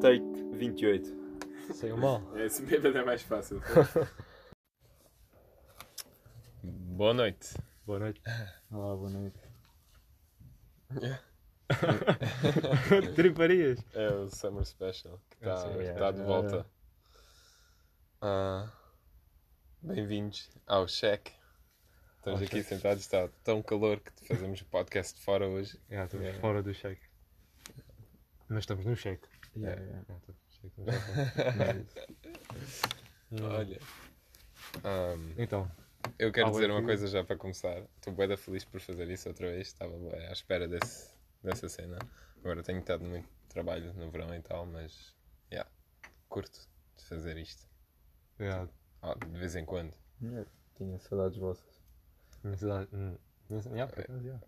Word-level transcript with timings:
Take 0.00 0.24
28. 0.54 1.20
Saiu 1.74 1.96
mal. 1.96 2.22
Esse 2.36 2.62
bêbado 2.64 2.96
é 2.98 3.04
mais 3.04 3.22
fácil. 3.22 3.60
Boa 6.62 7.14
noite. 7.14 7.54
Boa 7.86 7.98
noite. 8.00 8.20
Olá, 8.70 8.94
boa 8.96 9.08
noite. 9.10 9.40
Triparias. 13.14 13.78
É 13.94 14.08
o 14.10 14.28
Summer 14.28 14.64
Special 14.64 15.18
que 15.30 15.36
está 15.38 15.54
Ah, 15.54 15.56
sim, 15.56 15.68
tá 15.98 16.10
de 16.10 16.20
é. 16.20 16.24
volta. 16.24 16.66
Ah, 18.20 18.68
Bem-vindos 19.82 20.50
ao 20.66 20.86
Check. 20.86 21.28
Estamos 22.18 22.40
Ao 22.40 22.46
aqui 22.46 22.62
sentados, 22.62 23.00
está 23.02 23.28
tão 23.42 23.62
calor 23.62 23.98
que 24.00 24.12
fazemos 24.26 24.60
o 24.60 24.66
podcast 24.66 25.14
de 25.18 25.24
fora 25.24 25.48
hoje. 25.48 25.78
Já, 25.90 26.04
estamos 26.04 26.26
É. 26.26 26.32
fora 26.34 26.62
do 26.62 26.74
cheque. 26.74 27.02
Mas 28.48 28.60
estamos 28.60 28.84
no 28.84 28.94
cheque. 28.94 29.26
Yeah, 29.56 29.80
É. 29.80 29.84
yeah. 29.86 30.04
Cheque, 30.26 30.38
cheque. 30.60 30.74
Olha, 33.42 33.80
ahm, 34.84 35.34
Então, 35.38 35.70
eu 36.18 36.30
quero 36.32 36.50
dizer 36.50 36.70
uma 36.70 36.80
que- 36.80 36.86
coisa 36.86 37.06
já 37.06 37.24
para 37.24 37.36
começar. 37.36 37.82
Estou 37.96 38.12
bem 38.12 38.36
feliz 38.36 38.64
por 38.64 38.80
fazer 38.80 39.08
isso 39.10 39.28
outra 39.28 39.50
vez. 39.50 39.68
Estava 39.68 39.96
bué 39.96 40.28
à 40.28 40.32
espera 40.32 40.68
desse, 40.68 41.10
dessa 41.42 41.68
cena. 41.68 41.98
Agora 42.38 42.62
tenho 42.62 42.80
estado 42.80 43.04
muito 43.04 43.28
trabalho 43.48 43.92
no 43.94 44.10
verão 44.10 44.34
e 44.34 44.40
tal, 44.42 44.66
mas 44.66 45.14
yeah, 45.50 45.68
curto 46.28 46.60
de 46.96 47.04
fazer 47.04 47.36
isto. 47.38 47.66
já, 48.38 48.68
Ah, 49.02 49.14
de 49.14 49.38
vez 49.38 49.56
em 49.56 49.64
quando. 49.64 49.92
Yeah, 50.22 50.48
Tinha 50.76 50.98
saudades 50.98 51.38
vossas. 51.38 51.82
cidade. 52.56 52.88
hum. 52.92 53.16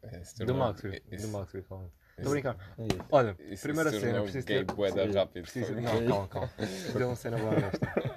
É, 0.03 0.23
se 0.23 0.45
Do 0.45 0.55
Max, 0.55 0.81
do 0.83 1.29
Max. 1.29 1.55
Estou 1.55 2.27
a 2.27 2.31
brincar. 2.31 2.75
É 2.79 2.85
isso. 2.87 3.05
Olha, 3.11 3.37
Isso 3.41 3.63
primeira 3.63 3.91
cena, 3.91 4.23
preciso 4.23 4.47
ter... 4.47 4.65
bué 4.65 4.93
da 4.93 5.07
Sim, 5.07 5.13
rápido. 5.13 5.43
preciso-. 5.43 5.75
Não, 5.75 6.07
calma, 6.07 6.29
calma. 6.29 6.51
Ter 6.93 7.05
uma 7.05 7.17
cena 7.17 7.37
boa. 7.39 7.53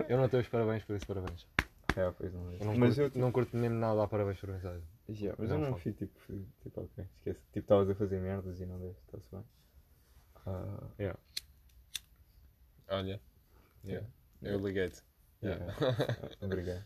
Eu 0.08 0.18
não 0.18 0.30
tenho 0.30 0.44
os 0.44 0.50
parabéns 0.50 0.84
por 0.84 0.96
isso, 0.96 1.08
parabéns. 1.08 1.48
Yeah, 1.96 2.14
pois 2.16 2.34
não. 2.34 2.52
Eu 2.54 2.66
não, 2.66 2.76
mas 2.76 2.96
curto, 2.98 3.18
eu, 3.18 3.22
não 3.22 3.32
curto 3.32 3.58
mesmo 3.58 3.78
nada 3.78 4.04
a 4.04 4.08
parabéns 4.08 4.38
por 4.40 4.50
mensagem. 4.50 4.84
yeah, 5.10 5.36
mas 5.40 5.50
não 5.50 5.56
eu 5.56 5.62
não 5.62 5.70
falo. 5.70 5.82
fui 5.82 5.94
tipo, 5.94 6.20
fui, 6.20 6.46
tipo, 6.62 6.82
ok, 6.82 7.06
esquece. 7.16 7.40
Tipo, 7.48 7.60
estavas 7.60 7.90
a 7.90 7.96
fazer 7.96 8.20
merdas 8.20 8.60
e 8.60 8.66
não 8.66 8.80
deste, 8.80 9.02
está-se 9.06 9.32
bem. 9.32 9.46
Ah, 10.46 10.88
Yeah. 11.00 11.20
Olha, 12.90 13.20
yeah, 13.84 14.08
eu 14.44 14.60
liguei-te. 14.60 15.02
Yeah. 15.44 15.66
Yeah. 15.80 16.30
Obrigado. 16.42 16.86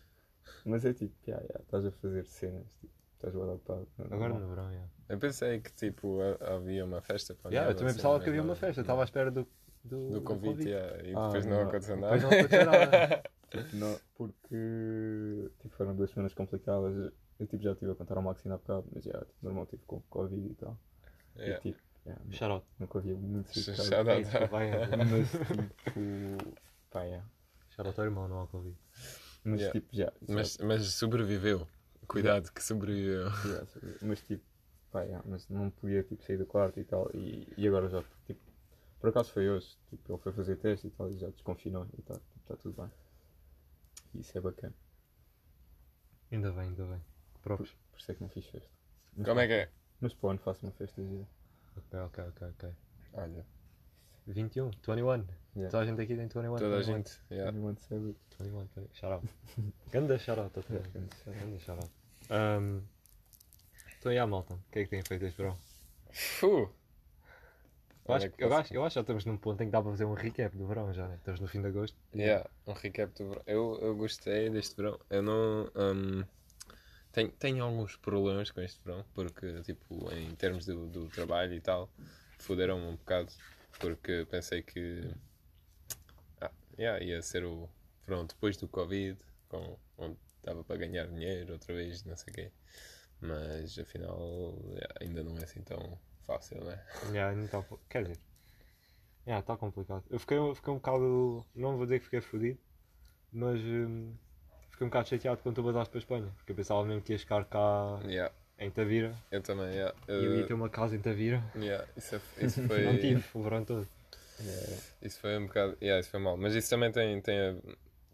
Mas 0.64 0.84
é 0.84 0.92
tipo, 0.92 1.14
yeah, 1.26 1.42
yeah, 1.44 1.62
estás 1.64 1.86
a 1.86 1.90
fazer 1.92 2.24
cenas, 2.24 2.66
tipo, 2.80 2.92
estás 3.14 3.34
ocupado. 3.34 3.88
é 3.98 4.14
Agora 4.14 4.34
no 4.34 4.48
verão, 4.48 4.72
já. 4.72 4.84
Eu 5.08 5.18
pensei 5.18 5.60
que 5.60 5.72
tipo 5.72 6.20
ha- 6.20 6.54
havia 6.56 6.84
uma 6.84 7.00
festa 7.00 7.34
para 7.34 7.50
Yeah, 7.50 7.70
eu 7.70 7.74
também 7.74 7.90
assim, 7.90 7.96
pensava 7.98 8.20
que 8.20 8.28
havia 8.28 8.42
uma 8.42 8.54
festa, 8.56 8.80
estava 8.80 9.00
à 9.02 9.04
espera 9.04 9.30
do, 9.30 9.46
do, 9.84 10.10
do 10.10 10.20
convite 10.22 10.68
yeah, 10.68 11.02
e 11.08 11.14
Ah, 11.16 11.26
depois 11.26 11.46
não, 11.46 11.56
não. 11.56 11.68
aconteceu 11.68 11.96
Depois 11.96 12.22
nada. 12.22 12.30
não 12.30 12.38
aconteceu 12.40 12.66
nada. 12.66 13.22
Tipo, 13.50 13.76
não, 13.78 13.98
porque 14.14 15.50
tipo, 15.60 15.74
foram 15.74 15.96
duas 15.96 16.08
semanas 16.10 16.32
complicadas. 16.34 17.12
Eu 17.40 17.46
tipo, 17.48 17.60
já 17.64 17.72
estive 17.72 17.90
a 17.90 17.94
contar 17.96 18.16
ao 18.16 18.22
Maxi 18.22 18.48
há 18.48 18.56
bocado, 18.56 18.86
mas 18.94 19.02
já, 19.02 19.18
tipo, 19.18 19.34
normal 19.42 19.66
tive 19.66 19.82
com 19.86 20.00
Covid 20.02 20.52
e 20.52 20.54
tal. 20.54 20.78
Yeah. 21.36 21.56
E 21.58 21.60
tipo, 21.60 21.80
yeah, 22.06 22.22
Shout 22.30 22.52
out. 22.52 22.66
nunca 22.78 22.98
havia 23.00 23.14
muito 23.16 23.52
shout 23.58 23.80
out. 23.92 24.08
É. 24.54 24.96
Mas 24.96 25.30
tipo, 25.32 26.54
pá, 26.92 27.02
yeah. 27.02 27.26
Shout 27.80 27.88
out 27.88 27.98
ao 28.00 28.04
irmão, 28.06 28.28
não 28.28 28.36
ao 28.40 28.46
Covid. 28.48 28.76
Mas 29.42 29.60
Yeah. 29.60 29.80
tipo, 29.80 29.96
já. 29.96 30.12
Mas, 30.28 30.58
mas 30.58 30.86
sobreviveu. 30.94 31.66
Cuidado 32.06 32.52
que 32.52 32.62
sobreviveu. 32.62 33.30
já, 33.30 33.64
já, 33.64 33.80
mas 34.02 34.20
tipo, 34.20 34.44
pá, 34.90 35.02
yeah, 35.02 35.24
mas 35.26 35.48
não 35.48 35.70
podia 35.70 36.02
tipo, 36.02 36.22
sair 36.22 36.36
do 36.36 36.44
quarto 36.44 36.78
e 36.78 36.84
tal. 36.84 37.10
E, 37.14 37.48
e 37.56 37.66
agora 37.66 37.88
já, 37.88 38.04
tipo, 38.26 38.40
por 39.00 39.08
acaso 39.10 39.32
foi 39.32 39.48
hoje. 39.48 39.78
Tipo, 39.88 40.12
ele 40.12 40.22
foi 40.22 40.32
fazer 40.32 40.56
teste 40.56 40.88
e 40.88 40.90
tal 40.90 41.10
e 41.10 41.16
já 41.16 41.28
desconfinou 41.30 41.86
e 41.98 42.02
tal. 42.02 42.18
Tipo, 42.18 42.40
está 42.42 42.56
tudo 42.56 42.82
bem. 42.82 42.90
E 44.14 44.20
isso 44.20 44.36
é 44.36 44.40
bacana. 44.40 44.74
Ainda 46.30 46.52
bem, 46.52 46.64
ainda 46.64 46.84
bem. 46.84 47.00
Próprios. 47.42 47.74
Por 47.92 47.98
isso 47.98 48.12
é 48.12 48.14
que 48.14 48.20
não 48.20 48.28
fiz 48.28 48.46
festa. 48.46 48.68
Mas, 49.16 49.26
Como 49.26 49.40
é 49.40 49.46
que 49.46 49.52
é? 49.54 49.70
Mas 50.00 50.12
para 50.12 50.26
o 50.26 50.30
ano 50.30 50.38
faço 50.40 50.66
uma 50.66 50.72
festa 50.72 51.02
gira. 51.02 51.26
Ok, 51.76 51.98
ok, 52.00 52.24
ok, 52.24 52.48
ok. 52.48 52.70
Olha, 53.14 53.46
21, 54.32 54.70
21. 54.70 55.26
Yeah. 55.56 55.70
Toda 55.70 55.82
a 55.82 55.86
gente 55.86 56.00
aqui 56.00 56.14
tem 56.14 56.26
21. 56.26 56.56
toda 56.56 56.76
a 56.76 56.78
21. 56.78 56.82
gente. 56.82 57.20
Yeah. 57.30 57.48
Anyone 57.50 57.76
said 57.78 58.06
it? 58.06 58.18
21, 58.38 58.66
21. 58.74 58.88
Shout 58.94 59.12
out. 59.12 59.28
Ganda 59.92 60.18
shout 60.18 60.40
out. 60.40 60.52
Ganda 60.54 61.58
shout 61.58 61.80
out. 61.80 61.90
Um, 62.30 62.82
então, 63.98 64.12
e 64.12 64.18
a 64.18 64.26
malta? 64.26 64.54
O 64.54 64.60
que 64.70 64.78
é 64.78 64.84
que 64.84 64.90
têm 64.90 65.02
feito 65.02 65.24
este 65.26 65.36
verão? 65.36 65.58
Fu! 66.10 66.72
Eu 68.08 68.14
acho, 68.14 68.30
que 68.30 68.42
eu, 68.42 68.52
acho, 68.52 68.74
eu 68.74 68.84
acho 68.84 68.94
que 68.94 68.94
já 68.94 69.00
estamos 69.02 69.24
num 69.24 69.36
ponto 69.36 69.62
em 69.62 69.66
que 69.66 69.72
dá 69.72 69.80
para 69.80 69.90
fazer 69.90 70.04
um 70.04 70.14
recap 70.14 70.56
do 70.56 70.66
verão 70.66 70.92
já, 70.92 71.06
né? 71.06 71.16
Estamos 71.16 71.38
no 71.38 71.46
fim 71.46 71.60
de 71.60 71.68
agosto. 71.68 71.96
Yeah, 72.14 72.48
um 72.66 72.72
recap 72.72 73.12
do 73.16 73.28
verão. 73.28 73.42
Eu, 73.46 73.78
eu 73.80 73.96
gostei 73.96 74.50
deste 74.50 74.74
verão. 74.74 74.98
Eu 75.10 75.22
não. 75.22 75.70
hum, 75.76 76.24
tenho, 77.12 77.30
tenho 77.32 77.62
alguns 77.62 77.96
problemas 77.96 78.50
com 78.50 78.60
este 78.60 78.80
verão, 78.84 79.04
porque, 79.14 79.62
tipo, 79.62 80.12
em 80.12 80.34
termos 80.34 80.66
do, 80.66 80.86
do 80.86 81.08
trabalho 81.08 81.54
e 81.54 81.60
tal, 81.60 81.88
fuderam-me 82.38 82.86
um 82.86 82.96
bocado, 82.96 83.32
porque 83.78 84.26
pensei 84.30 84.62
que. 84.62 85.14
Ah, 86.40 86.50
yeah, 86.78 87.02
ia 87.02 87.22
ser 87.22 87.44
o 87.44 87.68
verão 88.06 88.26
depois 88.26 88.56
do 88.56 88.68
Covid, 88.68 89.18
com, 89.48 89.78
onde 89.98 90.16
dava 90.42 90.64
para 90.64 90.76
ganhar 90.76 91.06
dinheiro 91.06 91.52
outra 91.52 91.74
vez, 91.74 92.04
não 92.04 92.16
sei 92.16 92.32
o 92.32 92.34
quê. 92.34 92.52
Mas 93.20 93.78
afinal, 93.78 94.54
yeah, 94.70 94.94
ainda 95.00 95.22
não 95.22 95.36
é 95.38 95.44
assim 95.44 95.62
tão 95.62 95.98
fácil, 96.22 96.64
né? 96.64 96.82
Já, 97.12 97.32
não 97.32 97.46
tá, 97.46 97.64
quer 97.88 98.02
dizer, 98.04 98.20
está 99.26 99.56
complicado. 99.56 100.04
Eu 100.10 100.18
fiquei, 100.18 100.38
eu 100.38 100.54
fiquei 100.54 100.72
um 100.72 100.76
bocado, 100.76 101.46
não 101.54 101.76
vou 101.76 101.86
dizer 101.86 101.98
que 101.98 102.04
fiquei 102.06 102.20
fodido, 102.20 102.58
mas 103.32 103.60
hum, 103.60 104.14
fiquei 104.70 104.86
um 104.86 104.90
bocado 104.90 105.08
chateado 105.08 105.42
quando 105.42 105.56
tu 105.56 105.62
vazaste 105.62 105.90
para 105.90 105.98
a 105.98 106.02
Espanha, 106.02 106.32
porque 106.36 106.52
eu 106.52 106.56
pensava 106.56 106.84
mesmo 106.84 107.02
que 107.02 107.12
ias 107.12 107.22
ficar 107.22 107.44
cá 107.44 108.00
Yeah, 108.04 108.34
em 108.60 108.70
Tavira 108.70 109.14
eu 109.30 109.40
também, 109.42 109.72
yeah. 109.74 109.94
e 110.08 110.12
eu 110.12 110.38
ia 110.38 110.46
ter 110.46 110.54
uma 110.54 110.68
casa 110.68 110.94
em 110.94 111.00
Tavira. 111.00 111.42
yeah, 111.56 111.86
isso, 111.96 112.14
é- 112.14 112.44
isso 112.44 112.62
foi. 112.66 112.84
Não 112.84 112.98
tive 112.98 113.24
o 113.34 113.42
verão 113.42 113.64
todo. 113.64 113.88
Isso 115.02 115.18
foi 115.20 115.36
um 115.38 115.46
bocado. 115.46 115.76
Yeah, 115.82 116.00
isso 116.00 116.10
foi 116.10 116.20
mal. 116.20 116.36
Mas 116.36 116.54
isso 116.54 116.70
também 116.70 116.90
tem, 116.92 117.20
tem 117.20 117.38
a- 117.38 117.56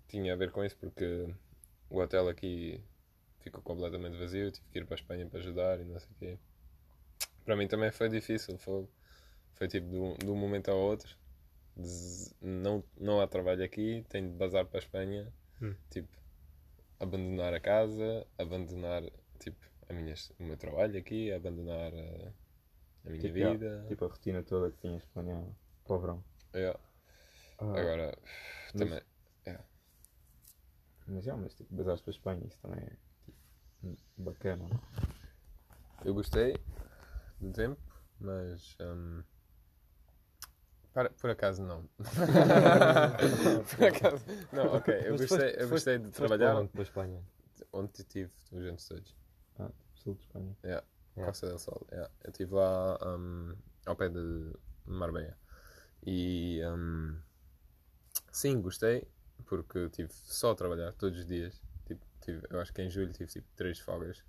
tinha 0.08 0.32
a 0.32 0.36
ver 0.36 0.50
com 0.50 0.64
isso 0.64 0.76
porque 0.76 1.28
o 1.90 1.98
hotel 2.00 2.28
aqui 2.28 2.80
ficou 3.40 3.62
completamente 3.62 4.16
vazio. 4.16 4.46
Eu 4.46 4.52
tive 4.52 4.66
que 4.72 4.78
ir 4.78 4.84
para 4.86 4.94
a 4.94 5.00
Espanha 5.00 5.26
para 5.26 5.38
ajudar 5.40 5.80
e 5.80 5.84
não 5.84 5.98
sei 6.00 6.08
o 6.10 6.14
quê. 6.18 6.38
Para 7.44 7.54
mim 7.56 7.68
também 7.68 7.90
foi 7.92 8.08
difícil. 8.08 8.56
Foi, 8.58 8.88
foi 9.54 9.68
tipo 9.68 9.88
de 9.88 9.96
um, 9.96 10.14
de 10.14 10.26
um 10.26 10.36
momento 10.36 10.68
ao 10.70 10.78
outro. 10.78 11.14
Des- 11.76 12.34
não, 12.40 12.82
não 12.98 13.20
há 13.20 13.26
trabalho 13.28 13.62
aqui, 13.64 14.04
tenho 14.08 14.28
de 14.28 14.34
bazar 14.34 14.64
para 14.66 14.78
a 14.78 14.82
Espanha. 14.82 15.32
Hum. 15.62 15.74
Tipo, 15.90 16.08
abandonar 16.98 17.54
a 17.54 17.60
casa, 17.60 18.26
abandonar 18.38 19.02
tipo, 19.38 19.56
a 19.88 19.92
minha, 19.92 20.14
o 20.38 20.42
meu 20.44 20.56
trabalho 20.56 20.98
aqui, 20.98 21.32
abandonar 21.32 21.92
a, 21.92 22.32
a 23.04 23.10
minha 23.10 23.20
Tipo, 23.20 23.34
vida. 23.34 23.84
tipo 23.88 24.04
a 24.04 24.08
rotina 24.08 24.42
toda 24.42 24.70
que 24.72 24.78
tinhas 24.78 25.04
planeado 25.06 25.54
para 25.84 25.96
o 25.96 26.00
verão. 26.00 26.24
Yeah. 26.54 26.78
Ah, 27.58 27.64
Agora, 27.80 28.18
mas- 28.18 28.72
também. 28.72 29.00
Mas, 31.08 31.24
yeah, 31.24 31.40
mas 31.40 31.54
tipo, 31.54 31.72
basaste 31.72 32.02
para 32.02 32.10
a 32.10 32.16
Espanha, 32.16 32.46
isso 32.48 32.58
também 32.60 32.80
é 32.80 32.96
tipo, 33.24 33.96
bacana. 34.18 34.66
não? 34.68 34.80
Eu 36.04 36.14
gostei 36.14 36.56
do 37.40 37.52
tempo, 37.52 37.80
mas. 38.18 38.76
hum, 38.80 39.22
para- 40.92 41.10
por 41.10 41.30
acaso 41.30 41.62
não. 41.62 41.88
por 43.76 43.84
acaso. 43.84 44.24
Não, 44.52 44.74
ok. 44.74 44.94
Eu 45.04 45.12
Mas 45.12 45.20
gostei, 45.20 45.38
foste- 45.50 45.60
eu 45.62 45.68
gostei 45.68 45.98
de 45.98 46.10
trabalhar 46.10 46.56
onde? 46.56 46.70
Para 46.70 46.80
a 46.80 46.82
Espanha. 46.82 47.22
onde 47.72 47.92
tive 48.04 48.32
os 48.50 48.64
anos 48.64 48.88
todos. 48.88 49.14
Ah, 49.58 49.70
sul 49.94 50.14
de 50.14 50.20
Espanha. 50.20 50.56
Yeah. 50.64 50.86
Yeah. 51.16 51.26
Costa 51.30 51.46
del 51.46 51.58
Sol. 51.58 51.86
Yeah. 51.90 52.10
Eu 52.24 52.30
estive 52.30 52.54
lá 52.54 52.98
hum, 53.02 53.54
ao 53.86 53.96
pé 53.96 54.08
de 54.08 54.52
Marbella. 54.86 55.36
E. 56.04 56.60
hum, 56.64 57.18
sim, 58.30 58.60
gostei, 58.60 59.06
porque 59.46 59.88
tive 59.90 60.12
só 60.12 60.52
a 60.52 60.54
trabalhar 60.54 60.92
todos 60.92 61.18
os 61.18 61.26
dias. 61.26 61.60
Tipo, 61.86 62.04
tive, 62.20 62.42
eu 62.50 62.60
acho 62.60 62.72
que 62.72 62.82
em 62.82 62.90
julho 62.90 63.12
tive 63.12 63.30
tipo 63.30 63.46
três 63.56 63.78
folgas. 63.78 64.22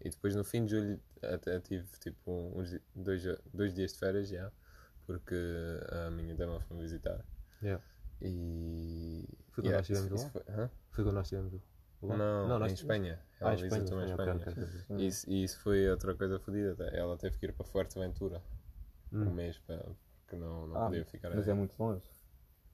E 0.00 0.10
depois 0.10 0.34
no 0.34 0.44
fim 0.44 0.64
de 0.64 0.72
julho 0.72 1.00
até 1.22 1.60
tive 1.60 1.86
tipo 2.00 2.52
uns, 2.54 2.76
dois, 2.94 3.22
dois 3.52 3.72
dias 3.74 3.92
de 3.92 3.98
férias 3.98 4.28
já. 4.28 4.50
Porque 5.06 5.36
a 5.90 6.10
minha 6.10 6.34
dama 6.34 6.60
foi-me 6.62 6.82
visitar. 6.82 7.24
Yeah. 7.62 7.84
E. 8.22 9.28
Foi 9.50 9.62
quando 9.62 9.66
yeah, 9.66 9.78
nós 9.78 9.90
estivemos 9.90 10.22
lá? 10.22 10.30
foi- 10.30 10.42
hã? 10.48 10.70
Foi 10.90 11.04
quando 11.04 11.14
nós 11.14 11.26
estivemos 11.26 11.52
lá? 11.52 11.60
Não, 12.08 12.58
nós 12.58 12.70
em 12.72 12.74
Espanha. 12.74 13.18
Ela 13.40 13.50
Ah, 13.50 13.52
em 13.52 13.56
Espanha. 13.56 13.80
visitou-me 13.82 14.04
em 14.04 14.10
Espanha, 14.10 14.34
Espanha. 14.36 14.52
ok, 14.56 14.64
ok. 14.64 14.96
Ah, 14.96 15.00
Isso, 15.02 15.30
e 15.30 15.44
isso 15.44 15.60
foi 15.60 15.88
outra 15.90 16.14
coisa 16.14 16.38
fodida. 16.38 16.84
Ela 16.92 17.16
teve 17.18 17.38
que 17.38 17.46
ir 17.46 17.52
para 17.52 17.64
Fuerteventura 17.66 18.42
um 19.12 19.22
Hum. 19.22 19.32
mês 19.34 19.58
para, 19.60 19.84
porque 20.20 20.36
não, 20.36 20.66
não 20.66 20.76
Ah, 20.76 20.84
podia 20.86 21.04
ficar 21.04 21.30
Mas 21.30 21.46
aí. 21.46 21.50
é 21.52 21.54
muito 21.54 21.74
longe. 21.78 22.02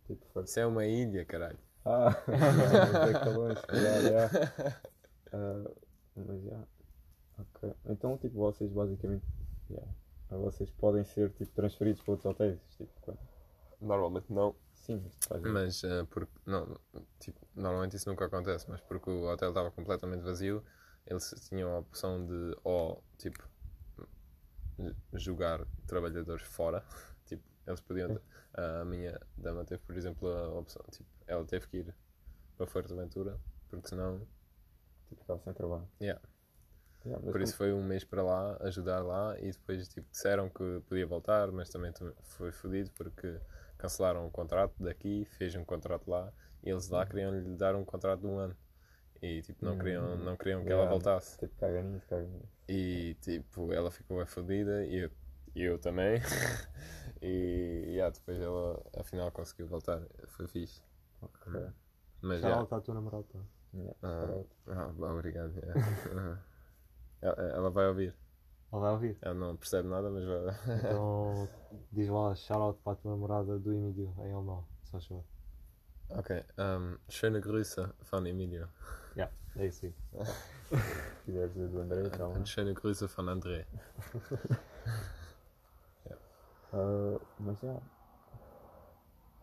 Tipo, 0.07 0.27
foi. 0.33 0.45
Isso 0.45 0.59
é 0.61 0.67
uma 0.67 0.85
ilha, 0.87 1.25
caralho. 1.25 1.59
Ah, 1.85 2.11
já, 3.73 4.01
já. 4.03 4.31
Ah, 5.33 5.71
mas 6.17 6.43
já. 6.43 6.61
Ok. 7.39 7.73
Então, 7.87 8.19
tipo, 8.19 8.35
vocês 8.37 8.71
basicamente. 8.73 9.25
já, 9.71 9.83
Vocês 10.37 10.71
podem 10.71 11.05
ser 11.05 11.31
tipo, 11.31 11.53
transferidos 11.53 12.03
para 12.03 12.13
outros 12.13 12.27
hotéis. 12.31 12.59
Tipo, 12.77 12.91
quando- 13.01 13.19
Normalmente 13.81 14.33
não. 14.33 14.55
Sim, 14.91 15.11
mas 15.43 15.85
eh, 15.85 16.05
porque 16.11 16.33
não, 16.47 16.79
tipo, 17.19 17.39
normalmente 17.55 17.97
isso 17.97 18.09
nunca 18.09 18.27
acontece, 18.27 18.69
mas 18.69 18.81
porque 18.83 19.11
o 19.11 19.25
hotel 19.31 19.51
estava 19.51 19.71
completamente 19.71 20.23
vazio, 20.23 20.65
eles 21.07 21.31
tinham 21.49 21.71
a 21.75 21.79
opção 21.79 22.27
de 22.27 22.57
ou 22.65 23.03
tipo 23.19 23.49
jogar 25.15 25.65
trabalhadores 25.87 26.43
fora. 26.47 26.85
Tipo, 27.27 27.45
eles 27.65 27.81
podiam 27.81 28.19
a 28.55 28.85
minha 28.85 29.21
dama 29.37 29.65
teve, 29.65 29.81
por 29.87 29.97
exemplo, 29.97 30.27
a 30.29 30.59
opção, 30.59 30.83
tipo, 30.91 31.09
ela 31.29 31.45
teve 31.45 31.69
que 31.69 31.77
ir 31.77 31.95
para 32.57 32.67
Fuerteventura, 32.67 33.39
porque 33.69 33.89
senão 33.89 34.19
tipo, 35.09 35.21
ficava 35.23 35.41
sem 35.41 35.53
trabalho. 35.55 35.89
Yeah. 36.01 36.21
Yeah, 37.07 37.21
por 37.31 37.41
isso 37.41 37.57
foi 37.57 37.73
um 37.73 37.85
mês 37.85 38.05
para 38.05 38.23
lá, 38.23 38.57
ajudar 38.63 39.01
lá 39.05 39.39
e 39.39 39.53
depois 39.53 39.89
tipo, 39.89 40.11
disseram 40.11 40.51
que 40.51 40.83
podia 40.89 41.07
voltar, 41.07 41.53
mas 41.53 41.71
também 41.71 41.93
tam- 41.93 42.13
foi 42.23 42.53
fodido 42.53 42.91
porque 42.93 43.41
cancelaram 43.81 44.27
o 44.27 44.31
contrato 44.31 44.75
daqui, 44.83 45.25
fez 45.39 45.55
um 45.57 45.65
contrato 45.65 46.09
lá 46.11 46.33
e 46.63 46.71
eles 46.71 46.89
lá 46.89 47.07
queriam 47.07 47.33
lhe 47.33 47.57
dar 47.57 47.75
um 47.77 47.85
contrato 47.85 48.21
de 48.21 48.27
um 48.27 48.39
ano 48.39 48.57
e 49.23 49.43
tipo, 49.43 49.65
não 49.65 49.77
queriam, 49.79 50.17
não 50.17 50.37
queriam 50.37 50.65
que 50.65 50.73
ela 50.73 50.85
Yeah. 50.85 50.91
voltasse 50.91 51.39
Tipo, 51.39 51.55
caga 51.59 51.83
nisso, 51.83 52.07
caga 52.09 52.27
nisso. 52.27 52.49
e 52.69 53.17
tipo, 53.21 53.73
ela 53.73 53.91
ficou 53.91 54.25
fodida 54.27 54.85
e 54.87 54.97
eu, 55.05 55.11
eu 55.55 55.79
também 55.79 56.21
e 57.23 57.85
yeah, 57.97 58.11
depois 58.13 58.39
ela 58.41 58.83
afinal 58.99 59.31
conseguiu 59.33 59.67
voltar, 59.69 60.01
foi 60.29 60.47
fixe. 60.47 60.83
Ok. 61.23 61.53
Mas 62.23 62.41
Já 62.41 62.49
ela 62.51 62.65
está 62.65 62.77
a 62.77 62.81
tua 62.81 62.95
namorada. 62.95 63.27
Yeah, 63.75 63.95
ah, 64.03 64.45
ah, 64.69 65.13
obrigado. 65.13 65.55
yeah. 65.59 66.43
ela, 67.23 67.43
ela 67.53 67.71
vai 67.71 67.87
ouvir. 67.89 68.15
Ela 68.73 68.81
vai 68.81 68.93
ouvir. 68.93 69.19
Ela 69.21 69.35
não 69.35 69.57
percebe 69.57 69.89
nada, 69.89 70.11
mas 70.11 70.25
vai. 70.25 70.79
Então 70.79 71.49
diz 71.93 72.09
lá, 72.09 72.35
shout-out 72.35 72.79
para 72.83 72.93
a 72.93 72.97
tua 72.97 73.11
namorada 73.13 73.59
do 73.59 73.73
Emílio 73.73 74.15
em 74.19 74.33
Almau. 74.33 74.67
Só 74.85 75.01
chover. 75.01 75.25
Okay, 76.11 76.45
ähm, 76.59 76.99
schöne 77.09 77.41
Grüße 77.41 77.89
von 78.11 78.27
Emilio. 78.27 78.69
Yeah, 79.17 79.33
é 79.57 79.67
isso 79.67 79.87
aí. 79.87 79.95
Se 80.71 81.25
quiser 81.25 81.49
dizer 81.49 81.69
do 81.69 81.81
André, 81.81 82.03
então. 82.07 82.45
Schöne 82.45 82.75
Grüße 82.75 83.07
von 83.07 83.29
André. 83.29 83.67
Ah, 86.73 87.19
mas 87.41 87.59
já. 87.61 87.81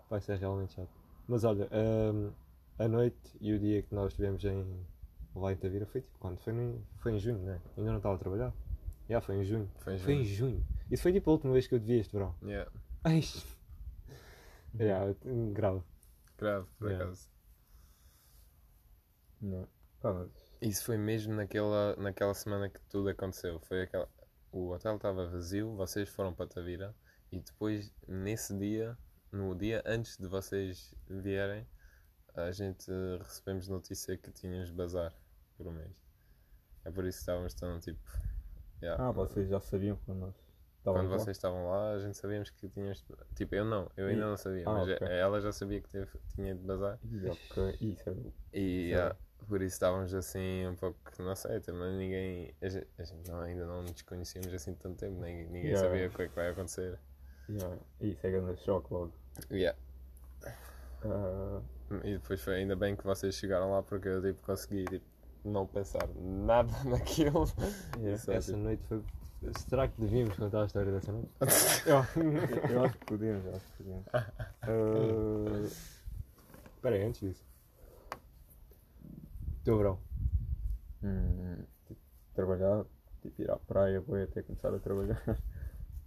Vai 0.10 0.22
ser 0.22 0.38
realmente 0.38 0.76
chato. 0.76 0.90
Mas 1.28 1.44
olha, 1.44 1.70
hum, 1.74 2.32
a 2.80 2.88
noite 2.88 3.38
e 3.42 3.52
o 3.54 3.60
dia 3.60 3.82
que 3.82 3.94
nós 3.94 4.14
estivemos 4.14 4.44
em 4.46 4.86
lá 5.36 5.52
em 5.52 5.58
Tavira 5.58 5.86
foi 5.86 6.02
tipo 6.02 6.18
quando? 6.20 6.40
Foi, 6.40 6.54
no, 6.54 6.82
foi 6.98 7.14
em 7.14 7.20
junho, 7.20 7.40
né? 7.40 7.60
Ainda 7.78 7.92
não 7.92 7.98
estava 7.98 8.16
a 8.16 8.18
trabalhar. 8.18 8.54
Já, 9.10 9.22
foi 9.22 9.38
em 9.38 9.44
junho. 9.44 9.72
Foi 9.80 9.96
em 9.96 10.00
Foi 10.00 10.14
em 10.14 10.24
junho. 10.26 10.66
Isso 10.92 11.04
foi 11.04 11.14
tipo 11.14 11.30
a 11.30 11.34
última 11.34 11.54
vez 11.54 11.68
que 11.68 11.76
eu 11.76 11.80
te 11.80 11.86
vi 11.86 12.00
este 12.00 12.12
verão. 12.14 12.36
Yeah, 12.44 12.70
Ai. 13.04 13.22
Yeah, 14.80 15.14
grave. 15.54 15.84
grave, 16.38 16.68
por 16.78 16.88
Yeah. 16.90 17.06
acaso. 17.06 17.30
Não. 19.42 19.68
Mas. 20.04 20.30
Isso 20.62 20.86
foi 20.86 20.98
mesmo 20.98 21.34
naquela, 21.36 21.96
naquela 21.98 22.34
semana 22.34 22.70
que 22.70 22.80
tudo 22.90 23.10
aconteceu. 23.10 23.60
Foi 23.62 23.84
aquela. 23.84 24.10
O 24.52 24.70
hotel 24.72 24.96
estava 24.96 25.28
vazio, 25.28 25.76
vocês 25.76 26.10
foram 26.10 26.34
para 26.34 26.48
Tavira 26.48 26.96
e 27.32 27.40
depois, 27.40 27.94
nesse 28.08 28.58
dia, 28.58 28.98
no 29.32 29.54
dia 29.56 29.84
antes 29.86 30.18
de 30.18 30.28
vocês 30.28 30.96
vierem, 31.10 31.68
a 32.34 32.52
gente 32.52 32.90
eh, 32.90 33.18
recebemos 33.22 33.68
notícia 33.68 34.18
que 34.18 34.32
tínhamos 34.32 34.72
bazar 34.72 35.14
por 35.58 35.68
um 35.68 35.72
mês. 35.74 35.92
É 36.86 36.92
por 36.92 37.06
isso 37.06 37.18
que 37.18 37.22
estávamos 37.24 37.54
tão 37.54 37.80
tipo. 37.80 38.00
Yeah. 38.82 39.04
Ah, 39.08 39.12
vocês 39.12 39.48
já 39.50 39.60
sabiam 39.60 39.98
quando 40.06 40.20
nós 40.20 40.34
Quando 40.36 40.78
estávamos 40.80 41.12
lá? 41.12 41.18
vocês 41.20 41.38
estavam 41.38 41.70
lá, 41.70 41.92
a 41.94 42.00
gente 42.00 42.18
sabíamos 42.18 42.50
que 42.50 42.68
tínhamos. 42.70 43.04
Tipo, 43.36 43.56
eu 43.56 43.66
não, 43.66 43.92
eu 43.98 44.08
ainda 44.08 44.22
E- 44.24 44.26
não 44.26 44.38
sabia, 44.38 44.64
Ah, 44.68 44.74
mas 44.74 44.90
ok. 44.90 45.08
ela 45.08 45.42
já 45.42 45.52
sabia 45.52 45.82
que 45.82 45.90
teve, 45.90 46.10
tinha 46.36 46.56
de 46.56 46.64
bazar. 46.64 46.98
Ih, 47.04 47.28
ok. 47.30 47.78
Isso 47.82 48.10
é. 48.10 48.14
E 48.54 48.90
Sim. 48.94 49.02
ah, 49.02 49.16
por 49.48 49.62
isso 49.62 49.76
estávamos 49.76 50.14
assim 50.14 50.66
um 50.68 50.76
pouco, 50.76 50.98
não 51.20 51.36
sei, 51.36 51.60
também 51.60 51.98
ninguém. 51.98 52.56
A 52.62 52.70
gente, 52.70 52.88
a 52.98 53.04
gente 53.04 53.30
não, 53.30 53.40
ainda 53.42 53.66
não 53.66 53.82
nos 53.84 54.02
conhecíamos 54.02 54.54
assim 54.54 54.74
tanto 54.76 54.98
tempo, 54.98 55.20
nem, 55.20 55.46
ninguém 55.46 55.72
Yeah. 55.72 55.88
sabia 55.88 56.08
o 56.08 56.12
que 56.12 56.22
é 56.24 56.28
que 56.28 56.36
vai 56.36 56.50
acontecer. 56.50 57.00
Yeah. 57.50 57.78
Isso 58.02 58.28
é 58.28 58.32
grande 58.32 58.60
choque 58.62 58.94
logo. 58.94 59.14
Yeah. 59.52 59.78
Ah, 61.04 61.62
E 62.04 62.14
depois 62.18 62.42
foi 62.42 62.56
ainda 62.56 62.76
bem 62.76 62.96
que 62.96 63.04
vocês 63.06 63.36
chegaram 63.36 63.72
lá 63.72 63.82
porque 63.84 64.08
eu 64.10 64.22
tipo, 64.22 64.42
consegui 64.46 64.84
tipo, 64.86 65.06
não 65.48 65.66
pensar 65.68 66.08
nada 66.16 66.72
naquilo. 66.86 67.46
yeah. 68.00 68.18
Só, 68.18 68.32
Essa 68.34 68.52
tipo, 68.52 68.64
noite 68.64 68.84
foi. 68.88 69.04
Será 69.70 69.88
que 69.88 70.02
devíamos 70.02 70.36
contar 70.36 70.64
a 70.64 70.66
história 70.66 70.92
dessa 70.92 71.12
noite? 71.12 71.30
Eu 72.72 72.84
acho 72.84 72.98
que 72.98 73.06
podemos, 73.06 73.46
eu 73.46 73.56
acho 73.56 73.66
que 73.68 73.84
podemos. 73.84 74.06
Ah, 74.14 74.32
Espera 76.76 76.96
aí, 76.96 77.04
antes 77.04 77.22
disso. 77.22 77.46
Teu 79.64 79.78
verão. 79.78 80.00
hum, 81.04 81.64
tipo, 81.88 82.00
trabalhar, 82.34 82.86
tipo, 83.22 83.42
ir 83.42 83.52
à 83.52 83.58
praia, 83.58 84.02
vou 84.02 84.16
até 84.22 84.42
começar 84.42 84.74
a 84.74 84.80
trabalhar. 84.80 85.22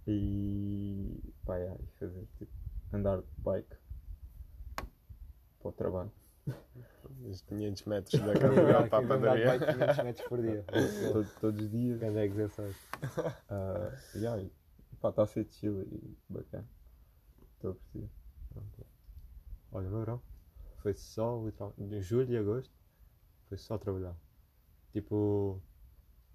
E 0.07 1.33
pá, 1.45 1.59
e 1.59 1.69
fazer 1.99 2.27
tipo 2.39 2.51
andar 2.91 3.17
de 3.19 3.27
bike 3.37 3.75
para 5.59 5.69
o 5.69 5.71
trabalho. 5.71 6.11
Os 7.29 7.41
500 7.41 7.85
metros 7.85 8.21
da 8.21 8.33
catedral 8.33 8.87
para 8.89 9.03
a 9.05 9.07
padaria. 9.07 9.59
500 9.59 10.03
metros 10.03 10.27
por 10.27 10.41
dia. 10.41 10.63
Todo- 11.13 11.29
todos 11.39 11.61
os 11.63 11.71
dias. 11.71 11.99
Grande 11.99 12.19
exercício. 12.19 12.75
Ah, 13.49 13.91
yeah, 14.15 14.41
e 14.41 14.51
pá, 14.99 15.09
está 15.09 15.23
a 15.23 15.25
ser 15.27 15.45
chill 15.49 15.81
e 15.83 16.17
bacana. 16.29 16.67
Estou 17.55 17.71
a 17.71 17.75
curtir. 17.75 18.09
Olha, 19.71 19.89
meu 19.89 19.99
verão 19.99 20.21
foi 20.77 20.93
só, 20.93 21.41
literalmente, 21.45 21.95
em 21.95 22.01
julho 22.01 22.31
e 22.33 22.37
agosto, 22.37 22.73
foi 23.47 23.57
só 23.57 23.77
trabalhar. 23.77 24.15
Tipo, 24.91 25.61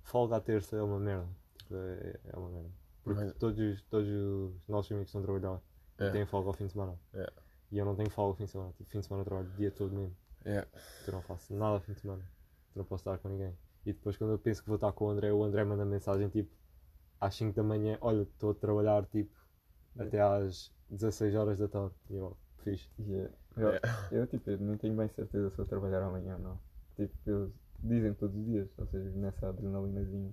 folga 0.02 0.36
à 0.36 0.40
terça 0.40 0.76
é 0.76 0.82
uma 0.82 0.98
merda. 1.00 1.28
Tipo, 1.58 1.74
é, 1.74 2.20
é 2.24 2.36
uma 2.38 2.48
merda. 2.50 2.70
Porque 3.02 3.20
Mas- 3.24 3.34
todos, 3.34 3.58
os- 3.60 3.82
todos 3.82 4.08
os 4.08 4.68
nossos 4.68 4.90
amigos 4.92 5.08
estão 5.08 5.20
a 5.20 5.24
trabalhar 5.24 5.60
É. 5.98 6.10
têm 6.10 6.24
folga 6.26 6.48
ao 6.48 6.52
fim 6.54 6.66
de 6.66 6.72
semana. 6.72 6.98
É. 7.12 7.30
E 7.72 7.78
eu 7.78 7.84
não 7.84 7.94
tenho 7.96 8.08
folga 8.10 8.30
ao 8.32 8.36
fim 8.36 8.44
de 8.44 8.50
semana. 8.50 8.72
Tipo, 8.72 8.90
fim 8.90 9.00
de 9.00 9.06
semana 9.06 9.20
eu 9.22 9.24
trabalho 9.26 9.48
o 9.48 9.56
dia 9.56 9.70
todo 9.70 9.92
mesmo. 9.94 10.16
Yeah. 10.46 10.68
Eu 11.06 11.12
não 11.12 11.22
faço 11.22 11.52
nada 11.52 11.74
ao 11.74 11.80
fim 11.80 11.92
de 11.92 12.00
semana. 12.00 12.22
Eu 12.74 12.78
não 12.80 12.84
posso 12.84 13.02
estar 13.02 13.18
com 13.18 13.28
ninguém. 13.28 13.52
E 13.84 13.92
depois 13.92 14.16
quando 14.16 14.30
eu 14.32 14.38
penso 14.38 14.62
que 14.62 14.68
vou 14.68 14.76
estar 14.76 14.92
com 14.92 15.06
o 15.06 15.10
André, 15.10 15.32
o 15.32 15.42
André 15.42 15.64
manda 15.64 15.84
mensagem 15.84 16.28
tipo 16.28 16.50
às 17.20 17.34
5 17.34 17.54
da 17.54 17.62
manhã, 17.62 17.98
olha, 18.00 18.22
estou 18.22 18.50
a 18.50 18.54
trabalhar 18.54 19.04
tipo 19.06 19.34
até 19.98 20.20
às 20.20 20.72
16 20.90 21.34
horas 21.34 21.58
da 21.58 21.68
tarde. 21.68 21.94
E 22.10 22.16
eu, 22.16 22.36
fixe. 22.62 22.88
Yeah. 22.98 23.34
Eu, 23.56 23.70
eu, 24.10 24.26
tipo, 24.26 24.50
eu 24.50 24.58
nem 24.58 24.76
tenho 24.76 24.94
bem 24.94 25.08
certeza 25.08 25.50
se 25.50 25.56
vou 25.56 25.66
trabalhar 25.66 26.02
amanhã 26.02 26.34
ou 26.34 26.40
não. 26.40 26.60
Tipo, 26.96 27.14
eles 27.26 27.52
dizem 27.82 28.14
todos 28.14 28.36
os 28.36 28.44
dias, 28.44 28.68
ou 28.78 28.86
seja, 28.86 29.10
nessa 29.10 29.48
adrenalinazinha, 29.48 30.32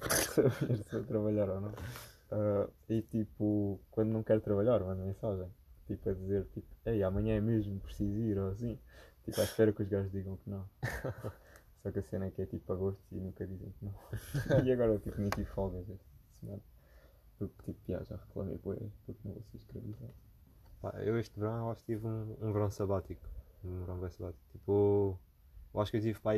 saber 0.34 0.76
se 0.76 0.92
vou 0.92 1.04
trabalhar 1.04 1.48
ou 1.48 1.60
não. 1.60 1.72
Ah, 2.30 2.68
e 2.88 3.02
tipo, 3.02 3.80
quando 3.90 4.10
não 4.10 4.22
quero 4.22 4.40
trabalhar, 4.40 4.80
mando 4.80 5.02
mensagem. 5.02 5.48
Tipo, 5.86 6.10
a 6.10 6.14
dizer, 6.14 6.46
tipo, 6.54 6.66
ei, 6.86 7.02
amanhã 7.02 7.36
é 7.36 7.40
mesmo, 7.40 7.80
preciso 7.80 8.16
ir, 8.18 8.38
ou 8.38 8.50
assim. 8.50 8.78
Tipo, 9.30 9.42
à 9.42 9.44
espera 9.44 9.72
que 9.72 9.82
os 9.82 9.88
gajos 9.88 10.10
digam 10.10 10.36
que 10.38 10.50
não. 10.50 10.68
Só 11.82 11.90
que 11.92 12.00
a 12.00 12.02
cena 12.02 12.26
é 12.26 12.30
que 12.32 12.42
é 12.42 12.46
tipo 12.46 12.72
agosto 12.72 13.00
e 13.12 13.20
nunca 13.20 13.46
dizem 13.46 13.72
que 13.78 13.84
não. 13.84 13.94
e 14.66 14.72
agora, 14.72 14.98
tipo, 14.98 15.20
nem 15.20 15.30
tive 15.30 15.46
folgas 15.46 15.88
esta 15.88 16.04
semana. 16.40 16.60
Porque, 17.38 17.72
tipo, 17.72 17.80
já, 17.88 18.02
já 18.02 18.16
reclamei 18.16 18.58
por 18.58 18.76
porque 19.06 19.20
não 19.24 19.34
vou 19.34 19.42
ser 19.44 19.56
escravizado. 19.56 20.14
Eu 21.04 21.18
este 21.18 21.38
verão 21.38 21.66
eu 21.66 21.70
acho 21.70 21.84
que 21.84 21.94
tive 21.94 22.06
um, 22.06 22.36
um 22.40 22.52
verão 22.52 22.70
sabático. 22.70 23.22
Um 23.64 23.80
verão 23.80 24.00
bem 24.00 24.10
sabático. 24.10 24.42
Tipo, 24.50 25.18
eu 25.72 25.80
acho 25.80 25.90
que 25.92 25.96
eu 25.98 26.02
tive 26.02 26.18
para. 26.18 26.36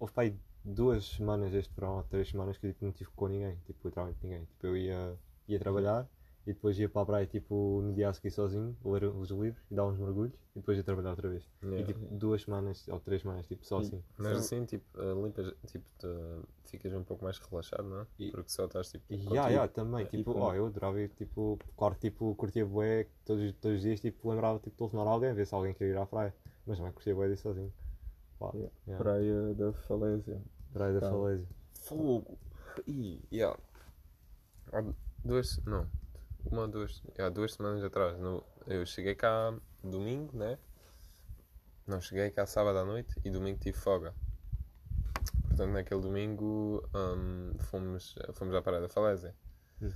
Houve 0.00 0.12
para 0.14 0.34
duas 0.64 1.04
semanas 1.04 1.52
este 1.52 1.74
verão, 1.74 1.98
ou 1.98 2.04
três 2.04 2.28
semanas 2.30 2.56
que 2.56 2.66
eu 2.66 2.72
tipo, 2.72 2.84
não 2.86 2.92
tive 2.92 3.10
com 3.10 3.28
ninguém. 3.28 3.56
Tipo, 3.66 3.86
literalmente 3.86 4.18
ninguém. 4.22 4.44
Tipo, 4.46 4.66
eu 4.66 4.76
ia, 4.76 5.18
ia 5.46 5.58
trabalhar 5.58 6.08
e 6.48 6.54
depois 6.54 6.78
ia 6.78 6.88
para 6.88 7.02
a 7.02 7.06
praia 7.06 7.26
tipo, 7.26 7.80
no 7.82 7.92
dia 7.92 8.08
a 8.08 8.12
seguir 8.14 8.30
sozinho, 8.30 8.74
ler 8.82 9.04
os 9.04 9.30
livros 9.30 9.62
e 9.70 9.74
dar 9.74 9.84
uns 9.86 9.98
mergulhos 9.98 10.32
e 10.56 10.60
depois 10.60 10.78
ia 10.78 10.82
trabalhar 10.82 11.10
outra 11.10 11.28
vez. 11.28 11.46
Yeah. 11.62 11.80
E 11.80 11.84
tipo, 11.84 12.00
duas 12.16 12.40
semanas 12.42 12.88
ou 12.88 12.98
três 13.00 13.20
semanas, 13.20 13.46
tipo, 13.46 13.66
só 13.66 13.80
assim. 13.80 14.02
Mas 14.16 14.32
Só- 14.32 14.38
assim, 14.38 14.64
tipo, 14.64 14.84
eh, 14.98 15.14
limpas, 15.22 15.52
tipo, 15.66 15.84
te- 15.98 16.48
ficas 16.70 16.92
um 16.94 17.04
pouco 17.04 17.22
mais 17.22 17.38
relaxado, 17.38 17.84
não 17.86 18.00
é? 18.00 18.06
E- 18.18 18.30
Porque 18.30 18.48
só 18.50 18.64
estás 18.64 18.90
tipo. 18.90 19.04
E 19.10 19.16
contigo. 19.18 19.34
yeah, 19.34 19.50
yeah, 19.50 19.70
também, 19.72 20.04
E 20.04 20.08
tipo, 20.08 20.32
ó, 20.38 20.54
eu 20.54 20.66
adorava 20.66 20.98
ir, 21.00 21.10
tipo, 21.10 21.58
claro, 21.76 21.94
tipo, 21.96 22.34
curtia 22.34 22.64
bué, 22.64 23.06
todos, 23.26 23.52
todos 23.60 23.76
os 23.76 23.82
dias, 23.82 24.00
tipo, 24.00 24.30
lembrava, 24.30 24.58
tipo, 24.58 24.70
de 24.70 24.76
telefonar 24.78 25.06
alguém, 25.06 25.34
ver 25.34 25.46
se 25.46 25.54
alguém 25.54 25.74
queria 25.74 25.92
ir 25.92 25.98
à 25.98 26.06
praia, 26.06 26.34
mas 26.66 26.78
também 26.78 26.92
curtia 26.92 27.14
bué 27.14 27.28
disso 27.28 27.42
sozinho. 27.42 27.72
Pá, 28.38 28.50
Yeah. 28.54 28.72
yeah. 28.86 29.04
Praia 29.04 29.54
da 29.54 29.72
Falésia. 29.74 30.40
Praia 30.72 30.94
da 30.94 31.00
Tá. 31.00 31.10
Falésia. 31.10 31.46
Fogo! 31.82 32.38
Ih, 32.86 33.20
yeah. 33.32 33.58
Há 34.72 34.82
duas. 35.24 35.58
Não. 35.66 35.86
Uma 36.50 36.62
ou 36.62 36.68
duas. 36.68 37.02
Yeah, 37.16 37.32
duas 37.34 37.52
semanas 37.54 37.82
atrás. 37.84 38.18
No, 38.18 38.42
eu 38.66 38.84
cheguei 38.86 39.14
cá 39.14 39.54
domingo, 39.82 40.36
né? 40.36 40.58
Não 41.86 42.00
cheguei 42.00 42.30
cá 42.30 42.46
sábado 42.46 42.78
à 42.78 42.84
noite 42.84 43.14
e 43.24 43.30
domingo 43.30 43.58
tive 43.58 43.76
folga. 43.76 44.14
Portanto, 45.48 45.72
naquele 45.72 46.00
domingo 46.00 46.88
hum, 46.94 47.52
fomos, 47.58 48.14
fomos 48.34 48.54
à 48.54 48.62
Praia 48.62 48.80
da 48.82 48.88
Falésia. 48.88 49.34
Hum. 49.82 49.90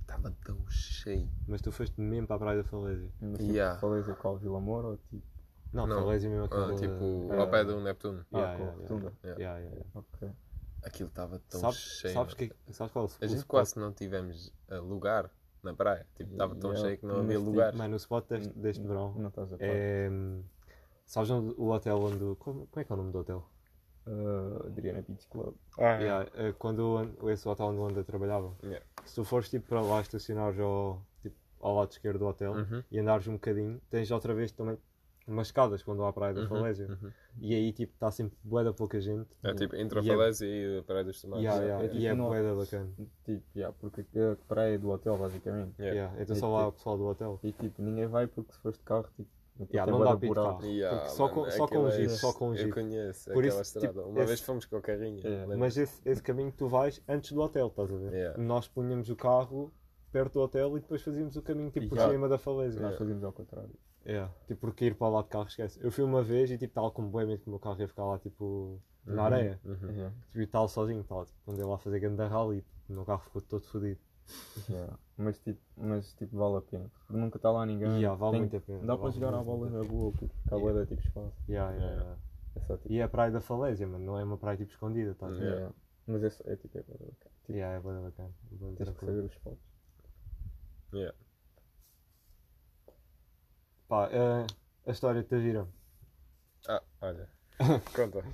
Estava 0.00 0.30
tão 0.44 0.58
cheio. 0.68 1.30
Mas 1.46 1.60
tu 1.62 1.70
foste 1.70 2.00
mesmo 2.00 2.26
para 2.26 2.36
a 2.36 2.38
Praia 2.38 2.62
da 2.62 2.64
Falésia. 2.68 3.10
Mas 3.20 3.40
Yeah. 3.40 3.74
tipo, 3.76 4.12
o 4.12 4.16
qual 4.16 4.36
Vila 4.38 4.60
Moura 4.60 4.88
ou 4.88 4.96
tipo. 4.96 5.22
Não, 5.72 5.86
Não. 5.86 6.02
Falésia 6.02 6.28
mesmo 6.28 6.44
aquela... 6.44 6.72
Ah, 6.72 6.76
tipo, 6.76 7.28
Ah. 7.32 7.40
ao 7.40 7.50
pé 7.50 7.64
do 7.64 7.80
Neptuno. 7.80 8.26
Ah, 8.32 8.38
Yeah, 8.38 8.58
com 8.58 8.64
yeah. 8.64 9.12
Yeah. 9.24 9.40
Yeah, 9.40 9.58
yeah, 9.58 9.76
yeah. 9.76 9.90
Ok. 9.94 10.30
Aquilo 10.84 11.08
estava 11.08 11.38
tão 11.48 11.60
Sabes, 11.60 11.78
cheio. 11.78 12.14
sabes, 12.14 12.34
mano. 12.34 12.50
que, 12.66 12.72
sabes 12.72 12.92
qual 12.92 13.04
é 13.04 13.08
o 13.08 13.24
A 13.24 13.26
gente 13.26 13.44
quase 13.46 13.78
não 13.78 13.92
tivemos 13.92 14.52
ah, 14.68 14.78
lugar 14.80 15.30
na 15.62 15.74
praia. 15.74 16.06
Tipo, 16.16 16.32
estava 16.32 16.54
tão 16.56 16.74
cheio 16.76 16.98
que 16.98 17.06
não 17.06 17.16
Mas, 17.16 17.24
havia 17.24 17.38
tipo, 17.38 17.50
lugar. 17.50 17.74
Mano, 17.74 17.94
o 17.94 17.96
spot 17.96 18.26
deste, 18.28 18.52
deste 18.58 18.86
verão 18.86 19.14
Não 19.14 19.28
estás 19.28 19.52
a 19.52 19.56
par. 19.58 19.66
é... 19.68 20.08
hum, 20.10 20.42
Sabes 21.06 21.30
onde, 21.30 21.54
o 21.58 21.70
hotel 21.70 21.98
onde... 22.02 22.36
Como, 22.38 22.66
como 22.66 22.80
é 22.80 22.84
que 22.84 22.92
é 22.92 22.94
o 22.94 22.96
nome 22.96 23.12
do 23.12 23.18
hotel? 23.18 23.48
Uh, 24.06 24.66
Adriana 24.66 25.04
Beach 25.06 25.26
Club. 25.28 25.54
Yeah, 25.78 26.28
é 26.34 26.52
quando 26.52 27.14
o- 27.20 27.30
esse 27.30 27.46
hotel 27.48 27.66
onde 27.66 27.82
André 27.92 28.02
trabalhava. 28.02 28.52
Yeah. 28.62 28.84
Se 29.04 29.14
tu 29.16 29.24
fores 29.24 29.48
tipo 29.48 29.68
para 29.68 29.80
lá 29.80 30.00
estacionares 30.00 30.58
ao, 30.58 31.00
tipo, 31.20 31.36
ao 31.60 31.76
lado 31.76 31.90
esquerdo 31.92 32.18
do 32.18 32.26
hotel 32.26 32.52
Uhum. 32.54 32.82
e 32.90 32.98
andares 32.98 33.28
um 33.28 33.34
bocadinho, 33.34 33.80
tens 33.90 34.10
outra 34.10 34.34
vez 34.34 34.50
também 34.52 34.76
umas 35.26 35.48
escadas 35.48 35.82
quando 35.82 36.02
há 36.04 36.08
a 36.08 36.12
Praia 36.12 36.34
da 36.34 36.40
Uhum, 36.42 36.48
Falésia. 36.48 36.86
uhum. 36.88 37.10
E 37.40 37.54
aí 37.54 37.72
tipo 37.72 37.92
está 37.94 38.10
sempre 38.10 38.36
bué 38.42 38.64
da 38.64 38.72
pouca 38.72 39.00
gente. 39.00 39.28
É 39.42 39.54
tipo 39.54 39.76
entre 39.76 39.98
a 39.98 40.02
E 40.02 40.08
é- 40.10 40.12
Falésia 40.16 40.46
e 40.46 40.78
a 40.78 40.82
Praia 40.82 41.04
dos 41.04 41.20
Tomates. 41.20 41.44
Yeah, 41.44 41.62
yeah, 41.64 41.84
é 41.84 41.88
tipo 41.88 42.00
e 42.00 42.06
é 42.06 42.14
bué 42.14 42.42
da 42.42 42.54
bacana. 42.54 42.90
Tipo, 43.24 43.42
yeah, 43.56 43.76
porque 43.80 44.04
é 44.14 44.32
a 44.32 44.36
praia 44.48 44.78
do 44.78 44.90
hotel, 44.90 45.16
basicamente. 45.16 45.74
Yeah. 45.78 45.94
Yeah, 45.96 46.22
então 46.22 46.36
E 46.36 46.38
só 46.38 46.48
lá 46.52 46.58
tipo- 46.60 46.68
o 46.68 46.72
pessoal 46.72 46.98
do 46.98 47.04
hotel. 47.06 47.40
E 47.42 47.52
tipo, 47.52 47.82
ninguém 47.82 48.06
vai 48.06 48.26
porque 48.26 48.52
se 48.52 48.58
fores 48.60 48.78
de 48.78 48.84
carro, 48.84 49.08
tipo, 49.16 49.30
Yeah, 49.70 49.92
não 49.92 50.00
dá 50.00 50.16
para 50.16 50.34
carro. 50.34 50.64
Yeah, 50.64 50.96
Porque 50.98 51.12
só 51.14 51.28
com- 51.28 51.50
só 51.50 51.68
com 51.68 51.78
o 51.84 51.88
é- 51.88 51.90
jeep, 51.92 52.08
só 52.08 52.32
com 52.32 52.48
o 52.50 52.56
Eu 52.56 52.70
conheço 52.72 53.24
Por 53.30 53.44
aquela 53.44 53.46
isso, 53.48 53.62
estrada. 53.62 53.88
tipo, 53.88 54.00
Uma 54.08 54.18
esse- 54.20 54.26
vez 54.26 54.40
fomos 54.40 54.64
com 54.64 54.76
o 54.78 54.82
carrinho. 54.82 55.18
Yeah. 55.20 55.56
Mas 55.56 55.76
esse, 55.76 56.00
esse 56.08 56.22
caminho 56.22 56.50
que 56.50 56.56
tu 56.56 56.68
vais 56.68 57.02
antes 57.06 57.30
do 57.32 57.40
hotel, 57.42 57.66
estás 57.68 57.92
a 57.92 57.96
ver? 57.96 58.12
Yeah. 58.12 58.42
Nós 58.42 58.66
punhamos 58.66 59.10
o 59.10 59.14
carro 59.14 59.70
perto 60.10 60.32
do 60.34 60.40
hotel 60.40 60.76
e 60.78 60.80
depois 60.80 61.02
fazíamos 61.02 61.36
o 61.36 61.42
caminho 61.42 61.70
tipo 61.70 61.88
por 61.90 61.98
cima 61.98 62.28
da 62.30 62.38
falésia. 62.38 62.80
Nós 62.80 62.96
fazíamos 62.96 63.22
ao 63.22 63.32
contrário. 63.32 63.70
É, 64.04 64.28
tipo, 64.46 64.60
porque 64.60 64.86
ir 64.86 64.94
para 64.96 65.08
lá 65.08 65.22
de 65.22 65.28
carro 65.28 65.46
esquece. 65.46 65.78
Eu 65.82 65.90
fui 65.92 66.02
uma 66.04 66.22
vez 66.22 66.50
e 66.50 66.58
tipo, 66.58 66.74
tal 66.74 66.90
como 66.90 67.08
bem 67.10 67.36
que 67.38 67.46
o 67.46 67.50
meu 67.50 67.58
carro 67.60 67.80
ia 67.80 67.88
ficar 67.88 68.04
lá 68.04 68.18
tipo 68.18 68.80
na 69.06 69.24
areia. 69.24 69.60
Uhum. 69.64 69.90
Yeah. 69.90 70.14
Tipo, 70.28 70.40
e 70.40 70.46
tal 70.46 70.68
sozinho, 70.68 71.04
tal, 71.04 71.24
tipo, 71.26 71.38
quando 71.44 71.60
eu 71.60 71.68
lá 71.68 71.78
fazer 71.78 72.00
grande 72.00 72.24
rally, 72.24 72.62
tipo, 72.62 72.76
o 72.88 72.92
meu 72.94 73.04
carro 73.04 73.20
ficou 73.22 73.40
todo 73.42 73.64
fodido. 73.66 74.00
Yeah. 74.68 74.96
Mas, 75.16 75.38
tipo, 75.40 75.60
mas 75.76 76.12
tipo, 76.14 76.36
vale 76.36 76.56
a 76.56 76.60
pena. 76.62 76.90
Porque 77.06 77.20
nunca 77.20 77.36
está 77.36 77.50
lá 77.50 77.66
ninguém. 77.66 77.88
Yeah, 77.98 78.14
vale 78.16 78.32
Tem- 78.32 78.40
muito 78.40 78.56
a 78.56 78.60
pena. 78.60 78.78
Dá 78.80 78.86
para 78.96 78.96
Vale 79.08 79.14
jogar 79.14 79.34
a 79.34 79.42
bola 79.42 79.70
na 79.70 79.80
rua, 79.82 80.12
porque 80.12 80.28
cá 80.48 80.56
Yeah. 80.56 80.70
yeah. 80.70 80.86
tipo 80.86 81.00
espaço. 81.02 81.36
Yeah, 81.48 81.70
yeah, 81.72 81.92
Yeah. 81.92 82.02
yeah. 82.02 82.20
É 82.56 82.60
só 82.60 82.76
tipo. 82.76 82.92
E 82.92 82.98
é 82.98 83.02
a 83.02 83.08
praia 83.08 83.30
da 83.32 83.40
falésia, 83.40 83.86
mano, 83.86 84.04
não 84.04 84.18
é 84.18 84.24
uma 84.24 84.36
praia 84.38 84.56
tipo 84.56 84.70
escondida, 84.70 85.14
tá? 85.14 85.28
Yeah. 85.28 85.44
yeah. 85.50 85.74
Mas 86.06 86.22
é, 86.24 86.30
só- 86.30 86.44
é 86.46 86.56
tipo, 86.56 86.78
é 86.78 86.82
bacana. 86.82 87.10
Tipo, 87.44 87.52
Yeah, 87.52 87.76
é 87.76 87.80
bem 87.80 88.02
bacana. 88.02 88.30
é 88.52 88.74
tens 88.76 88.90
que 88.90 89.04
saber 89.06 89.24
os 89.24 89.32
spots. 89.32 89.60
Yeah. 90.92 91.14
Pá, 93.92 94.08
eh, 94.10 94.46
a 94.86 94.90
história 94.90 95.22
de 95.22 95.28
Tavira. 95.28 95.68
Ah, 96.66 96.82
olha. 97.02 97.28
Conta. 97.94 98.24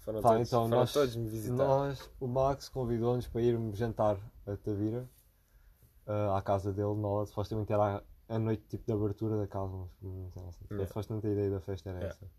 Foram, 0.00 0.22
Pá, 0.22 0.30
todos, 0.30 0.48
então 0.48 0.62
foram 0.64 0.80
nós, 0.80 0.92
todos 0.94 1.16
me 1.16 1.28
visitar. 1.28 1.54
nós, 1.54 2.10
o 2.18 2.26
Max 2.26 2.70
convidou-nos 2.70 3.28
para 3.28 3.42
irmos 3.42 3.76
jantar 3.76 4.16
a 4.46 4.56
Tavira, 4.56 5.06
eh, 6.06 6.28
à 6.34 6.40
casa 6.40 6.72
dele, 6.72 6.94
nós, 6.94 7.28
supostamente 7.28 7.70
era 7.70 7.98
a, 7.98 8.34
a 8.34 8.38
noite 8.38 8.64
tipo 8.70 8.86
de 8.86 8.92
abertura 8.94 9.36
da 9.36 9.46
casa, 9.46 9.70
mas 10.00 10.02
não 10.02 10.30
sei 10.30 10.42
lá, 10.44 10.48
assim, 10.48 10.64
Yeah. 10.70 10.86
supostamente 10.88 11.26
a 11.26 11.30
ideia 11.30 11.50
da 11.50 11.60
festa 11.60 11.90
era 11.90 11.98
Yeah. 11.98 12.16
essa. 12.16 12.30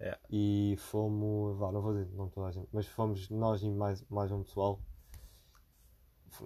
Yeah. 0.00 0.20
E 0.30 0.76
fomos, 0.78 1.58
vá, 1.58 1.70
não 1.70 1.82
vou 1.82 1.92
dizer 1.92 2.16
não 2.16 2.30
toda 2.30 2.46
a 2.46 2.50
gente, 2.50 2.66
mas 2.72 2.86
fomos 2.86 3.28
nós 3.28 3.62
e 3.62 3.70
mais, 3.70 4.02
mais 4.08 4.32
um 4.32 4.42
pessoal 4.42 4.80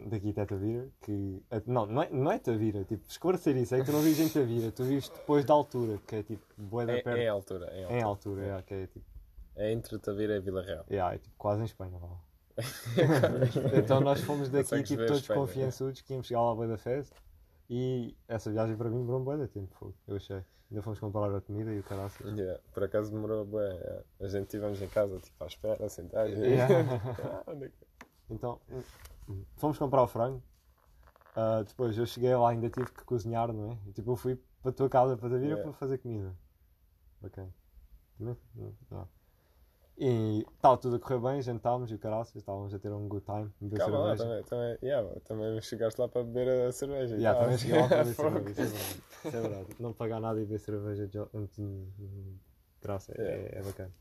daqui 0.07 0.31
até 0.31 0.45
Tavira, 0.45 0.89
que, 1.03 1.43
não, 1.67 1.87
não 1.87 2.03
é, 2.03 2.11
não 2.11 2.33
é 2.33 2.39
Tavira, 2.39 2.85
tipo, 2.85 3.05
esclarecer 3.09 3.57
isso, 3.57 3.75
é 3.75 3.81
que 3.81 3.87
tu 3.87 3.93
não 3.93 4.01
vives 4.01 4.21
em 4.21 4.29
Tavira, 4.29 4.71
tu 4.73 4.85
vives 4.85 5.09
depois 5.09 5.45
da 5.45 5.55
altura, 5.55 5.99
que 6.07 6.17
é 6.17 6.23
tipo, 6.23 6.45
boa 6.57 6.87
da 6.87 6.95
É, 6.95 7.03
perto, 7.03 7.19
é 7.19 7.25
em 7.25 7.29
altura. 7.29 7.67
É, 7.67 7.81
em 7.81 7.85
altura. 7.85 7.99
em 7.99 8.03
altura, 8.03 8.47
é, 8.47 8.63
que 8.63 8.75
é 8.75 8.87
tipo, 8.87 9.07
É 9.55 9.73
entre 9.73 9.99
Tavira 9.99 10.37
e 10.37 10.41
Vila 10.41 10.63
Real. 10.63 10.85
Yeah, 10.91 11.15
é 11.15 11.19
tipo 11.19 11.35
quase 11.39 11.63
em 11.63 11.65
Espanha 11.65 11.99
lá. 11.99 12.21
então 13.79 14.01
nós 14.01 14.21
fomos 14.23 14.49
daqui 14.49 14.83
tipo, 14.83 15.05
todos 15.05 15.21
Espanha, 15.21 15.41
confiançudos 15.41 16.01
que 16.01 16.13
íamos 16.13 16.27
chegar 16.27 16.41
lá 16.41 16.53
à 16.53 16.55
Boa 16.55 16.69
da 16.69 16.79
Festa 16.79 17.15
e 17.69 18.17
essa 18.29 18.51
viagem 18.51 18.77
para 18.77 18.89
mim 18.89 18.99
demorou 18.99 19.21
um 19.21 19.25
bom 19.25 19.37
de 19.37 19.49
tempo, 19.49 19.95
eu 20.07 20.17
achei. 20.17 20.43
Ainda 20.71 20.83
fomos 20.83 20.99
comprar 20.99 21.33
a 21.33 21.41
comida 21.41 21.73
e 21.73 21.79
o 21.79 21.83
caraças. 21.83 22.27
Yeah. 22.37 22.61
Por 22.75 22.83
acaso 22.83 23.13
demorou 23.13 23.45
bem. 23.45 23.61
yeah. 23.61 24.03
A 24.21 24.27
gente 24.27 24.45
estivemos 24.45 24.83
em 24.83 24.89
casa, 24.89 25.19
tipo, 25.21 25.45
à 25.45 25.47
espera, 25.47 25.89
sentados. 25.89 26.37
Yeah. 26.37 26.85
Ah, 27.47 27.53
é 27.53 27.71
Então 28.29 28.61
fomos 29.57 29.79
comprar 29.79 30.03
o 30.03 30.07
frango. 30.07 30.43
Ah, 31.35 31.63
depois 31.67 31.97
eu 31.99 32.07
cheguei 32.07 32.35
lá 32.35 32.51
ainda 32.51 32.71
tive 32.71 32.91
que 32.91 33.05
cozinhar, 33.05 33.53
não 33.53 33.73
é? 33.73 33.79
E, 33.87 33.93
tipo, 33.93 34.11
eu 34.11 34.17
fui 34.17 34.41
para 34.63 34.71
a 34.71 34.75
tua 34.75 34.89
casa 34.89 35.17
para 35.17 35.29
te 35.29 35.39
vir 35.39 35.45
Yeah. 35.49 35.63
para 35.63 35.73
fazer 35.75 35.99
comida. 35.99 36.35
Ok. 37.23 37.45
Também? 38.19 38.37
Não. 38.91 39.09
E 39.99 40.45
estava 40.55 40.77
tudo 40.77 40.97
a 40.97 40.99
correr 41.01 41.19
bem, 41.21 41.41
jantámos 41.43 41.91
e 41.91 41.95
o 41.95 41.99
caraças, 41.99 42.37
estávamos 42.37 42.73
a 42.75 42.79
ter 42.79 42.93
um 42.93 43.09
good 43.09 43.25
time, 43.25 43.51
beber 43.61 43.79
Calma 43.79 43.99
lá, 43.99 44.17
cerveja. 44.17 44.45
também, 44.45 44.45
também, 44.45 44.79
yeah, 44.83 45.21
também 45.21 45.61
chegaste 45.63 46.01
lá 46.01 46.07
para 46.09 46.23
beber 46.23 46.69
a 46.69 46.73
cerveja. 46.73 47.17
Yeah, 47.17 47.39
também 47.39 47.57
cheguei 47.59 47.81
lá 47.81 47.89
para 47.89 48.05
beber 48.05 48.15
cerveja, 48.15 48.51
isso 48.51 48.61
é 48.61 48.65
verdade. 48.67 49.03
Isso 49.25 49.37
é 49.37 49.41
verdade. 49.41 49.77
Não 49.79 49.93
pagar 49.95 50.21
nada 50.21 50.39
e 50.41 50.45
beber 50.45 50.61
cerveja 50.61 51.07
de 51.07 51.19
antes 51.35 51.57
de 51.57 51.87
graça 52.83 53.13
é, 53.17 53.23
Yeah. 53.23 53.59
é 53.59 53.63
bacana. 53.63 53.93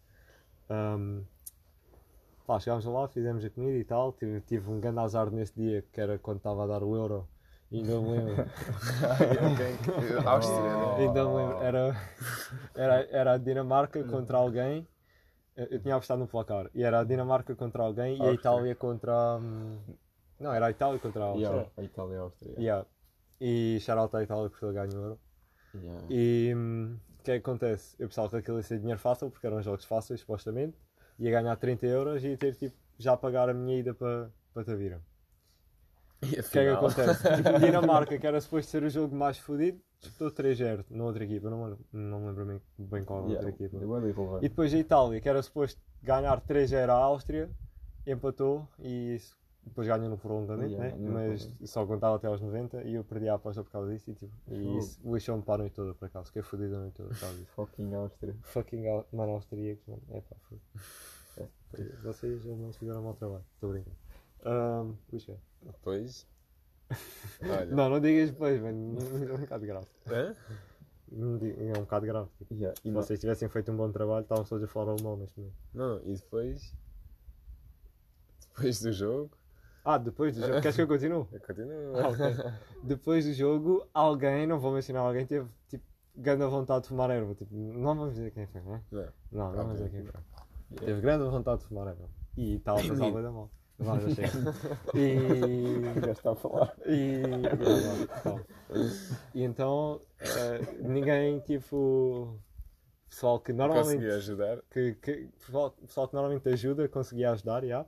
Um, 0.70 1.24
pá, 2.46 2.60
chegámos 2.60 2.86
lá, 2.86 3.08
fizemos 3.08 3.44
a 3.44 3.50
comida 3.50 3.78
e 3.78 3.84
tal. 3.84 4.14
Tive, 4.14 4.42
tive 4.42 4.70
um 4.70 4.80
grande 4.80 5.00
azar 5.00 5.32
nesse 5.32 5.56
dia 5.56 5.84
que 5.92 6.00
era 6.00 6.20
quando 6.20 6.38
estava 6.38 6.64
a 6.64 6.68
dar 6.68 6.84
o 6.84 6.96
euro. 6.96 7.28
E 7.72 7.78
ainda 7.80 8.00
me 8.00 8.12
lembro. 8.12 8.36
Né? 10.98 11.04
ainda 11.04 11.26
me 11.26 11.36
lembro. 11.36 11.64
Era, 11.64 11.96
era, 12.76 13.08
era 13.12 13.32
a 13.34 13.38
Dinamarca 13.38 14.04
contra 14.04 14.38
alguém. 14.38 14.88
Eu 15.56 15.66
eu 15.68 15.82
tinha 15.82 15.96
apostado 15.96 16.20
no 16.20 16.28
placar. 16.28 16.70
E 16.74 16.84
era 16.84 17.00
a 17.00 17.04
Dinamarca 17.04 17.56
contra 17.56 17.84
alguém 17.84 18.18
e 18.18 18.22
a. 18.22 18.34
Itália 18.34 18.76
contra. 18.76 19.38
hum, 19.38 19.80
Não, 20.40 20.54
era 20.54 20.68
a 20.68 20.72
Itália 20.72 21.00
contra 21.00 21.24
a 21.24 21.28
Áustria. 21.28 21.48
Yeah, 21.48 21.70
a 21.78 21.84
Itália 21.84 22.14
e 22.14 22.18
a 22.18 22.22
Áustria. 22.22 22.56
Yeah. 22.58 22.86
E 23.40 23.78
shout-out 23.82 24.16
à 24.16 24.24
Itália 24.24 24.50
porque 24.50 24.66
ele 24.66 24.74
ganhou 24.74 25.02
o 25.02 25.06
euro. 25.06 25.20
Yeah. 25.74 26.06
E 26.10 26.54
hum, 26.56 26.98
o 27.20 27.24
que 27.24 27.32
é 27.32 27.40
que 27.40 27.50
acontece? 27.50 27.96
Eu 27.98 28.08
pensava 28.08 28.30
que 28.30 28.36
aquilo 28.38 28.58
ia 28.58 28.64
ser 28.64 28.80
dinheiro 28.80 29.00
fácil, 29.00 29.30
porque 29.32 29.48
eram 29.48 29.62
jogos 29.62 29.86
fáceis, 29.86 30.20
supostamente. 30.20 30.78
Ia 31.20 31.32
ganhar 31.32 31.56
30 31.56 31.86
euros 31.86 32.24
e 32.24 32.30
ia 32.30 32.38
ter 32.38 32.56
tipo, 32.56 32.76
já 32.98 33.14
a 33.14 33.18
pagar 33.18 33.50
a 33.50 33.54
minha 33.54 33.80
ida 33.80 33.94
para 33.94 34.30
para 34.54 34.64
Tavira. 34.64 35.02
O 36.24 36.28
que 36.28 36.40
é 36.40 36.42
que 36.42 36.70
acontece? 36.70 37.22
Tipo, 37.44 37.60
Dinamarca, 37.60 38.18
que 38.18 38.26
era 38.26 38.40
suposto 38.40 38.72
ser 38.72 38.84
o 38.84 38.90
jogo 38.90 39.14
mais 39.16 39.38
fodido, 39.38 39.80
disputou 40.00 40.32
3-0 40.32 40.86
na 40.90 41.04
outra 41.04 41.24
equipa. 41.26 41.50
Não, 41.50 41.78
não 41.92 42.20
me 42.22 42.28
lembro 42.28 42.46
bem, 42.46 42.62
bem 42.78 43.04
qual 43.04 43.20
era 43.20 43.28
a 43.28 43.30
outra 43.32 43.50
Yeah, 43.50 43.66
equipa. 43.66 43.76
irrelevante. 43.84 44.46
E 44.46 44.50
depois 44.50 44.74
a 44.74 44.78
Itália, 44.78 45.20
que 45.22 45.28
era 45.30 45.44
suposto 45.44 45.80
ganhar 46.02 46.40
3-0 46.42 46.90
à 46.90 46.94
Áustria, 46.96 47.50
empatou 48.08 48.68
e 48.80 49.16
isso- 49.16 49.36
depois 49.66 49.88
ganhou 49.88 50.10
no 50.10 50.18
prolongamento, 50.18 50.72
Yeah, 50.74 50.96
né? 50.96 51.10
mas 51.10 51.42
prolongamento. 51.44 51.68
só 51.68 51.86
contava 51.86 52.16
até 52.16 52.28
aos 52.28 52.40
90 52.42 52.84
e 52.84 52.94
eu 52.96 53.04
perdi 53.04 53.28
a 53.28 53.34
aposta 53.36 53.64
por 53.64 53.72
causa 53.72 53.92
disso 53.92 54.10
e, 54.12 54.14
tipo, 54.16 54.34
e 54.48 54.78
isso 54.78 55.00
lixou-me 55.04 55.42
para 55.44 55.56
a 55.56 55.58
noite 55.60 55.74
toda 55.74 55.94
por 55.94 56.06
acaso, 56.06 56.28
fiquei 56.28 56.42
fodido 56.42 56.76
a 56.76 56.80
noite 56.80 56.94
toda 56.96 57.10
por 57.10 57.20
causa 57.20 57.36
disso. 57.38 57.52
Fucking 57.56 57.94
Áustria. 57.96 58.36
Fucking 58.44 58.88
au- 58.88 59.08
mano, 59.12 59.32
austríacos, 59.34 59.86
mano, 59.88 60.02
é 60.10 60.22
pá, 60.22 60.36
foda. 60.50 60.62
É, 61.38 61.48
Vocês 62.04 62.46
não 62.46 62.72
fizeram 62.72 63.02
mau 63.04 63.14
trabalho, 63.14 63.44
estou 63.56 63.72
brincando. 63.72 63.98
Um, 64.46 64.96
puxa. 65.10 65.36
Depois. 65.64 66.28
Olha. 67.42 67.66
Não, 67.66 67.90
não 67.90 68.00
digas 68.00 68.30
depois, 68.32 68.62
mano, 68.62 68.98
é 69.00 69.34
um 69.34 69.38
bocado 69.42 69.66
grave. 69.66 69.88
Digo- 71.12 71.62
É 71.62 71.78
um 71.78 71.82
bocado 71.82 72.06
grave. 72.06 72.30
Tipo, 72.38 72.54
Yeah, 72.54 72.74
e 72.84 72.90
se 72.90 72.94
vocês 72.94 73.20
tivessem 73.20 73.50
feito 73.50 73.72
um 73.72 73.78
bom 73.78 73.92
trabalho, 73.92 74.24
estavam 74.24 74.44
todos 74.44 74.64
a 74.64 74.68
falar 74.68 74.92
alemão 74.92 75.18
neste 75.18 75.40
momento. 75.40 75.56
Não, 75.74 76.00
e 76.06 76.14
depois. 76.14 76.74
Depois 78.56 78.80
do 78.82 78.92
jogo. 78.94 79.32
Ah, 79.86 80.00
depois 80.00 80.36
do 80.36 80.42
jogo, 80.42 80.62
queres 80.62 80.76
que 80.76 80.82
eu 80.82 80.88
continue? 80.88 81.28
Eu 81.32 81.40
continuo. 81.40 81.96
Ah, 81.96 82.08
ok. 82.10 82.54
Depois 82.84 83.24
do 83.26 83.34
jogo, 83.34 83.88
alguém, 83.94 84.48
não 84.48 84.60
vou 84.60 84.74
mencionar 84.74 85.04
alguém, 85.04 85.28
teve 85.28 85.48
tipo 85.70 85.86
grande 86.16 86.44
vontade 86.46 86.82
de 86.84 86.88
fumar 86.88 87.12
erva. 87.12 87.36
Tipo, 87.36 87.54
não 87.56 87.96
vamos 87.96 88.16
dizer 88.16 88.32
quem 88.32 88.48
foi, 88.48 88.62
né? 88.62 88.82
Não. 88.92 89.02
Não, 89.32 89.46
não 89.52 89.52
vamos 89.52 89.74
dizer 89.74 89.92
quem 89.92 90.04
foi. 90.04 90.22
Teve 90.84 91.02
grande 91.02 91.26
vontade 91.26 91.62
de 91.62 91.68
fumar 91.68 91.88
erva. 91.88 92.10
E 92.36 92.56
estava 92.56 92.80
a 92.80 92.88
passar 92.88 93.12
da 93.12 93.32
mal. 93.32 93.52
Vá, 93.78 94.00
já 94.00 94.10
chega. 94.10 94.30
E. 94.96 96.02
Já 96.04 96.12
está 96.12 96.32
a 96.32 96.36
falar. 96.36 96.74
E. 96.88 97.22
e, 99.36 99.44
então, 99.44 100.02
eh, 100.20 100.62
ninguém, 100.80 101.40
tipo. 101.42 102.40
Pessoal 103.10 103.40
que 103.40 103.54
normalmente. 103.54 103.98
Consegui 103.98 104.12
ajudar. 104.12 104.62
que, 104.72 104.96
que 104.96 105.30
pessoal, 105.46 105.72
pessoal 105.72 106.08
que 106.08 106.14
normalmente 106.16 106.50
ajuda 106.50 106.88
conseguia 106.88 107.32
ajudar, 107.32 107.66
já. 107.66 107.86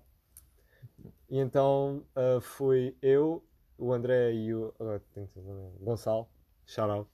E 1.30 1.38
então 1.40 2.04
ah, 2.16 2.40
fui 2.42 2.96
eu, 3.02 3.44
o 3.78 3.92
André 3.94 4.34
e 4.34 4.54
o 4.54 4.74
o 4.80 4.84
nome, 4.86 5.72
Gonçalo, 5.82 6.28
shout 6.66 6.90
out, 6.92 7.10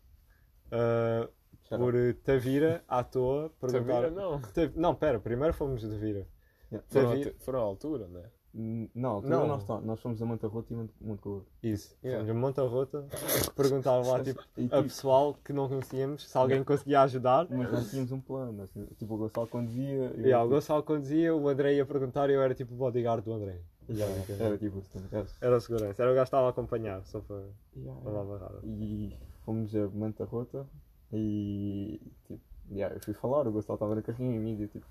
ah, 0.71 1.27
Já 1.69 1.77
por 1.77 1.95
eh, 1.95 2.13
Tavira 2.23 2.83
à 2.87 3.03
toa 3.03 3.49
perguntar. 3.59 4.01
Tavira 4.03 4.11
não. 4.11 4.39
Ta- 4.41 4.71
Não, 4.75 4.95
pera, 4.95 5.19
primeiro 5.19 5.53
fomos 5.53 5.81
de 5.81 5.95
Vira. 5.97 6.27
Yeah. 6.71 6.87
Foram, 6.89 7.09
Tavira- 7.09 7.29
à- 7.31 7.43
foram 7.43 7.59
à 7.59 7.63
altura, 7.63 8.07
né? 8.07 8.23
Não, 8.55 9.19
Não. 9.19 9.21
não. 9.21 9.47
Nós, 9.47 9.63
tá- 9.63 9.81
nós 9.81 9.99
fomos 9.99 10.21
a 10.21 10.25
Manta 10.27 10.47
Rota 10.47 10.71
e 10.71 10.75
Monte. 11.01 11.27
Isso. 11.63 11.97
Yeah. 12.03 12.23
Fomos 12.23 12.29
a 12.29 12.39
Monta 12.39 12.61
Rota 12.61 13.07
perguntar 13.55 13.97
lá 14.01 14.21
tipo, 14.23 14.43
E, 14.55 14.65
a 14.65 14.67
tipo, 14.67 14.83
pessoal 14.83 15.33
que 15.43 15.51
não 15.51 15.67
conhecíamos 15.67 16.29
se 16.29 16.37
alguém 16.37 16.63
conseguia 16.63 17.01
ajudar. 17.01 17.47
mas 17.49 17.71
nós 17.71 17.89
tínhamos 17.89 18.11
um 18.11 18.21
plano. 18.21 18.61
Assim, 18.61 18.85
tipo, 18.97 19.15
o 19.15 19.17
Gonçalo 19.17 19.47
conduzia. 19.47 19.91
eu, 19.91 20.19
E 20.19 20.21
yeah, 20.25 20.43
o 20.43 20.45
tipo, 20.47 20.55
Gonçalo 20.55 20.83
conduzia, 20.83 21.35
o 21.35 21.47
André 21.49 21.73
ia 21.73 21.85
perguntar 21.85 22.29
e 22.29 22.33
eu 22.33 22.41
era 22.43 22.53
tipo 22.53 22.73
o 22.75 22.77
bodyguard 22.77 23.23
do 23.25 23.33
André. 23.33 23.59
Yeah, 23.89 24.33
Era 24.43 24.57
tipo 24.57 24.79
assim. 24.79 25.07
era- 25.11 25.27
Era 25.41 25.57
o 25.57 25.61
segurança, 25.61 26.01
era 26.03 26.11
o 26.11 26.15
gajo 26.15 26.23
que 26.25 26.27
estava 26.27 26.47
a 26.47 26.49
acompanhar, 26.49 27.03
só 27.05 27.19
para 27.21 27.43
yeah, 27.75 28.01
para 28.01 28.11
lá 28.11 28.23
barrada. 28.23 28.59
E 28.63 29.17
fomos 29.45 29.75
a 29.75 29.87
Manta 29.89 30.23
Rota 30.25 30.67
e 31.11 31.99
tipo, 32.27 32.41
yeah, 32.71 32.95
eu 32.95 32.99
fui 33.01 33.13
falar, 33.13 33.47
o 33.47 33.51
Gonçalo 33.51 33.75
estava 33.75 33.95
na 33.95 34.01
carrinha 34.01 34.35
e 34.35 34.39
mídia, 34.39 34.67
tipo, 34.67 34.85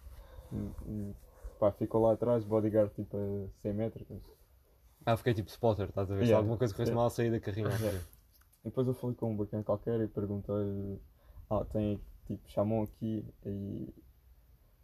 hum, 0.53 0.71
hum, 0.87 1.15
pá, 1.59 1.73
ficou 1.73 2.03
lá 2.03 2.13
atrás, 2.13 2.45
bodyguard 2.45 2.93
tipo 2.95 3.17
a 3.17 3.49
100 3.61 3.73
metros. 3.73 4.07
mas- 4.09 4.23
Ah, 5.05 5.17
fiquei 5.17 5.35
tipo 5.35 5.49
spotter, 5.51 5.89
estás 5.89 6.11
a 6.11 6.15
ver? 6.15 6.21
Se 6.21 6.27
Yeah. 6.27 6.39
alguma 6.39 6.57
coisa 6.57 6.73
corresse 6.75 6.91
Yeah. 6.93 7.01
mal, 7.03 7.11
saí 7.11 7.31
da 7.31 7.41
carrinha. 7.41 7.69
Yeah. 7.71 7.99
E 8.65 8.69
depois 8.69 8.87
eu 8.87 8.95
falei 8.95 9.17
com 9.17 9.33
um 9.33 9.37
bacana 9.37 9.65
qualquer 9.65 10.01
e 10.01 10.07
perguntei, 10.07 11.01
ah, 11.51 11.65
tem, 11.65 12.01
tipo, 12.29 12.49
chamam 12.49 12.83
aqui 12.85 13.27
e, 13.45 13.93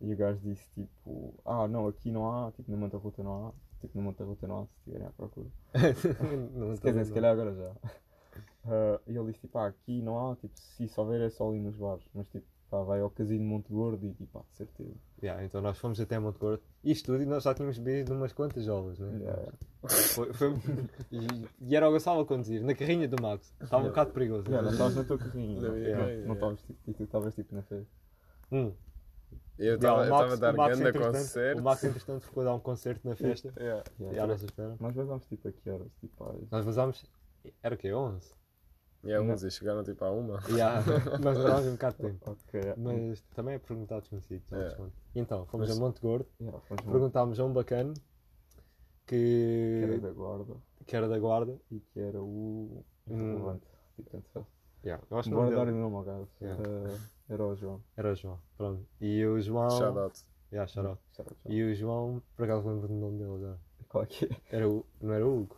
e 0.01 0.13
o 0.13 0.17
gajo 0.17 0.41
disse 0.41 0.69
tipo, 0.75 1.35
ah, 1.45 1.69
não, 1.69 1.87
aqui 1.87 2.11
não 2.11 2.29
há, 2.33 2.51
tipo, 2.51 2.69
na 2.71 2.77
Manta 2.77 2.97
Rota 2.97 3.23
não 3.23 3.47
há, 3.47 3.53
tipo, 3.81 3.97
na 3.99 4.05
Manta 4.05 4.25
Rota 4.25 4.47
não 4.47 4.63
há, 4.63 4.67
se 4.67 4.75
estiverem 4.79 5.07
à 5.07 5.11
procura. 5.11 5.47
não 6.55 6.77
Quer 6.77 6.91
dizer, 6.91 7.05
se 7.07 7.13
calhar 7.13 7.33
agora 7.33 7.55
já. 7.55 7.73
Ah, 8.65 9.01
e 9.07 9.17
ele 9.17 9.27
disse 9.27 9.41
tipo, 9.41 9.59
ah, 9.59 9.67
aqui 9.67 10.03
não 10.03 10.31
há, 10.31 10.37
tipo, 10.37 10.59
se 10.59 10.89
souber 10.89 11.21
é 11.23 11.31
só 11.31 11.49
ali 11.49 11.59
nos 11.61 11.77
bares, 11.77 12.05
mas 12.15 12.29
tipo, 12.29 12.47
pá, 12.71 12.83
vai 12.83 13.01
ao 13.01 13.11
casino 13.11 13.41
de 13.41 13.45
Monte 13.45 13.73
Gordo 13.73 14.05
e 14.07 14.13
tipo, 14.13 14.27
pá, 14.33 14.45
de 14.51 14.57
certeza. 14.57 14.95
Yeah, 15.23 15.43
então 15.45 15.61
nós 15.61 15.79
fomos 15.79 16.01
até 16.01 16.19
Monte 16.19 16.39
Gordo. 16.39 16.63
Isto 16.85 17.13
tudo 17.13 17.23
e 17.23 17.27
nós 17.27 17.45
já 17.45 17.55
tínhamos 17.55 17.79
bebido 17.79 18.15
umas 18.15 18.33
quantas 18.33 18.65
jolas, 18.65 18.99
né? 18.99 19.19
Yeah. 19.19 19.53
Foi, 20.15 20.33
foi- 20.33 20.55
e, 21.11 21.27
e 21.61 21.77
era 21.77 21.89
o 21.89 21.93
Gonçalo 21.93 22.21
a 22.21 22.27
conduzir, 22.27 22.63
na 22.63 22.75
carrinha 22.75 23.09
do 23.09 23.21
Max. 23.21 23.55
Estava 23.61 23.85
um 23.85 23.89
bocado 23.89 24.13
perigoso. 24.13 24.49
Yeah, 24.49 24.63
nós 24.63 24.73
estávamos 24.75 24.97
na 24.97 25.05
tua 25.05 25.19
carrinha, 25.19 25.61
não, 25.61 26.27
não 26.27 26.35
estavas 26.35 26.63
tipo, 26.63 27.03
estavas 27.03 27.35
tipo 27.35 27.55
na 27.55 27.63
festa. 27.63 27.91
Hum. 28.53 28.73
Eu 29.59 29.77
Yeah, 29.81 30.03
estava 30.05 30.33
a 30.33 30.37
dar 30.37 30.53
grande 30.55 30.93
concerto. 30.99 31.61
O 31.61 31.65
Max, 31.65 31.83
entretanto, 31.85 32.21
ficou 32.25 32.43
a 32.43 32.45
dar 32.47 32.55
um 32.55 32.61
concerto 32.61 33.09
na 33.09 33.17
festa. 33.17 33.53
Yeah. 33.59 33.83
Yeah, 34.01 34.25
E 34.25 34.27
nossa 34.27 34.45
espera. 34.45 34.77
Nós 34.79 34.95
vazámos 34.95 35.27
tipo 35.27 35.49
a 35.49 35.53
que 35.53 35.69
horas? 35.71 35.89
Tipo, 36.01 36.25
às... 36.25 36.51
Nós 36.51 36.65
vazámos. 36.65 37.05
Era 37.63 37.75
o 37.75 37.79
quê? 37.79 37.93
11? 37.93 38.35
E 39.05 39.13
a 39.13 39.21
uns 39.21 39.43
e 39.43 39.51
chegaram 39.51 39.83
tipo 39.85 40.05
a 40.05 40.11
uma. 40.13 40.39
Yeah. 40.51 40.83
Nós 41.23 41.37
demorámos 41.37 41.67
um 41.67 41.73
bocado 41.73 41.97
de 41.97 42.03
tempo. 42.03 42.31
Ok, 42.31 42.61
yeah. 42.61 42.81
Mas 42.81 43.21
também 43.35 43.55
é 43.55 43.59
perguntar 43.59 44.01
desconhecido. 44.01 44.43
É. 44.53 44.77
E 45.15 45.21
Então, 45.21 45.45
fomos 45.47 45.69
Mas- 45.69 45.77
a 45.77 45.81
Monte 45.81 46.01
Gordo, 46.01 46.27
Yeah, 46.41 46.61
perguntámos 46.85 47.41
a 47.41 47.45
um 47.45 47.53
bacana 47.53 47.95
que, 49.07 49.81
que 49.81 49.85
era 49.85 49.99
da 50.01 50.11
guarda 50.13 50.57
que 50.87 50.97
era 50.97 51.09
da 51.09 51.19
guarda. 51.19 51.59
e 51.71 51.81
que 51.81 52.01
era 52.01 52.21
o 52.21 52.85
Hum. 53.09 53.33
relevante. 53.33 53.67
Tipo, 53.97 54.11
tanto 54.11 54.29
faz. 54.33 54.47
Yeah, 54.89 55.05
eu 55.11 55.19
acho 55.19 55.29
que 55.29 55.35
o 55.35 55.39
Bora 55.39 55.55
dar 55.55 55.69
o 55.69 55.71
nome 55.71 55.97
ao 55.97 56.03
gajo. 56.03 56.29
Yeah. 56.41 56.63
Ah, 56.67 56.99
era 57.29 57.45
o 57.45 57.55
João. 57.55 57.83
era 57.95 58.13
o 58.13 58.15
João. 58.15 58.39
Pronto. 58.57 58.87
E 58.99 59.27
o 59.27 59.39
João. 59.39 59.71
Shout 59.71 59.99
out. 59.99 60.21
Yeah, 60.51 60.67
shout 60.67 60.89
out. 60.89 61.01
Shout 61.15 61.29
out, 61.29 61.41
João. 61.45 61.55
E 61.55 61.63
o 61.63 61.75
João, 61.75 62.23
por 62.35 62.45
acaso 62.45 62.67
lembro 62.67 62.89
do 62.89 62.95
nome 62.95 63.19
dele 63.19 63.35
agora. 63.35 63.59
Qual 63.87 64.05
é 64.05 64.07
que 64.07 64.25
é? 64.25 64.57
Era 64.57 64.67
o... 64.67 64.87
Não 64.99 65.13
era 65.13 65.27
o 65.27 65.41
Hugo? 65.41 65.57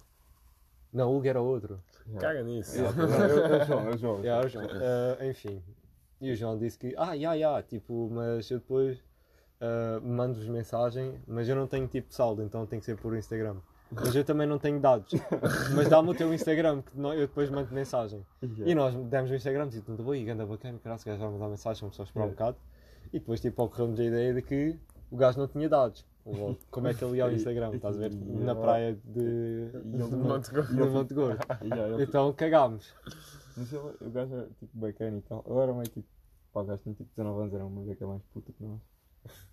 Não, 0.92 1.12
o 1.12 1.16
Hugo 1.16 1.28
era 1.28 1.40
outro. 1.40 1.80
Yeah. 2.08 2.20
Caga 2.20 2.42
nisso. 2.42 2.76
Yeah, 2.76 2.98
é 3.00 3.60
é 3.60 3.62
o 3.62 3.66
João, 3.66 3.88
é 3.88 3.94
o 3.94 3.98
João. 3.98 4.18
Yeah, 4.18 4.38
era 4.38 4.46
o 4.46 4.50
João. 4.50 4.66
Ah, 5.20 5.26
enfim. 5.26 5.62
E 6.20 6.32
o 6.32 6.34
João 6.34 6.58
disse 6.58 6.76
que, 6.76 6.92
ah, 6.98 7.14
ya, 7.14 7.34
ya, 7.34 7.62
tipo, 7.62 8.10
mas 8.10 8.50
eu 8.50 8.58
depois 8.58 9.00
ah, 9.60 10.00
mando-vos 10.02 10.48
mensagem, 10.48 11.20
mas 11.26 11.48
eu 11.48 11.54
não 11.54 11.68
tenho 11.68 11.86
tipo 11.86 12.12
saldo, 12.12 12.42
então 12.42 12.66
tem 12.66 12.80
que 12.80 12.84
ser 12.84 12.96
por 12.96 13.16
Instagram. 13.16 13.56
Mas 13.92 14.14
eu 14.14 14.24
também 14.24 14.46
não 14.46 14.58
tenho 14.58 14.78
dados. 14.80 15.12
mas 15.74 15.88
dá-me 15.88 16.10
o 16.10 16.14
teu 16.14 16.32
Instagram, 16.32 16.82
que 16.82 16.98
eu 16.98 17.26
depois 17.26 17.50
mando 17.50 17.72
mensagem. 17.74 18.24
Yeah. 18.42 18.70
E 18.70 18.74
nós 18.74 18.94
demos 18.94 19.30
o 19.30 19.34
Instagram, 19.34 19.68
tipo, 19.68 19.96
tudo 19.96 20.10
bem, 20.10 20.24
ganda 20.24 20.46
bacana, 20.46 20.78
caralho, 20.78 21.00
o 21.00 21.04
gajo 21.04 21.18
vai 21.20 21.30
mandar 21.30 21.48
mensagem, 21.48 21.80
vamos 21.80 21.96
só 21.96 22.04
esperar 22.04 22.26
um 22.26 22.30
bocado. 22.30 22.56
E 23.12 23.18
depois, 23.18 23.40
tipo, 23.40 23.62
ocorreu-nos 23.62 23.98
a 23.98 24.04
ideia 24.04 24.32
de 24.32 24.42
que 24.42 24.78
o 25.10 25.16
gajo 25.16 25.38
não 25.38 25.48
tinha 25.48 25.68
dados. 25.68 26.06
Como 26.70 26.86
é 26.86 26.94
que 26.94 27.04
ele 27.04 27.16
ia 27.16 27.24
ao 27.24 27.32
Instagram, 27.32 27.74
estás 27.74 27.96
a 27.96 28.00
ver? 28.00 28.14
Na 28.14 28.54
praia 28.54 28.98
de, 29.04 29.70
de 29.70 29.98
Monte 29.98 30.52
Monte 30.54 30.74
de 30.74 30.88
Monte 30.88 31.14
Gordo. 31.14 31.38
Então 32.02 32.32
cagámos. 32.32 32.94
Mas 33.56 33.72
ele, 33.72 33.94
o 34.00 34.10
gajo 34.10 34.34
era 34.34 34.46
tipo 34.58 34.78
bacana 34.78 35.18
e 35.18 35.22
tal. 35.22 35.44
Ele 35.46 35.58
era 35.58 35.72
meio 35.72 35.88
tipo. 35.88 36.08
Pá, 36.52 36.60
o 36.60 36.64
gajo 36.64 36.82
tinha 36.82 36.94
tipo 36.94 37.10
19 37.16 37.40
anos, 37.40 37.54
era 37.54 37.64
uma 37.66 37.82
beca 37.82 38.06
mais 38.06 38.22
puta 38.32 38.52
que 38.52 38.62
nós. 38.62 38.80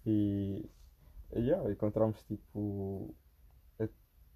E. 0.05 0.69
e, 1.33 1.39
yeah, 1.39 1.71
encontramos 1.71 2.21
tipo. 2.23 3.15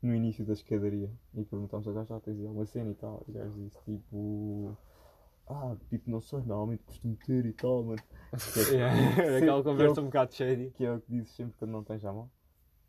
A- 0.03 0.05
no 0.07 0.15
início 0.15 0.45
da 0.45 0.53
escadaria 0.53 1.09
e 1.33 1.43
perguntámos 1.45 1.87
ao 1.87 1.93
gajo, 1.93 2.13
ah, 2.13 2.19
tens 2.19 2.39
alguma 2.45 2.65
cena 2.65 2.91
e 2.91 2.95
tal. 2.95 3.23
E 3.27 3.31
o 3.31 3.33
gajo 3.33 3.59
disse 3.63 3.77
tipo. 3.83 4.77
Ah, 5.47 5.75
tipo, 5.89 6.09
não 6.09 6.21
sei, 6.21 6.39
normalmente 6.39 6.83
costumo 6.83 7.15
ter 7.25 7.45
e 7.45 7.53
tal, 7.53 7.83
mano. 7.83 8.01
É- 8.31 8.31
Yeah, 8.73 8.95
Aquela 9.37 9.57
que 9.57 9.69
conversa 9.69 9.93
ele- 9.93 10.01
um 10.01 10.05
bocado 10.05 10.33
shady. 10.33 10.71
que 10.71 10.85
é 10.85 10.93
o 10.93 11.01
que 11.01 11.11
dizes 11.11 11.31
sempre 11.35 11.53
quando 11.57 11.71
não 11.71 11.83
tens 11.83 12.05
à 12.05 12.13
mão. 12.13 12.29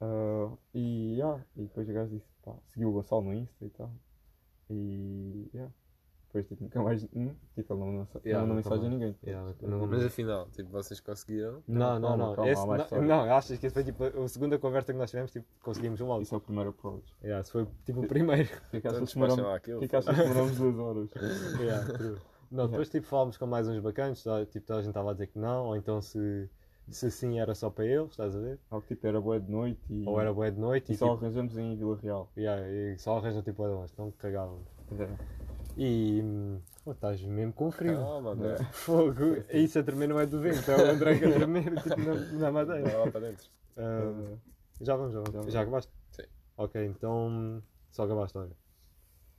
Ah, 0.00 0.52
e, 0.74 1.14
yeah, 1.16 1.44
e 1.56 1.62
depois 1.62 1.88
o 1.88 1.92
gajo 1.92 2.10
disse, 2.14 2.28
pá, 2.44 2.54
seguiu 2.66 2.88
o 2.90 2.92
Gonçalo 2.92 3.22
no 3.22 3.34
Insta 3.34 3.64
e 3.64 3.70
tal. 3.70 3.90
E, 4.70 5.50
yeah. 5.54 5.72
Depois, 6.32 6.46
tipo, 6.48 6.64
nunca 6.64 6.82
mais, 6.82 7.04
hum, 7.14 7.30
tipo, 7.54 7.74
ele 7.74 7.80
não 7.80 7.86
mandou, 7.88 8.06
Yeah, 8.24 8.46
não 8.46 8.54
mensagem 8.56 8.86
a 8.86 8.88
ninguém. 8.88 9.16
Yeah, 9.22 9.52
Tipo, 9.52 9.66
não- 9.68 9.86
Mas 9.86 10.02
afinal, 10.06 10.46
tipo, 10.50 10.70
vocês 10.70 10.98
conseguiram. 10.98 11.62
Não, 11.68 11.98
não, 11.98 12.08
Calma, 12.08 12.16
não. 12.26 12.34
calma, 12.36 12.50
Esse- 12.50 12.66
mais 12.66 12.90
não, 12.90 13.02
não, 13.02 13.20
achas 13.36 13.58
que 13.58 13.66
esse 13.66 13.74
foi 13.74 13.84
tipo 13.84 14.02
a 14.04 14.28
segunda 14.28 14.58
conversa 14.58 14.92
que 14.94 14.98
nós 14.98 15.10
tivemos, 15.10 15.30
tipo, 15.30 15.44
conseguimos 15.62 16.00
o 16.00 16.06
áudio. 16.10 16.22
Isso 16.22 16.34
é 16.34 16.38
o 16.38 16.40
primeiro 16.40 16.70
approach. 16.70 17.14
Yeah, 17.22 17.44
foi 17.44 17.66
tipo 17.84 18.00
o 18.00 18.08
primeiro. 18.08 18.48
É 18.72 18.80
que 18.80 18.88
Então 18.88 19.04
demoramos- 19.04 20.58
lá 20.58 20.58
duas 20.58 20.78
horas? 20.78 21.10
Yeah, 21.60 21.92
true. 21.98 22.16
Não, 22.50 22.66
depois 22.66 22.88
tipo 22.88 23.06
falámos 23.06 23.36
com 23.36 23.46
mais 23.46 23.68
uns 23.68 23.78
bacanas, 23.80 24.22
tá, 24.24 24.44
tipo, 24.46 24.66
toda 24.66 24.78
a 24.78 24.82
gente 24.82 24.90
estava 24.90 25.10
a 25.10 25.12
dizer 25.12 25.26
que 25.26 25.38
não, 25.38 25.66
ou 25.66 25.76
então 25.76 26.00
se, 26.02 26.48
se 26.88 27.10
sim 27.10 27.40
era 27.40 27.54
só 27.54 27.68
para 27.70 27.84
eles, 27.86 28.10
estás 28.10 28.34
a 28.36 28.40
ver? 28.40 28.58
Ou 28.70 28.80
que 28.80 28.88
tipo, 28.88 29.06
era 29.06 29.20
boa 29.20 29.38
de 29.40 29.50
noite 29.50 29.80
e, 29.90 30.06
Ou 30.06 30.18
era 30.20 30.32
boa 30.32 30.50
de 30.50 30.58
noite 30.60 30.92
e 30.92 30.94
e, 30.94 30.96
só 30.98 31.12
tipo, 31.12 31.24
arranjamos 31.24 31.56
em 31.58 31.76
Vila 31.76 31.98
Real. 32.02 32.30
yeah, 32.36 32.66
e 32.68 32.98
só 32.98 33.16
arranjam 33.18 33.42
tipo 33.42 33.62
a 33.64 33.68
longe, 33.68 33.92
então 33.92 34.10
cagávamos. 34.18 34.66
É. 34.98 35.08
E 35.76 36.22
oh, 36.84 36.92
estás 36.92 37.22
mesmo 37.22 37.52
com 37.52 37.70
frio. 37.70 37.96
Calma, 37.96 38.30
André. 38.32 38.56
Fogo, 38.72 39.44
isso 39.52 39.78
a 39.78 39.82
tremer 39.82 40.08
não 40.08 40.20
é 40.20 40.26
do 40.26 40.40
vento, 40.40 40.70
é 40.70 40.76
o 40.76 40.90
André 40.90 41.18
que 41.18 41.24
a 41.24 41.32
tremer 41.32 41.74
tipo, 41.82 42.00
na, 42.00 42.14
na 42.14 42.52
madeira. 42.52 42.82
Vai 42.82 42.96
lá 42.96 43.10
para 43.10 43.20
dentro. 43.28 43.50
Ah, 43.76 44.36
já 44.80 44.96
vamos, 44.96 45.12
já 45.14 45.20
vamos. 45.20 45.52
Já 45.52 45.62
acabaste? 45.62 45.92
Sim. 46.10 46.24
Ok, 46.56 46.84
então 46.84 47.62
só 47.90 48.04
acabaste 48.04 48.38
a 48.38 48.42
história. 48.42 48.62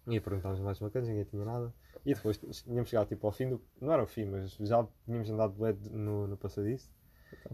E 0.08 0.20
perguntámos 0.20 0.60
mais 0.60 0.80
bacanas, 0.80 1.08
ninguém 1.08 1.24
tinha 1.24 1.46
nada. 1.46 1.74
E 2.06 2.14
depois 2.14 2.38
tínhamos 2.38 2.90
chegado 2.90 3.08
tipo 3.08 3.26
ao 3.26 3.32
fim 3.32 3.50
do. 3.50 3.62
Não 3.80 3.94
era 3.94 4.04
o 4.04 4.08
fim, 4.08 4.26
mas 4.26 4.52
já 4.60 4.86
tínhamos 5.06 5.30
andado 5.30 5.54
de 5.54 5.62
LED 5.62 5.90
no, 5.92 6.28
no 6.28 6.36
passadiço. 6.36 6.92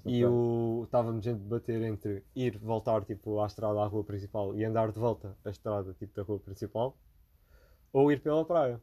E 0.06 0.26
o, 0.26 0.82
estávamos 0.86 1.28
a 1.28 1.32
debater 1.32 1.82
entre 1.84 2.24
ir 2.36 2.58
voltar 2.58 3.06
tipo 3.06 3.40
à 3.40 3.46
estrada, 3.46 3.80
à 3.80 3.86
rua 3.86 4.04
principal 4.04 4.56
e 4.56 4.66
andar 4.66 4.92
de 4.92 5.00
volta 5.00 5.38
a 5.46 5.50
estrada 5.50 5.94
tipo 5.94 6.14
da 6.16 6.24
rua 6.24 6.40
principal 6.40 6.98
ou 7.94 8.12
ir 8.12 8.22
pela 8.22 8.46
praia. 8.46 8.82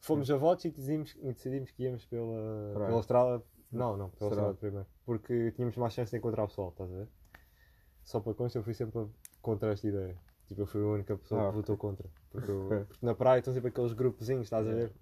Fomos 0.00 0.30
a 0.30 0.36
votos 0.36 0.64
e 0.66 0.70
decidimos, 0.70 1.16
e 1.20 1.32
decidimos 1.32 1.70
que 1.70 1.82
íamos 1.84 2.04
pela, 2.06 2.72
Praia. 2.74 2.88
pela 2.88 3.00
estrada. 3.00 3.42
Não, 3.72 3.96
não, 3.96 4.10
pela 4.10 4.30
Estrada. 4.30 4.54
primeiro. 4.54 4.86
Porque 5.04 5.50
tínhamos 5.52 5.76
mais 5.76 5.92
chance 5.94 6.10
de 6.10 6.18
encontrar 6.18 6.44
o 6.44 6.48
pessoal, 6.48 6.68
estás 6.68 6.92
a 6.92 6.94
ver? 6.96 7.08
Só 8.04 8.20
para 8.20 8.34
constar, 8.34 8.60
eu 8.60 8.64
fui 8.64 8.74
sempre 8.74 9.06
contra 9.40 9.72
esta 9.72 9.88
ideia. 9.88 10.16
Tipo, 10.46 10.60
eu 10.60 10.66
fui 10.66 10.82
a 10.82 10.86
única 10.86 11.16
pessoa 11.16 11.46
Ah, 11.46 11.50
que 11.50 11.56
votou 11.56 11.76
contra. 11.76 12.06
Porque, 12.30 12.50
eu- 12.50 12.68
porque 12.86 13.04
na 13.06 13.14
praia 13.14 13.38
estão 13.38 13.52
sempre 13.54 13.70
aqueles 13.70 13.92
grupozinhos, 13.94 14.44
estás 14.44 14.66
a 14.68 14.72
ver? 14.72 14.92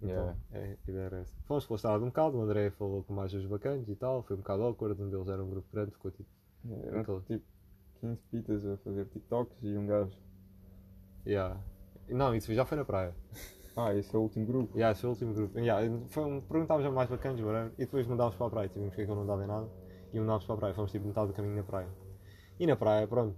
Então, 0.00 0.08
Yeah. 0.10 0.36
é, 0.52 0.78
a 0.86 0.90
ideia 0.90 1.04
era 1.06 1.16
essa. 1.18 1.34
Fomos 1.44 1.66
pela 1.66 1.76
estrada 1.76 2.02
um 2.04 2.08
bocado, 2.08 2.36
o 2.38 2.42
André 2.42 2.70
falou 2.70 3.02
com 3.04 3.12
mais 3.14 3.32
uns 3.34 3.46
bacanas 3.46 3.88
e 3.88 3.94
tal, 3.96 4.22
foi 4.22 4.36
um 4.36 4.40
bocado 4.40 4.62
awkward, 4.62 5.00
um 5.02 5.08
deles 5.10 5.28
era 5.28 5.42
um 5.44 5.48
grupo 5.50 5.68
grande, 5.72 5.90
ficou 5.92 6.10
tipo, 6.10 6.28
Eram 6.84 7.00
Aquele- 7.00 7.20
tipo 7.22 7.44
15 8.00 8.20
pitas 8.30 8.64
a 8.66 8.76
fazer 8.78 9.06
TikToks 9.06 9.56
e 9.62 9.76
um 9.76 9.86
gajo. 9.86 10.16
yeah. 11.26 11.60
Não, 12.12 12.34
isso 12.34 12.52
já 12.54 12.64
foi 12.64 12.76
na 12.76 12.84
praia. 12.84 13.14
Ah, 13.76 13.94
esse 13.94 14.14
é 14.14 14.18
o 14.18 14.22
último 14.22 14.46
grupo. 14.46 14.76
Yeah, 14.76 14.92
esse 14.92 15.00
foi 15.00 15.08
o 15.08 15.12
último 15.12 15.34
grupo. 15.34 15.58
Yeah, 15.58 16.06
foi 16.08 16.24
um, 16.24 16.40
perguntávamos 16.40 16.86
a 16.86 16.90
mais 16.90 17.08
bacanas, 17.08 17.40
e 17.78 17.84
depois 17.84 18.06
mudámos 18.06 18.34
para 18.34 18.46
a 18.46 18.50
praia, 18.50 18.68
tivemos 18.68 18.94
que 18.94 19.00
aquilo 19.02 19.16
não 19.16 19.26
dava 19.26 19.44
em 19.44 19.46
nada, 19.46 19.68
e 20.12 20.20
mudámos 20.20 20.44
para 20.44 20.54
a 20.54 20.58
praia, 20.58 20.74
fomos 20.74 20.92
tipo 20.92 21.06
metade 21.06 21.28
do 21.28 21.32
caminho 21.32 21.56
na 21.56 21.62
praia. 21.62 21.88
E 22.60 22.66
na 22.66 22.76
praia, 22.76 23.06
pronto, 23.06 23.34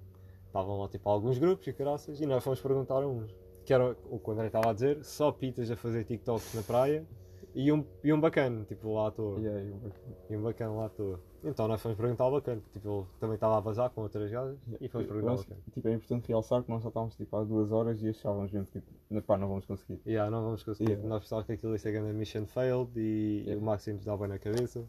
estavam 0.46 0.80
lá 0.80 0.88
tipo 0.88 1.08
alguns 1.08 1.38
grupos 1.38 1.66
e 1.66 1.72
caraças, 1.72 2.20
e 2.20 2.26
nós 2.26 2.42
fomos 2.42 2.60
perguntar 2.60 3.02
a 3.02 3.06
uns, 3.06 3.32
que 3.64 3.72
era 3.72 3.96
o 4.10 4.18
que 4.18 4.28
o 4.28 4.32
André 4.32 4.48
estava 4.48 4.70
a 4.70 4.72
dizer, 4.72 5.04
só 5.04 5.30
pitas 5.30 5.70
a 5.70 5.76
fazer 5.76 6.04
TikToks 6.04 6.54
na 6.54 6.62
praia, 6.62 7.06
e 7.54 7.70
um, 7.70 7.86
e 8.02 8.12
um 8.12 8.20
bacana, 8.20 8.64
tipo 8.64 8.92
lá 8.92 9.08
à 9.08 9.10
toa. 9.12 9.38
E 9.38 9.48
um 9.48 9.92
E 10.28 10.36
um 10.36 10.42
bacana 10.42 10.72
lá 10.72 10.86
à 10.86 10.88
toa. 10.88 11.20
Então 11.46 11.68
nós 11.68 11.80
fomos 11.82 11.96
perguntar 11.98 12.24
ao 12.24 12.32
bacana. 12.32 12.62
Tipo, 12.72 12.88
ele 13.00 13.06
também 13.20 13.34
estava 13.34 13.56
a 13.58 13.60
vazar 13.60 13.90
com 13.90 14.00
outras 14.02 14.30
gajas 14.30 14.58
e 14.80 14.88
fomos 14.88 15.06
perguntar 15.06 15.30
ao 15.32 15.36
bacana. 15.36 15.60
que, 15.64 15.70
tipo, 15.72 15.88
é 15.88 15.92
importante 15.92 16.28
realçar 16.28 16.62
que 16.62 16.70
nós 16.70 16.82
já 16.82 16.88
estávamos 16.88 17.14
tipo, 17.16 17.36
há 17.36 17.44
duas 17.44 17.70
horas 17.70 18.02
e 18.02 18.08
achávamos 18.08 18.50
mesmo 18.50 18.66
tipo, 18.72 18.86
"Não, 19.10 19.20
pá, 19.22 19.36
não 19.36 19.48
vamos 19.48 19.64
conseguir. 19.66 20.00
Yeah, 20.06 20.30
não 20.30 20.42
vamos 20.42 20.62
conseguir. 20.62 20.90
Yeah. 20.92 21.08
Nós 21.08 21.22
pensávamos 21.22 21.46
que 21.46 21.52
aquilo 21.52 21.72
ia 21.72 21.78
ser 21.78 21.92
grande 21.92 22.12
mission 22.14 22.46
failed 22.46 22.90
e 22.96 23.42
Yeah. 23.44 23.60
o 23.60 23.64
Maxi 23.64 23.92
nos 23.92 24.04
dava 24.04 24.26
na 24.26 24.38
cabeça. 24.38 24.84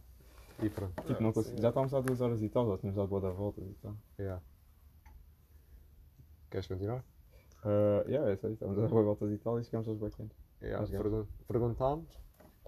E 0.63 0.69
pronto. 0.69 0.93
Tipo, 1.03 1.21
não 1.21 1.33
consegui- 1.33 1.61
Já 1.61 1.67
estávamos 1.69 1.93
há 1.93 1.99
duas 1.99 2.21
horas 2.21 2.41
e 2.41 2.47
tal, 2.49 2.69
já 2.71 2.77
tínhamos 2.77 2.95
dado 2.95 3.07
boa 3.09 3.21
da 3.21 3.29
volta 3.31 3.59
e 3.61 3.73
tal. 3.81 3.95
Yeah. 4.17 4.41
Queres 6.49 6.67
continuar? 6.67 7.03
Uh, 7.65 8.07
yeah, 8.07 8.29
é 8.29 8.33
isso 8.35 8.45
aí, 8.47 8.53
estávamos 8.53 8.77
a 8.79 8.83
dar 8.83 8.87
boa 8.89 9.03
voltas 9.03 9.31
e 9.31 9.37
tal 9.37 9.59
e 9.59 9.63
chegamos 9.63 9.87
aos 9.87 9.97
backends. 9.97 10.37
Yeah, 10.61 10.79
gajos. 10.85 10.95
pergun- 10.97 11.25
perguntámos 11.47 12.17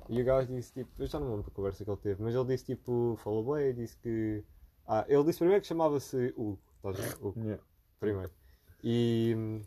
e 0.09 0.21
o 0.21 0.25
gajo 0.25 0.53
disse 0.53 0.73
tipo, 0.73 0.89
eu 0.99 1.07
já 1.07 1.19
não 1.19 1.27
me 1.27 1.31
lembro 1.35 1.49
da 1.49 1.55
conversa 1.55 1.83
que 1.83 1.89
ele 1.89 1.97
teve, 1.97 2.21
mas 2.23 2.33
ele 2.35 2.45
disse 2.45 2.65
tipo, 2.65 3.15
falou 3.23 3.55
bem, 3.55 3.73
disse 3.73 3.97
que. 3.97 4.43
Ah, 4.87 5.05
ele 5.07 5.23
disse 5.25 5.39
primeiro 5.39 5.61
que 5.61 5.67
chamava-se 5.67 6.33
Hugo, 6.37 6.59
estás 6.77 6.99
a 6.99 7.01
ver? 7.01 7.15
Hugo, 7.21 7.39
Yeah. 7.41 7.63
primeiro. 7.99 8.31
E. 8.83 9.61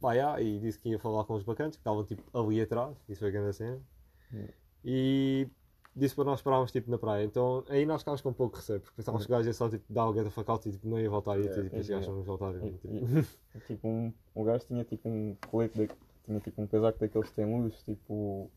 Pá, 0.00 0.12
yeah, 0.12 0.40
e 0.42 0.58
disse 0.60 0.78
que 0.78 0.90
ia 0.90 0.98
falar 0.98 1.24
com 1.24 1.34
os 1.34 1.42
bacantes 1.42 1.76
que 1.76 1.80
estavam 1.80 2.04
tipo 2.04 2.22
ali 2.38 2.60
atrás, 2.60 2.94
isso 3.08 3.20
foi 3.20 3.28
a 3.28 3.32
grande 3.32 3.56
cena. 3.56 3.80
Yeah. 4.32 4.52
E 4.84 5.48
disse 5.96 6.14
para 6.14 6.24
nós 6.24 6.40
esperarmos 6.40 6.70
tipo 6.72 6.90
na 6.90 6.98
praia. 6.98 7.24
Então 7.24 7.64
aí 7.70 7.86
nós 7.86 8.02
ficámos 8.02 8.20
com 8.20 8.28
um 8.28 8.32
pouco 8.34 8.54
de 8.54 8.60
receio, 8.60 8.80
porque 8.80 8.96
pensávamos 8.96 9.24
que 9.24 9.32
o 9.32 9.36
gajo 9.36 9.48
ia 9.48 9.54
só 9.54 9.68
tipo 9.70 9.84
dar 9.90 10.06
o 10.08 10.12
get 10.12 10.24
the 10.24 10.30
fuck 10.30 10.50
out 10.50 10.68
e 10.68 10.72
tipo, 10.72 10.86
não 10.88 11.00
ia 11.00 11.08
voltar 11.08 11.38
e 11.38 11.42
ter 11.44 11.48
Yeah. 11.48 11.62
tipo, 11.64 11.76
estes 11.76 11.88
gajos 11.88 12.08
não 12.08 12.16
nos 12.16 12.26
voltar. 12.26 12.54
E- 12.56 12.70
Tipo, 12.72 13.60
tipo, 13.66 13.88
um, 13.88 14.12
o 14.34 14.44
gajo 14.44 14.66
tinha 14.66 14.84
tipo 14.84 15.08
um 15.08 15.36
colete, 15.50 15.86
da- 15.86 15.94
tinha 16.26 16.40
tipo 16.40 16.60
um 16.60 16.66
casaco 16.66 16.98
daqueles 16.98 17.28
que 17.30 17.34
tem 17.36 17.46
luz, 17.46 17.82
tipo, 17.84 18.50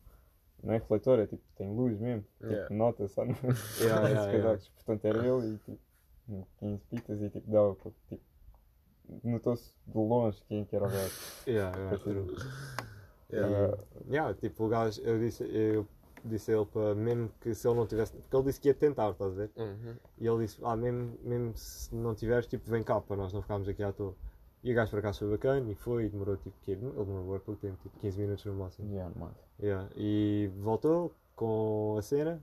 não 0.62 0.74
é 0.74 0.78
refletor, 0.78 1.18
é 1.20 1.26
tipo, 1.26 1.42
tem 1.56 1.68
luz 1.72 1.98
mesmo, 1.98 2.24
Yeah. 2.42 2.62
tipo, 2.62 2.74
nota? 2.74 3.04
Yeah, 3.04 3.32
Esses 3.50 3.80
yeah, 3.80 4.08
yeah. 4.08 4.32
casacos. 4.32 4.68
Portanto, 4.68 5.04
era 5.04 5.18
eu 5.26 5.44
e 5.44 5.58
tipo, 5.58 5.78
15 6.58 6.82
pitas 6.90 7.22
e 7.22 7.30
tipo, 7.30 7.50
dava, 7.50 7.76
tipo, 8.08 8.22
notou-se 9.24 9.72
de 9.86 9.96
longe 9.98 10.42
quem 10.48 10.64
que 10.64 10.76
era 10.76 10.86
o 10.86 10.90
gajo. 10.90 11.14
yeah, 11.46 11.76
yeah, 11.78 11.98
true. 11.98 12.36
Yeah. 13.30 13.76
E, 14.08 14.12
yeah, 14.14 14.34
tipo, 14.34 14.64
o 14.64 14.68
gajo, 14.68 15.00
eu 15.02 15.18
disse, 15.18 15.44
eu 15.44 15.86
disse 16.24 16.50
a 16.52 16.56
ele 16.56 16.66
para 16.66 16.94
mesmo 16.94 17.30
que 17.40 17.54
se 17.54 17.66
ele 17.68 17.76
não 17.76 17.86
tivesse, 17.86 18.12
porque 18.12 18.36
ele 18.36 18.44
disse 18.44 18.60
que 18.60 18.68
ia 18.68 18.74
tentar, 18.74 19.10
estás 19.10 19.32
a 19.32 19.34
ver? 19.34 19.50
Uhum. 19.56 19.94
E 20.18 20.26
ele 20.26 20.44
disse, 20.44 20.58
ah, 20.62 20.76
mesmo, 20.76 21.16
mesmo 21.22 21.56
se 21.56 21.94
não 21.94 22.14
tiveres, 22.14 22.46
tipo, 22.46 22.68
vem 22.70 22.82
cá 22.82 23.00
para 23.00 23.16
nós 23.16 23.32
não 23.32 23.42
ficarmos 23.42 23.68
aqui 23.68 23.82
à 23.82 23.92
toa. 23.92 24.14
E 24.62 24.72
o 24.72 24.74
gajo 24.74 24.90
por 24.90 24.98
acaso 24.98 25.20
foi 25.20 25.30
bacana 25.30 25.70
e 25.70 25.74
foi, 25.74 26.04
e 26.06 26.08
demorou 26.08 26.36
tipo, 26.36 26.56
que, 26.62 26.72
ele 26.72 26.80
demorou 26.80 27.40
pouco 27.40 27.60
tempo, 27.60 27.76
tipo 27.82 27.96
15 28.00 28.20
minutos 28.20 28.44
no 28.44 28.54
máximo. 28.54 28.90
Yeah, 28.92 29.12
mas, 29.16 29.32
Yeah. 29.60 29.88
E 29.96 30.50
voltou 30.58 31.12
com 31.36 31.96
a 31.98 32.02
cena 32.02 32.42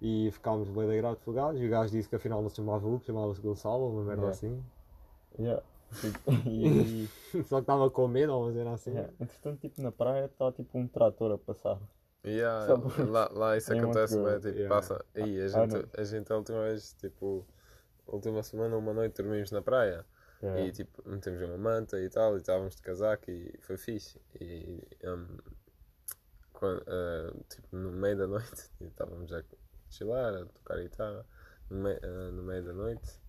e 0.00 0.30
ficámos 0.32 0.68
bem 0.68 0.88
de 0.88 1.16
com 1.24 1.30
o 1.30 1.34
gajo. 1.34 1.58
E 1.58 1.66
o 1.66 1.70
gajo 1.70 1.90
disse 1.92 2.08
que 2.08 2.16
afinal 2.16 2.42
não 2.42 2.48
se 2.48 2.56
chamava 2.56 2.86
Hugo, 2.86 3.02
chamava-se 3.04 3.40
Gonçalo, 3.40 3.90
uma 3.90 4.04
merda 4.04 4.22
Yeah. 4.22 4.30
assim. 4.30 4.64
yeah. 5.38 5.62
Tipo, 6.00 6.32
e, 6.48 7.08
Só 7.44 7.56
que 7.56 7.62
estava 7.62 7.90
com 7.90 8.06
medo 8.08 8.32
ou 8.34 8.44
uma 8.44 8.52
cena 8.52 8.72
assim. 8.72 8.90
yeah. 8.90 9.12
Entretanto, 9.20 9.60
tipo, 9.60 9.82
na 9.82 9.90
praia 9.92 10.26
está 10.26 10.52
tipo 10.52 10.78
um 10.78 10.86
trator 10.86 11.32
a 11.32 11.38
passar. 11.38 11.78
Yeah, 12.24 12.66
Sabe? 12.66 13.10
lá, 13.10 13.30
lá 13.32 13.56
isso 13.56 13.72
É 13.72 13.78
acontece 13.78 14.16
bem, 14.22 14.34
tipo, 14.40 14.48
Yeah. 14.48 14.68
passa. 14.74 15.04
Aí, 15.14 15.40
a, 15.40 15.44
Ah, 15.44 15.48
gente, 15.48 15.88
a 15.98 16.04
gente 16.04 16.32
a 16.32 16.36
última 16.36 16.62
vez, 16.64 16.92
tipo, 17.00 17.46
a 18.06 18.14
última 18.14 18.42
semana, 18.42 18.76
uma 18.76 18.92
noite 18.92 19.22
dormimos 19.22 19.50
na 19.50 19.62
praia 19.62 20.04
Yeah. 20.42 20.66
e 20.66 20.72
tipo, 20.72 21.06
metemos 21.06 21.42
uma 21.42 21.58
manta 21.58 22.00
e 22.00 22.08
tal, 22.08 22.36
e 22.36 22.40
estávamos 22.40 22.74
de 22.74 22.82
casaco 22.82 23.30
e 23.30 23.58
foi 23.60 23.76
fixe. 23.76 24.20
E 24.40 24.82
um, 25.04 25.38
quando, 26.52 26.82
ah, 26.88 27.34
tipo, 27.48 27.76
no 27.76 27.92
meio 27.92 28.16
da 28.16 28.26
noite, 28.26 28.70
estávamos 28.80 29.32
a 29.32 29.44
chilar, 29.90 30.34
a 30.34 30.46
tocar 30.46 30.80
guitarra, 30.80 31.26
no, 31.68 31.88
ah, 31.88 32.30
no 32.32 32.42
meio 32.42 32.64
da 32.64 32.72
noite, 32.72 33.20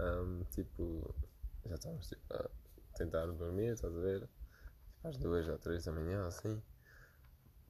um, 0.00 0.44
tipo, 0.50 1.14
já 1.66 1.74
estávamos 1.74 2.08
tipo, 2.08 2.22
a 2.32 2.48
tentar 2.96 3.26
dormir, 3.26 3.72
estás 3.72 3.96
a 3.96 4.00
ver? 4.00 4.28
Às 5.02 5.16
duas 5.18 5.48
ou 5.48 5.58
três 5.58 5.84
da 5.84 5.92
manhã, 5.92 6.26
assim 6.26 6.62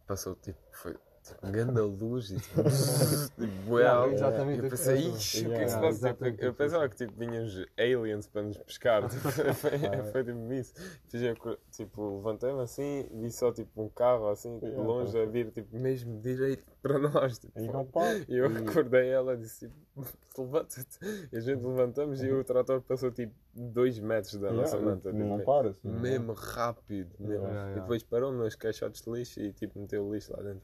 passou 0.07 0.37
tipo, 0.37 0.59
foi 0.73 0.93
tipo, 0.95 1.05
grande 1.43 1.81
luz 1.81 2.31
e 2.31 2.37
tipo, 2.37 2.63
tipo 2.63 3.79
exatamente 4.13 4.63
eu 4.63 4.71
pensei, 4.71 4.97
ixi, 5.11 5.47
o 5.47 5.51
que 5.51 5.57
é 5.57 5.65
que 5.65 5.71
se 5.71 5.81
passa? 5.81 6.15
Tipo, 6.15 6.45
eu 6.45 6.55
pensava 6.55 6.89
que 6.89 6.97
tipo, 6.97 7.13
vinham 7.19 7.45
os 7.45 7.67
aliens 7.79 8.27
para 8.27 8.43
nos 8.43 8.59
pescar, 8.59 9.07
tipo, 9.09 9.29
foi, 9.55 9.79
foi 10.13 10.25
tipo 10.25 10.53
isso. 10.53 10.75
Depois 11.11 11.23
eu, 11.23 11.59
tipo, 11.71 12.17
levantei-me 12.17 12.61
assim, 12.61 13.07
vi 13.13 13.31
só 13.31 13.53
tipo 13.53 13.83
um 13.83 13.89
carro 13.89 14.29
assim, 14.29 14.59
de 14.59 14.67
Yeah, 14.67 14.83
longe 14.83 15.19
a 15.19 15.27
vir 15.27 15.51
tipo, 15.51 15.77
mesmo 15.77 16.21
direito 16.21 16.65
para 16.83 16.99
nós. 16.99 17.39
Tipo, 17.39 17.59
E 18.29 18.37
eu 18.37 18.47
acordei 18.47 19.09
ela 19.09 19.35
e 19.35 19.39
disse 19.39 19.69
tipo, 19.69 19.77
levanta-te. 20.39 20.99
E 21.33 21.37
a 21.37 21.41
gente 21.41 21.65
levantamos 21.65 22.23
e 22.23 22.31
o 22.31 22.45
trator 22.45 22.81
passou 22.83 23.11
tipo 23.11 23.35
2 23.57 23.99
metros 24.01 24.35
da 24.37 24.49
Yeah, 24.49 24.61
nossa 24.63 24.79
manta. 24.79 25.13
não 25.13 25.39
tipo, 25.39 25.45
para 25.51 25.71
assim. 25.71 25.89
mesmo 25.89 26.33
rápido. 26.35 27.15
Mesmo. 27.19 27.45
Yeah, 27.47 27.59
yeah. 27.61 27.73
E 27.73 27.81
depois 27.81 28.03
parou 28.03 28.33
nos 28.33 28.55
caixotes 28.55 29.03
de 29.03 29.11
lixo 29.11 29.41
e 29.41 29.53
tipo 29.53 29.79
meteu 29.79 30.07
o 30.07 30.15
lixo 30.15 30.33
lá 30.37 30.43
dentro. 30.43 30.63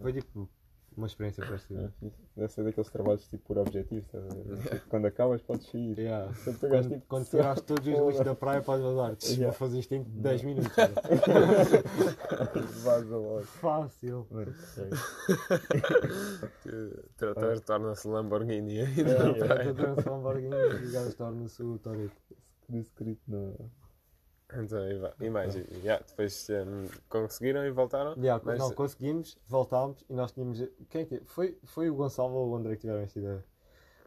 Foi 0.00 0.12
tipo 0.12 0.48
uma 0.96 1.06
experiência 1.06 1.44
parecida. 1.44 1.92
É, 2.02 2.10
Deve 2.36 2.52
ser 2.52 2.64
daqueles 2.64 2.90
trabalhos 2.90 3.26
tipo 3.28 3.44
por 3.46 3.58
objetivo, 3.58 4.00
estás 4.00 4.24
a 4.24 4.28
ver? 4.34 4.56
Tipo, 4.58 4.88
quando 4.88 5.06
acabas 5.06 5.42
podes 5.42 5.66
sair. 5.70 5.98
Yeah. 5.98 6.32
Quando 6.44 6.58
Quando, 6.58 6.88
tipo, 6.90 7.06
quando 7.08 7.26
todos 7.62 7.86
os 7.86 8.06
lixos 8.06 8.24
da 8.24 8.34
praia, 8.34 8.62
podes 8.62 8.84
vazar. 8.84 9.16
Tch, 9.16 9.28
Vou 9.28 9.36
Yeah. 9.38 9.56
fazer 9.58 9.78
isto 9.78 9.94
em 9.94 10.02
10 10.02 10.42
minutos. 10.42 10.72
Vaza 12.84 13.16
logo. 13.16 13.42
Fácil. 13.42 14.26
É. 14.32 14.46
Trator 17.16 17.60
torna-se 17.60 18.08
Lamborghini 18.08 18.80
aí 18.80 19.00
É, 19.00 19.04
na 19.04 19.30
é. 19.30 19.34
praia. 19.34 19.68
Eu 19.68 19.74
trouxe 19.74 20.08
um 20.08 20.12
Lamborghini 20.12 20.54
e 20.54 20.88
o 20.88 20.92
gajo 20.92 21.14
torna-se 21.16 21.62
o 21.62 21.78
Toreto. 21.78 22.14
Descrito 22.68 23.22
no. 23.28 23.70
Vai- 25.00 25.12
e 25.20 25.30
mais, 25.30 25.54
e, 25.56 25.64
yeah, 25.82 26.04
depois 26.06 26.48
um, 26.50 26.86
conseguiram 27.08 27.64
e 27.64 27.70
voltaram. 27.70 28.14
Yeah, 28.16 28.42
Mas- 28.44 28.58
Não, 28.58 28.72
conseguimos, 28.72 29.36
voltámos 29.48 30.04
e 30.08 30.14
nós 30.14 30.32
tínhamos. 30.32 30.62
Quem 30.88 31.02
é 31.02 31.04
que 31.04 31.20
foi? 31.24 31.58
Foi 31.64 31.88
o 31.90 31.94
Gonçalo 31.94 32.32
ou 32.34 32.50
o 32.50 32.56
André 32.56 32.74
que 32.74 32.82
tiveram 32.82 33.00
esta 33.00 33.18
ideia. 33.18 33.44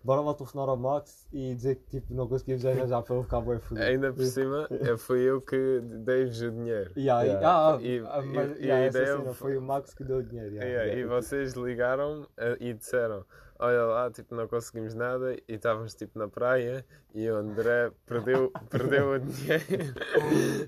Bora 0.05 0.19
lá 0.19 0.33
telefonar 0.33 0.67
ao 0.67 0.75
Max 0.75 1.25
e 1.31 1.55
dizer 1.55 1.75
que 1.75 2.01
tipo, 2.01 2.13
não 2.13 2.27
conseguimos 2.27 2.65
arranjar 2.65 3.01
para 3.03 3.15
ele 3.15 3.23
ficar 3.23 3.39
bem 3.39 3.57
fodido. 3.59 3.85
Ainda 3.87 4.11
por 4.11 4.25
cima, 4.25 4.67
fui 4.99 5.21
eu 5.21 5.39
que 5.39 5.79
dei-vos 5.81 6.41
o 6.41 6.51
dinheiro. 6.51 6.91
Yeah. 6.97 7.23
ah, 7.41 7.77
E- 7.81 8.03
ah, 8.05 8.21
e- 8.21 8.25
mas, 8.27 8.59
e 8.59 8.63
yeah, 8.63 8.83
a 8.83 8.87
ideia 8.87 9.05
cena, 9.05 9.23
foi- 9.23 9.33
foi 9.33 9.57
o 9.57 9.61
Max 9.61 9.93
que 9.93 10.03
deu 10.03 10.17
o 10.17 10.23
dinheiro. 10.23 10.55
yeah. 10.55 10.69
Yeah, 10.83 10.99
e 10.99 11.05
vocês 11.05 11.53
ligaram 11.53 12.27
eh, 12.35 12.57
e 12.59 12.73
disseram: 12.73 13.23
Olha 13.63 13.83
lá, 13.85 14.11
tipo, 14.11 14.35
não 14.35 14.45
conseguimos 14.45 14.93
nada 14.93 15.33
e 15.47 15.53
estávamos 15.53 15.95
tipo 15.95 16.19
na 16.19 16.27
praia 16.27 16.85
e 17.15 17.29
o 17.29 17.35
André 17.37 17.93
perdeu, 18.05 18.51
perdeu 18.69 19.11
o 19.11 19.19
dinheiro. 19.19 19.63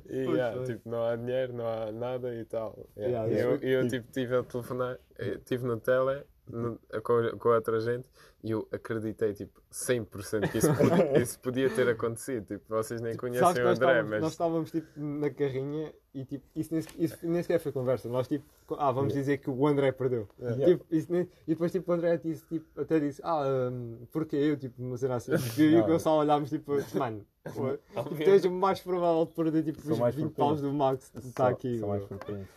e 0.09 0.17
yeah, 0.19 0.63
tipo, 0.63 0.89
não 0.89 1.03
há 1.05 1.17
dinheiro, 1.17 1.51
não 1.51 1.67
há 1.67 1.91
nada 1.91 2.33
e 2.33 2.45
tal. 2.45 2.87
Yeah, 2.95 3.27
Yeah. 3.27 3.65
E 3.65 3.69
eu, 3.69 3.81
eu 3.81 3.87
tipo, 3.89 4.09
tive 4.13 4.37
a 4.37 4.43
telefonar, 4.43 4.97
estive 5.19 5.65
no 5.65 5.77
tele 5.77 6.23
no- 6.47 6.79
com, 7.03 7.37
com 7.37 7.49
outra 7.49 7.79
gente 7.79 8.07
e 8.43 8.51
eu 8.51 8.67
acreditei 8.71 9.33
tipo 9.33 9.61
100% 9.71 10.51
que 10.51 10.57
isso 10.59 10.73
podia, 10.75 11.17
isso 11.21 11.39
podia 11.39 11.69
ter 11.69 11.89
acontecido. 11.89 12.45
Tipo, 12.45 12.63
vocês 12.69 13.01
nem 13.01 13.13
Sabes 13.13 13.19
conhecem 13.19 13.63
o 13.63 13.67
André, 13.67 13.71
estávamos, 13.73 14.09
mas 14.11 14.21
nós 14.21 14.31
estávamos 14.31 14.71
tipo 14.71 14.87
na 14.99 15.29
carrinha 15.29 15.93
e 16.13 16.23
tipo, 16.25 16.45
isso 16.55 16.73
nem, 16.73 16.83
isso 16.97 17.17
nem 17.23 17.41
sequer 17.41 17.59
foi 17.59 17.71
conversa. 17.71 18.07
Nós 18.07 18.27
tipo, 18.27 18.45
ah, 18.77 18.91
vamos 18.91 19.13
dizer 19.13 19.37
que 19.39 19.49
o 19.49 19.67
André 19.67 19.91
perdeu. 19.91 20.27
Yeah. 20.39 20.65
Tipo, 20.65 20.85
nem- 21.13 21.23
e 21.23 21.27
depois 21.47 21.71
tipo, 21.71 21.91
o 21.91 21.95
André 21.95 22.17
disse, 22.17 22.45
tipo, 22.45 22.79
até 22.79 22.99
disse, 22.99 23.19
ah, 23.23 23.69
hum, 23.71 24.05
porque 24.11 24.35
eu, 24.35 24.55
tipo, 24.57 24.81
uma 24.81 24.97
cena 24.97 25.15
assim. 25.15 25.31
E 25.57 25.63
eu 25.63 25.71
e 25.71 25.81
o. 25.81 25.85
Gonçalo 25.87 26.17
olhámos 26.17 26.49
tipo, 26.49 26.73
mano, 26.97 27.25
foi- 27.53 27.79
tipo, 28.09 28.21
és 28.29 28.45
o 28.45 28.51
mais 28.51 28.79
provável 28.79 29.25
de 29.25 29.31
perder 29.33 29.63
tipo 29.63 29.81
Sou 29.81 29.93
os 29.93 29.99
mais 29.99 30.13
20 30.15 30.25
propenso. 30.33 30.47
paus 30.49 30.61
do 30.61 30.71
Max 30.73 31.09
que 31.09 31.17
está 31.19 31.49
aqui. 31.49 31.79
São 31.79 31.89
mais 31.89 32.03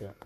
yeah. 0.00 0.16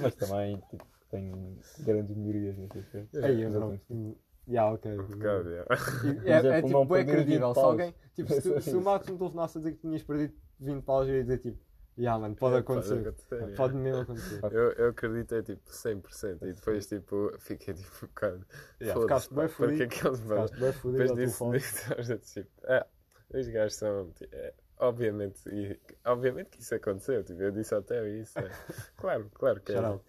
Mas 0.00 0.14
também 0.14 0.62
tipo, 0.70 0.84
tem 1.10 1.58
grandes 1.80 2.16
melhorias 2.16 2.56
nesse 2.56 2.78
aspecto. 2.78 3.24
Aí, 3.24 3.42
eu 3.42 3.50
Mas 3.50 3.60
não. 3.88 4.16
Yeah, 4.48 4.72
ok. 4.72 4.98
um 4.98 5.06
bocado, 5.06 5.50
yeah. 5.50 5.74
E 6.04 6.18
É, 6.28 6.32
é 6.32 6.38
exemplo, 6.38 6.68
tipo, 6.68 6.94
20 6.94 7.06
credível. 7.06 7.54
Se 7.54 7.60
alguém, 7.60 7.94
tipo, 8.14 8.32
se, 8.32 8.54
É 8.54 8.60
se 8.60 8.74
o 8.74 8.80
Max 8.80 9.06
me 9.08 9.18
telefonasse 9.18 9.58
a 9.58 9.60
dizer 9.60 9.72
que 9.72 9.80
tinhas 9.80 10.02
perdido 10.02 10.34
20 10.58 10.82
paus, 10.84 11.08
eu 11.08 11.16
ia 11.16 11.22
dizer 11.22 11.38
tipo, 11.38 11.58
yeah, 11.98 12.18
mano, 12.18 12.34
pode 12.34 12.56
acontecer. 12.56 12.98
acontecer, 13.00 13.34
yeah. 13.34 13.56
Pode 13.56 13.74
mesmo 13.74 14.02
acontecer. 14.02 14.40
Eu, 14.50 14.72
eu 14.72 14.90
acreditei 14.90 15.42
tipo 15.42 15.70
100% 15.70 16.42
e 16.42 16.52
depois 16.54 16.86
tipo 16.86 17.32
fiquei 17.38 17.74
tipo 17.74 17.90
um 18.04 18.08
bocado. 18.08 18.46
Yeah, 18.80 19.00
ficaste 19.00 19.34
bem 19.34 19.48
pá, 19.48 19.54
porque 19.54 19.82
aqueles 19.82 20.20
Ficaste 20.20 20.60
bem 20.60 20.72
fodido 20.72 20.98
Depois 20.98 21.18
disso, 21.18 21.50
disso 21.50 22.18
tipo, 22.34 22.50
é, 22.64 22.86
os 23.34 23.48
gajos 23.48 23.74
são. 23.74 24.10
é, 24.32 24.54
obviamente, 24.78 25.46
e, 25.48 25.78
obviamente 26.06 26.50
que 26.50 26.62
isso 26.62 26.74
aconteceu. 26.74 27.22
Tipo, 27.22 27.42
eu 27.42 27.50
disse 27.50 27.74
até 27.74 28.08
isso. 28.08 28.38
é. 28.38 28.50
Claro, 28.96 29.30
claro 29.34 29.60
que 29.60 29.72
é. 29.72 30.00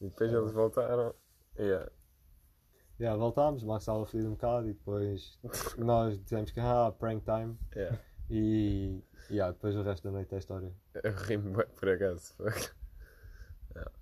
E 0.00 0.08
depois 0.08 0.32
eles 0.32 0.52
voltaram. 0.52 1.14
Yeah. 1.58 1.90
Yeah, 2.98 3.16
voltámos, 3.18 3.62
o 3.62 3.66
Max 3.66 3.82
estava 3.82 4.04
fodido 4.04 4.28
um 4.28 4.32
bocado 4.32 4.68
e 4.68 4.74
depois 4.74 5.38
nós 5.78 6.18
dissemos 6.20 6.50
que 6.50 6.60
ah, 6.60 6.92
prank 6.98 7.24
time 7.24 7.56
Yeah. 7.74 7.98
e 8.28 9.02
yeah, 9.30 9.52
depois 9.52 9.74
o 9.74 9.82
resto 9.82 10.04
da 10.04 10.10
noite 10.10 10.34
é 10.34 10.38
história. 10.38 10.70
Eu 11.02 11.12
ri-me 11.12 11.50
bué 11.50 11.64
por 11.64 11.88
acaso. 11.88 12.34
Foi, 12.36 12.52
Yeah. 13.74 13.92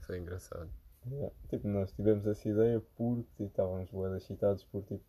foi 0.00 0.18
engraçado. 0.18 0.70
Yeah. 1.10 1.34
Tipo, 1.48 1.68
nós 1.68 1.92
tivemos 1.92 2.26
essa 2.26 2.48
ideia 2.48 2.80
porque 2.96 3.42
estávamos 3.44 3.90
bué 3.90 4.16
excitados 4.16 4.64
por 4.64 4.82
tipo, 4.84 5.04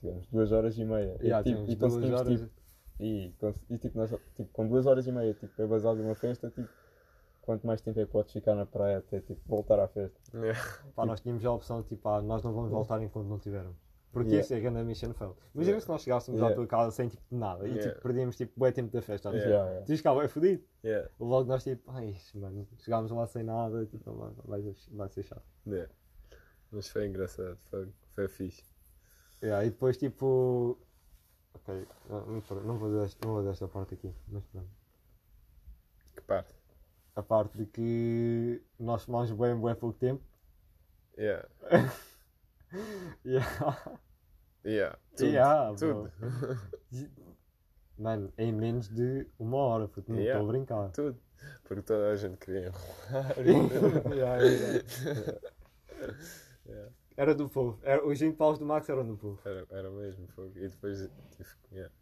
tivemos 0.00 0.26
duas 0.28 0.52
horas 0.52 0.76
e 0.78 0.84
meia. 0.84 1.16
Yeah, 1.20 1.40
e, 1.40 1.54
tipo, 1.54 1.70
e 1.70 1.74
duas 1.74 1.92
conseguimos, 1.92 2.20
horas. 2.20 2.40
tipo, 2.40 2.52
e, 3.00 3.34
e 3.70 3.78
tipo, 3.78 3.98
nós, 3.98 4.10
tipo, 4.36 4.50
com 4.52 4.68
duas 4.68 4.86
horas 4.86 5.06
e 5.06 5.12
meia, 5.12 5.34
tipo, 5.34 5.60
é 5.60 5.66
basado 5.66 5.96
numa 6.02 6.14
festa, 6.14 6.50
tipo, 6.50 6.68
quanto 7.44 7.66
mais 7.66 7.80
tempo 7.80 8.00
é 8.00 8.06
que 8.06 8.10
podes 8.12 8.32
ficar 8.32 8.54
na 8.54 8.66
praia 8.66 8.98
até, 8.98 9.20
tipo, 9.20 9.40
voltar 9.46 9.78
à 9.78 9.86
festa. 9.88 10.18
Yeah. 10.34 10.58
Pá, 10.94 11.04
nós 11.06 11.20
tínhamos 11.20 11.44
a 11.44 11.52
opção 11.52 11.82
de 11.82 11.88
tipo, 11.88 12.08
ah, 12.08 12.22
nós 12.22 12.42
não 12.42 12.52
vamos 12.52 12.70
voltar 12.70 13.00
enquanto 13.02 13.26
não 13.28 13.38
tivermos. 13.38 13.76
Porque 14.12 14.28
Yeah. 14.30 14.44
isso 14.44 14.54
é 14.54 14.60
grande 14.60 14.84
mission 14.84 15.12
fail. 15.12 15.36
Imagina 15.54 15.72
Yeah. 15.72 15.80
se 15.80 15.88
nós 15.88 16.02
chegássemos 16.02 16.38
Yeah. 16.38 16.52
à 16.52 16.56
tua 16.56 16.66
casa 16.68 16.90
sem 16.92 17.08
tipo 17.08 17.22
nada 17.30 17.66
e 17.66 17.70
Yeah. 17.72 17.90
tipo, 17.90 18.02
perdíamos 18.02 18.36
tipo 18.36 18.52
bué 18.56 18.70
tempo 18.72 18.92
da 18.92 19.02
festa. 19.02 19.28
Yeah. 19.30 19.48
Yeah, 19.48 19.70
yeah. 19.70 19.86
Tu 19.86 19.96
ficava, 19.96 20.24
é 20.24 20.28
fodido. 20.28 20.62
Yeah. 20.84 21.10
Logo 21.18 21.48
nós 21.48 21.64
tipo, 21.64 21.90
ai, 21.90 22.16
mano, 22.34 22.66
chegámos 22.78 23.10
lá 23.10 23.26
sem 23.26 23.42
nada, 23.42 23.84
tipo, 23.86 24.12
vai, 24.12 24.60
vai, 24.62 24.74
vai 24.92 25.08
ser 25.08 25.22
chato. 25.24 25.42
Yeah. 25.66 25.92
Mas 26.70 26.88
foi 26.88 27.06
engraçado, 27.06 27.56
foi, 27.70 27.88
foi 28.14 28.28
fixe. 28.28 28.62
Yeah, 29.42 29.64
e 29.66 29.70
depois 29.70 29.96
tipo. 29.96 30.78
Ok, 31.54 31.86
não, 32.08 32.40
não, 32.64 32.78
vou 32.78 32.90
desta, 33.00 33.26
não 33.26 33.34
vou 33.34 33.42
desta 33.44 33.66
parte 33.68 33.94
aqui, 33.94 34.12
mas 34.28 34.44
pronto. 34.46 34.68
Que 36.14 36.22
parte? 36.22 36.54
A 37.16 37.22
parte 37.22 37.56
de 37.58 37.66
que 37.66 38.62
nós 38.78 39.04
fumámos 39.04 39.30
bem, 39.30 39.60
bem 39.60 39.74
pouco 39.74 39.98
tempo. 39.98 40.22
Yeah. 41.18 41.48
Yeah. 43.24 43.46
Yeah. 44.64 44.98
Tudo. 45.16 45.28
Yeah. 45.28 45.74
Tudo. 45.76 46.10
Mano, 47.96 48.32
em 48.36 48.52
menos 48.52 48.88
de 48.88 49.28
uma 49.38 49.58
hora, 49.58 49.86
porque 49.86 50.10
não 50.10 50.18
estou 50.18 50.26
Yeah. 50.34 50.44
a 50.44 50.52
brincar. 50.52 50.90
Tudo. 50.90 51.16
Porque 51.62 51.82
toda 51.82 52.10
a 52.10 52.16
gente 52.16 52.36
queria 52.38 52.66
enrolar. 52.68 53.34
Yeah, 54.12 54.42
yeah. 54.42 54.84
Yeah. 56.66 56.90
Era 57.16 57.34
do 57.34 57.48
povo. 57.48 57.78
Era, 57.84 58.04
os 58.04 58.18
20 58.18 58.36
paus 58.36 58.58
do 58.58 58.66
Max 58.66 58.88
eram 58.88 59.06
do 59.06 59.16
povo. 59.16 59.40
Era, 59.44 59.64
era 59.70 59.90
mesmo. 59.90 60.26
Foi. 60.28 60.48
E 60.56 60.66
depois 60.68 61.08
que. 61.36 61.44
Yeah. 61.76 61.94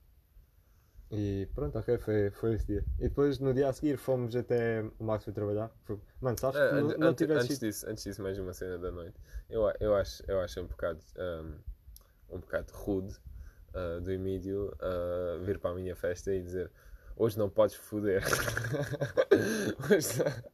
E 1.14 1.46
pronto, 1.54 1.78
ok, 1.78 1.98
foi, 1.98 2.30
foi 2.30 2.54
esse 2.54 2.66
dia. 2.66 2.84
E 2.98 3.02
depois 3.02 3.38
no 3.38 3.52
dia 3.52 3.68
a 3.68 3.72
seguir 3.72 3.98
fomos 3.98 4.34
até. 4.34 4.82
O 4.98 5.04
Max 5.04 5.24
foi 5.24 5.32
trabalhar. 5.34 5.70
Foi- 5.84 5.98
Mano, 6.20 6.38
sabes 6.40 6.58
que 6.58 6.68
tu 6.68 6.74
an- 6.74 6.80
não, 6.80 6.98
não 6.98 7.08
antes, 7.08 7.30
antes 7.30 7.58
disso, 7.58 7.86
antes 7.90 8.04
disso, 8.04 8.22
mais 8.22 8.38
uma 8.38 8.54
cena 8.54 8.78
da 8.78 8.90
noite. 8.90 9.20
Eu, 9.50 9.70
eu, 9.78 9.94
acho, 9.94 10.22
eu 10.26 10.40
acho 10.40 10.60
um 10.60 10.66
bocado, 10.66 11.00
um, 11.18 12.36
um 12.36 12.40
bocado 12.40 12.72
rude 12.72 13.14
ah, 13.74 14.00
do 14.00 14.10
Emílio 14.10 14.74
ah, 14.80 15.38
vir 15.44 15.58
para 15.58 15.72
a 15.72 15.74
minha 15.74 15.94
festa 15.94 16.32
e 16.34 16.40
dizer 16.42 16.70
hoje 17.14 17.38
não 17.38 17.50
podes 17.50 17.74
foder. 17.76 18.22
hoje 19.90 20.18
não. 20.18 20.52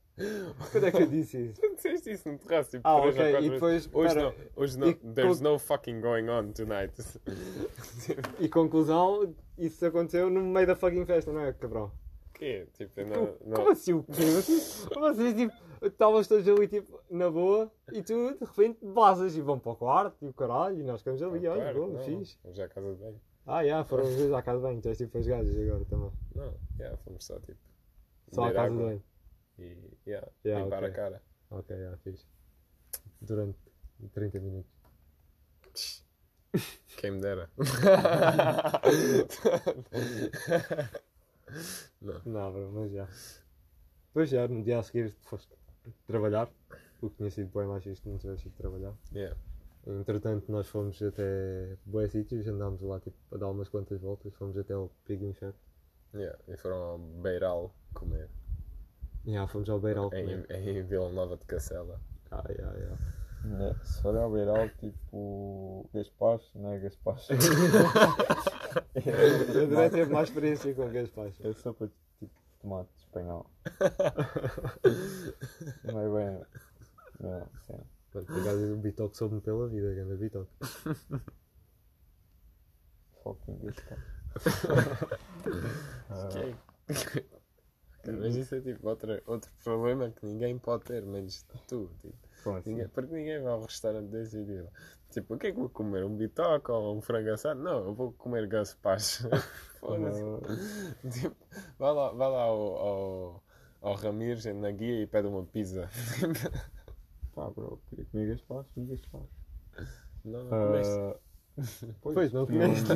Quando 0.72 0.86
é 0.86 0.90
que 0.90 1.02
eu 1.02 1.06
disse 1.06 1.38
isso? 1.46 1.60
Tu 1.60 1.74
disseste 1.74 2.10
isso 2.12 2.28
no 2.28 2.38
terraço, 2.38 2.70
tipo, 2.70 2.82
Ah, 2.86 2.96
ok, 2.96 3.38
e 3.40 3.50
depois, 3.50 3.88
Hoje 3.92 4.14
pera, 4.14 4.22
não, 4.26 4.34
hoje 4.56 4.78
não, 4.78 4.88
e 4.88 4.94
there's 4.94 5.38
com- 5.38 5.44
no 5.44 5.58
fucking 5.58 6.00
going 6.00 6.28
on 6.28 6.52
tonight. 6.52 6.92
E 8.40 8.48
conclusão, 8.48 9.34
isso 9.56 9.84
aconteceu 9.86 10.28
no 10.30 10.40
meio 10.40 10.66
da 10.66 10.76
fucking 10.76 11.04
festa, 11.06 11.32
não 11.32 11.40
é, 11.42 11.52
cabrão? 11.52 11.90
quê? 12.34 12.66
Tipo, 12.72 12.94
Co- 12.94 13.02
não, 13.04 13.26
Como 13.26 13.64
não, 13.64 13.70
assim 13.72 13.92
o 13.92 14.02
quê? 14.04 14.12
Vocês, 14.12 14.86
vocês 14.94 15.34
tipo, 15.34 15.52
estavas 15.82 16.28
todos 16.28 16.48
ali 16.48 16.68
tipo, 16.68 17.00
na 17.10 17.28
boa 17.28 17.68
e 17.92 18.00
tu 18.00 18.32
de 18.38 18.44
repente 18.44 18.78
vazas 18.80 19.36
e 19.36 19.40
vão 19.40 19.58
para 19.58 19.72
o 19.72 19.76
quarto 19.76 20.24
e 20.24 20.28
o 20.28 20.32
caralho 20.32 20.78
e 20.78 20.82
nós 20.84 21.00
ficamos 21.00 21.20
ali, 21.20 21.48
olha, 21.48 21.62
claro, 21.62 21.78
boa, 21.86 21.92
não, 21.98 22.04
fixe. 22.04 22.38
Vamos 22.44 22.60
à 22.60 22.68
casa 22.68 22.92
de 22.94 23.00
banho. 23.00 23.20
Ah, 23.44 23.64
já, 23.66 23.82
foram 23.84 24.04
os 24.04 24.14
dois 24.14 24.32
à 24.32 24.40
casa 24.42 24.58
de 24.58 24.62
banho, 24.66 24.80
tu 24.80 24.88
és 24.88 24.98
tipo 24.98 25.18
as 25.18 25.26
gajas 25.26 25.58
agora 25.58 25.84
também. 25.86 26.12
Não, 26.36 26.54
yeah, 26.78 26.96
fomos 26.98 27.24
só 27.24 27.40
tipo. 27.40 27.58
Só 28.30 28.44
à 28.44 28.52
casa 28.52 28.68
de 28.68 28.74
água 28.76 28.86
banho. 28.88 29.02
E 29.58 29.98
yeah, 30.06 30.26
Yeah, 30.44 30.64
limpar 30.64 30.84
ok. 30.84 30.88
a 30.88 30.92
cara. 30.92 31.22
Ok, 31.50 31.76
já, 31.76 31.96
fixe. 31.98 32.26
Durante 33.20 33.58
30 34.12 34.40
minutos. 34.40 34.70
Quem 36.98 37.10
me 37.12 37.20
dera. 37.20 37.50
não. 42.00 42.20
Não, 42.24 42.52
bro, 42.52 42.72
mas 42.72 42.92
já. 42.92 43.08
Depois 44.08 44.30
já, 44.30 44.48
no 44.48 44.62
dia 44.62 44.78
a 44.78 44.82
seguir 44.82 45.10
foste 45.22 45.48
trabalhar, 46.06 46.50
o 47.00 47.10
que 47.10 47.16
tinha 47.16 47.30
sido 47.30 47.50
bem 47.56 47.66
mais 47.66 47.84
isto 47.86 48.08
não 48.08 48.18
tivesse 48.18 48.48
ido 48.48 48.56
trabalhar. 48.56 48.94
Yeah. 49.12 49.36
Entretanto, 49.86 50.50
nós 50.50 50.68
fomos 50.68 51.00
até 51.02 51.76
boas 51.86 52.12
sítios, 52.12 52.46
andámos 52.46 52.82
lá 52.82 53.00
tipo, 53.00 53.16
a 53.32 53.38
dar 53.38 53.48
umas 53.48 53.68
quantas 53.68 54.00
voltas, 54.00 54.34
fomos 54.34 54.56
até 54.58 54.74
ao 54.74 54.90
Pig 55.04 55.32
Chat. 55.34 55.54
Yeah. 56.14 56.38
E 56.48 56.56
foram 56.56 56.76
ao 56.76 56.98
Beiral 56.98 57.74
comer. 57.94 58.28
Já, 59.28 59.46
fomos 59.46 59.68
ao 59.68 59.78
Beiral 59.78 60.06
Em, 60.14 60.42
comer. 60.42 60.46
em 60.50 60.82
Vila 60.82 61.10
Nova 61.12 61.36
de 61.36 61.44
Cacela. 61.44 62.00
Ah, 62.30 62.42
já, 62.48 62.72
já. 62.72 62.96
É, 63.64 63.74
se 63.84 64.02
for 64.02 64.16
ao 64.16 64.30
beiral, 64.32 64.68
tipo, 64.80 65.88
Gaspacho, 65.94 66.58
não 66.58 66.72
é 66.72 66.78
Gaspacho. 66.80 67.32
Eu 69.54 69.62
adorei 69.64 69.90
ter 69.90 70.08
mais 70.08 70.28
experiência 70.28 70.74
com 70.74 70.90
Gaspar. 70.90 71.30
É 71.40 71.52
sopa 71.52 71.86
de 71.86 71.92
tipo 72.18 72.32
tomate 72.60 72.90
espanhol. 72.98 73.46
Não 75.84 76.00
é 76.00 76.08
bem. 76.30 76.40
Não, 77.20 77.46
sim. 77.66 77.78
Pronto, 78.10 78.26
por 78.26 78.40
acaso 78.40 78.74
o 78.74 78.76
Bitoque 78.76 79.16
soube-me 79.16 79.40
pela 79.40 79.68
vida, 79.68 79.94
grande 79.94 80.16
Bitoque. 80.16 80.50
Fucking 83.22 83.58
Gaspacho. 83.62 84.18
Ah, 86.10 86.28
Ok. 86.88 87.26
Mas 88.12 88.36
isso 88.36 88.54
é 88.54 88.60
tipo 88.60 88.88
outro, 88.88 89.20
outro 89.26 89.50
problema 89.62 90.10
que 90.10 90.24
ninguém 90.26 90.58
pode 90.58 90.84
ter, 90.84 91.04
menos 91.04 91.44
tu. 91.66 91.90
Tipo, 92.00 92.50
assim? 92.56 92.70
ninguém, 92.70 92.88
porque 92.88 93.14
ninguém 93.14 93.42
vai 93.42 93.52
ao 93.52 93.62
restaurante 93.62 94.08
desse 94.08 94.44
diz 94.44 94.64
tipo, 95.10 95.34
o 95.34 95.38
que 95.38 95.48
é 95.48 95.52
que 95.52 95.58
vou 95.58 95.68
comer? 95.68 96.04
Um 96.04 96.16
bitoque 96.16 96.70
ou 96.70 96.96
um 96.96 97.00
frango 97.00 97.32
assado? 97.32 97.60
Não, 97.62 97.86
eu 97.86 97.94
vou 97.94 98.12
comer 98.12 98.46
gaspacho. 98.46 99.28
Foda-se. 99.80 100.22
Ah, 100.22 101.08
Tipo, 101.10 101.36
vai 101.78 101.92
lá, 101.92 102.10
vai 102.12 102.30
lá 102.30 102.42
ao, 102.42 102.76
ao, 102.76 103.44
ao 103.80 103.94
Ramires 103.94 104.44
na 104.44 104.70
guia 104.70 105.02
e 105.02 105.06
pede 105.06 105.28
uma 105.28 105.44
pizza. 105.44 105.88
Pá, 107.34 107.50
bro, 107.50 107.80
queria 107.88 108.04
comer 108.06 108.28
Gaspacho, 108.28 108.68
comi 108.74 108.86
Gaspacho. 108.86 109.28
não, 110.24 110.44
não 110.44 110.50
comeste. 110.50 110.98
Ah, 110.98 111.16
Pois, 112.02 112.32
não 112.32 112.46
tinha 112.46 112.66
uma 112.66 112.74
comeste. 112.74 112.88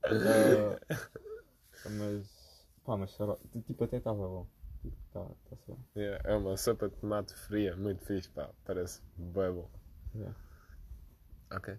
Ah, 1.84 1.90
Mas, 1.90 2.39
pá, 2.90 2.96
mas 2.96 3.16
lá, 3.18 3.36
tipo, 3.64 3.84
até 3.84 3.98
estava 3.98 4.16
bom. 4.16 4.46
Tipo, 4.82 4.96
tá, 5.12 5.24
tá 5.48 5.56
só. 5.64 5.76
Yeah, 5.96 6.20
é 6.28 6.34
uma 6.34 6.56
sopa 6.56 6.88
de 6.88 6.96
tomate 6.96 7.34
fria, 7.34 7.76
muito 7.76 8.04
fixe, 8.04 8.28
pá. 8.30 8.50
Parece 8.64 9.00
bem 9.16 9.52
bom. 9.52 9.70
Yeah. 10.12 10.36
Ok, 11.52 11.78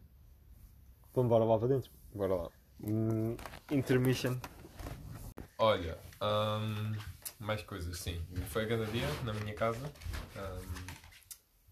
Vamos 1.13 1.27
embora 1.27 1.43
lá 1.43 1.59
para 1.59 1.67
dentro. 1.67 1.91
bora 2.13 2.35
lá. 2.35 2.49
Hum, 2.81 3.35
intermission. 3.69 4.39
Olha, 5.57 5.97
hum, 6.21 6.93
mais 7.39 7.61
coisas, 7.63 7.97
sim. 7.99 8.25
Foi 8.47 8.63
a 8.63 8.65
grande 8.65 8.91
dia 8.91 9.07
na 9.25 9.33
minha 9.33 9.53
casa. 9.53 9.85
Hum, 10.37 10.85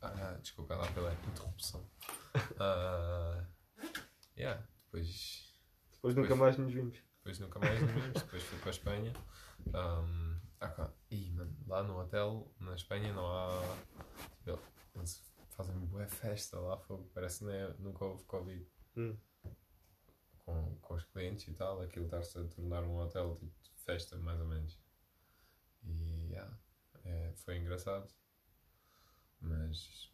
ah, 0.02 0.38
desculpa 0.42 0.76
lá 0.76 0.86
pela 0.92 1.14
interrupção. 1.28 1.82
Ah, 2.60 3.44
yeah, 4.38 4.62
depois, 4.86 5.54
Depois 5.94 6.16
nunca 6.16 6.36
mais 6.36 6.58
nos 6.58 6.72
vimos. 6.74 7.09
Depois 7.20 7.40
nunca 7.40 7.60
mais 7.60 7.80
vimos. 7.80 8.14
Depois 8.24 8.44
fui 8.44 8.60
para 8.60 8.70
a 8.70 8.72
Espanha. 8.72 9.14
Hum, 9.68 10.40
ah. 10.62 10.92
Ih, 11.12 11.32
mano, 11.32 11.56
lá 11.68 11.84
no 11.84 12.00
hotel, 12.00 12.52
na 12.60 12.76
Espanha, 12.76 13.14
não 13.14 13.26
há. 13.28 13.78
Tipo, 14.44 14.60
eles 14.96 15.24
fazem 15.52 15.78
boa 15.88 16.08
festa 16.08 16.60
lá, 16.60 16.78
fogo. 16.78 17.10
parece 17.14 17.40
que 17.40 17.46
nem- 17.46 17.74
nunca 17.80 18.06
houve 18.06 18.24
Covid. 18.26 18.66
Hum. 18.98 19.18
Com, 20.46 20.76
com 20.82 20.94
os 20.96 21.04
clientes 21.06 21.48
e 21.48 21.54
tal, 21.54 21.82
aquilo 21.82 22.06
está-se 22.06 22.40
a 22.40 22.44
tornar 22.46 22.84
um 22.84 22.98
hotel 22.98 23.36
tipo 23.38 23.62
de 23.62 23.70
festa, 23.84 24.18
mais 24.18 24.40
ou 24.40 24.48
menos. 24.48 24.80
E 25.84 26.30
yeah, 26.32 26.58
é, 27.04 27.34
foi 27.36 27.58
engraçado. 27.58 28.12
Mas 29.42 30.12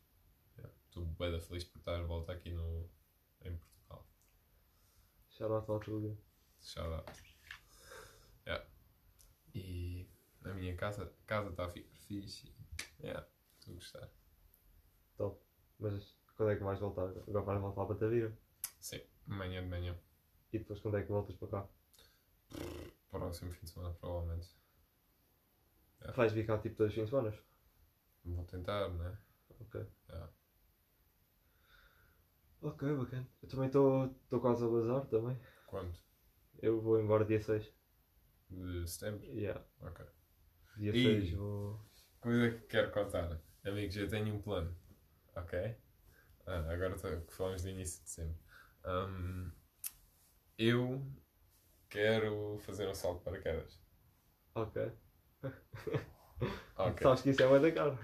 yeah, 0.57 0.73
estou 0.85 1.05
bem 1.05 1.31
da 1.31 1.39
feliz 1.39 1.63
por 1.63 1.79
estar 1.79 1.97
de 1.99 2.05
volta 2.05 2.33
aqui 2.33 2.51
no, 2.51 2.89
em 3.41 3.55
Portugal. 3.57 4.07
Shout 5.29 5.53
out 5.53 5.71
ao 5.71 5.79
Truga. 5.79 6.17
Shout 6.65 6.91
out. 6.91 7.11
Yeah. 8.47 8.65
E 9.53 10.09
a 10.43 10.53
minha 10.53 10.75
casa 10.75 11.13
casa 11.27 11.49
está 11.51 11.65
a 11.65 11.69
ficar 11.69 11.95
fixe. 12.07 12.51
Yeah, 12.99 13.25
estou 13.59 13.73
a 13.73 13.75
gostar. 13.75 14.09
Top. 15.15 15.39
Mas 15.79 16.17
quando 16.35 16.51
é 16.51 16.55
que 16.55 16.63
vais 16.63 16.79
voltar? 16.79 17.03
Agora 17.27 17.43
vais 17.45 17.61
voltar 17.61 17.85
para 17.85 17.95
Tavira. 17.95 18.37
Sim, 18.79 19.01
amanhã 19.27 19.61
de 19.61 19.69
manhã. 19.69 19.95
E 20.51 20.57
depois 20.57 20.79
quando 20.79 20.97
é 20.97 21.03
que 21.03 21.09
voltas 21.09 21.35
para 21.35 21.47
cá? 21.49 21.69
Próximo 23.11 23.51
fim 23.51 23.65
de 23.65 23.71
semana, 23.71 23.93
provavelmente. 23.93 24.49
Vais 26.15 26.33
vir 26.33 26.47
cá 26.47 26.57
tipo 26.57 26.77
dois 26.77 26.93
fins 26.93 27.03
de 27.03 27.09
semana? 27.09 27.37
Vou 28.23 28.43
tentar, 28.45 28.89
né? 28.89 29.17
Ok. 29.59 29.85
Yeah. 30.09 30.33
Ok, 32.61 32.95
bacana. 32.95 33.29
Eu 33.43 33.49
também 33.49 33.67
estou 33.67 34.41
quase 34.41 34.65
a 34.65 34.67
bazar 34.67 35.05
também. 35.05 35.39
Quanto? 35.67 36.03
Eu 36.61 36.81
vou 36.81 36.99
embora 36.99 37.25
dia 37.25 37.41
6. 37.41 37.71
De 38.49 38.87
setembro? 38.87 39.25
Yeah. 39.25 39.63
Ok. 39.81 40.05
Dia 40.77 40.91
E- 40.95 41.03
6 41.03 41.31
vou. 41.33 41.79
Coisa 42.19 42.51
que 42.51 42.67
quero 42.67 42.91
contar. 42.91 43.41
Amigos, 43.63 43.95
eu 43.97 44.07
tenho 44.07 44.33
um 44.35 44.41
plano. 44.41 44.75
Ok? 45.35 45.75
Ah, 46.45 46.71
agora 46.71 46.95
tô- 46.97 47.31
falamos 47.31 47.63
de 47.63 47.69
início 47.69 48.03
de 48.03 48.09
sempre. 48.09 48.39
Ahm, 48.83 49.51
Eu 50.57 51.05
quero 51.89 52.57
fazer 52.59 52.87
um 52.87 52.93
salto 52.95 53.17
de 53.19 53.23
paraquedas. 53.25 53.81
Ok. 54.53 54.91
Ok. 56.77 57.03
Sabes 57.03 57.21
que 57.23 57.29
isso 57.31 57.43
é 57.43 57.47
uma 57.47 57.59
da 57.59 57.71
cara. 57.71 57.99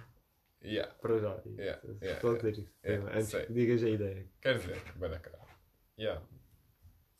Yeah. 0.63 0.93
Para 0.95 1.17
já. 1.19 1.41
Yeah, 1.45 1.81
yeah, 2.01 2.13
Estou 2.15 2.31
a 2.31 2.37
dizer 2.37 2.51
isso. 2.51 2.73
yeah, 2.83 3.11
Antes 3.17 3.29
sei. 3.29 3.45
que 3.45 3.53
digas 3.53 3.83
a 3.83 3.89
ideia. 3.89 4.29
Quer 4.41 4.57
dizer, 4.59 4.83
vai 4.97 5.09
da 5.09 5.19
cara. 5.19 5.39
Yeah. 5.97 6.21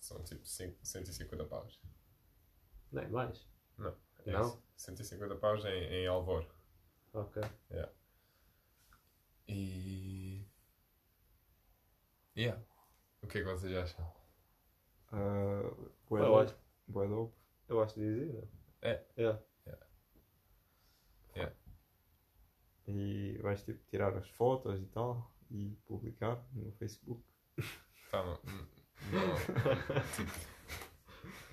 São 0.02 0.22
tipo 0.24 0.46
cinco- 0.46 0.78
150 0.86 1.46
paus. 1.46 1.80
Não 2.92 3.02
é 3.04 3.08
mais. 3.08 3.48
Não. 3.78 3.96
É 4.26 4.32
Não? 4.34 4.42
isso. 4.42 4.64
150 4.76 5.36
paus 5.38 5.64
em, 5.64 5.70
em 5.70 6.08
Alvor. 6.08 6.46
Ok. 7.14 7.42
E. 9.48 10.46
Yeah. 12.36 12.62
O 13.22 13.28
que 13.28 13.38
é 13.40 13.42
que 13.44 13.48
vocês 13.48 13.76
acham? 13.78 14.06
Uh, 15.14 15.92
bué 16.10 16.22
Eu 16.22 16.26
dope. 16.26 16.44
acho, 16.46 16.58
Bué 16.88 17.08
dope. 17.08 17.36
eu 17.68 17.82
acho 17.84 17.96
de 18.00 18.02
dizer, 18.02 18.34
não 18.34 18.50
É. 18.90 19.06
É. 21.36 21.54
E 22.88 23.38
vais 23.42 23.64
tipo 23.64 23.84
tirar 23.86 24.18
as 24.18 24.28
fotos 24.32 24.82
e 24.82 24.86
tal 24.88 25.32
e 25.50 25.76
publicar 25.86 26.44
no 26.54 26.72
Facebook. 26.74 27.24
Tá, 28.10 28.24
não. 29.12 29.36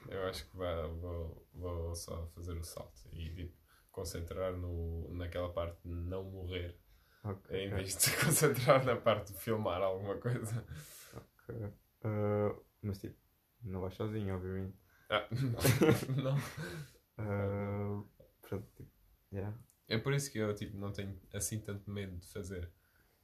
eu 0.10 0.22
acho 0.26 0.48
que 0.48 0.56
vai, 0.56 0.88
vou, 0.88 1.46
vou 1.54 1.94
só 1.94 2.26
fazer 2.28 2.56
o 2.56 2.64
salto 2.64 3.08
e 3.12 3.34
tipo, 3.34 3.56
concentrar 3.90 4.56
no, 4.56 5.12
naquela 5.14 5.52
parte 5.52 5.80
de 5.84 5.94
não 5.94 6.24
morrer. 6.24 6.78
Ok. 7.24 7.56
Em 7.56 7.70
vez 7.70 7.96
de 7.96 8.02
se 8.02 8.24
concentrar 8.24 8.84
na 8.84 8.96
parte 8.96 9.32
de 9.32 9.38
filmar 9.38 9.82
alguma 9.82 10.16
coisa. 10.16 10.64
ok. 11.14 11.56
Uh, 12.04 12.64
mas 12.82 12.98
tipo, 12.98 13.18
não 13.62 13.80
vais 13.80 13.94
sozinho, 13.94 14.34
obviamente. 14.34 14.76
Ah, 15.10 15.26
não. 16.22 16.36
Uh, 17.20 18.08
pronto, 18.42 18.70
tipo, 18.76 18.92
yeah. 19.32 19.52
É 19.88 19.98
por 19.98 20.12
isso 20.12 20.30
que 20.30 20.38
eu 20.38 20.54
tipo, 20.54 20.76
não 20.78 20.92
tenho 20.92 21.20
assim 21.34 21.58
tanto 21.58 21.90
medo 21.90 22.16
de 22.16 22.28
fazer. 22.28 22.70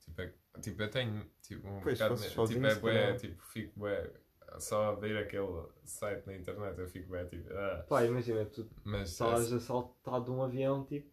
Tipo, 0.06 0.22
é, 0.22 0.32
tipo 0.60 0.82
eu 0.82 0.90
tenho 0.90 1.30
tipo, 1.42 1.68
um 1.68 1.80
Pois, 1.80 1.98
bocado 1.98 2.20
Tipo, 2.46 2.66
é 2.66 2.74
bué, 2.76 3.14
tipo, 3.16 3.42
fico 3.46 3.72
bué, 3.78 4.10
só 4.58 4.90
a 4.90 4.94
ver 4.94 5.16
aquele 5.18 5.66
site 5.84 6.26
na 6.26 6.36
internet 6.36 6.78
eu 6.78 6.88
fico 6.88 7.10
bem 7.10 7.26
tipo, 7.26 7.52
ah. 7.52 7.84
Pá, 7.88 8.04
imagina, 8.04 8.44
tu 8.46 8.68
Mas 8.84 9.10
estás 9.10 9.52
a 9.52 9.60
saltar 9.60 10.22
de 10.22 10.30
um 10.30 10.42
avião, 10.42 10.84
tipo, 10.84 11.10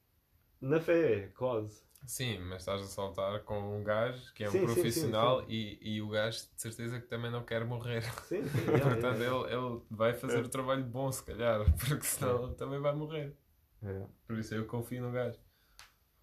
na 0.62 0.80
fé, 0.80 1.30
quase. 1.36 1.84
sim, 2.06 2.40
mas 2.40 2.62
estás 2.62 2.82
a 2.82 2.86
saltar 2.88 3.44
com 3.44 3.80
um 3.80 3.84
gajo 3.84 4.34
que 4.34 4.44
é 4.44 4.52
um 4.52 4.52
Sim, 4.52 4.68
sim, 4.68 4.68
sim, 4.68 4.74
profissional 4.74 5.42
sim. 5.42 5.48
E, 5.50 5.96
e 5.96 6.02
o 6.02 6.10
gajo 6.10 6.38
de 6.56 6.62
certeza 6.62 7.00
que 7.02 7.08
também 7.08 7.32
não 7.32 7.44
quer 7.44 7.66
morrer. 7.66 8.04
Sim, 8.28 8.44
sim. 8.48 8.66
Portanto, 8.82 9.20
yeah. 9.20 9.50
Ele, 9.50 9.54
ele 9.54 9.82
vai 9.90 10.14
fazer 10.14 10.44
o 10.46 10.50
trabalho 10.50 10.84
bom, 10.84 11.12
se 11.12 11.24
calhar, 11.24 11.60
porque 11.88 12.04
senão 12.06 12.46
ele 12.46 12.56
também 12.56 12.80
vai 12.80 12.94
morrer. 12.94 13.36
Yeah. 13.84 14.08
Por 14.28 14.38
isso 14.38 14.54
eu 14.56 14.66
confio 14.68 15.02
no 15.04 15.12
gajo. 15.12 15.40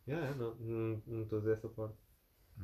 Yeah, 0.07 0.35
não, 0.37 0.55
não 0.57 1.03
não 1.07 1.23
estou 1.23 1.39
a 1.39 1.41
dizer 1.41 1.53
essa 1.55 1.69
parte. 1.69 1.97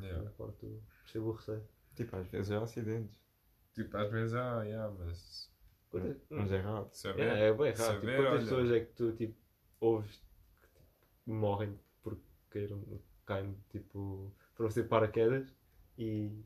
Yeah. 0.00 0.28
A 0.28 0.32
parte 0.32 0.66
do 0.66 0.82
percebo 1.02 1.28
o 1.28 1.32
receio. 1.32 1.62
Tipo, 1.94 2.16
às 2.16 2.26
vezes 2.28 2.50
há 2.52 2.62
acidentes. 2.62 3.18
Tipo, 3.74 3.96
às 3.96 4.10
vezes, 4.10 4.34
ah, 4.34 4.62
yeah, 4.64 4.92
mas 4.98 5.52
Quantas- 5.90 6.20
Mas 6.28 6.50
é 6.52 6.58
raro. 6.58 6.88
saber. 6.92 7.20
Yeah, 7.22 7.40
é 7.40 7.52
bem 7.52 7.72
raro. 7.72 7.72
Tipo, 7.72 7.82
saber, 7.84 8.16
quantas 8.16 8.32
olha. 8.32 8.40
pessoas 8.40 8.70
é 8.72 8.80
que 8.80 8.92
tu 8.94 9.12
tipo, 9.12 9.36
ouves 9.80 10.16
que 10.60 10.68
tipo, 10.68 10.84
morrem 11.26 11.78
porque 12.02 12.22
caíram, 12.50 12.82
caem 13.24 13.56
tipo, 13.70 14.34
para 14.56 14.70
ser 14.70 14.88
paraquedas 14.88 15.54
e, 15.96 16.44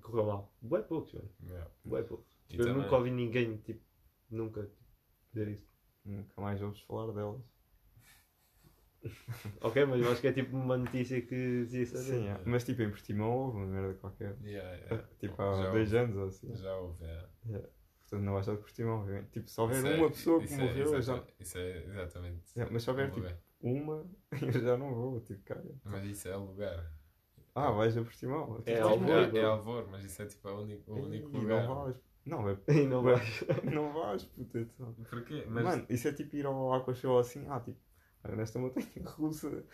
correu 0.00 0.26
mal? 0.26 0.54
Bué 0.62 0.80
poucos, 0.82 1.12
mano. 1.12 1.28
Yeah. 1.44 1.70
Bué 1.84 2.02
poucos. 2.04 2.26
E 2.50 2.56
eu 2.56 2.66
também- 2.66 2.82
nunca 2.82 2.96
ouvi 2.96 3.10
ninguém 3.10 3.56
tipo, 3.58 3.82
nunca 4.30 4.62
tipo, 4.62 4.84
dizer 5.32 5.48
isso. 5.48 5.68
Nunca 6.04 6.40
mais 6.40 6.62
ouves 6.62 6.80
falar 6.82 7.12
delas. 7.12 7.42
Ok, 9.60 9.84
mas 9.86 10.00
eu 10.00 10.10
acho 10.10 10.20
que 10.20 10.26
é 10.28 10.32
tipo 10.32 10.56
uma 10.56 10.76
notícia 10.76 11.20
que 11.20 11.64
devia 11.64 11.86
saber. 11.86 12.04
Sim, 12.04 12.28
é. 12.28 12.40
mas 12.44 12.64
tipo 12.64 12.82
em 12.82 12.90
Portimão 12.90 13.30
houve 13.30 13.56
uma 13.58 13.66
merda 13.66 13.94
qualquer. 13.94 14.36
Yeah, 14.42 14.70
yeah. 14.76 15.04
Tipo 15.18 15.42
há 15.42 15.54
Já 15.62 15.70
dois 15.70 15.92
houve. 15.92 15.96
anos 16.04 16.16
ou 16.16 16.26
assim. 16.28 16.54
Já 16.56 16.76
houve, 16.76 17.04
yeah. 17.04 17.28
Portanto 18.00 18.22
não 18.24 18.32
vais 18.34 18.46
só 18.46 18.52
de 18.54 18.58
Portimão, 18.60 19.00
obviamente. 19.00 19.30
Tipo, 19.30 19.48
se 19.50 19.60
houver 19.60 19.76
Isso 19.78 19.86
é- 19.86 19.96
uma 19.96 20.08
pessoa 20.10 20.38
que 20.40 20.44
isso 20.46 20.54
é 20.54 20.58
morreu, 20.64 20.86
eu 20.92 20.98
exata- 20.98 21.26
já. 21.26 21.32
Isso 21.44 21.58
é 21.58 21.76
exatamente. 21.84 22.42
Yeah, 22.56 22.72
mas 22.72 22.82
se 22.82 22.90
houver 22.90 23.10
tipo 23.10 23.20
ver. 23.22 23.36
uma, 23.60 24.06
eu 24.42 24.52
já 24.52 24.76
não 24.76 24.94
vou. 24.94 25.20
Tipo, 25.20 25.42
cara. 25.44 25.64
Mas 25.84 26.04
isso 26.04 26.28
é 26.28 26.36
lugar. 26.36 26.92
Ah, 27.54 27.70
vais 27.70 27.96
a 27.96 28.02
Portimão. 28.02 28.62
É 28.66 28.74
Tipo, 28.74 28.88
Alvor. 28.88 29.10
É, 29.10 29.38
é 29.38 29.44
Alvor, 29.44 29.88
mas 29.90 30.04
isso 30.04 30.20
é 30.22 30.26
tipo 30.26 30.48
a 30.48 30.60
único, 30.60 30.90
o 30.92 31.02
único 31.04 31.28
e 31.36 31.38
lugar. 31.40 31.66
não 31.66 31.84
vais. 31.84 31.96
Não, 32.26 32.48
é. 32.48 32.56
E 32.68 32.86
não 32.86 33.02
vais. 33.02 33.44
Não 33.64 33.92
vais, 33.92 34.24
puta. 34.24 34.58
então. 34.58 34.92
Porquê? 35.08 35.44
Mas 35.46 35.62
Mano, 35.64 35.86
isso 35.90 36.08
é 36.08 36.12
tipo 36.12 36.34
ir 36.36 36.46
ao 36.46 36.72
Aqua 36.72 36.94
Show 36.94 37.18
assim. 37.18 37.44
Ah, 37.48 37.60
tipo, 37.60 37.78
nesta 38.32 38.58
montanha 38.58 38.86
russa. 39.16 39.64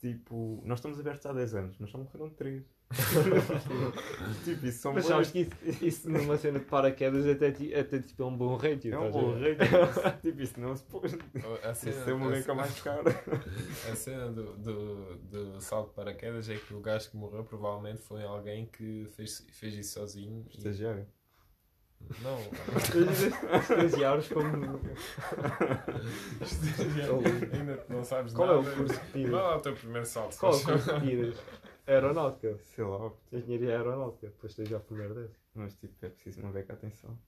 Tipo, 0.00 0.62
nós 0.64 0.78
estamos 0.78 1.00
abertos 1.00 1.26
há 1.26 1.32
10 1.32 1.54
anos, 1.56 1.76
mas 1.80 1.90
só 1.90 1.98
morreram 1.98 2.30
3. 2.30 2.62
tipo, 4.44 4.66
isso 4.66 4.78
são 4.78 4.92
Mas 4.92 5.04
boas- 5.08 5.26
sabes 5.26 5.30
que 5.32 5.40
isso, 5.68 5.84
isso 5.84 6.08
numa 6.10 6.36
cena 6.38 6.58
de 6.60 6.64
paraquedas 6.66 7.26
até, 7.26 7.48
até 7.48 8.00
tipo, 8.00 8.22
é 8.22 8.26
um 8.26 8.36
bom 8.36 8.56
ratio. 8.56 8.94
É 8.94 8.98
um 8.98 9.06
estás 9.08 9.16
a 9.16 9.20
bom 9.26 9.34
ver? 9.34 9.56
rei. 9.58 10.12
tipo, 10.22 10.40
isso 10.42 10.60
não 10.60 10.76
se 10.76 10.84
pôs. 10.84 11.14
a 11.64 11.70
Isso 11.72 11.88
é 12.10 12.14
uma 12.14 12.28
a, 12.28 12.30
beca 12.30 12.54
mais 12.54 12.80
cara. 12.80 13.02
a 13.90 13.96
cena 13.96 14.30
do, 14.30 14.56
do, 14.56 15.16
do 15.16 15.60
salto 15.60 15.88
de 15.88 15.94
paraquedas 15.96 16.48
é 16.48 16.56
que 16.56 16.74
o 16.74 16.80
gajo 16.80 17.10
que 17.10 17.16
morreu 17.16 17.42
provavelmente 17.44 18.00
foi 18.00 18.22
alguém 18.24 18.66
que 18.66 19.06
fez, 19.16 19.44
fez 19.50 19.74
isso 19.74 19.94
sozinho. 19.94 20.46
e- 20.52 20.56
Estagiário. 20.58 21.06
Não, 22.22 22.38
Estagiários 23.60 24.28
como. 24.28 24.48
ainda 27.52 27.84
não 27.88 28.04
sabes 28.04 28.32
Qual 28.32 28.48
é 28.48 28.56
nada. 28.56 28.70
o 28.70 28.76
curso 28.76 29.00
que 29.00 29.12
tiras? 29.12 29.30
Vai 29.30 29.42
lá 29.42 29.56
o 29.56 29.60
teu 29.60 29.74
primeiro 29.74 30.06
salto. 30.06 30.38
Qual 30.38 30.52
é 30.52 30.56
o 30.56 30.64
curso 30.64 30.94
que 30.94 31.00
tiras? 31.00 31.38
Aeronáutica. 31.86 32.58
Sei 32.64 32.84
lá, 32.84 33.12
Engenharia 33.32 33.76
aeronáutica. 33.76 34.26
Depois 34.28 34.54
tens 34.54 34.68
já 34.68 34.76
a 34.78 34.80
primeira 34.80 35.14
dessa. 35.14 35.36
mas 35.54 35.74
tipo, 35.76 35.94
é 36.04 36.08
preciso 36.08 36.40
uma 36.40 36.52
beca 36.52 36.72
atenção. 36.72 37.18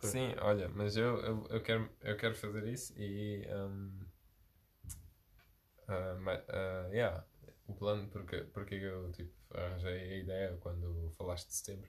Sim, 0.00 0.34
olha, 0.40 0.68
mas 0.70 0.96
eu, 0.96 1.18
eu, 1.18 1.46
eu, 1.50 1.62
quero, 1.62 1.88
eu 2.02 2.16
quero 2.16 2.34
fazer 2.34 2.66
isso 2.66 2.92
e. 2.98 3.46
Um, 3.48 4.00
ah, 5.88 6.14
ma- 6.20 6.42
ah, 6.48 6.88
yeah, 6.90 7.24
o 7.68 7.74
plano, 7.74 8.08
porque, 8.08 8.38
porque 8.44 8.74
eu 8.76 9.12
tipo, 9.12 9.32
arranjei 9.54 10.14
a 10.14 10.18
ideia 10.18 10.56
quando 10.60 11.12
falaste 11.16 11.48
de 11.48 11.54
setembro. 11.54 11.88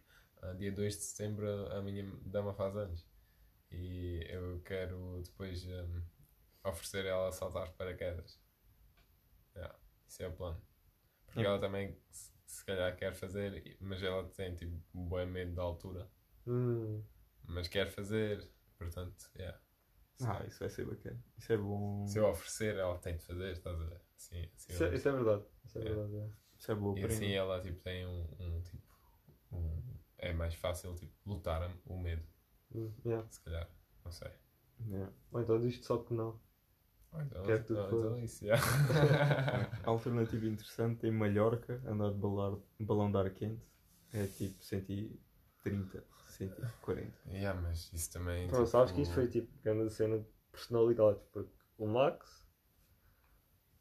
Dia 0.57 0.71
2 0.71 0.95
de 0.97 1.03
setembro 1.03 1.47
a 1.71 1.81
minha 1.81 2.03
dama 2.25 2.53
faz 2.53 2.75
anos 2.75 3.05
e 3.71 4.25
eu 4.29 4.61
quero 4.61 5.21
depois 5.23 5.65
um, 5.67 6.01
oferecer 6.65 7.05
ela 7.05 7.29
a 7.29 7.31
saltar 7.31 7.67
de 7.67 7.73
paraquedas. 7.75 8.39
Yeah, 9.55 9.75
isso 10.07 10.23
é 10.23 10.27
o 10.27 10.33
plano. 10.33 10.61
Porque 11.25 11.39
Yeah. 11.41 11.49
ela 11.53 11.59
também 11.59 11.97
se, 12.11 12.31
se 12.45 12.65
calhar 12.65 12.95
quer 12.97 13.13
fazer, 13.13 13.77
mas 13.79 14.01
ela 14.03 14.27
tem 14.29 14.55
tipo 14.55 14.75
um 14.93 15.07
bom 15.07 15.25
medo 15.25 15.53
da 15.55 15.61
altura 15.63 16.09
Hum. 16.47 17.03
mas 17.47 17.67
quer 17.67 17.87
fazer, 17.89 18.49
portanto, 18.77 19.29
yeah. 19.35 19.59
Se, 20.15 20.25
Ah, 20.27 20.43
isso 20.47 20.59
vai 20.59 20.69
ser 20.69 20.85
bacana. 20.85 21.23
Isso 21.37 21.53
é 21.53 21.57
bom. 21.57 22.05
se 22.07 22.19
eu 22.19 22.27
oferecer, 22.29 22.75
ela 22.77 22.97
tem 22.99 23.17
de 23.17 23.23
fazer, 23.25 23.51
estás 23.53 23.79
a 23.79 23.83
ver? 23.85 24.01
Sim, 24.17 24.49
sim, 24.55 24.73
Isso, 24.73 24.83
é, 24.83 24.95
isso 24.95 25.09
é 25.09 25.11
verdade. 25.11 25.45
Isso 25.65 25.77
é 25.79 25.81
Yeah. 25.81 26.07
verdade. 26.07 26.33
Isso 26.59 26.71
é 26.71 26.75
boa 26.75 26.99
E 26.99 27.03
assim 27.05 27.31
ela 27.33 27.61
tipo, 27.61 27.79
tem 27.81 28.05
um, 28.05 28.27
um 28.39 28.61
tipo. 28.61 28.83
um- 29.51 29.90
é 30.21 30.31
mais 30.33 30.53
fácil 30.53 30.95
tipo, 30.95 31.11
lutar 31.25 31.69
o 31.85 31.97
medo. 31.97 32.23
Hum, 32.73 32.91
yeah. 33.05 33.27
se 33.29 33.41
calhar. 33.41 33.67
Não 34.05 34.11
sei. 34.11 34.31
Yeah. 34.87 35.11
Ou 35.31 35.41
então 35.41 35.59
diz 35.59 35.83
só 35.83 35.97
que 35.97 36.13
não. 36.13 36.39
Ou 37.11 37.21
então, 37.21 37.43
Quer 37.43 37.61
que 37.61 37.67
tu 37.67 37.77
ou 37.77 37.87
então 37.87 38.19
isso, 38.19 38.45
yeah. 38.45 38.63
A 39.83 39.89
alternativa 39.89 40.45
interessante 40.45 41.05
em 41.05 41.11
Mallorca, 41.11 41.81
andar 41.85 42.11
de 42.11 42.17
balão, 42.17 42.63
balão 42.79 43.11
de 43.11 43.17
ar 43.17 43.29
quente, 43.31 43.61
é 44.13 44.27
tipo 44.27 44.63
130, 44.63 46.03
140. 46.29 47.11
yeah, 47.29 47.59
mas 47.59 47.91
isso 47.91 48.13
também. 48.13 48.45
Então, 48.45 48.59
tipo, 48.59 48.71
sabes 48.71 48.93
que 48.93 49.01
isso 49.01 49.13
foi 49.13 49.27
tipo 49.27 49.51
grande 49.61 49.91
cena 49.91 50.19
de 50.19 50.25
personalidade. 50.51 51.19
Porque 51.33 51.51
o 51.77 51.87
Max, 51.87 52.47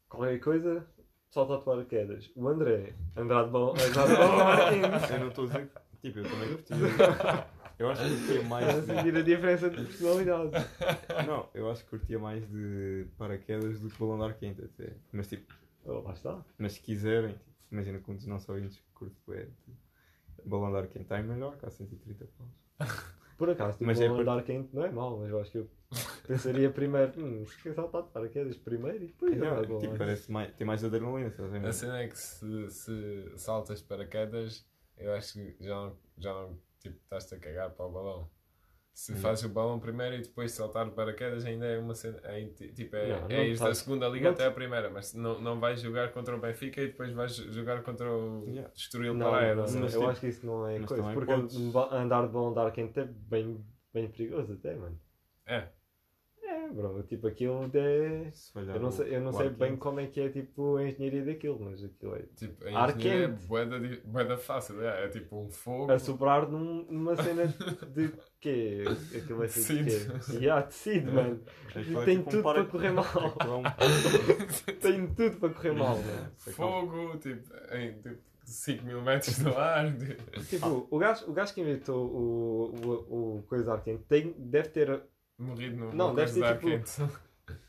qualquer 0.09 0.39
coisa, 0.39 0.85
salta 1.29 1.57
de 1.57 1.63
paraquedas. 1.65 2.31
O 2.35 2.47
André, 2.47 2.95
andar 3.15 3.45
de 3.45 3.51
balão 3.51 3.73
andar 3.73 4.07
de 4.07 4.15
balão 4.15 4.47
ar 4.47 4.69
quente. 4.69 5.13
Eu 5.13 5.19
não 5.19 5.27
estou 5.29 5.45
a 5.45 5.47
dizer 5.47 5.69
que. 5.69 5.90
Tipo, 6.01 6.19
eu 6.19 6.23
também 6.23 6.49
curtia. 6.55 6.75
Eu 7.79 7.89
acho 7.89 8.03
que 8.03 8.09
curtia 8.15 8.43
mais 8.43 8.75
de. 8.75 8.85
sentir 8.93 9.15
a 9.17 9.21
diferença 9.23 9.69
de 9.69 9.75
personalidade. 9.83 10.51
Não, 11.27 11.49
eu 11.55 11.71
acho 11.71 11.83
que 11.83 11.89
curtia 11.89 12.19
mais 12.19 12.47
de 12.47 13.07
paraquedas 13.17 13.79
do 13.79 13.89
que 13.89 13.97
balão 13.99 14.19
de 14.19 14.23
ar 14.25 14.33
quente 14.35 14.61
até. 14.63 14.93
Mas 15.11 15.27
tipo, 15.27 15.51
Oh, 15.83 15.93
lá 16.01 16.11
está. 16.13 16.45
mas 16.59 16.73
se 16.73 16.79
quiserem, 16.79 17.31
tipo, 17.33 17.49
imagina 17.71 17.97
com 17.99 18.11
os 18.13 18.23
nossos 18.27 18.47
ouvintes 18.49 18.77
que 18.77 18.83
curte 18.93 19.15
bué 19.25 19.45
de 20.43 20.47
balão 20.47 20.69
de 20.71 20.77
ar 20.77 20.87
quente, 20.87 21.03
está 21.03 21.19
em 21.19 21.23
Mallorca, 21.23 21.65
a 21.65 21.71
130 21.71 22.27
paus. 22.37 22.87
Por 23.35 23.49
acaso, 23.49 23.71
tipo, 23.79 23.85
Mas 23.85 23.99
é 23.99 24.05
um 24.07 24.13
por- 24.15 24.21
andar 24.21 24.43
quente 24.43 24.69
não 24.75 24.85
é 24.85 24.91
mau, 24.91 25.17
mas 25.17 25.31
eu 25.31 25.41
acho 25.41 25.49
que 25.51 25.57
eu 25.57 25.67
pensaria 26.27 26.69
primeiro, 26.69 27.13
hum, 27.19 27.43
se 27.47 27.57
quer 27.63 27.73
saltar 27.73 28.03
de 28.03 28.09
paraquedas 28.09 28.55
primeiro 28.57 29.03
e 29.05 29.07
depois 29.07 29.33
andar 29.33 29.61
de 29.61 29.67
balão. 29.67 29.79
tipo, 29.79 29.97
parece 29.97 30.31
mais, 30.31 30.53
tem 30.53 30.67
mais 30.67 30.83
adrenalina, 30.83 31.29
estás 31.29 31.49
a 31.51 31.57
ver? 31.57 31.65
A 31.67 31.73
cena 31.73 31.97
é 32.03 32.07
que 32.07 32.19
se, 32.19 32.69
se 32.69 33.31
saltas 33.37 33.79
de 33.79 33.85
paraquedas, 33.85 34.63
eu 34.97 35.13
acho 35.13 35.33
que 35.33 35.55
já 35.59 35.75
não, 35.75 35.97
já 36.17 36.33
não 36.33 36.57
tipo, 36.79 36.97
estás-te 37.03 37.35
a 37.35 37.39
cagar 37.39 37.69
para 37.71 37.85
o 37.85 37.91
balão. 37.91 38.29
Se 38.93 39.15
fazes 39.15 39.45
o 39.45 39.49
balão 39.49 39.79
primeiro 39.79 40.15
e 40.15 40.21
depois 40.21 40.51
saltar 40.51 40.85
o 40.87 40.91
paraquedas, 40.91 41.45
ainda 41.45 41.65
é 41.65 41.79
uma 41.79 41.95
cena. 41.95 42.19
É, 42.23 42.45
tipo, 42.45 42.95
é, 42.97 43.07
Não, 43.21 43.27
é 43.29 43.47
ir 43.47 43.57
da 43.57 43.73
segunda 43.73 44.07
liga 44.09 44.25
não 44.25 44.33
até 44.33 44.45
a 44.45 44.51
primeira, 44.51 44.89
mas 44.89 45.13
não, 45.13 45.39
não 45.41 45.59
vais 45.59 45.79
jogar 45.81 46.11
contra 46.11 46.35
o 46.35 46.39
Benfica 46.39 46.81
e 46.81 46.87
depois 46.87 47.11
vais 47.13 47.33
jogar 47.35 47.81
contra 47.83 48.11
o 48.11 48.43
Yeah. 48.47 48.69
Estoril 48.75 49.17
Praia. 49.17 49.55
não, 49.55 49.65
não 49.65 49.79
Mas, 49.81 49.93
eu 49.93 49.99
tipo, 50.01 50.11
acho 50.11 50.19
que 50.19 50.27
isso 50.27 50.45
não 50.45 50.67
é 50.67 50.79
coisa. 50.81 51.13
Porque 51.13 51.33
ba- 51.71 51.89
andar 51.95 52.27
de 52.27 52.33
balão 52.33 52.53
de 52.53 52.59
ar 52.59 52.71
quente 52.73 52.99
é 52.99 53.05
bem, 53.05 53.65
bem 53.93 54.11
perigoso 54.11 54.53
até, 54.53 54.75
mano. 54.75 54.99
É. 55.47 55.69
É, 56.71 56.73
bro, 56.73 57.03
tipo 57.03 57.27
aquilo 57.27 57.69
é. 57.73 58.31
Eu 58.73 58.79
não 58.79 58.91
sei, 58.91 59.15
eu 59.15 59.21
não 59.21 59.33
sei 59.33 59.47
ar 59.47 59.53
bem 59.53 59.75
como 59.75 59.99
é 59.99 60.07
que 60.07 60.21
é 60.21 60.29
tipo 60.29 60.77
a 60.77 60.83
engenharia 60.87 61.25
daquilo, 61.25 61.59
mas 61.59 61.83
aquilo 61.83 62.15
é 62.15 62.23
Tipo, 62.35 62.67
Ar 62.69 62.89
a 62.89 62.91
é 62.91 62.93
quente. 62.93 63.45
bué 63.47 63.65
da 63.65 63.77
di- 63.77 64.01
bué 64.05 64.23
da 64.25 64.37
fácil. 64.37 64.81
É, 64.81 65.05
é 65.05 65.07
tipo 65.09 65.35
um 65.41 65.49
fogo. 65.49 65.91
a 65.91 65.99
soprar 65.99 66.47
num- 66.49 66.85
numa 66.89 67.15
cena 67.15 67.47
de 67.47 68.11
quê? 68.39 68.83
Aquilo 69.15 69.39
vai 69.39 69.47
ser 69.49 69.83
de 69.83 69.83
Tecido. 69.85 70.19
quê? 70.19 70.37
Yeah, 70.37 70.61
tecido, 70.65 71.11
mano. 71.11 71.39
Aquilo 71.75 72.01
é 72.01 72.05
Tem 72.05 72.17
tipo 72.17 72.29
um 72.29 72.31
tudo 72.31 72.43
para- 72.43 72.65
correr 72.65 72.91
mal. 72.91 73.05
É 74.67 74.71
Tem 74.79 75.07
tudo 75.07 75.37
para 75.37 75.49
correr 75.49 75.71
mal, 75.73 75.97
mano. 75.97 76.31
Fogo, 76.37 77.17
tipo, 77.17 77.53
em 77.75 77.93
tipo, 78.01 78.17
5 78.43 78.85
mil 78.85 79.01
metros 79.01 79.37
no 79.39 79.57
ar. 79.57 79.93
tipo, 79.95 80.41
Tipo, 80.49 80.87
o 80.89 80.97
gajo, 80.97 81.29
o 81.29 81.33
gajo 81.33 81.53
que 81.53 81.61
inventou 81.61 82.05
o, 82.07 82.75
o, 82.85 83.37
o 83.39 83.43
coisa 83.43 83.63
de 83.65 83.69
ar 83.69 83.83
quente 83.83 84.03
tem, 84.09 84.33
deve 84.37 84.69
ter 84.69 85.01
Morrido 85.41 85.75
no 85.77 85.93
Não, 85.93 86.13
deve 86.15 86.31
ser 86.31 86.41
de 86.43 86.53
tipo- 86.53 86.67
quente. 86.67 87.19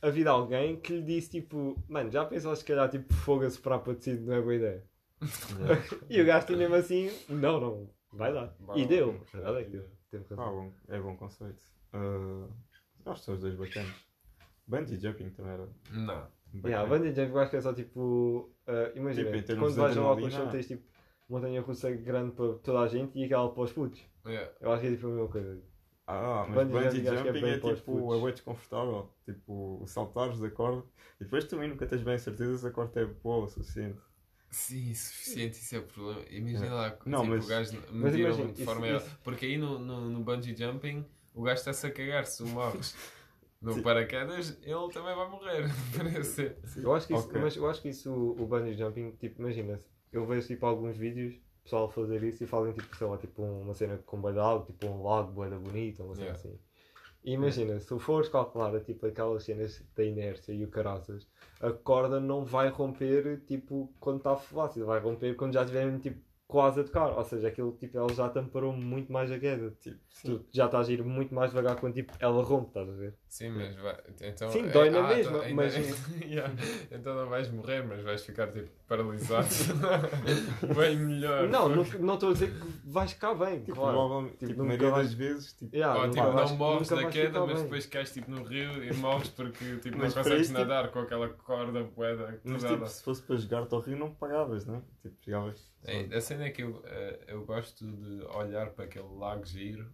havido 0.02 0.30
alguém 0.30 0.76
que 0.80 0.92
lhe 0.92 1.02
disse 1.02 1.30
tipo, 1.30 1.76
mano, 1.88 2.10
já 2.10 2.24
pensou 2.24 2.54
se 2.54 2.64
calhar 2.64 2.88
tipo 2.90 3.12
fogo 3.14 3.44
a 3.44 3.50
soprar 3.50 3.78
para 3.80 3.94
tecido 3.94 4.26
não 4.26 4.34
é 4.34 4.40
boa 4.40 4.54
ideia? 4.54 4.84
E 6.10 6.20
o 6.20 6.26
gajo 6.26 6.56
mesmo 6.56 6.74
assim, 6.74 7.10
não, 7.28 7.60
não, 7.60 7.90
vai 8.12 8.32
lá. 8.32 8.54
Vai 8.60 8.78
E 8.78 8.82
lá. 8.82 8.88
deu, 8.88 9.20
a 9.32 9.36
verdade 9.36 9.58
é 9.58 9.64
que 9.64 9.70
deu. 9.70 9.84
Teve 10.10 10.24
Ah, 10.32 10.36
bom, 10.36 10.72
é 10.88 11.00
bom 11.00 11.16
conceito. 11.16 11.62
Uh, 11.94 12.48
acho 13.06 13.20
que 13.20 13.24
são 13.26 13.34
os 13.34 13.40
dois 13.40 13.54
bacanas. 13.54 13.94
Bungee 14.66 15.00
jumping 15.00 15.30
também 15.30 15.52
era. 15.52 15.68
Não. 15.92 16.26
Yeah, 16.64 16.82
a 16.82 16.86
bungee 16.86 17.14
jumping 17.14 17.32
eu 17.32 17.38
acho 17.38 17.50
que 17.50 17.56
é 17.56 17.60
só 17.62 17.72
tipo, 17.72 18.50
uh, 18.68 18.96
imagina, 18.98 19.30
Tipo, 19.42 19.58
quando 19.60 19.72
de 19.72 19.80
vais 19.80 19.96
a 19.96 20.00
um 20.00 20.10
adrenalina, 20.12 20.26
autoshow 20.26 20.50
tens 20.52 20.66
tipo 20.66 20.82
montanha 21.28 21.62
russa 21.62 21.90
grande 21.92 22.32
para 22.32 22.54
toda 22.58 22.80
a 22.80 22.88
gente 22.88 23.18
e 23.18 23.24
aquela 23.24 23.50
para 23.50 23.62
os 23.62 23.72
putos. 23.72 24.02
Yeah. 24.26 24.52
Eu 24.60 24.70
acho 24.72 24.82
que 24.82 24.88
é 24.88 24.90
tipo 24.90 25.06
a 25.06 25.10
mesma 25.10 25.28
coisa. 25.28 25.62
Ah, 26.06 26.44
mas 26.48 26.68
Bungee 26.68 27.00
bungee 27.00 27.04
jumping 27.04 27.44
é 27.46 27.50
é, 27.54 27.74
tipo, 27.76 28.14
é 28.14 28.20
bem 28.20 28.30
desconfortável. 28.32 29.08
Tipo, 29.24 29.78
o 29.82 29.86
saltares 29.86 30.38
da 30.40 30.50
corda 30.50 30.84
e 31.20 31.24
depois 31.24 31.44
também 31.44 31.68
nunca 31.68 31.86
tens 31.86 32.02
bem 32.02 32.14
a 32.14 32.18
certeza 32.18 32.58
se 32.58 32.66
a 32.66 32.70
corda 32.70 33.00
é 33.00 33.04
boa 33.06 33.44
o 33.44 33.48
suficiente. 33.48 33.98
Sim, 34.50 34.92
suficiente, 34.94 35.58
isso 35.58 35.76
é 35.76 35.78
o 35.78 35.82
problema. 35.84 36.22
Imagina 36.28 36.74
lá, 36.74 36.98
Não, 37.06 37.20
tipo, 37.22 37.32
mas- 37.34 37.44
o 37.44 37.48
gajo 37.48 37.82
mas 37.90 38.12
mediram 38.12 38.46
de 38.48 38.52
isso- 38.52 38.64
forma 38.64 38.88
isso- 38.88 39.18
Porque 39.24 39.46
aí 39.46 39.56
no, 39.56 39.78
no, 39.78 40.10
no 40.10 40.20
bungee 40.20 40.54
jumping, 40.56 41.06
o 41.34 41.42
gajo 41.42 41.58
está-se 41.60 41.86
a 41.86 41.90
cagar 41.90 42.26
se 42.26 42.38
tu 42.44 42.48
morres. 42.48 42.94
No 43.62 43.74
Sim. 43.74 43.82
paraquedas, 43.82 44.58
ele 44.60 44.88
também 44.92 45.14
vai 45.14 45.30
morrer. 45.30 45.68
Parece. 45.96 46.56
Eu 46.78 46.92
acho 46.96 47.06
que 47.06 47.14
isso, 47.14 47.28
Ok. 47.28 47.40
mas 47.40 47.54
eu 47.56 47.70
acho 47.70 47.80
que 47.80 47.90
isso, 47.90 48.12
o, 48.12 48.42
o 48.42 48.44
bungee 48.44 48.74
jumping, 48.76 49.12
tipo, 49.12 49.40
imagina, 49.40 49.80
eu 50.12 50.26
vejo 50.26 50.48
tipo 50.48 50.66
alguns 50.66 50.96
vídeos, 50.96 51.36
pessoal 51.64 51.84
a 51.86 51.90
fazer 51.90 52.22
isso 52.22 52.42
e 52.44 52.46
fazem 52.46 52.72
tipo, 52.72 52.94
sei 52.96 53.06
lá, 53.06 53.16
tipo 53.18 53.42
uma 53.42 53.74
cena 53.74 53.98
com 53.98 54.20
bué 54.20 54.32
de 54.32 54.38
água, 54.40 54.64
tipo 54.66 54.86
um 54.86 55.02
lago 55.02 55.32
bué 55.32 55.48
da 55.50 55.58
bonita, 55.58 56.02
uma 56.02 56.14
cena 56.14 56.32
Yeah. 56.32 56.38
assim. 56.38 56.58
E 57.24 57.32
imagina, 57.32 57.78
se 57.80 57.98
fores 58.00 58.28
calcular 58.28 58.80
tipo 58.80 59.06
aquelas 59.06 59.44
cenas 59.44 59.84
da 59.94 60.04
inércia 60.04 60.52
e 60.52 60.64
o 60.64 60.68
caraças, 60.68 61.28
a 61.60 61.70
corda 61.72 62.18
não 62.20 62.44
vai 62.44 62.68
romper 62.68 63.40
tipo 63.46 63.92
quando 64.00 64.18
está 64.18 64.36
fácil, 64.36 64.86
vai 64.86 65.00
romper 65.00 65.36
quando 65.36 65.54
já 65.54 65.62
estiver 65.62 65.98
tipo 66.00 66.20
quase 66.48 66.80
a 66.80 66.84
tocar, 66.84 67.16
ou 67.16 67.24
seja, 67.24 67.48
aquilo 67.48 67.72
tipo 67.78 67.96
ela 67.96 68.12
já 68.12 68.28
te 68.28 68.38
amparou 68.38 68.72
muito 68.72 69.12
mais 69.12 69.30
a 69.30 69.38
queda, 69.38 69.70
Tipo, 69.80 69.98
tu 70.24 70.44
já 70.50 70.66
estás 70.66 70.88
a 70.88 70.92
ir 70.92 71.02
muito 71.04 71.34
mais 71.34 71.50
devagar 71.50 71.78
quando 71.80 71.94
tipo 71.94 72.12
ela 72.18 72.42
rompe, 72.42 72.68
estás 72.68 72.88
a 72.88 72.92
ver? 72.92 73.16
Sim, 73.32 73.48
mas 73.48 73.74
vai. 73.76 73.96
Então, 74.20 74.50
Sim, 74.50 74.66
é- 74.66 74.68
dói 74.68 74.90
na 74.90 74.98
ah, 74.98 75.08
mesma, 75.08 75.30
então 75.38 75.40
ainda- 75.40 75.62
mas- 75.62 75.74
Yeah. 76.22 76.52
Então 76.90 77.14
não 77.16 77.30
vais 77.30 77.50
morrer, 77.50 77.82
mas 77.82 78.02
vais 78.02 78.22
ficar 78.22 78.48
tipo 78.52 78.68
paralisado. 78.86 79.48
Bem 80.76 80.96
melhor. 80.98 81.48
Não, 81.48 81.66
não 81.66 81.82
não 81.82 82.14
estou 82.14 82.28
a 82.28 82.32
dizer 82.34 82.52
que 82.52 82.66
vais 82.84 83.12
ficar 83.12 83.32
bem, 83.34 83.60
tipo, 83.60 83.74
claro. 83.76 83.96
provavelmente, 83.96 84.36
Tipo, 84.36 84.46
tipo, 84.48 84.60
a 84.60 84.64
nunca 84.64 84.76
maioria 84.76 84.90
vais- 84.90 85.06
das 85.06 85.14
vezes, 85.14 85.52
tipo, 85.54 85.74
Yeah, 85.74 85.98
Ou 85.98 86.06
nunca 86.08 86.20
tipo, 86.20 86.32
vais- 86.32 86.50
não 86.50 86.56
morres 86.58 86.88
vais 86.90 87.12
queda, 87.14 87.40
mas 87.40 87.54
bem. 87.54 87.62
depois 87.62 87.86
cais 87.86 88.12
tipo 88.12 88.30
no 88.30 88.42
rio 88.44 88.84
e 88.84 88.92
morres 88.96 89.28
porque 89.30 89.76
tipo, 89.76 89.96
não 89.96 90.04
Mas 90.04 90.12
consegues 90.14 90.40
isso, 90.42 90.48
tipo- 90.54 90.60
nadar 90.68 90.90
com 90.90 90.98
aquela 90.98 91.28
corda 91.30 91.84
poeda 91.84 92.38
mas 92.44 92.62
pesada. 92.62 92.74
tipo, 92.74 92.86
se 92.88 93.02
fosse 93.02 93.22
para 93.22 93.36
jogar-te 93.36 93.74
ao 93.74 93.80
rio 93.80 93.96
não 93.96 94.10
pagavas, 94.14 94.66
né? 94.66 94.82
Tipo, 95.00 95.16
chegavas. 95.24 95.72
É, 95.84 96.14
a 96.14 96.20
cena 96.20 96.44
é 96.44 96.50
que 96.50 96.62
eu, 96.62 96.82
eh, 96.84 97.18
eu 97.28 97.46
gosto 97.46 97.86
de 97.86 98.24
olhar 98.26 98.68
para 98.72 98.84
aquele 98.84 99.08
lago 99.18 99.46
giro, 99.46 99.86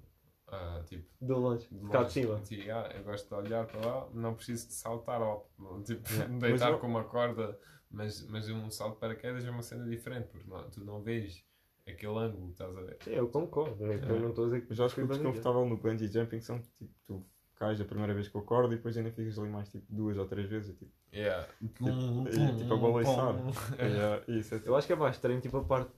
ah, 0.50 0.82
tipo, 0.86 1.04
De 1.20 1.32
longe, 1.32 1.66
de 1.70 1.88
cá 1.90 2.02
de 2.04 2.12
cima. 2.12 2.40
Sim, 2.44 2.68
ah, 2.70 2.90
eu 2.94 3.04
gosto 3.04 3.28
de 3.28 3.34
olhar 3.34 3.66
para 3.66 3.80
lá, 3.86 4.08
não 4.14 4.34
preciso 4.34 4.66
de 4.68 4.74
saltar, 4.74 5.20
ou, 5.22 5.48
tipo, 5.84 6.08
Yeah. 6.12 6.28
me 6.34 6.40
deitar 6.40 6.70
eu- 6.72 6.78
com 6.78 6.86
uma 6.86 7.04
corda, 7.04 7.58
mas, 7.90 8.26
mas 8.28 8.48
um 8.50 8.70
salto 8.70 8.94
de 8.94 9.00
paraquedas 9.00 9.44
é 9.44 9.50
uma 9.50 9.62
cena 9.62 9.84
diferente, 9.88 10.28
porque 10.28 10.48
não- 10.50 10.68
tu 10.70 10.84
não 10.84 11.02
vês 11.02 11.44
aquele 11.86 12.18
ângulo, 12.18 12.50
estás 12.50 12.76
a 12.76 12.80
ver? 12.82 12.98
Sim, 13.02 13.10
eu 13.12 13.28
concordo. 13.28 13.82
Eu 13.84 13.92
É. 13.92 13.96
não 14.20 14.28
estou 14.30 14.44
a 14.44 14.48
dizer 14.48 14.60
que. 14.62 14.66
Mas 14.70 14.78
eu 14.78 14.84
acho 14.84 14.94
que 14.94 15.00
o 15.02 15.06
desconfortável 15.06 15.64
no 15.66 15.76
bungee 15.76 16.06
jumping 16.08 16.40
são 16.40 16.60
tipo, 16.60 16.90
tu 17.06 17.24
cais 17.56 17.80
a 17.80 17.84
primeira 17.84 18.12
vez 18.14 18.28
com 18.28 18.38
a 18.38 18.42
corda 18.42 18.72
e 18.74 18.76
depois 18.76 18.96
ainda 18.96 19.10
ficas 19.10 19.38
ali 19.38 19.48
mais 19.48 19.68
tipo 19.70 19.84
duas 19.88 20.16
ou 20.18 20.26
três 20.26 20.48
vezes. 20.48 20.76
Tipo, 20.76 20.92
Yeah. 21.12 21.48
é, 21.80 22.56
tipo 22.56 22.74
a 22.74 22.76
balançar. 22.76 23.34
É. 23.78 24.32
É, 24.32 24.38
isso 24.38 24.54
é 24.54 24.62
Eu 24.64 24.76
acho 24.76 24.86
que 24.86 24.92
é 24.92 24.96
mais 24.96 25.16
estranho, 25.16 25.40
tipo, 25.40 25.56
a 25.56 25.64
parte. 25.64 25.90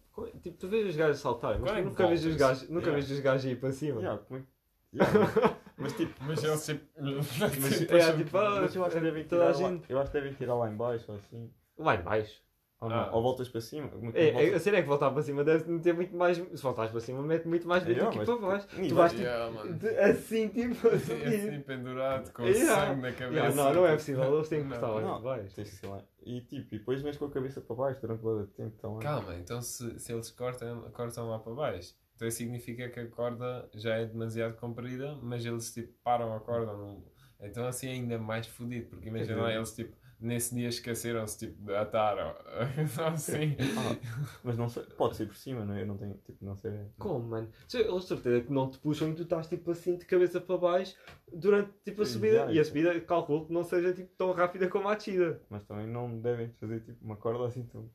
Tipo, 0.42 0.56
tu 0.58 0.68
vês 0.68 0.86
os 0.88 0.96
gajos 0.96 1.20
saltarem, 1.20 1.60
mas 1.60 1.70
tu 1.72 1.82
nunca 1.84 2.06
vês 2.06 2.24
os 2.24 2.36
gajos, 2.36 2.62
nunca 2.68 2.86
Yeah. 2.86 2.92
vês 2.94 3.10
os 3.10 3.20
gajos 3.20 3.44
ir 3.50 3.60
para 3.60 3.72
cima. 3.72 4.00
Yeah, 4.00 4.22
como 4.26 4.40
é 4.40 4.42
Yeah, 4.92 5.56
mas 5.78 5.92
tipo, 5.96 6.14
Mas 6.24 6.42
eles 6.42 6.64
tipo. 6.66 6.84
Mas- 6.98 7.82
É, 7.90 8.12
tipo, 8.16 8.36
ah, 8.38 8.60
mas 8.62 8.74
eu 8.74 8.84
acho 8.84 8.94
que 8.96 9.00
devem 9.00 9.24
toda 9.24 9.48
a 9.48 9.52
tirar 9.52 9.62
lá, 9.68 9.70
gente. 9.72 9.90
eu 9.90 9.98
acho 10.00 10.10
que 10.10 10.18
devem 10.20 10.32
tirar 10.34 10.54
lá 10.56 10.68
em 10.70 10.76
baixo 10.76 11.04
ou 11.12 11.16
assim. 11.18 11.50
Lá 11.78 11.94
em 11.94 12.02
baixo. 12.02 12.42
Ou, 12.80 12.90
Ah. 12.90 13.10
ou 13.12 13.22
voltas 13.22 13.46
para 13.46 13.60
cima. 13.60 13.90
É, 14.14 14.28
é, 14.28 14.32
voltas- 14.32 14.54
a 14.54 14.58
cena 14.60 14.78
é 14.78 14.82
que 14.82 14.88
voltar 14.88 15.10
para 15.10 15.22
cima 15.22 15.44
deve 15.44 15.70
meter 15.70 15.92
muito 15.92 16.16
mais. 16.16 16.38
Se 16.38 16.62
voltares 16.62 16.90
para 16.90 17.00
cima, 17.00 17.20
mete 17.22 17.46
muito 17.46 17.68
mais 17.68 17.82
Yeah, 17.84 18.08
aqui 18.08 18.16
mas- 18.18 18.26
para 18.26 18.38
baixo. 18.38 18.66
E 18.78 18.88
Tu 18.88 18.94
vai- 18.94 19.08
vais 19.08 19.12
tipo, 19.12 19.22
Yeah, 19.24 19.50
mano. 19.52 19.74
de- 19.78 19.88
assim, 19.98 20.48
tipo, 20.48 20.88
a 20.88 20.92
É 20.94 20.98
subir. 20.98 21.26
assim 21.26 21.60
pendurado 21.60 22.32
com 22.32 22.42
Yeah. 22.46 22.74
sangue 22.86 23.02
na 23.02 23.12
cabeça. 23.12 23.34
Yeah, 23.34 23.54
não, 23.54 23.74
não 23.74 23.86
é 23.86 23.92
possível, 23.92 24.34
eles 24.34 24.48
têm 24.48 24.62
que 24.62 24.68
cortar 24.70 24.88
lá 24.88 25.18
baixo. 25.18 25.54
Tens 25.54 25.78
que 25.78 25.86
lá. 25.86 26.02
E 26.24 26.40
tipo, 26.40 26.74
e 26.74 26.78
depois 26.78 27.02
vens 27.02 27.16
com 27.18 27.26
a 27.26 27.30
cabeça 27.30 27.60
para 27.60 27.76
baixo 27.76 28.00
durante 28.00 28.20
todo 28.22 28.40
o 28.42 28.46
tempo 28.46 28.76
também. 28.78 28.98
Calma, 29.00 29.34
então 29.36 29.60
se, 29.60 29.98
se 29.98 30.12
eles 30.12 30.30
cortam, 30.30 30.82
cortam 30.94 31.28
lá 31.28 31.38
para 31.38 31.52
baixo, 31.52 31.94
então 32.16 32.26
isso 32.28 32.38
significa 32.38 32.88
que 32.88 33.00
a 33.00 33.06
corda 33.08 33.68
já 33.74 33.96
é 33.96 34.06
demasiado 34.06 34.54
comprida, 34.56 35.18
mas 35.22 35.44
eles 35.44 35.70
tipo 35.74 35.92
param 36.02 36.34
a 36.34 36.40
corda. 36.40 36.72
Não... 36.72 37.02
Então 37.42 37.66
assim 37.66 37.88
é 37.88 37.92
ainda 37.92 38.18
mais 38.18 38.46
fodido, 38.46 38.86
porque 38.88 39.08
imagina 39.08 39.42
lá, 39.42 39.52
eles 39.54 39.74
tipo 39.74 39.94
nesse 40.20 40.54
dia 40.54 40.68
esqueceram-se 40.68 41.38
tipo, 41.38 41.62
de 41.64 41.74
atar 41.74 42.16
ou 42.98 43.04
assim. 43.06 43.56
Ah, 43.60 43.96
mas 44.44 44.56
não 44.56 44.68
sei, 44.68 44.82
pode 44.96 45.16
ser 45.16 45.26
por 45.26 45.36
cima, 45.36 45.64
não 45.64 45.74
é? 45.74 45.82
Eu 45.82 45.86
não 45.86 45.96
tenho, 45.96 46.14
tipo, 46.24 46.44
não 46.44 46.56
sei. 46.56 46.72
Como, 46.98 47.26
mano? 47.28 47.48
Eles 47.72 48.04
certeza 48.04 48.40
que 48.42 48.52
não 48.52 48.70
te 48.70 48.78
puxam 48.78 49.10
e 49.10 49.14
tu 49.14 49.22
estás 49.22 49.46
tipo 49.48 49.70
assim 49.70 49.96
de 49.96 50.04
cabeça 50.04 50.40
para 50.40 50.58
baixo 50.58 50.96
durante 51.32 51.70
tipo 51.84 52.02
a 52.02 52.06
subida. 52.06 52.34
Yeah, 52.34 52.52
E 52.54 52.60
a 52.60 52.64
subida, 52.64 53.00
calculo 53.00 53.46
que 53.46 53.52
não 53.52 53.64
seja 53.64 53.92
tipo 53.92 54.10
tão 54.16 54.32
rápida 54.32 54.68
como 54.68 54.88
a 54.88 54.94
descida. 54.94 55.40
Mas 55.48 55.64
também 55.64 55.86
não 55.86 56.20
devem 56.20 56.50
fazer 56.60 56.80
tipo 56.80 57.04
uma 57.04 57.16
corda 57.16 57.46
assim 57.46 57.64
tão. 57.64 57.90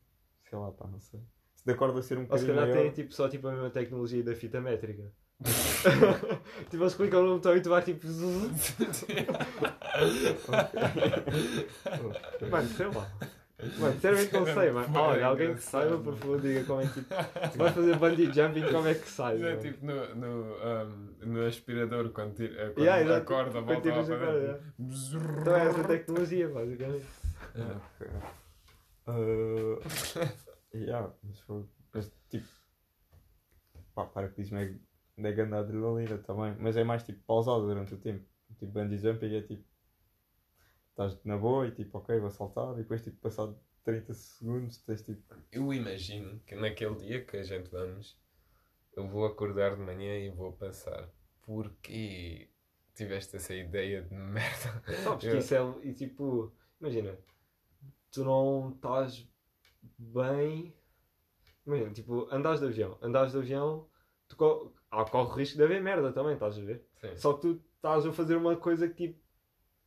Sei 0.48 0.58
lá, 0.58 0.70
pá, 0.72 0.86
não 0.86 1.00
sei. 1.00 1.20
Se 1.54 1.66
da 1.66 1.74
corda 1.74 2.00
ser 2.02 2.18
um 2.18 2.26
Ou 2.28 2.38
se 2.38 2.44
bocadinho 2.44 2.54
calhar 2.54 2.68
maior. 2.68 2.82
têm 2.82 2.92
tipo, 2.92 3.14
só 3.14 3.28
tipo 3.28 3.48
a 3.48 3.52
mesma 3.52 3.70
tecnologia 3.70 4.22
da 4.22 4.34
fita 4.34 4.60
métrica. 4.60 5.12
tipo, 6.70 6.82
eles 6.82 6.94
clicam 6.94 7.22
no 7.22 7.34
botão 7.34 7.54
e 7.56 7.60
tu 7.60 7.68
vais 7.68 7.84
tipo. 7.84 8.06
mano, 12.50 12.68
sei 12.68 12.86
lá. 12.86 13.10
Mano, 13.78 13.92
sinceramente 13.94 14.32
não 14.34 14.44
sei, 14.46 14.70
mano. 14.70 14.98
Olha, 14.98 15.26
alguém 15.26 15.54
que 15.54 15.62
saiba, 15.62 15.98
por 15.98 16.14
favor, 16.16 16.40
diga 16.40 16.64
como 16.64 16.80
é 16.80 16.86
que 16.86 17.00
tipo. 17.04 17.14
Vais 17.58 17.74
fazer 17.74 17.96
bundee 17.98 18.32
jumping, 18.32 18.62
como 18.70 18.88
é 18.88 18.94
que 18.94 19.08
sai? 19.08 19.42
É 19.42 19.56
tipo 19.56 19.84
no, 19.84 20.14
no, 20.14 20.54
um, 20.54 21.14
no 21.26 21.46
aspirador 21.46 22.10
quando, 22.10 22.34
tira, 22.34 22.70
quando 22.72 22.84
Yeah, 22.84 23.02
a 23.02 23.04
exato. 23.04 23.26
corda 23.26 23.62
Quando 23.62 23.66
volta 23.66 23.88
lá 23.88 24.00
a 24.00 24.04
para 24.04 24.40
dentro. 24.40 24.62
Então 25.40 25.56
é 25.56 25.66
essa 25.66 25.84
tecnologia, 25.84 26.48
basicamente. 26.48 27.06
Yeah. 27.54 27.80
Uh, 29.08 29.78
yeah, 30.74 31.12
mas, 31.22 31.38
foi, 31.40 31.64
mas 31.92 32.12
tipo. 32.28 32.46
Pá, 33.94 34.04
para 34.04 34.28
que 34.28 34.42
diz-me 34.42 34.62
é, 34.62 34.74
é 35.18 35.32
grande 35.32 35.54
adrenalina 35.54 36.18
também. 36.18 36.54
Mas 36.58 36.76
é 36.76 36.84
mais 36.84 37.02
tipo 37.02 37.20
pausado 37.24 37.66
durante 37.66 37.94
o 37.94 37.98
tempo. 37.98 38.24
Tipo, 38.58 38.72
bungee 38.72 38.98
jumping 38.98 39.34
é 39.34 39.42
tipo. 39.42 39.64
Estás 40.90 41.22
na 41.24 41.36
boa 41.36 41.66
e 41.66 41.72
tipo, 41.72 41.98
ok, 41.98 42.18
vou 42.18 42.30
saltar. 42.30 42.72
E 42.74 42.78
depois, 42.78 43.02
tipo, 43.02 43.18
passado 43.18 43.58
30 43.84 44.14
segundos, 44.14 44.78
tens 44.78 45.02
tipo. 45.02 45.34
Eu 45.52 45.72
imagino 45.72 46.40
que 46.40 46.54
naquele 46.54 46.96
dia 46.96 47.24
que 47.24 47.36
a 47.36 47.42
gente 47.42 47.70
vamos, 47.70 48.18
eu 48.94 49.06
vou 49.06 49.24
acordar 49.26 49.76
de 49.76 49.82
manhã 49.82 50.18
e 50.18 50.30
vou 50.30 50.52
pensar, 50.52 51.08
porquê 51.42 52.48
tiveste 52.94 53.36
essa 53.36 53.54
ideia 53.54 54.02
de 54.02 54.14
merda? 54.14 54.82
Sabes 55.04 55.30
que 55.30 55.36
isso 55.36 55.54
é. 55.54 55.86
E 55.86 55.92
tipo, 55.92 56.52
imagina, 56.80 57.16
tu 58.10 58.24
não 58.24 58.72
estás 58.74 59.28
bem. 59.98 60.74
Imagina, 61.66 61.92
tipo, 61.92 62.26
andares 62.32 62.60
de 62.60 62.66
avião, 62.66 62.98
andares 63.02 63.32
de 63.32 63.38
avião, 63.38 63.88
tu 64.28 64.36
há, 64.90 65.04
corre 65.04 65.30
o 65.30 65.34
risco 65.34 65.56
de 65.56 65.64
haver 65.64 65.82
merda 65.82 66.12
também, 66.12 66.34
estás 66.34 66.58
a 66.58 66.62
ver? 66.62 66.84
Sim. 67.00 67.16
Só 67.16 67.32
que 67.34 67.42
tu 67.42 67.60
estás 67.76 68.06
a 68.06 68.12
fazer 68.12 68.36
uma 68.36 68.56
coisa 68.56 68.88
que 68.88 69.08
tipo, 69.08 69.20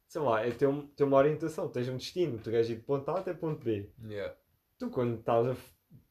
sei 0.07 0.21
lá, 0.21 0.45
é 0.45 0.51
ter, 0.51 0.67
um, 0.67 0.87
ter 0.87 1.03
uma 1.03 1.17
orientação, 1.17 1.69
tens 1.69 1.89
um 1.89 1.97
destino, 1.97 2.37
tu 2.37 2.49
queres 2.49 2.69
ir 2.69 2.75
de 2.75 2.81
ponto 2.81 3.09
A 3.09 3.19
até 3.19 3.33
ponto 3.33 3.63
B. 3.63 3.91
Yeah. 4.03 4.35
Tu 4.77 4.89
quando 4.89 5.19
estás 5.19 5.47
a 5.47 5.55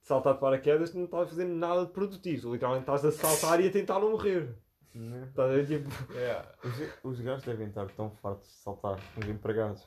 saltar 0.02 0.34
de 0.34 0.40
paraquedas, 0.40 0.90
tu 0.90 0.98
não 0.98 1.04
estás 1.04 1.24
a 1.24 1.30
fazer 1.30 1.44
nada 1.44 1.86
de 1.86 1.92
produtivo, 1.92 2.42
tu 2.42 2.52
literalmente 2.52 2.82
estás 2.82 3.04
a 3.04 3.12
saltar 3.12 3.60
e 3.60 3.68
a 3.68 3.70
tentar 3.70 3.98
não 3.98 4.12
morrer. 4.12 4.54
Né? 4.94 5.26
Estás 5.28 5.50
a 5.50 5.54
ver? 5.54 5.66
Tipo, 5.66 6.12
Yeah. 6.12 6.48
Os, 6.64 7.12
os 7.12 7.20
gajos 7.20 7.44
devem 7.44 7.68
estar 7.68 7.86
tão 7.92 8.10
fartos 8.10 8.48
de 8.48 8.56
saltar, 8.56 8.98
os 9.16 9.28
empregados. 9.28 9.86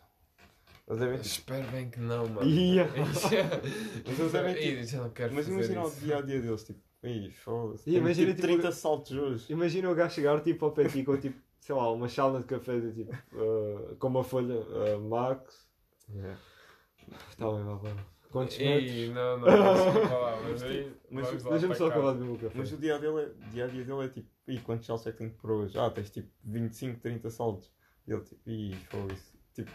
Eles 0.87 0.99
devem 0.99 1.19
Espero 1.21 1.67
bem 1.71 1.89
que 1.89 1.99
não, 1.99 2.27
mano. 2.27 2.47
Yeah. 2.49 2.91
Mas 2.97 4.19
eles 4.19 4.31
devem 4.31 4.53
ter- 4.53 4.81
Ih, 4.81 4.85
já 4.85 5.01
não 5.01 5.09
quero 5.11 5.33
Mas 5.33 5.45
fazer 5.45 5.57
imagina 5.57 5.83
o 5.83 5.87
isso. 5.87 5.99
dia 6.01 6.17
a 6.17 6.21
dia 6.21 6.41
deles, 6.41 6.63
tipo, 6.63 6.79
Ih, 7.03 7.31
foda-se. 7.31 7.89
E 7.89 7.95
imagina, 7.97 8.33
tipo, 8.33 8.41
tipo, 8.47 8.53
30 8.59 8.71
saltos 8.71 9.11
hoje. 9.11 9.51
imagina 9.51 9.89
o 9.89 9.95
gajo 9.95 10.13
chegar 10.13 10.39
tipo 10.41 10.65
ao 10.65 10.71
pé 10.71 10.83
de 10.83 10.89
ti 10.91 11.03
com 11.03 11.17
tipo, 11.17 11.39
sei 11.59 11.75
lá, 11.75 11.91
uma 11.91 12.07
chalna 12.07 12.39
de 12.39 12.45
café 12.45 12.79
de 12.79 12.91
tipo, 12.93 13.11
ah, 13.13 13.95
com 13.97 14.07
uma 14.07 14.23
folha 14.23 14.55
ah, 14.55 14.97
Max. 14.99 15.67
Está 17.29 17.49
bem, 17.51 17.63
vá, 17.63 17.75
vá. 17.75 17.89
Quantos 18.31 18.57
metros? 18.57 18.91
Ih, 18.91 19.07
não, 19.09 19.39
não, 19.39 19.47
mas. 19.47 20.61
Mas 21.11 21.43
lá 21.43 21.51
Deixa-me 21.51 21.75
só 21.75 21.87
acabar 21.87 22.13
de 22.13 22.19
beber 22.19 22.31
o 22.33 22.37
café. 22.37 22.57
Mas 22.57 22.71
o 22.71 22.77
dia 22.77 22.95
a, 22.95 22.97
dele 22.97 23.21
é, 23.21 23.49
dia 23.51 23.65
a 23.65 23.67
dia 23.67 23.83
dele 23.83 24.05
é 24.05 24.07
tipo, 24.07 24.27
Ih, 24.47 24.59
quantos 24.59 24.85
saltos 24.85 25.07
é 25.07 25.11
que 25.11 25.17
tenho 25.17 25.31
pôr 25.31 25.51
hoje? 25.51 25.77
Ah, 25.77 25.89
tens 25.89 26.09
tipo 26.09 26.29
25, 26.45 26.99
30 27.01 27.29
saltos. 27.29 27.71
E 28.07 28.11
ele 28.13 28.21
tipo, 28.21 28.41
Ih, 28.49 28.75
foda-se. 28.89 29.33
Tipo, 29.53 29.71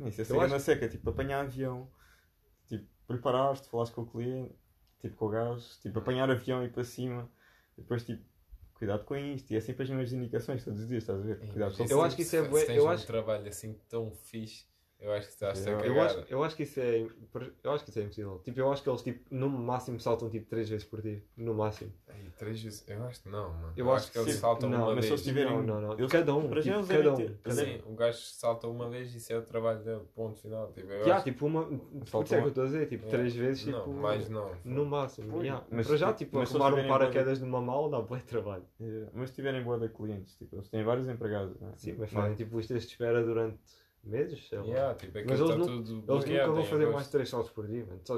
nem 0.00 0.08
isso 0.10 0.20
é 0.22 0.24
ser 0.24 0.38
acho- 0.38 0.52
na 0.52 0.58
seca, 0.60 0.88
tipo, 0.88 1.10
apanhar 1.10 1.40
avião. 1.40 1.88
Tipo, 2.66 2.86
preparaste, 3.06 3.68
falaste 3.68 3.92
com 3.92 4.02
o 4.02 4.06
cliente, 4.06 4.54
tipo, 5.00 5.16
com 5.16 5.26
o 5.26 5.28
gajo, 5.28 5.64
tipo, 5.80 5.98
apanhar 5.98 6.30
avião 6.30 6.62
e 6.62 6.66
ir 6.66 6.72
para 6.72 6.84
cima. 6.84 7.28
E 7.76 7.82
depois, 7.82 8.04
tipo, 8.04 8.22
cuidado 8.74 9.04
com 9.04 9.16
isto. 9.16 9.50
E 9.52 9.56
é 9.56 9.60
sempre 9.60 9.82
as 9.84 9.90
mesmas 9.90 10.12
indicações 10.12 10.64
todos 10.64 10.80
os 10.80 10.88
dias, 10.88 11.02
estás 11.02 11.20
a 11.20 11.22
ver? 11.22 11.42
Ih, 11.42 11.48
Cuidado 11.52 11.76
com 11.76 11.84
isso- 11.84 11.92
Eu 11.92 12.02
acho 12.02 12.16
que 12.16 12.22
isso 12.22 12.36
é 12.36 12.42
bué- 12.48 12.76
eu 12.78 12.84
um 12.84 12.88
acho- 12.90 13.06
trabalho 13.06 13.48
assim 13.48 13.78
tão 13.88 14.10
fixe, 14.12 14.64
eu 15.00 15.12
acho 15.12 15.26
que 15.28 15.32
estás 15.32 15.66
a 15.66 15.70
Eu- 15.70 15.80
Eu 15.80 16.00
acho, 16.02 16.24
eu 16.28 16.44
acho 16.44 16.56
que 16.56 16.62
isso 16.64 16.80
é. 16.80 17.06
Eu 17.64 17.72
acho 17.72 17.84
que 17.84 17.90
isso 17.90 17.98
é 17.98 18.02
impossível. 18.02 18.40
Tipo, 18.44 18.60
eu 18.60 18.72
acho 18.72 18.82
que 18.82 18.88
eles 18.90 19.02
tipo, 19.02 19.34
no 19.34 19.48
máximo 19.48 19.98
saltam 20.00 20.28
tipo 20.30 20.46
3 20.48 20.68
vezes 20.68 20.84
por 20.86 21.00
dia. 21.00 21.22
No 21.36 21.54
máximo. 21.54 21.92
Ai, 22.08 22.20
três 22.38 22.62
vezes. 22.62 22.84
Eu 22.88 23.04
acho 23.04 23.22
que 23.22 23.28
não, 23.28 23.50
mano. 23.50 23.72
Eu 23.76 23.86
Eu, 23.86 23.92
acho 23.92 24.04
acho 24.04 24.12
que 24.12 24.18
eles 24.18 24.34
sim. 24.34 24.40
saltam 24.40 24.68
Não, 24.68 24.78
uma 24.84 24.94
mas 24.94 25.04
se 25.06 25.10
vez. 25.10 25.20
eles 25.20 25.22
tiverem- 25.24 25.56
Não, 25.56 25.62
não, 25.62 25.80
não. 25.88 25.98
eles- 25.98 26.12
cada 26.12 26.34
um. 26.34 26.48
para 26.48 26.60
já 26.60 26.72
tipo, 26.80 26.92
eles 26.92 27.04
cada 27.04 27.12
um. 27.12 27.16
ter- 27.16 27.38
cada 27.42 27.64
Sim, 27.64 27.82
o 27.86 27.94
gajo 27.94 28.18
salta 28.18 28.66
uma 28.68 28.90
vez 28.90 29.14
e 29.14 29.16
isso 29.18 29.32
é 29.32 29.38
o 29.38 29.42
trabalho 29.42 29.80
dele. 29.82 30.02
Ponto 30.14 30.38
final. 30.40 30.72
Tipo, 30.72 30.92
eu 30.92 31.04
Já, 31.04 31.16
acho... 31.16 31.24
tipo, 31.24 31.46
uma. 31.46 31.64
Por 31.64 31.76
isso 32.04 32.16
é 32.18 32.24
que 32.24 32.34
uma- 32.34 32.42
eu 32.44 32.48
estou 32.48 32.62
a 32.64 32.66
dizer, 32.66 32.86
tipo, 32.88 33.04
Yeah. 33.06 33.10
três 33.18 33.34
vezes, 33.34 33.62
tipo. 33.64 33.76
Não, 33.78 33.86
mais 33.94 34.28
não. 34.28 34.50
No 34.64 34.84
máximo. 34.84 35.40
Yeah. 35.42 35.64
mas 35.70 35.86
Para 35.86 35.96
já, 35.96 36.12
tipo- 36.12 36.36
mas 36.38 36.50
arrumar 36.54 36.74
um 36.74 36.88
paraquedas 36.88 37.40
numa 37.40 37.60
mala 37.60 37.88
dá 37.90 38.00
bué 38.00 38.20
trabalho. 38.20 38.64
É, 38.80 39.06
mas 39.14 39.30
se 39.30 39.36
tiverem 39.36 39.62
boa 39.62 39.78
de 39.78 39.88
clientes, 39.88 40.36
tipo, 40.36 40.56
eles 40.56 40.68
têm 40.68 40.84
vários 40.84 41.08
empregados, 41.08 41.58
né? 41.60 41.72
Sim, 41.76 41.94
mas 41.98 42.10
é? 42.12 42.14
fazem 42.14 42.34
tipo 42.36 42.56
listas 42.58 42.82
de 42.82 42.88
espera 42.90 43.22
durante 43.24 43.58
meses, 44.04 44.48
sei 44.48 44.58
lá. 44.58 44.64
Yeah, 44.64 44.94
tipo, 44.94 45.18
aquilo 45.18 45.30
Mas 45.30 45.40
eles 45.40 45.50
está 45.52 45.58
nu- 45.58 45.66
tudo 45.84 45.90
Eles 45.92 46.04
bloqueado 46.06 46.48
nunca 46.48 46.60
vão 46.60 46.70
fazer 46.70 46.86
mais 46.92 47.06
de 47.06 47.12
3 47.12 47.28
saltos 47.28 47.50
por 47.52 47.66
dia, 47.66 47.86
mano. 47.86 48.00
Só... 48.04 48.14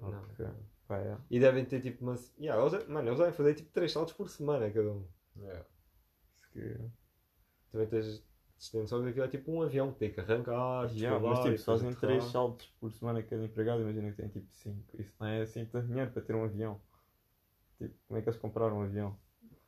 Não. 0.00 0.22
Ok. 0.22 0.46
Pá, 0.88 0.98
é. 0.98 1.16
E 1.30 1.38
devem 1.38 1.64
ter 1.64 1.80
tipo 1.80 2.02
uma. 2.04 2.16
Yeah, 2.38 2.60
eles, 2.60 2.88
mano, 2.88 3.08
eles 3.08 3.18
devem 3.18 3.32
fazer 3.34 3.54
tipo 3.54 3.70
3 3.72 3.92
saltos 3.92 4.12
por 4.14 4.28
semana 4.28 4.70
cada 4.70 4.90
um. 4.90 5.04
Yeah. 5.36 5.64
Que- 6.52 6.78
Também 7.70 7.86
tens 7.86 8.24
que 8.70 8.76
aquilo 8.78 9.24
é 9.24 9.28
tipo 9.28 9.50
um 9.52 9.62
avião 9.62 9.90
que 9.92 9.98
tem 9.98 10.12
que 10.12 10.20
arrancar, 10.20 10.90
Yeah, 10.92 11.18
mas 11.18 11.38
tipo, 11.40 11.56
se 11.56 11.64
fazem 11.64 11.88
depois 11.88 12.00
3 12.00 12.14
aterrar. 12.16 12.30
saltos 12.32 12.66
por 12.78 12.92
semana 12.92 13.22
cada 13.22 13.42
empregado, 13.44 13.80
imagina 13.80 14.10
que 14.10 14.16
tem 14.16 14.28
tipo 14.28 14.48
5. 14.52 15.00
Isso 15.00 15.14
não 15.18 15.26
é 15.28 15.40
assim 15.42 15.64
tanto 15.64 15.86
dinheiro 15.86 16.10
para 16.10 16.20
ter 16.22 16.34
um 16.34 16.44
avião. 16.44 16.78
Tipo, 17.78 17.94
como 18.06 18.18
é 18.18 18.22
que 18.22 18.28
eles 18.28 18.38
compraram 18.40 18.78
um 18.78 18.82
avião? 18.82 19.16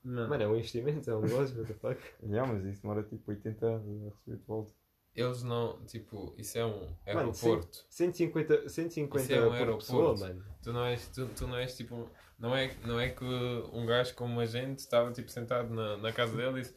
Mano, 0.04 0.34
é 0.34 0.46
um 0.48 0.56
investimento, 0.56 1.08
é 1.10 1.16
um 1.16 1.20
negócio, 1.22 1.56
what 1.58 1.72
the 1.72 1.78
fuck. 1.78 2.00
Yeah, 2.22 2.52
mas 2.52 2.64
isso 2.66 2.82
demora 2.82 3.02
tipo 3.04 3.30
80 3.30 3.64
anos 3.66 4.02
a 4.02 4.08
receber 4.16 4.36
de 4.36 4.44
volta. 4.44 4.72
Eles 5.14 5.42
não, 5.42 5.84
tipo, 5.84 6.34
isso 6.38 6.56
é 6.56 6.64
um 6.64 6.80
Mano, 6.80 6.96
aeroporto. 7.06 7.84
150, 7.90 8.68
150 8.68 9.22
Isso 9.22 9.32
é 9.32 9.40
um 9.40 9.48
por 9.48 9.54
aeroporto. 9.54 9.86
pessoa, 9.86 10.16
mano. 10.16 10.44
Tu 10.62 10.72
não 10.72 10.84
és, 10.86 11.08
tu, 11.08 11.28
tu 11.36 11.46
não 11.46 11.56
és 11.58 11.76
tipo, 11.76 12.08
não 12.38 12.56
é, 12.56 12.74
não 12.86 12.98
é 12.98 13.10
que 13.10 13.24
um 13.24 13.84
gajo 13.84 14.14
como 14.14 14.40
a 14.40 14.46
gente 14.46 14.78
estava 14.78 15.12
tipo 15.12 15.30
sentado 15.30 15.68
na, 15.74 15.98
na 15.98 16.12
casa 16.12 16.34
dele 16.34 16.60
e 16.60 16.62
disse 16.62 16.74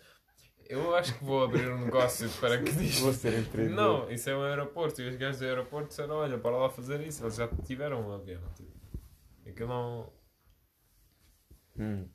eu 0.67 0.95
acho 0.95 1.17
que 1.17 1.23
vou 1.23 1.43
abrir 1.43 1.69
um 1.69 1.85
negócio 1.85 2.27
de 2.27 2.37
paraquedismo. 2.39 3.03
Vou 3.05 3.13
ser 3.13 3.39
empreendedor. 3.39 3.75
Não, 4.03 4.11
isso 4.11 4.29
é 4.29 4.35
um 4.35 4.41
aeroporto 4.41 5.01
e 5.01 5.07
os 5.07 5.15
gajos 5.15 5.39
do 5.39 5.45
aeroporto 5.45 5.89
disseram, 5.89 6.15
olha, 6.15 6.37
para 6.39 6.57
lá 6.57 6.69
fazer 6.69 7.01
isso, 7.01 7.23
eles 7.23 7.35
já 7.35 7.47
tiveram 7.47 8.01
um 8.01 8.13
avião. 8.13 8.41
Tipo. 8.55 8.73
Aquilo 9.47 9.69
não. 9.69 10.13
Hum. 11.77 12.09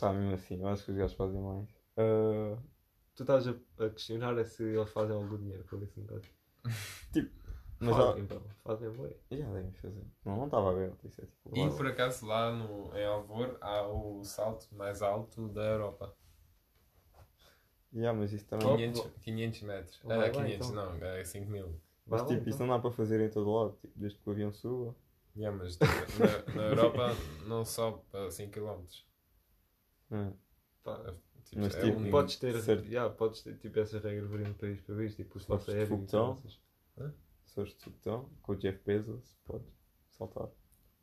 Pá, 0.00 0.12
mesmo 0.12 0.34
assim, 0.34 0.60
eu 0.60 0.68
acho 0.68 0.84
que 0.84 0.90
os 0.90 0.96
gajos 0.96 1.16
fazem 1.16 1.40
mais. 1.40 1.68
Ah, 1.96 2.58
Tu 3.18 3.24
estás 3.24 3.48
a, 3.48 3.50
a 3.84 3.90
questionar 3.90 4.38
é 4.38 4.44
se 4.44 4.62
eles 4.62 4.88
fazem 4.92 5.16
algum 5.16 5.36
dinheiro 5.36 5.64
com 5.68 5.82
esse 5.82 5.98
negócio. 5.98 6.32
mas 7.80 7.96
fazem, 7.96 8.12
há... 8.14 8.24
então. 8.24 8.42
Fazem, 8.62 8.90
bué. 8.92 9.16
Já 9.32 9.52
devem 9.52 9.72
fazer. 9.72 10.06
Não, 10.24 10.36
não 10.36 10.44
estava 10.44 10.70
aberto, 10.70 11.04
isso 11.04 11.20
é 11.20 11.26
tipo. 11.26 11.58
E 11.58 11.76
por 11.76 11.88
acaso 11.88 12.24
lá 12.24 12.52
no, 12.52 12.96
em 12.96 13.04
Alvor 13.04 13.58
há 13.60 13.88
o 13.88 14.22
salto 14.22 14.72
mais 14.72 15.02
alto 15.02 15.48
da 15.48 15.64
Europa. 15.64 16.16
Yeah, 17.92 18.16
mas 18.16 18.32
isso 18.32 18.46
também. 18.46 18.68
Oh, 18.68 18.76
500, 18.76 19.10
500 19.20 19.62
metros. 19.62 20.00
Vai 20.04 20.16
Ah, 20.16 20.20
lá, 20.20 20.30
500 20.30 20.70
então. 20.70 20.72
não, 20.96 21.04
é 21.04 21.24
5 21.24 21.50
mil. 21.50 21.80
Mas 22.06 22.20
Vai 22.20 22.36
tipo, 22.36 22.48
isso 22.48 22.56
então. 22.56 22.66
não 22.68 22.76
dá 22.76 22.80
para 22.80 22.92
fazer 22.92 23.20
em 23.20 23.30
todo 23.30 23.50
lado, 23.52 23.76
tipo, 23.80 23.98
desde 23.98 24.16
que 24.20 24.28
o 24.28 24.32
avião 24.32 24.52
suba. 24.52 24.94
Yeah, 25.36 25.58
mas 25.58 25.72
tipo, 25.72 25.86
na, 26.20 26.54
na 26.54 26.62
Europa 26.68 27.08
não 27.48 27.64
sobe 27.64 28.00
para 28.12 28.30
5 28.30 28.52
km. 28.52 28.84
Hum. 30.12 30.32
Pá, 30.84 31.14
Tipo, 31.48 31.62
Mas, 31.62 31.74
é 31.76 31.80
tipo, 31.82 31.96
único. 31.96 32.10
Podes 32.10 32.36
ter, 32.36 32.60
Certo. 32.60 32.84
yeah, 32.86 33.14
podes 33.14 33.42
ter 33.42 33.56
tipo 33.56 33.78
essa 33.80 33.98
regra 33.98 34.28
para 34.28 34.48
um 34.50 34.54
país 34.54 34.80
para 34.82 34.94
ver, 34.94 35.14
tipo 35.14 35.34
o 35.34 35.38
espaço 35.38 35.64
Fores 35.64 35.74
de 35.74 35.80
aéreo. 35.80 35.86
e 35.86 35.88
foguetão. 35.96 36.36
coisas. 36.42 36.60
Se 37.46 37.54
fores 37.54 37.74
de 37.74 37.84
foguetão, 37.84 38.30
com 38.42 38.52
o 38.52 38.56
Jeff 38.56 38.80
Bezos, 38.84 39.38
podes 39.46 39.68
saltar. 40.10 40.48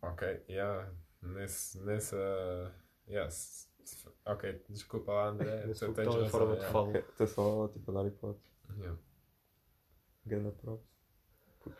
Ok, 0.04 0.44
yeah. 0.50 0.92
Nesse, 1.22 1.80
nessa. 1.84 2.16
Yeah. 3.08 3.28
s- 3.28 3.68
s- 3.82 4.08
Ok, 4.26 4.62
desculpa 4.70 5.12
lá, 5.12 5.30
André. 5.30 5.46
Nesse 5.66 5.86
foguetão 5.86 6.14
em 6.14 6.24
razão, 6.24 6.30
forma 6.30 6.56
de 6.58 6.66
falo. 6.68 6.96
Estou 6.96 7.28
só 7.28 7.68
tipo, 7.70 7.90
a 7.92 7.94
dar 8.04 8.08
hipótese. 8.08 8.52
Yeah. 8.78 9.00
Ganda 10.28 10.52
props. 10.52 10.86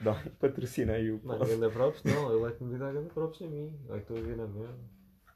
Dá, 0.02 0.14
patrocina 0.40 0.94
aí 0.94 1.12
o 1.12 1.20
pod. 1.20 1.48
ganda 1.48 1.70
props 1.70 2.04
não, 2.04 2.36
ele 2.36 2.52
é 2.52 2.56
que 2.56 2.64
me 2.64 2.78
dá 2.80 2.92
ganda 2.92 3.10
props 3.14 3.42
a 3.44 3.48
mim. 3.48 3.80
É 3.90 3.94
que 3.94 3.98
estou 4.00 4.18
a 4.18 4.22
ver 4.22 4.38
na 4.38 4.48
merda. 4.48 4.80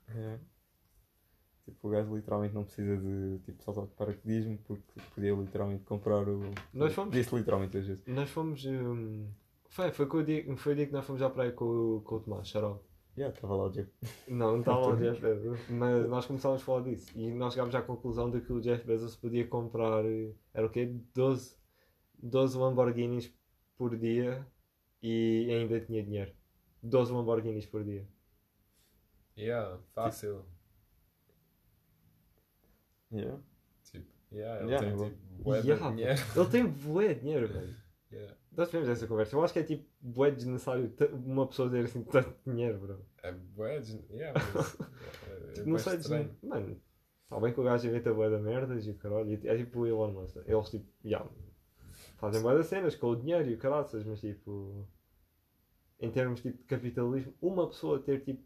É. 0.10 0.40
Tipo, 1.70 1.88
o 1.88 1.91
gajo 1.91 2.15
literalmente 2.15 2.53
não 2.53 2.63
precisa 2.63 2.97
de 2.97 3.39
tipo, 3.45 3.63
saltar 3.63 3.86
de 3.86 3.91
paraquedismo 3.93 4.57
porque 4.65 4.84
podia 5.15 5.34
literalmente 5.34 5.84
comprar 5.84 6.28
o. 6.28 6.39
Nós 6.74 6.93
fomos- 6.93 7.13
Disse 7.13 7.36
literalmente 7.36 7.78
às 7.78 7.86
vezes. 7.88 8.03
Nós 8.07 8.30
fomos. 8.30 8.65
hum, 8.65 9.28
foi, 9.67 9.91
foi, 9.91 10.05
com 10.07 10.17
o 10.17 10.24
dia, 10.24 10.57
foi 10.57 10.74
o 10.74 10.76
dia 10.76 10.86
que 10.88 10.93
nós 10.93 11.05
fomos 11.05 11.22
à 11.22 11.30
praia 11.30 11.51
com, 11.51 11.65
o- 11.65 12.01
com 12.01 12.15
o 12.15 12.20
Tomás, 12.20 12.47
Xarol. 12.47 12.84
Já, 13.17 13.28
estava 13.30 13.55
lá 13.55 13.65
o 13.65 13.70
Jeff. 13.70 13.91
Não, 14.28 14.51
não 14.53 14.59
estava 14.59 14.80
o 14.80 14.95
Jeff 14.97 15.22
Bezos, 15.22 15.59
mas 15.70 16.07
nós 16.09 16.26
começámos 16.26 16.61
a 16.61 16.65
falar 16.65 16.82
disso 16.84 17.11
e 17.17 17.32
nós 17.34 17.53
chegámos 17.53 17.76
à 17.76 17.82
conclusão 17.82 18.32
de 18.32 18.39
que 18.39 18.53
o 18.53 18.61
Jeff 18.61 18.86
Bezos 18.86 19.15
podia 19.15 19.45
comprar, 19.47 20.03
era 20.53 20.65
o 20.65 20.70
quê? 20.70 20.95
12, 21.13 21.57
12 22.22 22.57
Lamborghinis 22.57 23.34
por 23.78 23.97
dia 23.97 24.47
e 25.03 25.49
ainda 25.51 25.80
tinha 25.82 26.01
dinheiro. 26.03 26.32
12 26.82 27.11
Lamborghinis 27.11 27.65
por 27.65 27.84
dia. 27.84 28.07
Yeah, 29.38 29.78
fácil. 29.93 30.45
Yeah. 33.12 33.39
Tipo, 33.84 34.07
yeah, 34.32 34.62
ele 34.62 34.72
Yeah, 34.72 34.88
tem 34.88 34.97
bom. 34.97 35.10
tipo 35.10 35.43
bué 35.43 35.60
Yeah, 35.60 35.89
dinheiro. 35.89 36.22
Ele 36.36 36.49
tem 36.49 36.68
bué 36.68 37.14
de 37.14 37.20
dinheiro, 37.22 37.47
velho. 37.47 37.76
Yeah. 38.12 38.36
Nós 38.55 38.70
tivemos 38.70 38.89
essa 38.89 39.07
conversa. 39.07 39.36
Eu 39.36 39.43
acho 39.43 39.53
que 39.53 39.60
é 39.60 39.64
tipo 39.64 39.86
bué 40.01 40.32
desnecessário 40.32 40.93
uma 41.26 41.47
pessoa 41.47 41.70
ter 41.70 41.86
assim 41.86 42.03
tanto 42.03 42.36
dinheiro, 42.45 42.78
bro. 42.80 43.05
É 43.24 43.32
bué 43.32 43.80
de. 43.80 43.99
Yeah, 44.12 44.39
mas. 44.53 44.78
é, 45.28 45.49
é 45.49 45.51
Tipo, 45.53 45.70
não 45.70 45.78
sei 45.80 45.97
dizer. 45.97 46.30
Mano, 46.43 46.82
está 47.24 47.39
bem 47.39 47.53
que 47.53 47.60
o 47.60 47.64
gajo 47.64 47.88
inventa 47.88 48.14
bué 48.14 48.30
da 48.30 48.39
merdas 48.39 48.86
e 48.86 48.91
o 48.91 48.95
caralho. 48.97 49.39
É 49.47 49.57
tipo 49.57 49.80
o 49.80 49.88
Elon 49.88 50.12
Musk. 50.12 50.38
Eles 50.45 50.70
tipo, 50.70 50.86
yeah, 51.03 51.28
fazem 52.18 52.41
bué 52.41 52.55
das 52.55 52.68
cenas 52.68 52.95
com 52.95 53.07
o 53.07 53.16
dinheiro 53.16 53.49
e 53.49 53.53
o 53.55 53.57
caraças, 53.57 54.03
mas 54.05 54.20
tipo. 54.20 54.88
Em 56.01 56.10
termos 56.10 56.41
tipo, 56.41 56.57
de 56.57 56.64
capitalismo, 56.64 57.34
uma 57.41 57.68
pessoa 57.68 57.99
ter 57.99 58.24
tipo 58.24 58.41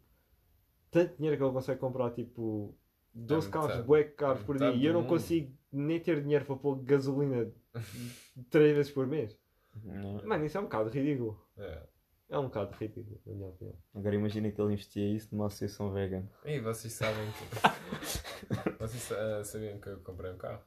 tanto 0.89 1.16
dinheiro 1.18 1.38
que 1.38 1.43
ele 1.43 1.53
consegue 1.53 1.80
comprar 1.80 2.11
tipo 2.11 2.76
12 3.14 3.47
É 3.47 3.51
carros 3.51 3.86
bué 3.86 4.03
caros 4.03 4.43
por 4.43 4.57
dia 4.57 4.72
e 4.72 4.86
eu 4.86 4.93
não 4.93 5.01
mundo. 5.01 5.09
consigo 5.09 5.55
nem 5.72 5.99
ter 5.99 6.22
dinheiro 6.22 6.45
para 6.45 6.55
pôr 6.55 6.76
gasolina 6.84 7.51
3 8.49 8.76
vezes 8.76 8.91
por 8.91 9.07
mês. 9.07 9.38
Não. 9.84 10.22
Mano, 10.26 10.45
isso 10.45 10.57
é 10.57 10.61
um 10.61 10.66
bocado 10.66 10.89
ridículo. 10.89 11.39
É. 11.57 11.82
É 12.30 12.38
um 12.38 12.45
bocado 12.45 12.76
ridículo, 12.76 13.22
na 13.26 13.34
minha 13.34 13.49
opinião. 13.49 13.78
Agora 13.93 14.16
imagina 14.16 14.51
que 14.51 14.59
ele 14.59 14.74
investia 14.74 15.07
isso 15.16 15.30
numa 15.32 15.47
associação 15.47 15.91
vegan. 15.91 16.28
E 16.45 16.59
vocês 16.59 16.93
sabem 16.93 17.32
que. 17.32 18.70
vocês 18.80 19.11
ah, 19.11 19.43
sabiam 19.43 19.80
que 19.80 19.89
eu 19.89 19.99
comprei 19.99 20.32
um 20.32 20.38
carro? 20.38 20.64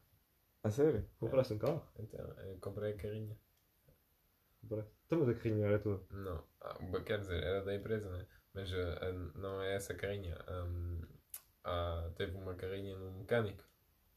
A 0.62 0.70
sério? 0.70 1.04
Compraste 1.18 1.54
um 1.54 1.58
carro? 1.58 1.82
Então, 1.98 2.20
eu 2.20 2.58
comprei 2.60 2.92
a 2.92 2.96
carrinha. 2.96 3.36
Compraste. 4.60 4.92
Então, 5.06 5.18
mas 5.18 5.28
a 5.28 5.34
carrinha 5.34 5.66
era 5.66 5.78
tua. 5.78 6.04
Não. 6.10 6.44
Ah, 6.60 7.00
quer 7.04 7.20
dizer, 7.20 7.42
era 7.42 7.64
da 7.64 7.74
empresa, 7.74 8.10
né? 8.10 8.26
Mas 8.52 8.72
ah, 8.72 8.98
ah, 9.00 9.12
não 9.38 9.60
é 9.62 9.74
essa 9.74 9.94
carrinha. 9.94 10.36
Ahm, 10.46 11.00
ah, 11.66 12.10
teve 12.16 12.36
uma 12.38 12.54
carrinha 12.54 12.96
no 12.96 13.10
mecânico. 13.18 13.62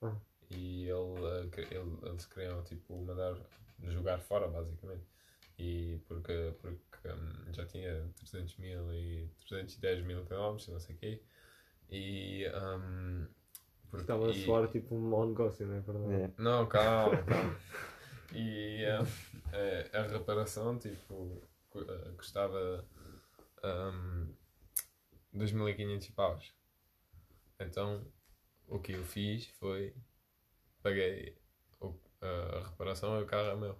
Ah. 0.02 0.16
E 0.52 0.84
ele, 0.84 1.26
ah, 1.26 1.62
ele- 1.72 1.97
eles 2.10 2.26
queriam 2.26 2.64
tipo 2.64 2.95
mandar 3.04 3.36
jogar 3.84 4.20
fora 4.20 4.47
basicamente. 4.47 5.04
E 5.58 6.00
porque, 6.08 6.54
porque 6.62 7.10
hum, 7.10 7.52
já 7.54 7.66
tinha 7.66 8.10
300 8.16 8.56
mil 8.58 8.93
e 8.93 9.30
310 9.47 10.06
mil 10.06 10.26
quilómetros, 10.26 10.70
não 10.70 10.80
sei 10.80 10.95
o 10.95 11.00
quê. 11.00 11.22
E. 11.89 12.45
hum, 12.56 13.28
porque- 13.89 14.04
Estava 14.04 14.28
a 14.28 14.32
e- 14.32 14.45
soar 14.45 14.68
tipo 14.70 14.95
um 14.95 15.10
mau 15.10 15.28
negócio, 15.28 15.66
não 15.68 15.76
é 15.76 15.80
verdade? 15.82 16.14
É. 16.14 16.32
não, 16.38 16.66
calma, 16.68 17.18
calma. 17.26 17.60
E 18.32 18.84
eh, 18.86 19.00
eh, 19.52 19.89
a 19.97 20.04
reparação, 20.04 20.78
tipo, 20.78 21.41
eh, 21.76 22.12
custava 22.16 22.86
um, 23.64 24.28
2.500 25.34 26.12
paus. 26.14 26.54
Então, 27.60 28.05
o 28.68 28.80
que 28.80 28.93
eu 28.93 29.03
fiz 29.03 29.47
foi, 29.60 29.93
paguei 30.82 31.38
o- 31.82 31.93
a 32.22 32.70
reparação 32.70 33.20
e 33.20 33.24
o 33.24 33.26
carro 33.26 33.49
é 33.49 33.55
meu. 33.55 33.76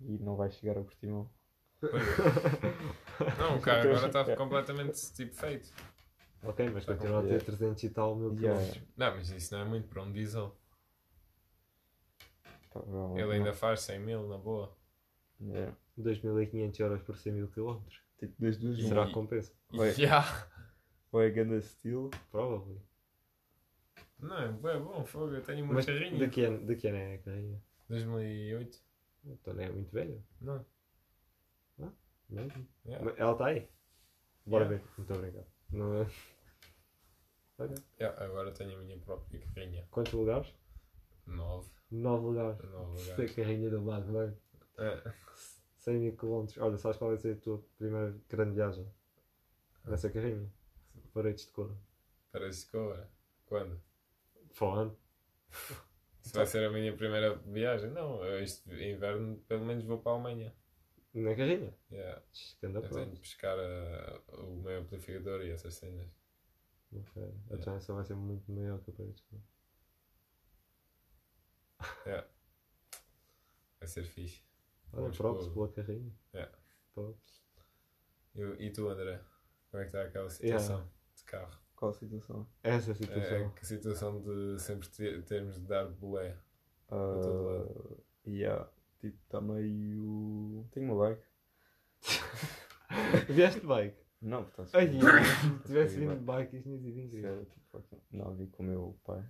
E 0.00 0.18
não 0.18 0.36
vai 0.36 0.50
chegar 0.50 0.78
a 0.78 0.82
Portimão. 0.82 1.30
Não, 3.38 3.56
o 3.56 3.60
carro 3.60 3.90
agora 3.90 4.06
está 4.06 4.24
completamente, 4.36 5.12
tipo, 5.12 5.34
feito. 5.34 5.72
Ok, 6.42 6.68
mas 6.70 6.82
Está 6.82 6.94
continua 6.94 7.18
a 7.20 7.22
ter 7.22 7.28
complicado. 7.40 7.46
300 7.58 7.82
e 7.82 7.90
tal 7.90 8.14
mil 8.16 8.34
Yeah. 8.34 8.60
quilómetros. 8.60 8.88
Não, 8.96 9.14
mas 9.16 9.30
isso 9.30 9.54
não 9.54 9.60
é 9.62 9.64
muito 9.64 9.88
para 9.88 10.02
um 10.02 10.12
diesel. 10.12 10.56
Provavelmente 12.70 13.22
Ele 13.22 13.32
ainda 13.34 13.50
não. 13.50 13.54
faz 13.56 13.80
100 13.80 13.98
mil, 14.00 14.28
na 14.28 14.38
boa. 14.38 14.76
Yeah. 15.40 15.76
2.500 15.98 16.80
euros 16.80 17.02
por 17.02 17.16
100 17.16 17.32
mil 17.32 17.48
quilómetros. 17.48 18.00
Tipo, 18.18 18.34
das 18.40 18.56
duas 18.58 18.78
uma. 18.78 18.88
Será 18.88 19.06
que 19.06 19.12
compensa? 19.12 19.52
Yeah. 19.98 20.48
Ou 21.16 21.22
é 21.22 21.30
ganda 21.30 21.58
steel. 21.62 22.10
Provavelmente. 22.30 22.84
Não, 24.18 24.36
é 24.38 24.48
bué 24.52 24.78
bom, 24.78 25.02
fogo, 25.06 25.32
eu 25.34 25.42
tenho 25.42 25.64
uma 25.64 25.74
Mas 25.74 25.86
carrinha. 25.86 26.18
de 26.18 26.28
que, 26.28 26.44
ano, 26.44 26.66
de 26.66 26.76
que 26.76 26.88
ano 26.88 26.96
é 26.98 27.14
a 27.14 27.18
carrinha? 27.18 27.62
2008? 27.88 28.78
Então 29.24 29.54
não 29.54 29.62
é 29.62 29.70
muito 29.70 29.90
velha. 29.92 30.22
Não. 30.40 30.64
Mesmo. 32.28 32.66
Yeah. 32.84 33.04
Mas 33.04 33.18
Ela 33.18 33.32
está 33.32 33.46
aí. 33.46 33.68
Bora 34.44 34.64
Yeah. 34.64 34.84
ver. 34.84 34.90
Muito 34.98 35.14
obrigado. 35.14 35.46
Não 35.70 36.02
é? 36.02 36.06
Ok. 37.58 37.74
Yeah, 37.98 38.22
agora 38.24 38.52
tenho 38.52 38.78
a 38.78 38.82
minha 38.82 38.98
própria 38.98 39.40
carrinha. 39.54 39.86
Quantos 39.90 40.12
lugares? 40.12 40.52
9. 41.26 41.66
9 41.90 42.26
lugares. 42.26 42.58
9 42.62 42.70
Foi 42.70 42.84
a 42.84 43.12
lugares. 43.12 43.34
carrinha 43.34 43.70
do 43.70 43.82
lado, 43.84 44.12
vai. 44.12 44.36
É. 44.78 45.12
100 45.78 45.98
mil 45.98 46.16
quilómetros. 46.16 46.58
Olha, 46.58 46.76
sabes 46.76 46.98
qual 46.98 47.08
vai 47.10 47.18
ser 47.18 47.32
a 47.36 47.40
tua 47.40 47.64
primeira 47.78 48.14
grande 48.28 48.54
viagem? 48.56 48.86
Nessa 49.86 50.10
carrinha. 50.10 50.52
Paredes 51.16 51.46
de 51.46 51.52
cor. 51.52 51.74
Parece 52.30 52.70
que 52.70 52.76
agora. 52.76 53.10
Quando? 53.46 53.80
Fone. 54.50 54.94
Se 56.20 56.34
vai 56.34 56.44
ser 56.44 56.68
a 56.68 56.70
minha 56.70 56.94
primeira 56.94 57.36
viagem? 57.36 57.90
Não, 57.90 58.22
eu 58.22 58.42
este 58.42 58.68
inverno 58.70 59.38
pelo 59.48 59.64
menos 59.64 59.82
vou 59.84 59.98
para 59.98 60.12
a 60.12 60.14
Alemanha. 60.16 60.54
Na 61.14 61.34
carrinha. 61.34 61.74
Yeah. 61.90 62.22
Eu 62.60 62.82
tenho 62.82 63.10
de 63.12 63.20
pescar 63.20 63.56
uh, 63.56 64.42
o 64.42 64.56
meu 64.56 64.80
amplificador 64.80 65.40
e 65.40 65.52
essas 65.52 65.72
cenas. 65.76 66.06
Ok. 66.92 67.34
A 67.50 67.62
chance 67.62 67.90
vai 67.90 68.04
ser 68.04 68.14
muito 68.14 68.52
maior 68.52 68.78
que 68.80 68.90
a 68.90 68.92
paredes 68.92 69.16
de 69.16 69.22
cor. 69.22 69.40
Yeah. 72.04 72.28
Vai 73.80 73.88
ser 73.88 74.04
fixe. 74.04 74.42
Olha, 74.92 75.10
props 75.10 75.48
pela 75.48 75.72
carrinha. 75.72 76.12
Yeah. 76.34 76.58
Props. 76.92 77.42
E, 78.34 78.66
e 78.66 78.70
tu, 78.70 78.86
André? 78.90 79.18
Como 79.70 79.82
é 79.82 79.86
que 79.86 79.96
está 79.96 80.02
aquela 80.02 80.28
situação 80.28 80.76
Yeah. 80.76 80.95
Carro? 81.26 81.56
Qual 81.74 81.90
a 81.90 81.94
situação? 81.94 82.46
Essa 82.62 82.94
situação. 82.94 83.36
É, 83.36 83.48
que 83.50 83.66
situação 83.66 84.22
de 84.22 84.58
sempre 84.60 84.88
ter- 84.88 85.22
termos 85.24 85.56
de 85.56 85.66
dar 85.66 85.86
bolé? 85.86 86.36
todo 86.88 88.00
Uh, 88.26 88.30
yeah. 88.30 88.68
Tipo, 89.00 89.18
está 89.24 89.40
meio. 89.40 90.66
Tenho 90.70 90.92
uma 90.92 91.08
bike. 91.08 91.22
Vieste 93.32 93.60
de 93.60 93.66
bike? 93.66 93.98
Não, 94.22 94.44
portanto. 94.44 94.70
Ai, 94.74 94.88
se 94.90 95.62
tivesse 95.66 95.98
vindo 95.98 96.14
de 96.16 96.24
bike, 96.24 96.56
isto 96.56 96.68
não 96.70 96.78
tinha 96.78 96.92
sido 96.92 97.04
incrível. 97.06 97.30
Sério, 97.30 97.46
tipo, 97.46 98.02
não, 98.12 98.34
vi 98.34 98.46
com 98.46 98.62
o 98.62 98.66
meu 98.66 98.98
pai. 99.04 99.22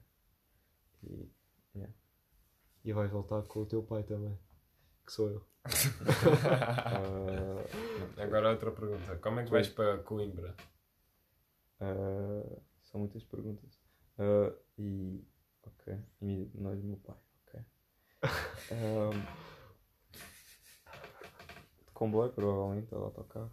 E. 1.03 1.29
E 2.85 2.93
vais 2.93 3.11
voltar 3.11 3.43
com 3.43 3.61
o 3.63 3.67
teu 3.67 3.83
pai 3.83 4.05
também. 4.05 4.39
Que 5.05 5.13
sou 5.13 5.29
eu. 5.31 5.45
Uh, 6.87 8.21
Agora 8.21 8.51
outra 8.51 8.71
pergunta. 8.71 9.17
Como 9.17 9.41
é 9.41 9.45
que 9.45 9.51
vais 9.51 9.69
para 9.69 9.99
Coimbra? 9.99 10.55
Uh, 11.81 12.62
são 12.83 13.01
muitas 13.01 13.24
perguntas. 13.24 13.81
Uh, 14.18 14.57
e. 14.79 15.24
Ok. 15.64 15.99
E 16.22 16.51
nós, 16.55 16.81
meu 16.83 16.97
pai. 16.99 17.16
Ok. 17.43 17.61
Um, 18.72 19.11
de 21.85 21.93
comboio, 21.93 22.33
provavelmente, 22.33 22.95
ou 22.95 23.05
autocarro. 23.05 23.53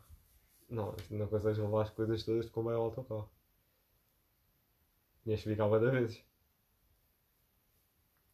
Não, 0.69 0.95
não 1.09 1.27
consegues 1.27 1.57
levar 1.57 1.83
as 1.83 1.89
coisas 1.89 2.23
todas 2.23 2.45
de 2.45 2.51
como 2.51 2.69
é 2.71 2.77
o 2.77 2.81
autocarro. 2.81 3.29
Tinhas 5.23 5.41
que 5.41 5.49
ficar 5.49 5.67
de 5.79 5.91
vezes. 5.91 6.23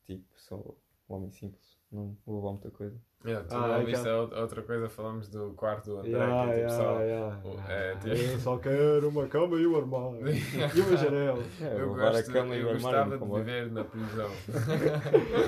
Tipo, 0.06 0.40
sou 0.40 0.78
um 1.10 1.16
homem 1.16 1.32
simples. 1.32 1.79
Não 1.92 2.16
vou 2.26 2.36
levar 2.38 2.52
muita 2.52 2.70
coisa. 2.72 3.02
Yeah, 3.26 3.46
tu 3.48 3.54
Ah, 3.56 3.68
não 3.68 3.76
é 3.76 3.84
viste 3.84 4.04
que- 4.04 4.08
a 4.10 4.22
outra- 4.22 4.42
outra 4.42 4.62
coisa, 4.64 4.90
falamos 4.90 5.28
do 5.28 5.54
quarto 5.54 5.86
do 5.88 5.98
André, 5.98 6.12
Yeah, 6.12 6.46
que 6.46 6.50
é 6.52 6.54
tipo 6.54 6.74
yeah, 6.74 6.78
só... 6.78 7.02
yeah, 7.02 7.42
o- 7.44 7.60
é, 7.70 7.96
tipo- 7.96 8.08
Eu 8.10 8.40
só 8.40 8.58
quero 8.60 9.10
uma 9.10 9.28
cama 9.28 9.58
e 9.60 9.68
um 9.68 9.76
armário. 9.76 10.22
e 10.78 10.82
uma 10.82 10.98
janela. 10.98 11.44
É, 11.60 11.82
Eu, 11.82 11.94
gosto, 11.96 12.30
a 12.30 12.34
cama 12.34 12.56
e 12.56 12.62
eu 12.62 12.74
gostava 12.74 12.98
armário 12.98 13.20
no 13.26 13.28
de 13.36 13.44
viver 13.44 13.72
na 13.72 13.84
prisão. 13.84 14.30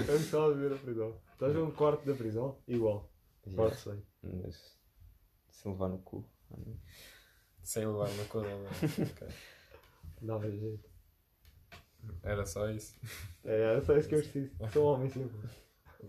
Eu 0.08 0.18
gostava 0.18 0.54
de 0.54 0.60
ver 0.60 0.74
a 0.74 0.78
prisão. 0.78 1.16
Estás 1.34 1.54
num 1.54 1.72
quarto 1.72 2.06
da 2.06 2.14
prisão? 2.14 2.58
Igual. 2.68 3.10
Yeah, 3.48 3.64
Quarto 3.64 3.78
sei. 3.80 4.04
Mas 4.44 4.78
se 5.50 5.68
levar 5.70 5.88
no 5.90 6.00
cu. 6.00 6.26
não. 6.50 6.78
Sem 7.64 7.86
levar 7.86 8.10
uma 8.10 8.26
coisa. 8.26 8.50
Ok. 8.58 9.28
Dava 10.24 10.50
jeito. 10.52 10.90
Era 12.24 12.46
só 12.46 12.68
isso. 12.70 13.00
É, 13.46 13.78
é 13.78 13.82
só 13.82 13.96
isso 13.96 14.10
que 14.10 14.16
eu 14.16 14.20
preciso. 14.24 14.52
Sou 14.74 14.84
um 14.84 14.96
homem 14.96 15.10
simples. 15.10 15.52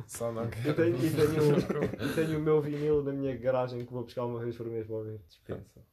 Só 0.06 0.32
não 0.32 0.46
E 0.46 0.50
quero. 0.50 0.74
tenho, 0.76 0.96
e 0.96 1.10
tenho, 1.10 1.56
e 2.10 2.14
tenho 2.14 2.38
o 2.38 2.42
meu 2.42 2.60
vinil 2.60 3.02
na 3.02 3.12
minha 3.12 3.36
garagem 3.36 3.84
que 3.84 3.92
vou 3.92 4.04
buscar 4.04 4.24
uma 4.24 4.40
vez 4.40 4.56
por 4.56 4.66
mês 4.66 4.86
para 4.86 4.96
ouvir. 4.96 5.18
Dispensa. 5.28 5.84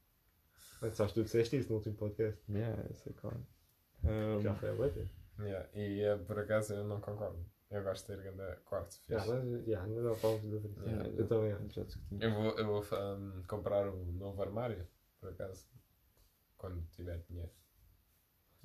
Mas 0.81 0.95
sabes, 0.95 1.13
tu 1.13 1.23
disseste 1.23 1.57
isso 1.57 1.69
no 1.69 1.75
último 1.75 1.95
podcast. 1.95 2.41
Yeah, 2.49 2.81
eu 2.89 2.95
sei 2.95 3.13
qual 3.13 3.33
é. 3.33 4.07
Um, 4.09 4.39
Já 4.41 4.55
foi 4.55 4.69
a 4.69 4.73
bater. 4.73 5.09
Yeah, 5.39 5.69
E 5.73 6.01
eh, 6.01 6.17
por 6.17 6.39
acaso 6.39 6.73
eu 6.73 6.83
não 6.85 7.01
concordo. 7.01 7.45
Eu 7.69 7.83
gosto 7.83 8.07
de 8.11 8.15
ter 8.17 8.23
grande 8.23 8.55
quarto 8.65 8.95
fixe. 9.05 9.27
mas 9.29 9.65
já, 9.65 9.83
ainda 9.83 10.01
não 10.01 10.11
da 10.11 10.17
prisão. 10.59 10.87
Yeah, 10.87 11.09
Eu 11.09 11.27
também 11.27 11.69
já. 11.69 11.85
Eu 12.19 12.33
vou, 12.33 12.57
eu 12.57 12.65
vou 12.65 12.81
um, 12.81 13.43
comprar 13.47 13.87
o 13.89 14.05
novo 14.13 14.41
armário, 14.41 14.87
por 15.19 15.29
acaso, 15.29 15.67
quando 16.57 16.81
tiver 16.91 17.19
dinheiro. 17.29 17.51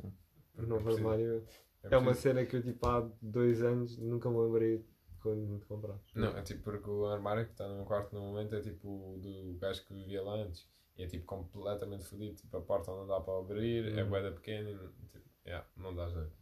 O 0.02 0.12
Porque 0.54 0.70
novo 0.70 0.88
eu 0.90 0.96
armário 0.96 1.26
eu 1.26 1.90
é 1.90 1.96
uma 1.98 2.14
cena 2.14 2.46
que 2.46 2.56
eu 2.56 2.62
tipo 2.62 2.86
há 2.86 3.00
dois 3.20 3.62
anos 3.62 3.98
nunca 3.98 4.30
me 4.30 4.38
lembrei 4.38 4.86
quando 5.24 5.58
de 5.58 5.64
comprar. 5.66 5.98
Não, 6.14 6.36
é 6.36 6.42
tipo 6.42 6.62
porque 6.62 6.88
o 6.88 7.06
armário 7.06 7.44
que 7.46 7.52
está 7.52 7.66
no 7.66 7.76
meu 7.76 7.84
quarto 7.84 8.14
no 8.14 8.20
momento 8.20 8.54
é 8.54 8.60
tipo 8.60 8.88
o 8.88 9.18
do 9.18 9.58
gajo 9.58 9.84
que 9.86 9.94
vivia 9.94 10.22
lá 10.22 10.34
antes. 10.34 10.68
E 10.96 11.02
é 11.02 11.06
tipo 11.08 11.24
completamente 11.26 12.04
fodido. 12.04 12.36
Tipo, 12.36 12.56
a 12.58 12.60
porta 12.62 12.90
não 12.92 13.06
dá 13.06 13.20
para 13.20 13.38
abrir, 13.38 13.96
é 13.98 14.04
Hum. 14.04 14.08
boeda 14.10 14.30
pequena 14.32 14.70
e 14.70 14.74
não- 14.74 14.92
tipo, 15.08 15.28
yeah, 15.44 15.66
não 15.76 15.94
dá 15.94 16.08
jeito. 16.08 16.32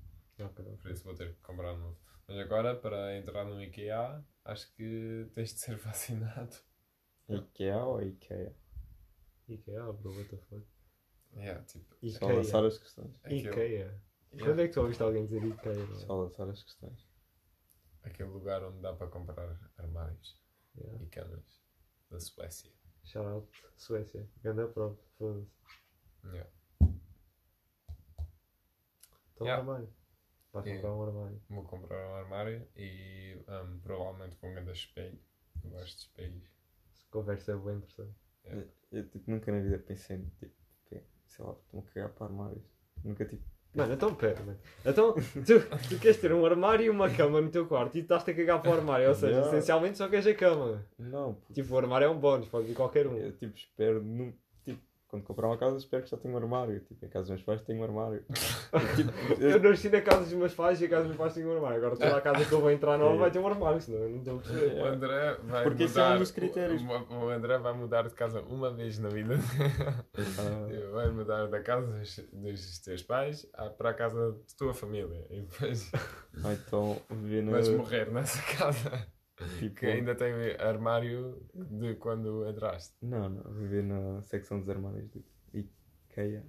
Ok. 0.40 0.64
Por 0.82 0.90
isso 0.90 1.04
vou 1.04 1.14
ter 1.14 1.34
que 1.34 1.40
comprar 1.40 1.72
um 1.74 1.78
novo. 1.78 1.98
Mas 2.28 2.38
agora, 2.38 2.76
para 2.76 3.16
entrar 3.16 3.44
no 3.44 3.62
IKEA, 3.62 4.22
acho 4.44 4.70
que 4.74 5.30
tens 5.34 5.54
de 5.54 5.60
ser 5.60 5.76
vacinado. 5.82 6.54
IKEA 7.28 7.84
ou 7.84 8.02
IKEA? 8.02 8.54
Ikea, 9.48 9.92
bro, 9.92 10.10
what 10.16 10.28
the 10.28 10.36
fuck? 10.36 10.66
Yeah, 11.34 11.62
tipo, 11.64 11.94
Só 12.10 12.26
lançar 12.26 12.58
Ikea. 12.58 12.68
as 12.68 12.78
questões. 12.78 13.20
Ikea. 13.24 13.64
yeah, 13.64 13.98
Quando 14.38 14.60
é 14.60 14.68
que 14.68 14.74
tu 14.74 14.80
ouviste 14.80 15.02
alguém 15.02 15.24
dizer 15.24 15.42
Ikea? 15.44 15.72
bro? 15.86 15.96
Só 15.96 16.14
lançar 16.22 16.48
as 16.48 16.62
questões. 16.62 17.06
Aquele 18.02 18.28
lugar 18.30 18.62
onde 18.64 18.80
dá 18.80 18.92
para 18.94 19.08
comprar 19.08 19.58
armários 19.78 20.40
Yeah. 20.74 21.02
e 21.04 21.06
camas 21.08 21.62
da 22.10 22.18
Suécia. 22.18 22.72
Shout 23.04 23.26
out, 23.28 23.64
Suécia. 23.76 24.26
Ganda 24.42 24.66
prova, 24.68 24.98
foda-se. 25.18 25.50
Yeah. 26.24 26.50
Então, 29.34 29.46
Yeah. 29.46 29.60
armário. 29.60 29.92
Vais 30.52 30.66
Yeah. 30.66 30.82
comprar 30.82 30.96
um 30.96 31.02
armário. 31.02 31.42
Vou 31.48 31.64
comprar 31.64 32.08
um 32.08 32.14
armário 32.14 32.68
e 32.76 33.36
um, 33.48 33.80
provavelmente 33.80 34.36
com 34.36 34.50
um 34.50 34.54
grande 34.54 34.72
espelho. 34.72 35.18
Eu 35.64 35.70
gosto 35.70 35.96
de 35.96 36.02
espelhos. 36.02 36.50
Se 36.92 37.06
conversa 37.08 37.52
é 37.52 37.56
bem 37.56 37.76
interessante. 37.76 38.16
Yeah. 38.44 38.70
Eu, 38.90 38.98
eu, 38.98 39.08
tipo, 39.10 39.30
nunca 39.30 39.52
na 39.52 39.60
vida 39.60 39.78
pensei 39.78 40.16
em 40.16 40.28
tipo, 40.38 40.54
sei 41.26 41.44
lá, 41.44 41.52
estou-me 41.52 41.86
a 41.86 41.90
cagar 41.92 42.12
para 42.14 42.26
armários. 42.26 42.64
Nunca 43.02 43.24
tipo, 43.26 43.44
Mano, 43.74 43.94
então 43.94 44.14
pera, 44.14 44.38
mano. 44.44 44.58
Então, 44.84 45.14
tu, 45.14 45.60
tu 45.88 45.98
queres 45.98 46.18
ter 46.18 46.30
um 46.32 46.44
armário 46.44 46.84
e 46.84 46.90
uma 46.90 47.08
cama 47.08 47.40
no 47.40 47.48
teu 47.48 47.66
quarto 47.66 47.96
e 47.96 48.00
estás-te 48.00 48.30
a 48.30 48.34
cagar 48.34 48.60
para 48.60 48.70
o 48.70 48.74
armário, 48.74 49.08
ou 49.08 49.14
seja, 49.14 49.32
Yeah. 49.32 49.48
essencialmente 49.48 49.96
só 49.96 50.08
queres 50.08 50.26
a 50.26 50.34
cama. 50.34 50.84
Não, 50.98 51.34
puto. 51.34 51.54
Tipo, 51.54 51.74
o 51.74 51.78
armário 51.78 52.04
é 52.04 52.08
um 52.10 52.18
bónus, 52.18 52.48
pode 52.48 52.66
vir 52.66 52.74
qualquer 52.74 53.06
um. 53.06 53.16
Eu, 53.16 53.32
tipo, 53.32 53.56
espero. 53.56 54.02
nu- 54.02 54.26
tipo, 54.26 54.38
quando 55.12 55.24
comprar 55.24 55.46
uma 55.46 55.58
casa, 55.58 55.76
espero 55.76 56.02
que 56.02 56.08
já 56.10 56.16
tenha 56.16 56.32
um 56.32 56.38
armário. 56.38 56.80
Tipo, 56.80 57.04
em 57.04 57.08
casa 57.10 57.24
dos 57.24 57.28
meus 57.32 57.42
pais 57.42 57.60
tem 57.60 57.78
um 57.78 57.84
armário. 57.84 58.24
tipo, 58.96 59.42
Eu 59.42 59.60
nasci 59.60 59.90
na 59.90 60.00
casa 60.00 60.20
dos 60.20 60.32
meus 60.32 60.54
pais 60.54 60.80
e 60.80 60.86
a 60.86 60.88
casa 60.88 61.02
dos 61.02 61.08
meus 61.08 61.18
pais 61.18 61.34
tem 61.34 61.44
um 61.44 61.52
armário. 61.52 61.76
Agora 61.76 61.96
toda 61.96 62.16
a 62.16 62.20
casa 62.22 62.46
que 62.46 62.52
eu 62.52 62.62
vou 62.62 62.70
entrar 62.70 62.96
nova 62.96 63.18
vai 63.18 63.30
ter 63.30 63.38
um 63.38 63.46
armário, 63.46 63.78
senão 63.78 63.98
eu 63.98 64.08
não 64.08 64.18
estou 64.20 64.38
a 64.38 64.40
perceber. 64.40 64.80
O 64.80 64.84
André 64.86 65.36
vai 65.42 65.64
Porque 65.64 65.82
esse 65.82 65.98
é 65.98 66.02
um 66.02 66.06
mudar. 66.06 66.18
dos 66.18 66.30
critérios. 66.30 66.82
O, 66.82 67.14
o 67.14 67.28
André 67.28 67.58
vai 67.58 67.72
mudar 67.74 68.08
de 68.08 68.14
casa 68.14 68.40
uma 68.40 68.70
vez 68.72 68.98
na 68.98 69.10
vida. 69.10 69.34
ah, 70.38 70.66
vai 70.92 71.10
mudar 71.10 71.46
da 71.48 71.60
casa 71.60 71.86
dos, 71.92 72.18
dos 72.32 72.78
teus 72.78 73.02
pais 73.02 73.46
à- 73.52 73.68
para 73.68 73.90
a 73.90 73.94
casa 73.94 74.32
da 74.32 74.38
tua 74.56 74.72
família. 74.72 75.26
E 75.28 75.42
depois 75.42 75.90
ah, 76.42 76.54
então, 76.54 76.98
vais 77.50 77.68
morrer 77.68 78.10
nessa 78.10 78.40
casa. 78.56 79.06
tipo, 79.58 79.74
Que 79.76 79.86
ainda 79.86 80.14
tem 80.14 80.32
armário 80.58 81.42
de 81.54 81.94
quando 81.96 82.48
entraste. 82.48 82.94
Não, 83.02 83.28
não, 83.28 83.52
viver 83.54 83.82
na 83.82 84.22
secção 84.22 84.58
dos 84.58 84.68
armários 84.68 85.08
do 85.10 85.24
IKEA. 85.52 86.44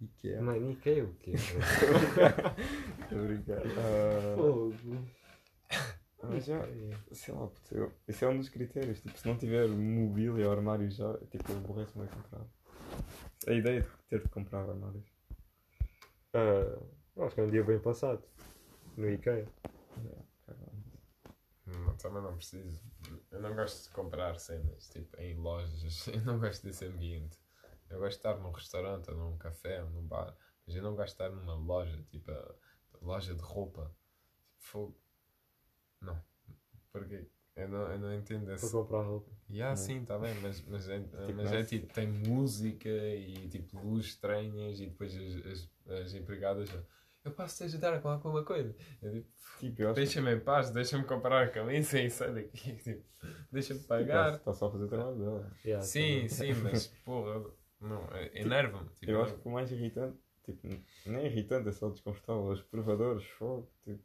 IKEA. 0.00 0.42
Mano, 0.42 0.76
que 0.76 0.90
é 0.90 1.02
o 1.02 1.14
quê? 1.14 1.32
Estou 3.02 3.18
a 3.18 3.22
brincar. 3.22 3.62
Ah, 3.66 4.36
Fogo. 4.36 4.74
mas 6.22 6.44
já, 6.44 6.60
sei 7.12 7.34
lá, 7.34 7.46
puto, 7.46 7.74
eu, 7.74 7.92
esse 8.08 8.24
é 8.24 8.28
um 8.28 8.38
dos 8.38 8.48
critérios. 8.48 9.00
Tipo, 9.00 9.18
se 9.18 9.26
não 9.26 9.36
tiver 9.36 9.68
mobília 9.68 10.46
ou 10.46 10.52
armário 10.52 10.90
já, 10.90 11.16
tipo, 11.30 11.52
eu 11.52 11.56
aborreço-me 11.58 12.04
a 12.04 12.08
comprar. 12.08 12.46
A 13.46 13.52
ideia 13.52 13.82
de 13.82 13.88
ter 14.08 14.22
de 14.22 14.28
comprar 14.28 14.68
armários. 14.68 15.04
Ah, 16.32 16.78
acho 17.24 17.34
que 17.34 17.40
é 17.40 17.44
um 17.44 17.50
dia 17.50 17.62
bem 17.64 17.78
passado. 17.78 18.22
No 18.96 19.10
IKEA. 19.10 19.46
Caralho. 19.94 20.33
Também 21.98 22.22
não 22.22 22.36
preciso. 22.36 22.82
Eu 23.30 23.40
não 23.40 23.54
gosto 23.54 23.84
de 23.84 23.94
comprar 23.94 24.38
cenas 24.38 24.88
tipo, 24.88 25.16
em 25.20 25.34
lojas. 25.36 26.06
Eu 26.08 26.20
não 26.22 26.38
gosto 26.38 26.62
desse 26.64 26.84
ambiente. 26.86 27.38
Eu 27.90 27.98
gosto 27.98 28.12
de 28.12 28.16
estar 28.16 28.38
num 28.38 28.50
restaurante, 28.50 29.10
ou 29.10 29.16
num 29.16 29.38
café, 29.38 29.82
ou 29.82 29.90
num 29.90 30.06
bar. 30.06 30.36
Mas 30.66 30.74
eu 30.74 30.82
não 30.82 30.96
gosto 30.96 31.16
de 31.16 31.22
estar 31.22 31.30
numa 31.30 31.54
loja, 31.54 32.02
tipo 32.10 32.32
loja 33.02 33.34
de 33.34 33.42
roupa. 33.42 33.84
Tipo, 33.84 33.94
fogo. 34.58 35.00
Não. 36.00 36.20
Porque 36.90 37.28
eu 37.56 37.68
não, 37.68 37.82
eu 37.92 37.98
não 37.98 38.14
entendo 38.14 38.46
Para 38.46 38.54
esse. 38.54 38.72
comprar 38.72 39.02
roupa. 39.02 39.30
Yeah, 39.48 39.78
Não. 39.78 39.86
sim, 39.86 40.02
está 40.02 40.18
bem, 40.18 40.34
mas, 40.40 40.62
mas, 40.62 40.88
é, 40.88 40.98
mas 41.36 41.50
não 41.50 41.58
é 41.58 41.62
tipo, 41.64 41.92
tem 41.92 42.08
música 42.08 42.88
e 42.88 43.48
tipo 43.48 43.78
luzes 43.78 44.10
estranhas 44.10 44.80
e 44.80 44.86
depois 44.86 45.14
as, 45.16 45.46
as, 45.46 46.00
as 46.00 46.14
empregadas. 46.14 46.68
Eu 47.24 47.32
posso 47.32 47.56
te 47.56 47.64
ajudar 47.64 48.00
com 48.02 48.08
alguma 48.08 48.44
coisa. 48.44 48.74
Eu 49.02 49.10
digo, 49.12 49.26
Tipo, 49.60 49.82
eu 49.82 49.92
Deixa-me 49.94 50.34
em 50.34 50.40
paz, 50.40 50.70
deixa-me 50.70 51.04
comprar 51.04 51.44
a 51.44 51.48
camisa 51.48 51.98
e 52.00 52.10
sai 52.10 52.34
daqui. 52.34 52.72
Tipo, 52.82 53.02
deixa-me 53.50 53.80
está 53.80 53.96
pagar. 53.96 54.34
está 54.34 54.52
só 54.52 54.66
a 54.66 54.70
fazer 54.72 54.84
o 54.84 54.88
trabalho 54.88 55.16
dela. 55.16 55.52
Yeah, 55.64 55.82
Sim, 55.82 56.14
também. 56.14 56.28
sim, 56.28 56.52
mas 56.62 56.86
porra, 57.04 57.44
não, 57.80 58.02
é- 58.12 58.30
enerva-me. 58.40 58.88
Tipo, 59.00 59.12
Eu 59.12 59.22
acho 59.22 59.34
que 59.36 59.48
o 59.48 59.50
mais 59.52 59.70
irritante, 59.72 60.18
tipo, 60.44 60.68
nem 61.06 61.26
irritante, 61.26 61.68
é 61.68 61.72
só 61.72 61.88
desconfortável. 61.88 62.44
Os 62.46 62.60
provadores, 62.62 63.24
fogo, 63.38 63.70
tipo, 63.84 64.02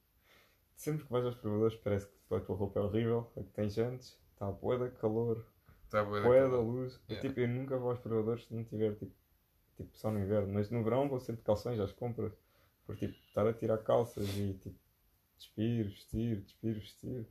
sempre 0.77 1.03
que 1.05 1.11
vais 1.11 1.25
aos 1.25 1.35
provadores 1.35 1.75
parece 1.77 2.07
que 2.07 2.35
a 2.35 2.39
tua 2.39 2.55
roupa 2.55 2.79
é 2.79 2.83
horrível, 2.83 3.29
a 3.35 3.41
que 3.43 3.49
tens 3.49 3.77
antes, 3.79 4.17
está 4.33 4.47
a 4.47 4.51
poeda, 4.53 4.89
calor, 4.91 5.43
tá 5.89 6.03
boa 6.05 6.21
poeda, 6.21 6.43
daquela- 6.45 6.61
luz. 6.63 6.93
Eu, 7.09 7.15
Yeah. 7.15 7.27
tipo, 7.27 7.39
eu 7.41 7.47
nunca 7.49 7.77
vou 7.77 7.89
aos 7.89 7.99
provadores 7.99 8.45
se 8.45 8.53
não 8.53 8.63
tiver, 8.63 8.95
tipo, 8.95 9.11
tipo, 9.75 9.89
só 9.97 10.09
no 10.11 10.19
inverno. 10.19 10.53
Mas 10.53 10.69
no 10.69 10.83
verão 10.83 11.09
vou 11.09 11.19
sempre 11.19 11.41
de 11.41 11.45
calções 11.45 11.79
às 11.79 11.91
compras. 11.91 12.31
Por, 12.89 12.97
tipo, 12.97 13.13
estar 13.27 13.45
a 13.45 13.53
tirar 13.53 13.77
calças 13.83 14.27
e, 14.35 14.55
tipo, 14.55 14.75
despir, 15.37 15.85
vestir, 15.85 16.41
despir, 16.41 16.73
vestir. 16.73 17.27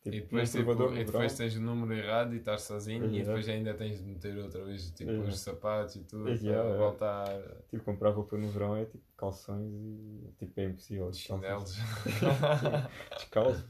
Tipo, 0.00 0.16
E 0.16 0.20
depois, 0.20 0.52
tipo, 0.52 0.94
e 0.94 1.04
depois 1.04 1.36
tens 1.36 1.56
o 1.56 1.60
número 1.60 1.92
errado 1.92 2.34
e 2.34 2.38
estás 2.38 2.62
sozinho 2.62 3.04
e 3.06 3.08
Yeah. 3.08 3.24
depois 3.26 3.48
ainda 3.48 3.74
tens 3.74 3.98
de 3.98 4.04
meter 4.04 4.38
outra 4.38 4.64
vez 4.64 4.92
tipo, 4.92 5.10
Yeah. 5.10 5.28
os 5.28 5.40
sapatos 5.40 5.96
e 5.96 6.04
tudo 6.04 6.28
Yeah, 6.28 6.40
para 6.40 6.52
yeah. 6.52 6.76
voltar 6.78 7.64
tipo, 7.68 7.82
comprar 7.84 8.10
roupa 8.10 8.38
no 8.38 8.48
verão 8.48 8.76
é, 8.76 8.84
tipo, 8.84 9.02
calções 9.16 9.72
e, 9.74 10.32
tipo, 10.38 10.60
é 10.60 10.64
impossível. 10.66 11.10
de 11.10 11.18
chinelos. 11.18 11.74
Descalço? 13.16 13.68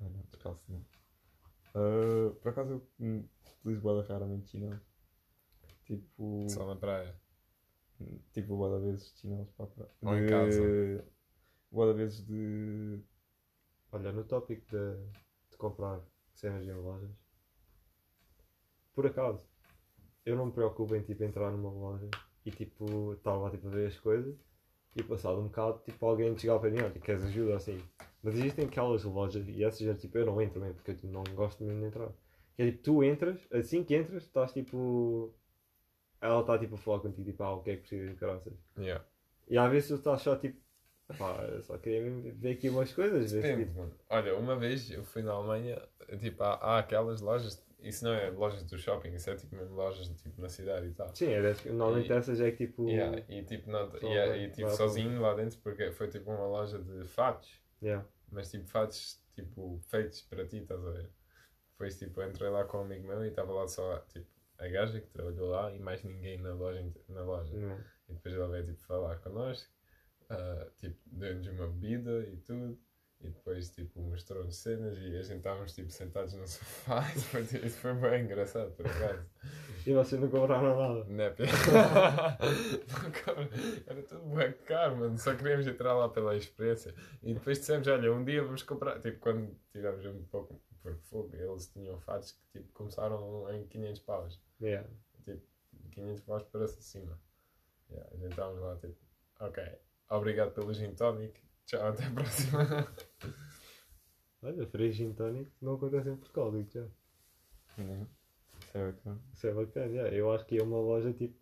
Ah, 0.00 0.04
não, 0.04 0.22
descalço 0.30 0.64
não. 0.72 0.84
Ah, 1.74 2.34
por 2.40 2.48
acaso 2.48 2.72
eu 2.72 2.88
hum, 2.98 3.24
utilizo 3.60 3.82
boda 3.82 4.06
raramente 4.08 4.48
chinelos. 4.48 4.80
Tipo, 5.84 6.46
Só 6.48 6.66
na 6.66 6.76
praia. 6.76 7.14
Tipo 8.32 8.56
boda 8.56 8.78
vezes 8.78 9.12
de 9.12 9.20
chinelos 9.20 9.50
para 9.50 9.66
a 9.66 9.68
praia. 9.68 9.90
Ou 10.02 10.16
em 10.16 10.26
casa. 10.26 11.04
Boda 11.70 11.92
vezes 11.94 12.24
de. 12.26 13.00
Olha, 13.92 14.12
no 14.12 14.24
tópico 14.24 14.64
de, 14.70 14.96
de 15.50 15.56
comprar 15.56 16.00
cenas 16.34 16.66
em 16.66 16.72
lojas, 16.72 17.10
por 18.94 19.06
acaso, 19.06 19.46
eu 20.26 20.36
não 20.36 20.46
me 20.46 20.52
preocupo 20.52 20.94
em 20.94 21.02
tipo, 21.02 21.22
entrar 21.24 21.50
numa 21.50 21.70
loja 21.70 22.10
e 22.44 22.50
tipo, 22.50 23.12
estar 23.14 23.34
lá 23.36 23.50
tipo, 23.50 23.68
a 23.68 23.70
ver 23.70 23.86
as 23.86 23.98
coisas 23.98 24.36
e 24.96 25.02
passado 25.02 25.38
um 25.38 25.44
bocado, 25.44 25.80
tipo, 25.84 26.04
alguém 26.04 26.36
chegar 26.36 26.54
ao 26.54 26.60
pé 26.60 26.70
de 26.70 26.76
mim, 26.76 26.82
olha, 26.82 27.00
queres 27.00 27.24
ajuda 27.24 27.56
assim. 27.56 27.80
Mas 28.22 28.34
existem 28.34 28.64
aquelas 28.64 29.04
lojas 29.04 29.46
e 29.48 29.62
essas 29.62 29.80
já, 29.80 29.94
tipo, 29.94 30.18
eu 30.18 30.26
não 30.26 30.42
entro 30.42 30.60
mesmo, 30.60 30.74
porque 30.74 30.90
eu 30.90 30.96
tipo, 30.96 31.12
não 31.12 31.22
gosto 31.34 31.62
mesmo 31.62 31.80
de 31.80 31.86
entrar. 31.86 32.08
Que 32.56 32.62
é 32.62 32.66
tipo, 32.66 32.82
tu 32.82 33.04
entras, 33.04 33.40
assim 33.52 33.84
que 33.84 33.96
entras, 33.96 34.24
estás 34.24 34.52
tipo. 34.52 35.32
Ela 36.20 36.40
está 36.40 36.58
tipo 36.58 36.74
a 36.74 36.78
falar 36.78 37.00
contigo, 37.00 37.30
tipo, 37.30 37.42
ah, 37.42 37.54
o 37.54 37.62
que 37.62 37.70
é 37.70 37.74
que 37.76 37.80
precisas 37.82 38.08
de 38.10 38.14
graças. 38.16 38.52
Yeah. 38.78 39.04
E 39.48 39.56
às 39.56 39.70
vezes 39.70 39.88
tu 39.88 39.94
estás 39.96 40.22
só 40.22 40.36
tipo, 40.36 40.60
pá, 41.18 41.42
eu 41.50 41.62
só 41.62 41.78
queria 41.78 42.02
mesmo 42.02 42.32
ver 42.40 42.52
aqui 42.52 42.68
umas 42.68 42.92
coisas, 42.92 43.32
Depende, 43.32 43.64
tipo, 43.66 43.78
mano. 43.78 43.94
Olha, 44.10 44.34
uma 44.36 44.56
vez 44.56 44.90
eu 44.90 45.04
fui 45.04 45.22
na 45.22 45.32
Alemanha, 45.32 45.80
tipo, 46.20 46.42
há, 46.42 46.54
há 46.54 46.78
aquelas 46.80 47.20
lojas, 47.20 47.64
isso 47.80 48.04
não 48.04 48.12
é 48.12 48.30
lojas 48.30 48.64
do 48.64 48.76
shopping, 48.76 49.14
isso 49.14 49.30
é 49.30 49.36
tipo 49.36 49.54
mesmo 49.54 49.74
lojas 49.76 50.08
tipo, 50.08 50.40
na 50.40 50.48
cidade 50.48 50.88
e 50.88 50.92
tal. 50.92 51.14
Sim, 51.14 51.28
é 51.32 51.40
normalmente 51.70 52.10
E- 52.10 52.12
essas 52.12 52.40
é 52.40 52.50
que 52.50 52.66
tipo. 52.66 52.88
Yeah, 52.88 53.22
e 53.28 53.42
tipo, 53.44 53.70
não, 53.70 53.90
yeah, 54.02 54.36
e, 54.36 54.50
tipo 54.50 54.68
sozinho 54.70 55.20
lá 55.20 55.34
dentro, 55.34 55.58
porque 55.60 55.92
foi 55.92 56.08
tipo 56.08 56.30
uma 56.30 56.46
loja 56.46 56.78
de 56.78 57.04
fatos, 57.04 57.48
Yeah. 57.80 58.04
mas 58.32 58.50
tipo 58.50 58.66
fatos 58.66 59.22
tipo, 59.34 59.78
feitos 59.86 60.20
para 60.22 60.44
ti, 60.44 60.56
estás 60.58 60.84
a 60.84 60.90
ver? 60.90 61.08
Depois 61.70 61.96
tipo, 61.96 62.20
entrei 62.22 62.50
lá 62.50 62.64
com 62.64 62.78
um 62.78 62.80
amigo 62.80 63.06
meu 63.06 63.24
e 63.24 63.28
estava 63.28 63.52
lá 63.52 63.68
só 63.68 63.98
tipo, 64.12 64.26
a 64.58 64.68
gaja 64.68 65.00
que 65.00 65.08
trabalhou 65.08 65.48
lá 65.50 65.72
e 65.72 65.78
mais 65.78 66.02
ninguém 66.02 66.38
na 66.38 66.52
loja. 66.52 66.84
Na 67.08 67.22
loja. 67.22 67.54
Yeah. 67.54 67.84
E 68.08 68.14
depois 68.14 68.34
ela 68.34 68.48
veio 68.48 68.64
tipo, 68.66 68.80
falar 68.80 69.16
connosco, 69.18 69.70
ah, 70.30 70.66
tipo, 70.78 70.98
deu-nos 71.06 71.46
uma 71.48 71.66
bebida 71.68 72.26
e 72.28 72.36
tudo. 72.38 72.78
E 73.20 73.30
depois, 73.30 73.68
tipo, 73.70 74.00
mostrou-nos 74.00 74.54
cenas 74.56 74.96
e 74.96 75.16
a 75.16 75.22
gente 75.22 75.38
estávamos, 75.38 75.74
tipo, 75.74 75.90
sentados 75.90 76.34
no 76.34 76.46
sofá. 76.48 77.00
Isso 77.16 77.26
foi, 77.26 77.40
isso 77.42 77.78
foi 77.78 77.94
bem 77.94 78.24
engraçado, 78.24 78.70
por 78.72 78.86
acaso. 78.86 79.26
E 79.84 79.92
vocês 79.92 80.20
não 80.20 80.28
compraram 80.28 80.76
nada. 80.78 81.04
Népia. 81.04 81.46
Era 83.88 84.02
tudo 84.02 84.36
bem 84.36 84.52
caro, 84.66 84.98
mano. 84.98 85.18
Só 85.18 85.34
queríamos 85.34 85.66
entrar 85.66 85.94
lá 85.94 86.08
pela 86.08 86.36
experiência. 86.36 86.94
E 87.20 87.34
depois 87.34 87.58
dissemos, 87.58 87.88
olha, 87.88 88.12
um 88.12 88.24
dia 88.24 88.44
vamos 88.44 88.62
comprar. 88.62 89.00
Tipo, 89.00 89.18
quando 89.18 89.52
tivemos 89.72 90.06
um 90.06 90.22
pouco 90.26 90.60
por 90.82 90.96
fogo, 90.96 91.34
eles 91.34 91.68
tinham 91.68 91.98
fatos 92.00 92.32
que, 92.32 92.58
tipo, 92.58 92.72
começaram 92.72 93.50
em 93.52 93.66
500 93.66 94.00
paus. 94.02 94.40
Yeah. 94.60 94.88
Tipo, 95.24 95.42
500 95.92 96.20
paus 96.22 96.42
para 96.44 96.68
cima. 96.68 97.20
Yeah, 97.90 98.10
a 98.12 98.16
gente 98.16 98.30
estávamos 98.30 98.60
lá, 98.60 98.76
tipo, 98.76 98.96
ok, 99.40 99.78
obrigado 100.10 100.52
pelo 100.52 100.72
gin 100.74 100.94
tonic. 100.94 101.40
Tchau, 101.66 101.86
até 101.86 102.04
a 102.06 102.10
próxima. 102.10 102.58
Olha, 104.40 104.66
Free 104.68 104.92
Gin 104.92 105.12
Tonic 105.12 105.50
não 105.60 105.74
acontece 105.74 106.08
em 106.08 106.16
Portugal, 106.16 106.52
digo 106.52 106.70
já. 106.70 106.88
Né? 107.76 108.06
Isso 108.60 108.78
é 108.78 108.92
bacana. 108.92 109.20
Isso 109.34 109.46
é 109.46 109.52
bacana, 109.52 109.86
yeah. 109.86 110.16
eu 110.16 110.32
acho 110.32 110.46
que 110.46 110.54
ia 110.54 110.62
a 110.62 110.64
uma 110.64 110.78
loja 110.78 111.12
tipo 111.12 111.36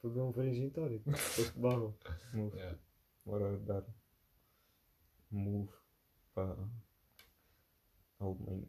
para 0.00 0.10
ver 0.10 0.20
um 0.20 0.32
Free 0.32 0.54
Gin 0.54 0.70
Tonic. 0.70 1.04
Foste 1.16 1.58
barro. 1.58 1.96
Move. 2.34 2.56
Yeah. 2.56 2.78
Bora 3.24 3.56
dar 3.58 3.84
move 5.30 5.72
para 6.34 6.56
a 8.18 8.24
Alemanha. 8.24 8.68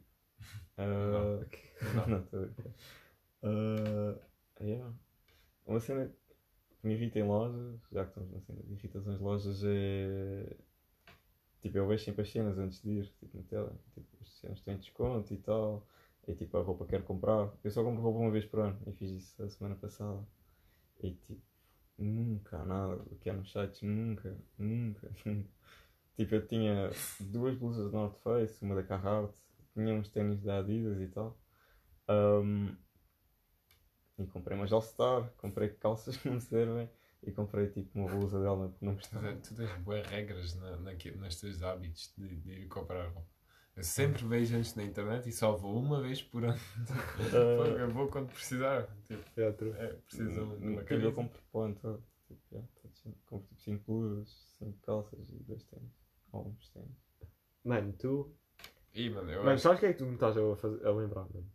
Ah, 0.76 1.40
não, 2.08 2.18
estou 2.20 2.40
a 2.40 2.46
brincar. 2.46 2.72
Ah, 3.42 4.18
yeah. 4.60 4.92
Uma 5.66 5.80
cena 5.80 6.10
que 6.80 6.86
me 6.86 6.94
irrita 6.94 7.18
em 7.18 7.24
lojas, 7.24 7.80
já 7.92 8.04
que 8.04 8.10
estamos 8.10 8.32
na 8.32 8.40
cena 8.40 8.62
de 8.62 8.72
irritações 8.74 9.18
de 9.18 9.24
lojas, 9.24 9.62
é. 9.64 10.56
Tipo, 11.60 11.78
eu 11.78 11.86
vejo 11.86 12.04
sempre 12.04 12.22
as 12.22 12.30
cenas 12.30 12.58
antes 12.58 12.82
de 12.82 12.90
ir, 12.90 13.06
tipo, 13.20 13.36
na 13.36 13.44
tela. 13.44 13.72
Tipo, 13.94 14.06
as 14.20 14.28
cenas 14.40 14.60
têm 14.62 14.76
desconto 14.76 15.32
e 15.32 15.36
tal. 15.38 15.86
E 16.26 16.34
tipo, 16.34 16.56
a 16.56 16.62
roupa 16.62 16.84
que 16.84 16.90
quero 16.90 17.04
comprar. 17.04 17.52
Eu 17.62 17.70
só 17.70 17.82
compro 17.82 18.02
roupa 18.02 18.18
uma 18.18 18.30
vez 18.30 18.44
por 18.44 18.60
ano 18.60 18.78
e 18.86 18.92
fiz 18.92 19.10
isso 19.10 19.42
a 19.42 19.48
semana 19.48 19.74
passada. 19.76 20.24
E 21.02 21.12
tipo, 21.12 21.42
nunca 21.98 22.58
há 22.58 22.64
nada 22.64 22.96
do 22.96 23.16
que 23.16 23.30
há 23.30 23.34
nos 23.34 23.50
sites, 23.52 23.82
nunca, 23.82 24.36
nunca, 24.58 25.10
nunca. 25.24 25.48
Tipo, 26.16 26.34
eu 26.36 26.46
tinha 26.46 26.90
duas 27.20 27.56
blusas 27.56 27.90
da 27.90 27.98
North 27.98 28.18
Face, 28.22 28.64
uma 28.64 28.74
da 28.74 28.82
Carhartt, 28.82 29.34
tinha 29.74 29.94
uns 29.94 30.08
ténis 30.10 30.42
da 30.42 30.58
Adidas 30.58 31.00
e 31.00 31.08
tal. 31.08 31.38
Ahm, 32.08 32.76
e 34.18 34.26
comprei 34.26 34.56
umas 34.56 34.72
All-Star, 34.72 35.30
comprei 35.38 35.68
calças 35.70 36.16
que 36.18 36.28
não 36.28 36.36
me 36.36 36.40
servem, 36.40 36.88
E 37.22 37.30
comprei 37.32 37.68
tipo 37.68 37.98
uma 37.98 38.08
blusa 38.08 38.40
dela 38.40 38.68
porque 38.68 38.84
não 38.84 38.94
Tu, 38.94 38.98
gostava. 38.98 39.32
tu 39.36 39.54
tens 39.54 39.72
boas 39.82 40.06
regras 40.06 40.54
na, 40.56 40.76
naque- 40.78 41.12
nos 41.12 41.36
teus 41.40 41.62
hábitos 41.62 42.12
de, 42.16 42.36
de 42.36 42.52
ir 42.52 42.68
comprar 42.68 43.04
roupa. 43.08 43.26
Eu 43.74 43.82
sempre 43.82 44.26
vejo 44.26 44.54
antes 44.56 44.74
na 44.74 44.82
internet 44.82 45.26
e 45.28 45.32
só 45.32 45.56
vou 45.56 45.78
uma 45.78 46.00
vez 46.02 46.20
por 46.20 46.44
ano. 46.44 46.58
Eu 47.80 47.88
vou 47.90 48.08
quando 48.08 48.28
precisar. 48.30 48.86
Tipo, 49.06 49.22
é, 49.40 49.86
preciso 50.06 50.30
de 50.30 50.40
uma 50.40 50.82
Tipo, 50.82 50.94
eu 50.94 51.00
camisa. 51.00 51.12
compro 51.12 51.42
pão 51.50 51.72
todo. 51.74 52.04
Tipo, 52.28 52.40
yeah, 52.52 52.68
sempre. 53.02 53.18
compro 53.26 53.48
tipo 53.48 53.60
5 53.62 53.84
blusas, 53.86 54.28
5 54.58 54.78
calças 54.82 55.18
e 55.30 55.38
2 55.44 55.64
tênis. 55.64 55.90
Ou 56.32 56.48
uns 56.48 56.68
tênis. 56.68 56.96
Mano, 57.64 57.92
tu. 57.94 58.34
Ih, 58.94 59.08
acho 59.70 59.78
sabes 59.78 59.78
o 59.78 59.80
que 59.80 59.86
é 59.86 59.92
que 59.92 59.98
tu 59.98 60.06
me 60.06 60.14
estás 60.14 60.36
a, 60.36 60.56
fazer, 60.56 60.86
a 60.86 60.90
lembrar, 60.90 61.26
mano? 61.32 61.46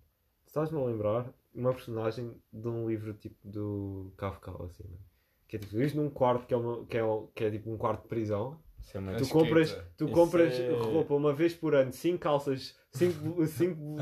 Estás-me 0.46 0.80
a 0.80 0.86
lembrar 0.86 1.34
uma 1.54 1.74
personagem 1.74 2.36
de 2.52 2.68
um 2.68 2.88
livro 2.88 3.14
tipo 3.14 3.36
do 3.44 4.14
Kafka, 4.18 4.52
assim, 4.64 4.84
mano. 4.84 5.00
Que 5.48 5.56
é 5.56 5.60
tipo, 5.60 5.80
isto 5.80 5.98
num 5.98 6.10
quarto 6.10 6.46
que 6.46 6.54
é, 6.54 6.58
uma, 6.58 6.86
que 6.86 6.98
é, 6.98 7.02
que 7.34 7.44
é 7.44 7.52
tipo 7.52 7.72
um 7.72 7.78
quarto 7.78 8.04
de 8.04 8.08
prisão. 8.10 8.60
Isso 8.80 8.98
é 8.98 9.00
uma 9.00 9.12
A 9.14 9.16
Tu 9.16 9.28
compras, 9.30 9.72
tu 9.98 10.06
Isso 10.06 10.14
compras 10.14 10.54
é- 10.60 10.72
roupa 10.72 11.14
uma 11.14 11.34
vez 11.34 11.54
por 11.54 11.74
ano, 11.74 11.92
5 11.92 12.20
calças, 12.20 12.76
5 12.92 13.44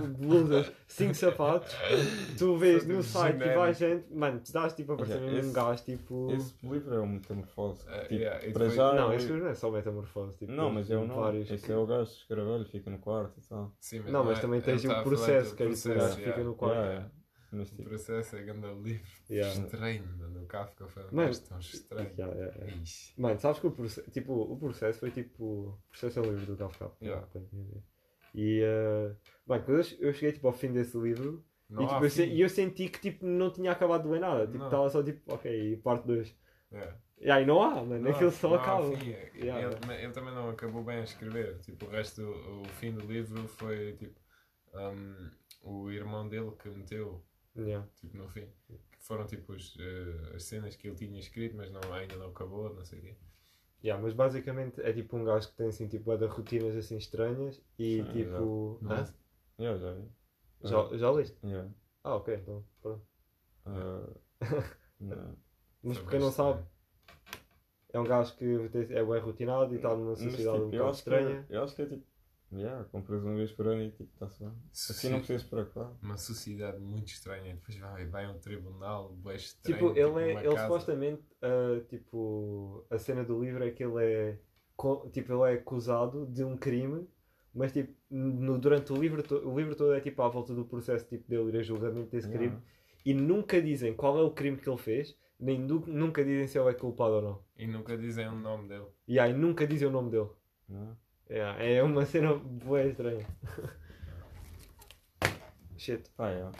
blusas, 0.01 0.71
5 0.87 1.13
sapatos. 1.15 1.73
Tu 2.37 2.57
vês 2.57 2.85
no 2.85 3.01
site 3.03 3.41
e 3.41 3.55
vais 3.55 3.77
gente, 3.77 4.13
mano, 4.13 4.39
tu 4.39 4.51
dás 4.51 4.73
tipo 4.73 4.93
a 4.93 4.97
parecer 4.97 5.15
Yeah, 5.17 5.33
mesmo 5.35 5.49
um 5.49 5.53
gajo 5.53 5.83
tipo. 5.83 6.31
Esse 6.31 6.53
livro 6.63 6.93
é 6.95 6.99
uma 6.99 7.13
metamorfose. 7.13 7.85
Ah, 7.87 7.99
tipo, 8.01 8.13
yeah, 8.15 8.51
para 8.53 8.69
já. 8.69 8.93
Não, 8.93 9.11
é- 9.11 9.15
esse 9.15 9.27
livro 9.27 9.43
não 9.43 9.49
é 9.51 9.55
só 9.55 9.71
metamorfose. 9.71 10.37
Tipo, 10.37 10.51
Não, 10.51 10.71
mas 10.71 10.89
é 10.89 10.97
o 10.97 11.05
nome. 11.07 11.41
Esse 11.41 11.71
é 11.71 11.77
o 11.77 11.85
gajo 11.85 12.11
que 12.11 12.17
escreve, 12.17 12.49
ele 12.49 12.65
fica 12.65 12.89
no 12.89 12.99
quarto 12.99 13.39
e 13.39 13.47
tal. 13.47 13.75
Sim, 13.79 13.99
Não, 13.99 14.23
mas 14.23 14.37
é- 14.37 14.41
também 14.41 14.61
tens 14.61 14.83
o 14.85 14.91
a 14.91 15.01
processo, 15.03 15.55
que 15.55 15.63
é 15.63 15.67
isso, 15.69 15.91
o 15.91 15.95
gajo 15.95 16.15
fica 16.15 16.43
no 16.43 16.55
quarto. 16.55 16.75
Yeah, 16.75 16.91
yeah. 16.93 17.11
Mas 17.51 17.71
O 17.71 17.75
tipo, 17.75 17.87
processo 17.89 18.35
é 18.35 18.41
grande 18.43 18.67
livro. 18.81 19.05
Yeah. 19.29 19.61
Estranho, 19.63 20.03
mano. 20.17 20.43
O 20.43 20.45
Kafka 20.45 20.87
foi 20.87 21.03
um 21.05 21.15
gajo 21.15 21.41
tão 21.43 21.59
estranho. 21.59 22.11
Yeah, 22.17 22.35
yeah, 22.35 22.55
yeah. 22.57 22.81
Mano, 23.17 23.39
sabes 23.39 23.59
que 23.61 23.67
o 23.67 23.71
processo, 23.71 24.11
tipo, 24.11 24.33
o 24.33 24.57
processo 24.57 24.99
foi 24.99 25.11
tipo. 25.11 25.43
O 25.45 25.79
processo 25.89 26.19
é 26.19 26.21
um 26.21 26.25
livro 26.31 26.45
do 26.47 26.57
Kafka. 26.57 26.91
Yeah. 27.01 27.25
Tem 27.27 27.45
que 27.45 27.55
ver. 27.55 27.81
E, 28.38 28.61
uh, 28.63 29.15
mano, 29.45 29.63
quando 29.63 29.77
eu 29.99 30.13
cheguei 30.13 30.33
tipo, 30.33 30.47
ao 30.47 30.53
fim 30.53 30.71
desse 30.73 30.97
livro, 30.97 31.43
Não 31.69 31.83
e, 31.83 31.88
tipo, 31.88 32.03
eu, 32.05 32.09
se- 32.09 32.39
eu 32.39 32.49
senti 32.49 32.89
que 32.89 32.99
tipo, 32.99 33.25
não 33.25 33.49
tinha 33.51 33.71
acabado 33.71 34.03
de 34.03 34.09
ler 34.09 34.19
nada. 34.19 34.45
Tipo, 34.45 34.65
estava 34.65 34.89
só 34.89 35.01
tipo, 35.03 35.33
ok, 35.33 35.77
parte 35.77 36.05
2. 36.05 36.36
Yeah. 36.71 36.97
E 37.17 37.31
aí 37.31 37.45
não 37.45 37.61
há, 37.63 37.75
mano, 37.75 37.99
Não 37.99 38.11
aquilo 38.11 38.31
só 38.31 38.49
não 38.49 38.55
acaba. 38.57 38.97
fim. 38.97 39.09
Yeah. 39.36 39.61
Ele, 39.88 40.03
ele 40.03 40.11
também 40.11 40.33
não 40.36 40.49
acabou 40.49 40.83
bem 40.83 40.97
a 40.97 41.03
escrever. 41.03 41.59
Tipo, 41.59 41.86
o 41.86 41.89
resto, 41.89 42.21
o, 42.21 42.61
o 42.63 42.65
fim 42.65 42.91
do 42.91 43.05
livro 43.05 43.47
foi 43.47 43.93
tipo 43.93 44.19
um, 44.73 45.29
o 45.61 45.89
irmão 45.91 46.27
dele 46.27 46.51
que 46.61 46.69
meteu 46.69 47.23
Yeah. 47.55 47.88
tipo, 47.95 48.17
no 48.17 48.27
fim. 48.27 48.47
Que 48.67 48.77
foram 48.99 49.25
tipo 49.25 49.53
os, 49.53 49.77
eh, 49.79 50.36
as 50.36 50.43
cenas 50.43 50.75
que 50.75 50.88
ele 50.89 50.95
tinha 50.97 51.17
escrito, 51.19 51.55
mas 51.55 51.71
não, 51.71 51.79
ainda 51.93 52.17
não 52.17 52.27
acabou, 52.27 52.73
não 52.75 52.83
sei 52.83 52.99
o 52.99 53.01
quê. 53.01 53.15
Yeah, 53.86 54.01
mas 54.01 54.13
basicamente 54.13 54.81
é 54.81 54.91
tipo 54.91 55.15
um 55.15 55.23
gajo 55.23 55.47
que 55.49 55.57
tem 55.57 55.67
assim, 55.67 55.88
tipo, 55.88 56.17
de 56.17 56.25
rotinas 56.25 56.75
assim 56.75 56.97
estranhas 56.97 57.61
e 57.77 58.03
Sim, 58.03 58.11
tipo. 58.13 58.79
Não. 58.81 58.91
Hã? 58.91 59.13
yeah, 59.59 59.79
já 59.79 59.93
vi. 59.93 60.09
Já, 60.63 60.97
já 60.97 61.11
leste? 61.11 61.38
Yeah. 61.45 61.69
Ah, 62.03 62.15
ok, 62.15 62.33
então 62.33 62.65
pronto. 62.81 63.05
Ah, 63.67 64.09
não. 64.99 65.38
Mas 65.83 65.99
para 65.99 66.09
quem 66.09 66.19
não 66.19 66.31
sabe, 66.31 66.61
estranho. 66.61 66.67
é 67.93 67.99
um 67.99 68.03
gajo 68.05 68.36
que 68.38 68.45
é 68.95 69.05
bem 69.05 69.19
rotinado 69.19 69.71
e 69.71 69.77
está 69.77 69.95
numa 69.95 70.15
sociedade 70.15 70.57
um 70.57 70.71
tipo, 70.71 70.75
eu 70.77 70.79
bocado 70.79 70.91
que 70.91 70.97
estranha. 70.97 71.45
é- 71.47 71.55
Eu 71.55 71.63
acho 71.63 71.75
que 71.75 71.81
é 71.83 71.86
tipo. 71.86 72.14
Yeah, 72.53 72.85
compras 72.85 73.23
uma 73.23 73.35
vez 73.35 73.51
por 73.51 73.67
ano 73.67 73.81
e 73.83 73.91
tipo, 73.91 74.09
está-se 74.13 74.39
bem. 74.39 74.53
Assim 74.71 75.09
não 75.09 75.17
precisas 75.17 75.43
para 75.43 75.65
cá. 75.65 75.91
Uma 76.01 76.17
sociedade 76.17 76.79
muito 76.79 77.07
estranha. 77.07 77.53
Depois 77.55 77.77
vai, 77.77 78.05
vai 78.05 78.25
a 78.25 78.31
um 78.31 78.39
tribunal, 78.39 79.11
bué 79.13 79.35
estranho. 79.35 79.77
Tipo, 79.77 79.91
ele 79.91 79.99
é. 79.99 80.05
uma 80.07 80.21
Ele 80.23 80.43
casa. 80.55 80.63
supostamente, 80.63 81.23
ah, 81.41 81.81
tipo, 81.89 82.85
a 82.89 82.97
cena 82.97 83.23
do 83.23 83.43
livro 83.43 83.63
é 83.63 83.71
que 83.71 83.83
ele 83.83 84.03
é. 84.03 84.39
co- 84.77 85.09
Tipo, 85.11 85.33
ele 85.33 85.51
é 85.53 85.55
acusado 85.59 86.25
de 86.27 86.43
um 86.43 86.55
crime, 86.55 87.07
mas 87.53 87.71
tipo, 87.73 87.93
no, 88.09 88.57
durante 88.59 88.93
o 88.93 88.95
livro, 88.95 89.21
to- 89.23 89.45
o 89.47 89.57
livro 89.57 89.75
todo 89.75 89.93
é 89.93 89.99
tipo 89.99 90.21
à 90.21 90.29
volta 90.29 90.53
do 90.53 90.65
processo 90.65 91.05
tipo, 91.07 91.27
dele 91.27 91.49
ir 91.49 91.59
a 91.59 91.63
julgamento 91.63 92.11
desse 92.11 92.27
Yeah. 92.29 92.51
crime 92.51 92.63
e 93.05 93.13
nunca 93.13 93.61
dizem 93.61 93.93
qual 93.93 94.17
é 94.19 94.21
o 94.21 94.31
crime 94.31 94.57
que 94.57 94.69
ele 94.69 94.77
fez, 94.77 95.17
nem 95.39 95.59
nu- 95.59 95.83
nunca 95.87 96.23
dizem 96.23 96.47
se 96.47 96.57
ele 96.59 96.69
é 96.69 96.73
culpado 96.73 97.15
ou 97.15 97.21
não. 97.21 97.43
E 97.57 97.67
nunca 97.67 97.97
dizem 97.97 98.27
o 98.27 98.35
nome 98.35 98.67
dele. 98.69 98.85
E 99.07 99.19
aí 99.19 99.33
nunca 99.33 99.65
dizem 99.67 99.87
o 99.87 99.91
nome 99.91 100.11
dele. 100.11 100.29
Não? 100.69 100.79
Yeah, 100.79 100.97
é 101.30 101.82
uma 101.84 102.05
cena 102.05 102.34
boa 102.36 102.84
estranha. 102.84 103.26
Shit. 105.78 106.09
Ah, 106.17 106.30
é. 106.30 106.41
Não. 106.43 106.51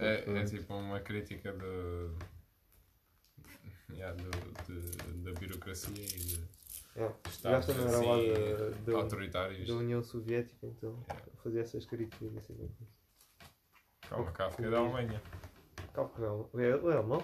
É, 0.00 0.24
é 0.40 0.44
tipo 0.44 0.74
uma 0.74 1.00
crítica 1.00 1.52
de, 1.52 2.10
yeah, 3.94 4.14
do- 4.16 4.30
de- 4.64 5.12
da 5.22 5.32
burocracia 5.32 6.04
e 6.04 6.06
de 6.06 6.44
Yeah. 6.96 7.16
estados 7.28 7.68
era 7.68 7.82
lá 7.82 7.88
assim, 8.16 8.32
da- 8.84 8.92
da- 8.92 8.98
autoritários. 8.98 9.66
Da 9.66 9.74
União 9.74 10.02
Soviética, 10.02 10.66
então 10.66 11.02
Yeah. 11.08 11.24
fazia 11.42 11.60
essas 11.62 11.86
críticas 11.86 12.36
assim. 12.36 12.70
Calma, 14.08 14.30
Kafka 14.32 14.64
é 14.66 14.70
da 14.70 14.78
Alemanha. 14.78 15.20
Calma, 15.92 16.10
calma. 16.10 16.48
É 16.54 16.58
ele 16.66 16.88
é 16.88 16.92
alemão? 16.94 17.22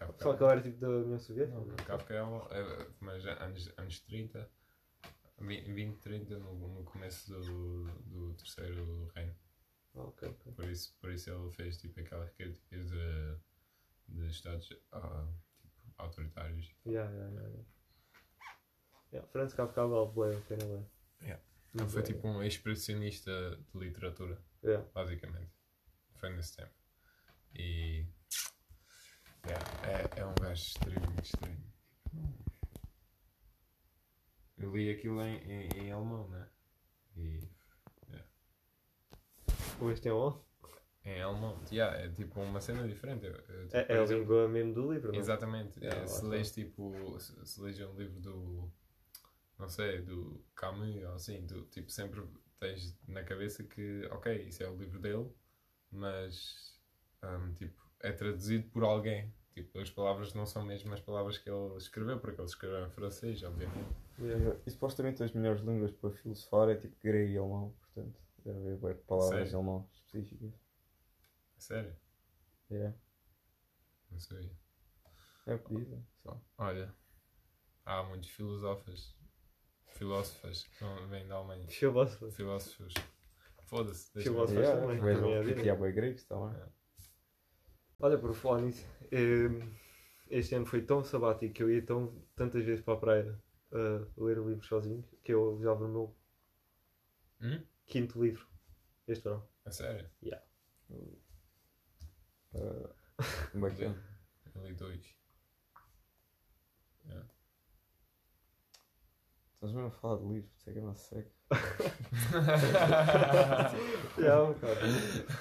Não. 0.00 0.06
Kafka, 0.08 0.22
Só 0.24 0.36
que 0.36 0.42
ele 0.44 0.52
era 0.52 0.62
tipo 0.62 0.78
da 0.78 0.88
União 0.88 1.18
Soviética? 1.18 1.58
não, 1.58 1.76
Kafka 1.76 2.14
é, 2.14 2.18
é- 2.60 2.88
mas 3.00 3.24
é 3.24 3.32
anos, 3.42 3.72
anos 3.78 4.00
30, 4.00 4.50
20, 5.38 5.72
20 5.72 5.98
30, 6.00 6.38
no, 6.38 6.54
no 6.68 6.84
começo 6.84 7.30
do, 7.30 7.84
do 8.04 8.34
terceiro 8.34 9.06
reino. 9.14 9.34
Ok, 9.94 10.28
ok. 10.28 10.52
Por 10.52 10.64
isso, 10.68 10.94
por 11.00 11.10
isso 11.10 11.30
ele 11.30 11.50
fez 11.52 11.78
tipo 11.78 11.98
aquelas 12.00 12.30
críticas 12.32 12.86
de, 12.90 13.36
de 14.08 14.26
estados 14.28 14.70
ah, 14.92 15.26
tipo, 15.62 15.94
autoritários. 15.96 16.74
Yeah, 16.86 17.10
yeah, 17.10 17.30
yeah, 17.32 17.48
yeah. 17.48 17.66
Yeah, 19.12 19.28
Franz 19.32 19.54
Kafka 19.54 19.86
vale 19.86 20.10
bué 20.12 20.36
a 20.36 20.40
pena 20.42 20.64
ler. 20.64 20.86
Yeah. 21.22 21.42
Ele 21.74 21.88
foi 21.88 22.02
bem. 22.02 22.12
tipo 22.12 22.28
um 22.28 22.42
expressionista 22.42 23.32
de 23.72 23.78
literatura, 23.78 24.38
Yeah. 24.62 24.86
basicamente. 24.92 25.50
Foi 26.16 26.30
nesse 26.34 26.56
tempo. 26.56 26.74
E. 27.54 28.06
yeah, 29.48 30.08
é, 30.16 30.20
é 30.20 30.24
um 30.26 30.34
gajo 30.34 30.62
extremamente 30.62 31.24
estranho. 31.24 31.66
Eu 34.58 34.74
li 34.74 34.90
aquilo 34.90 35.20
em, 35.22 35.36
em, 35.38 35.68
em 35.84 35.92
alemão, 35.92 36.28
né? 36.28 36.48
E. 37.16 37.40
O 39.80 39.90
este 39.90 40.08
é 40.08 40.12
on? 40.12 40.40
Em 41.04 41.20
alemão. 41.20 41.60
Yeah, 41.70 41.96
é 41.98 42.08
tipo 42.08 42.40
uma 42.40 42.60
cena 42.60 42.86
diferente. 42.88 43.26
Eu- 43.26 43.32
eu, 43.34 43.66
tipo, 43.68 43.76
É, 43.76 43.86
é 43.94 43.98
a 43.98 44.02
exemplo, 44.02 44.22
língua 44.22 44.48
mesmo 44.48 44.74
do 44.74 44.92
livro, 44.92 45.12
não? 45.12 45.18
Exatamente. 45.20 45.78
Yeah, 45.78 45.96
É, 45.96 46.00
lá 46.02 46.06
se 46.08 46.24
lês 46.24 46.52
tipo. 46.52 47.20
Se, 47.20 47.46
se 47.46 47.60
lês 47.60 47.80
um 47.80 47.94
livro 47.96 48.20
do. 48.20 48.72
Não 49.58 49.68
sei, 49.68 50.02
do 50.02 50.44
Camus 50.54 51.02
ou 51.04 51.14
assim, 51.14 51.46
tu 51.46 51.62
tipo 51.66 51.90
sempre 51.90 52.22
tens 52.58 52.98
na 53.08 53.22
cabeça 53.24 53.64
que, 53.64 54.06
ok, 54.10 54.42
isso 54.48 54.62
é 54.62 54.68
o 54.68 54.76
livro 54.76 54.98
dele, 55.00 55.30
mas 55.90 56.78
hum, 57.22 57.54
tipo, 57.54 57.80
é 58.00 58.12
traduzido 58.12 58.68
por 58.70 58.84
alguém. 58.84 59.32
Tipo, 59.52 59.78
as 59.80 59.90
palavras 59.90 60.34
não 60.34 60.44
são 60.44 60.62
mesmo 60.62 60.92
as 60.92 61.00
palavras 61.00 61.38
que 61.38 61.48
ele 61.48 61.76
escreveu, 61.78 62.20
porque 62.20 62.40
ele 62.40 62.48
escreveu 62.48 62.86
em 62.86 62.90
francês, 62.90 63.42
obviamente. 63.42 63.88
Yeah. 64.18 64.60
E 64.66 64.70
supostamente 64.70 65.22
as 65.22 65.32
melhores 65.32 65.62
línguas 65.62 65.92
para 65.92 66.10
filosofar 66.10 66.68
é 66.68 66.74
tipo 66.76 66.94
grego 67.02 67.32
e 67.32 67.38
alemão, 67.38 67.74
portanto 67.80 68.20
deve 68.44 68.58
haver 68.58 68.76
bué 68.76 68.94
palavras 68.94 69.30
Sério? 69.30 69.50
em 69.50 69.54
alemão 69.54 69.88
específicas. 69.92 70.52
Sério? 71.58 71.96
Yeah. 72.70 72.96
Não 74.10 74.18
sei. 74.18 74.50
É 75.46 75.54
o 75.54 75.58
que 75.58 75.74
dizem, 75.74 76.06
só. 76.22 76.40
Olha, 76.58 76.94
há 77.84 78.02
muitos 78.02 78.28
filósofos, 78.30 79.16
filósofas 79.94 80.64
que 80.64 80.84
não 80.84 81.08
vêm 81.08 81.26
da 81.26 81.36
Alemanha. 81.36 81.66
Filósofo. 81.68 82.30
Filósofos. 82.30 82.94
Foda-se. 83.64 84.22
Filósofos. 84.22 84.52
ver. 84.52 84.64
Yeah, 84.64 84.80
também, 84.80 84.98
também 84.98 85.32
é 85.32 85.44
e 85.44 85.52
aqui 85.52 85.70
há 85.70 85.74
boi 85.74 85.92
gregos 85.92 86.24
também. 86.24 86.54
Olha, 88.00 88.18
por 88.18 88.34
falar 88.34 88.60
nisso, 88.62 88.86
eh, 89.12 89.48
este 90.30 90.54
ano 90.54 90.66
foi 90.66 90.82
tão 90.82 91.04
sabático 91.04 91.54
que 91.54 91.62
eu 91.62 91.70
ia 91.70 91.82
tão, 91.84 92.12
tantas 92.36 92.64
vezes 92.64 92.84
para 92.84 92.94
a 92.94 92.98
praia 92.98 93.42
a 93.72 94.22
ler 94.24 94.38
livros 94.38 94.66
sozinho 94.68 95.04
que 95.24 95.32
eu 95.32 95.58
já 95.62 95.74
vi 95.74 95.84
o 95.84 95.88
meu 95.88 96.16
Hum? 97.40 97.62
quinto 97.86 98.22
livro 98.22 98.46
este 99.08 99.24
verão. 99.24 99.42
A 99.64 99.70
sério? 99.70 100.08
Uh, 102.54 102.88
bacana. 103.54 103.94
Eu 104.54 104.62
li 104.66 104.74
dois. 104.74 105.16
Estás 109.54 109.72
mesmo 109.72 109.88
a 109.88 109.90
falar 109.90 110.16
de 110.18 110.24
livros, 110.32 110.52
isso 110.56 110.70
é 110.70 110.72
que 110.72 110.78
é 110.78 110.82
uma 110.82 110.94
seca. 110.94 111.35
Um 114.16 114.52
bocado. 114.52 114.80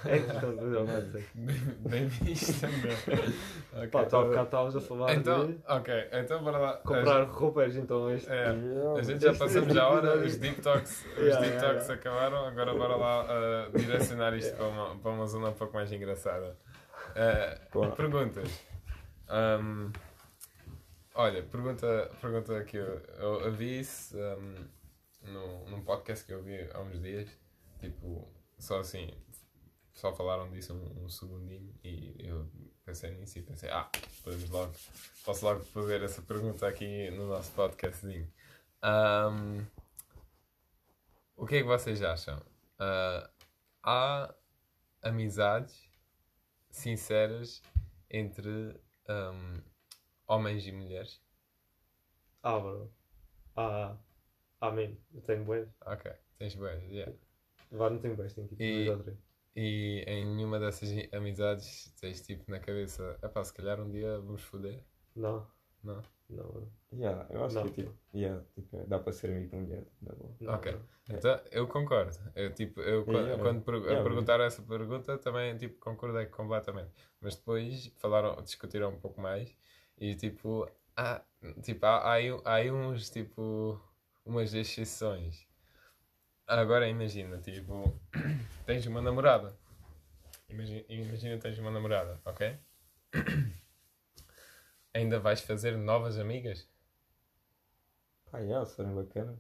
É 0.06 0.20
mas 0.20 0.43
é 0.43 0.80
um 0.80 0.86
bocado 0.86 1.12
seco. 1.12 1.28
Bem, 1.34 1.58
bem 1.89 2.08
visto 2.08 2.60
também. 2.62 3.89
Pá, 3.89 4.06
tu 4.06 4.18
há 4.18 4.24
bocado 4.26 4.78
a 4.78 4.82
falar 4.82 5.16
Então, 5.16 5.47
de 5.47 5.60
ok, 5.68 6.08
então 6.12 6.43
bora 6.43 6.58
lá. 6.58 6.74
comprar 6.78 7.24
roupas, 7.24 7.76
então 7.76 8.12
este. 8.12 8.30
É, 8.30 8.51
Yeah, 8.76 8.99
a 8.99 9.03
gente 9.03 9.24
já 9.24 9.34
passamos 9.34 9.76
a 9.76 9.88
hora, 9.89 10.18
os 10.18 10.38
deep 10.38 10.62
talks, 10.62 11.06
os 11.06 11.18
Yeah, 11.18 11.39
deep 11.41 11.53
yeah, 11.56 11.68
talks 11.68 11.88
yeah. 11.88 11.93
acabaram, 11.93 12.45
agora 12.45 12.74
bora 12.74 12.95
lá 12.95 13.24
uh, 13.26 13.78
direcionar 13.78 14.34
isto 14.36 14.56
para, 14.56 14.68
uma, 14.68 14.95
para 14.97 15.12
uma 15.12 15.26
zona 15.28 15.49
um 15.49 15.53
pouco 15.53 15.74
mais 15.74 15.91
engraçada. 15.91 16.56
Uh, 17.12 17.91
perguntas. 17.95 18.49
Ahm, 19.28 19.91
olha, 21.16 21.41
pergunta, 21.43 22.12
pergunta 22.22 22.64
que 22.64 22.78
eu, 22.78 23.01
eu, 23.18 23.41
eu 23.41 23.51
vi 23.51 23.80
isso 23.80 24.18
ahm, 24.20 24.56
no, 25.26 25.69
num 25.69 25.84
podcast 25.84 26.26
que 26.26 26.34
eu 26.34 26.43
vi 26.43 26.69
há 26.73 26.80
uns 26.80 27.01
dias. 27.01 27.30
Tipo, 27.80 28.28
só 28.57 28.80
assim, 28.80 29.11
só 29.93 30.13
falaram 30.13 30.49
disso 30.49 30.73
um, 30.73 31.05
um 31.05 31.09
segundinho 31.09 31.73
e 31.84 32.15
eu 32.19 32.49
pensei 32.84 33.11
nisso 33.11 33.39
e 33.39 33.41
pensei, 33.41 33.69
ah, 33.69 33.89
podemos 34.23 34.49
logo, 34.49 34.73
posso 35.23 35.45
logo 35.45 35.61
fazer 35.65 36.01
essa 36.03 36.21
pergunta 36.21 36.67
aqui 36.67 37.09
no 37.11 37.28
nosso 37.28 37.51
podcastzinho. 37.53 38.32
Ahm, 38.82 39.65
o 41.36 41.45
que 41.45 41.55
é 41.55 41.61
que 41.61 41.67
vocês 41.67 42.01
acham? 42.01 42.41
Ah, 42.78 43.30
há 43.84 44.36
amizades 45.01 45.89
sinceras 46.69 47.61
entre 48.09 48.80
ahm, 49.07 49.61
homens 50.28 50.65
e 50.67 50.71
mulheres? 50.71 51.21
Ah, 52.43 52.59
bro. 52.59 52.93
Ah, 53.55 53.97
amém. 54.68 54.97
Eu 55.13 55.22
tenho 55.22 55.43
boas. 55.45 55.68
Ok, 55.86 56.11
tens 56.38 56.55
boas, 56.55 56.84
yeah. 56.84 57.11
Vá, 57.72 57.89
não 57.89 57.99
tenho 57.99 58.16
boas, 58.16 58.34
tenho 58.34 58.47
tipo 58.47 58.61
E- 58.61 58.86
dois 58.86 58.97
ou 58.97 59.03
três. 59.03 59.18
E 59.57 60.03
em 60.05 60.26
nenhuma 60.36 60.59
dessas 60.59 60.89
amizades 61.13 61.93
tens 62.01 62.22
tipo 62.22 62.49
na 62.51 62.59
cabeça, 62.59 63.18
epá, 63.24 63.41
se 63.43 63.53
calhar 63.53 63.80
um 63.80 63.89
dia 63.89 64.20
vamos 64.20 64.41
foder? 64.41 64.84
Não, 65.16 65.47
Não? 65.84 66.01
não. 66.30 66.70
Yeah, 66.91 67.26
eu 67.30 67.45
acho 67.45 67.55
Não. 67.55 67.63
que 67.63 67.82
é 67.82 67.84
tipo, 67.86 67.97
yeah, 68.13 68.43
tipo, 68.53 68.78
é, 68.78 68.86
dá 68.86 68.99
para 68.99 69.13
ser 69.13 69.32
amigo 69.32 69.49
de 69.49 69.55
mulher, 69.55 69.86
na 70.01 70.13
boa. 70.13 70.36
não 70.41 70.53
Ok. 70.55 70.72
bro. 70.74 70.82
Então, 71.09 71.39
eu 71.51 71.68
concordo. 71.68 72.18
Eu, 72.36 72.53
tipo, 72.53 72.82
eu, 72.82 73.05
quando, 73.05 73.28
Yeah. 73.28 73.41
quando 73.43 73.61
per- 73.63 73.76
Yeah, 73.76 73.99
a 73.99 74.03
perguntar 74.03 74.39
essa 74.41 74.61
pergunta 74.61 75.18
também 75.20 75.55
tipo, 75.57 75.80
concordei 75.80 76.26
completamente. 76.26 76.91
Mas 77.22 77.36
depois 77.36 77.93
falaram, 77.97 78.41
discutiram 78.41 78.89
um 78.89 78.99
pouco 78.99 79.22
mais 79.22 79.55
e 79.97 80.16
tipo, 80.16 80.68
há, 80.97 81.22
tipo, 81.61 81.86
há, 81.86 81.97
há, 81.99 82.16
há 82.43 82.53
aí 82.55 82.72
uns 82.72 83.09
tipo 83.09 83.80
umas 84.26 84.53
exceções. 84.53 85.47
Agora 86.47 86.88
imagina, 86.88 87.38
tipo, 87.39 87.99
tens 88.65 88.86
uma 88.86 89.01
namorada. 89.01 89.57
Imagina, 90.49 90.84
imagina 90.89 91.38
tens 91.39 91.57
uma 91.59 91.71
namorada, 91.71 92.19
ok? 92.26 92.57
Ainda 94.93 95.19
vais 95.19 95.41
fazer 95.41 95.78
novas 95.78 96.17
amigas? 96.17 96.67
Pá, 98.32 98.39
yeah, 98.39 98.65
se 98.65 98.76
forem 98.76 98.93
bacanas. 98.95 99.39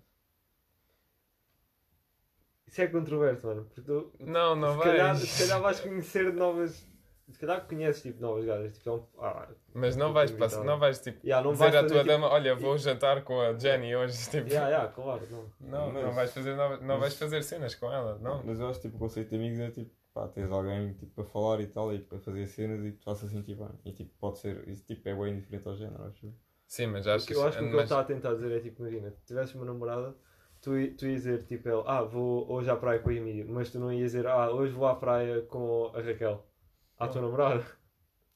Isso 2.67 2.81
é 2.81 2.87
controverso, 2.87 3.47
mano. 3.47 3.65
Porque 3.65 3.81
tu, 3.81 4.11
Não, 4.19 4.55
não 4.55 4.71
se, 4.71 4.77
vais. 4.77 4.89
calhar, 4.91 5.15
se 5.15 5.43
calhar 5.43 5.61
vais 5.61 5.79
conhecer 5.79 6.33
novas. 6.33 6.85
Se 7.27 7.39
calhar 7.39 7.67
conheces 7.67 8.03
tipo 8.03 8.21
novas 8.21 8.45
gajas. 8.45 8.77
Tipo, 8.77 9.09
é 9.17 9.25
ah, 9.25 9.47
Mas 9.73 9.95
não 9.95 10.07
Tipo, 10.07 10.13
vais, 10.13 10.31
passar, 10.31 10.63
não 10.63 10.77
vais 10.77 10.99
tipo, 10.99 11.25
yeah, 11.25 11.43
não 11.43 11.53
dizer 11.53 11.63
vais 11.71 11.75
à 11.75 11.87
tua 11.87 11.97
tipo, 11.97 12.07
dama: 12.07 12.27
Olha, 12.29 12.55
vou 12.55 12.77
jantar 12.77 13.23
com 13.23 13.41
a 13.41 13.57
Jenny 13.57 13.95
hoje. 13.95 14.29
Tipo, 14.29 14.47
Yeah, 14.47 14.69
yeah, 14.69 14.91
claro, 14.93 15.21
não. 15.31 15.45
Não, 15.59 15.91
Mas- 15.91 16.03
não 16.03 16.11
vais 16.13 16.33
fazer 16.33 16.55
novas- 16.55 16.81
não 16.81 16.99
vais 16.99 17.15
fazer 17.15 17.41
cenas 17.43 17.73
com 17.75 17.91
ela, 17.91 18.17
não. 18.19 18.43
Mas 18.43 18.59
eu 18.59 18.67
acho 18.69 18.79
que 18.79 18.87
tipo, 18.87 18.97
o 18.97 18.99
conceito 18.99 19.29
de 19.29 19.35
amigos 19.37 19.59
é 19.59 19.71
tipo, 19.71 19.91
pá, 20.13 20.27
tens 20.27 20.51
alguém 20.51 20.93
tipo, 20.93 21.13
para 21.15 21.23
falar 21.25 21.59
e 21.61 21.67
tal, 21.67 21.91
e 21.93 21.99
para 21.99 22.19
fazer 22.19 22.45
cenas 22.45 22.85
e 22.85 22.91
que 22.91 22.97
te 22.99 23.03
faça 23.03 23.27
sentir 23.27 23.55
bem. 23.55 23.69
E 23.83 23.91
tipo, 23.91 24.11
pode 24.19 24.37
ser, 24.37 24.67
isso 24.69 24.85
tipo, 24.85 25.09
é 25.09 25.15
bem 25.15 25.33
indiferente 25.33 25.67
ao 25.67 25.75
género, 25.75 26.03
acho. 26.05 26.31
Sim, 26.67 26.87
mas 26.87 27.07
acho 27.07 27.25
que 27.27 27.33
eu 27.33 27.43
acho 27.43 27.57
que 27.57 27.63
o 27.63 27.67
que 27.67 27.73
ele 27.73 27.75
mas- 27.77 27.85
está 27.85 27.99
a 28.01 28.03
tentar 28.03 28.33
dizer 28.35 28.51
é 28.51 28.59
tipo, 28.59 28.81
imagina, 28.83 29.09
se 29.11 29.25
tivesses 29.25 29.53
uma 29.55 29.65
namorada, 29.65 30.15
tu, 30.61 30.71
tu 30.95 31.05
ias 31.07 31.23
dizer 31.23 31.43
tipo 31.43 31.67
ele, 31.69 31.83
ah, 31.87 32.01
vou 32.03 32.51
hoje 32.51 32.69
à 32.69 32.75
praia 32.75 32.99
com 32.99 33.09
a 33.09 33.13
Emília, 33.13 33.45
mas 33.47 33.71
tu 33.71 33.79
não 33.79 33.91
ias 33.91 34.11
dizer, 34.11 34.27
ah, 34.27 34.51
hoje 34.51 34.71
vou 34.73 34.87
à 34.87 34.95
praia 34.95 35.41
com 35.43 35.91
a 35.93 36.01
Raquel. 36.01 36.45
À 36.97 37.07
tua 37.07 37.21
namorada? 37.21 37.65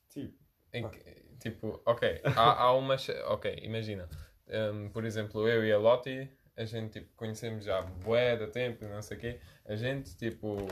Tipo, 0.09 0.37
em 0.73 0.89
que- 0.89 1.37
tipo, 1.39 1.81
ok, 1.85 2.21
há, 2.35 2.63
há 2.63 2.73
umas. 2.73 3.07
Ok, 3.27 3.59
imagina, 3.61 4.07
hum, 4.47 4.89
por 4.89 5.05
exemplo, 5.05 5.47
eu 5.47 5.63
e 5.65 5.71
a 5.71 5.77
Lottie, 5.77 6.29
a 6.55 6.65
gente 6.65 6.99
tipo, 6.99 7.13
conhecemos 7.15 7.65
já 7.65 7.81
bué 7.81 8.35
da 8.37 8.47
tempo, 8.47 8.85
não 8.85 9.01
sei 9.01 9.17
o 9.17 9.19
quê, 9.19 9.39
a 9.65 9.75
gente 9.75 10.15
tipo. 10.17 10.67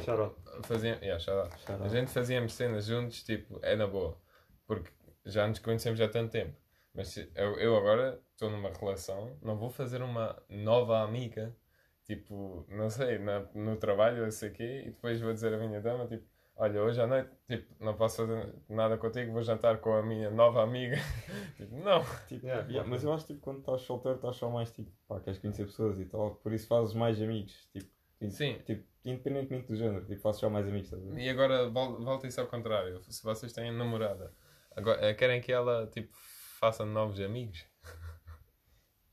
Fazia, 0.63 0.97
yeah, 1.01 1.19
shout 1.19 1.39
out. 1.39 1.61
shout 1.61 1.83
A 1.83 1.87
gente 1.87 2.11
fazíamos 2.11 2.53
cenas 2.53 2.85
juntos, 2.85 3.23
tipo, 3.23 3.59
é 3.63 3.75
na 3.75 3.87
boa. 3.87 4.17
Porque 4.65 4.91
já 5.25 5.47
nos 5.47 5.59
conhecemos 5.59 5.99
há 6.01 6.07
tanto 6.09 6.31
tempo. 6.31 6.55
Mas 6.93 7.15
eu, 7.17 7.59
eu 7.59 7.77
agora 7.77 8.19
estou 8.31 8.49
numa 8.49 8.71
relação, 8.71 9.37
não 9.41 9.55
vou 9.57 9.69
fazer 9.69 10.01
uma 10.01 10.41
nova 10.49 11.01
amiga, 11.01 11.55
tipo, 12.05 12.65
não 12.69 12.89
sei, 12.89 13.19
na, 13.19 13.41
no 13.53 13.75
trabalho, 13.77 14.23
não 14.23 14.31
sei 14.31 14.49
o 14.49 14.53
quê, 14.53 14.81
e 14.87 14.91
depois 14.91 15.21
vou 15.21 15.31
dizer 15.33 15.53
à 15.53 15.57
minha 15.57 15.79
dama, 15.79 16.07
tipo, 16.07 16.25
olha, 16.57 16.81
hoje 16.81 17.01
à 17.01 17.07
noite, 17.07 17.29
tipo, 17.47 17.73
não 17.83 17.95
posso 17.95 18.17
fazer 18.25 18.53
nada 18.69 18.97
contigo, 18.97 19.31
vou 19.31 19.41
jantar 19.43 19.77
com 19.79 19.93
a 19.93 20.03
minha 20.03 20.29
nova 20.29 20.61
amiga. 20.63 20.95
tipo, 21.57 21.75
não. 21.77 22.03
Tipo, 22.27 22.45
Yeah, 22.45 22.67
yeah, 22.67 22.89
mas 22.89 23.03
eu 23.03 23.13
acho 23.13 23.25
que 23.25 23.33
tipo, 23.33 23.43
quando 23.45 23.59
estás 23.59 23.81
solteiro 23.81 24.17
estás 24.17 24.35
só 24.35 24.49
mais 24.49 24.71
tipo, 24.71 24.91
pá, 25.07 25.19
queres 25.19 25.39
conhecer 25.39 25.65
pessoas 25.65 25.99
e 25.99 26.05
tal, 26.05 26.35
por 26.35 26.51
isso 26.53 26.67
fazes 26.67 26.93
mais 26.93 27.21
amigos, 27.21 27.67
tipo, 27.71 27.89
Sim. 28.29 28.59
tipo 28.65 28.85
independentemente 29.05 29.67
do 29.67 29.75
género, 29.75 30.05
tipo, 30.05 30.19
fazes 30.21 30.41
só 30.41 30.49
mais 30.49 30.67
amigos, 30.67 30.89
ver? 30.89 31.17
E 31.19 31.29
agora 31.29 31.69
vol- 31.69 32.03
volta 32.03 32.27
isso 32.27 32.41
ao 32.41 32.47
contrário. 32.47 33.01
Se 33.09 33.23
vocês 33.23 33.53
têm 33.53 33.71
namorada, 33.71 34.33
agora, 34.75 34.99
eh, 35.05 35.13
querem 35.13 35.39
que 35.39 35.49
ela, 35.51 35.87
tipo, 35.87 36.09
faça 36.59 36.85
novos 36.85 37.19
amigos? 37.21 37.65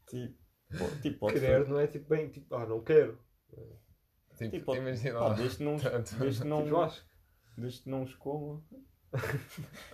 Tipo, 0.07 0.35
po- 0.79 1.01
tipo, 1.01 1.19
pode 1.19 1.35
Querer 1.35 1.65
ser. 1.65 1.71
não 1.71 1.81
é 1.81 1.87
tipo 1.87 2.09
bem, 2.09 2.29
tipo, 2.29 2.55
ah, 2.55 2.67
não 2.67 2.83
quero. 2.83 3.19
Tipo, 4.37 4.51
Tipo, 4.51 4.65
pode- 4.67 4.79
imagina 4.81 5.19
pá, 5.19 5.29
lá. 5.29 5.35
desde 5.35 5.63
não, 5.65 5.77
Tanto. 5.79 6.15
desde 6.17 6.45
não, 6.45 6.63
Tipo, 6.65 6.75
eu 6.77 6.83
acho. 6.83 7.07
Desde 7.57 7.83
que 7.83 7.89
não 7.91 8.03
os 8.03 8.15
coma. 8.15 8.63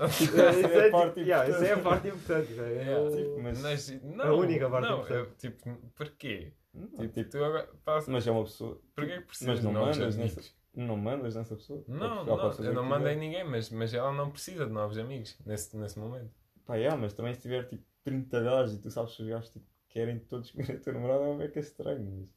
Isso 0.08 0.40
essa 0.40 0.66
é 0.66 0.80
a 0.80 0.86
é, 0.86 0.90
parte 0.90 1.08
tipo, 1.14 1.20
yeah, 1.28 1.48
isso 1.50 1.62
é 1.64 1.72
a 1.72 1.78
parte 1.78 2.08
importante. 2.08 2.52
isso 2.52 2.60
é 2.62 2.70
Yeah, 2.72 3.16
tipo, 3.16 3.42
mas- 3.42 3.60
Mas, 3.60 4.02
não, 4.02 4.24
A 4.24 4.34
única 4.34 4.70
parte 4.70 4.88
não, 4.88 4.98
importante. 5.02 5.28
eu, 5.46 5.50
tipo, 5.50 5.76
porquê? 5.94 6.52
Não, 6.72 6.88
Tipo, 6.88 7.08
tipo, 7.08 7.30
tu 7.30 7.44
agora 7.44 7.68
passa, 7.84 8.10
mas 8.10 8.26
é 8.26 8.30
uma 8.30 8.44
pessoa. 8.44 8.80
porquê 8.94 9.18
que 9.18 9.26
precisas 9.26 9.56
mas 9.56 9.64
não 9.64 9.72
de 9.72 9.78
novos 9.78 9.98
mandas 9.98 10.14
amigos? 10.16 10.36
nessa- 10.36 10.50
Não 10.74 10.96
mandas 10.96 11.34
nessa 11.34 11.56
pessoa. 11.56 11.84
Não, 11.88 12.24
não, 12.24 12.52
eu 12.64 12.72
não 12.72 12.84
mandei 12.84 13.14
quiser. 13.14 13.20
ninguém, 13.26 13.44
mas, 13.44 13.68
mas 13.70 13.92
ela 13.92 14.12
não 14.12 14.30
precisa 14.30 14.64
de 14.66 14.72
novos 14.72 14.96
amigos 14.96 15.36
nesse, 15.44 15.76
nesse 15.76 15.98
momento. 15.98 16.30
Pá, 16.64 16.76
yeah, 16.76 16.96
mas 16.98 17.12
também 17.12 17.34
se 17.34 17.40
tiver 17.42 17.64
tipo 17.68 17.84
30 18.04 18.40
gajos 18.40 18.74
e 18.74 18.80
tu 18.80 18.90
sabes 18.90 19.14
que 19.16 19.22
os 19.22 19.28
gajos 19.28 19.50
tipo, 19.50 19.66
querem 19.88 20.18
todos 20.20 20.50
comer 20.52 20.76
a 20.76 20.80
tua 20.80 20.92
namorada, 20.94 21.24
é 21.24 21.36
meio 21.36 21.50
que 21.50 21.58
é 21.58 21.62
estranho. 21.62 22.08
Mas, 22.10 22.28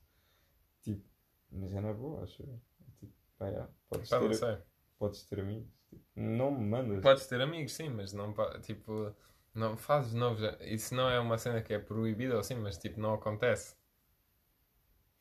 tipo, 0.82 1.07
mas 1.51 1.74
é 1.74 1.80
na 1.80 1.93
boa, 1.93 2.24
acho 2.24 2.41
eu. 2.41 2.59
Tipo, 2.99 3.13
pá, 3.38 3.47
yeah, 3.47 3.69
podes, 3.88 4.09
Pá, 4.09 4.19
não 4.19 4.28
ter, 4.30 4.34
sei. 4.36 4.57
Podes 5.03 5.23
ter 5.23 5.39
amigos. 5.39 5.67
Tipo, 5.89 6.03
não 6.15 6.51
me 6.51 6.65
mandas. 6.69 7.01
Podes 7.01 7.27
ter 7.27 7.41
amigos, 7.41 7.73
sim, 7.73 7.89
mas 7.89 8.13
não, 8.13 8.33
tipo, 8.61 9.13
não 9.53 9.77
fazes 9.77 10.13
novos. 10.13 10.41
Isso 10.61 10.95
não 10.95 11.09
é 11.09 11.19
uma 11.19 11.37
cena 11.37 11.61
que 11.61 11.73
é 11.73 11.79
proibida 11.79 12.33
ou 12.35 12.39
assim, 12.39 12.55
mas 12.55 12.77
tipo, 12.77 12.99
não 12.99 13.13
acontece. 13.13 13.75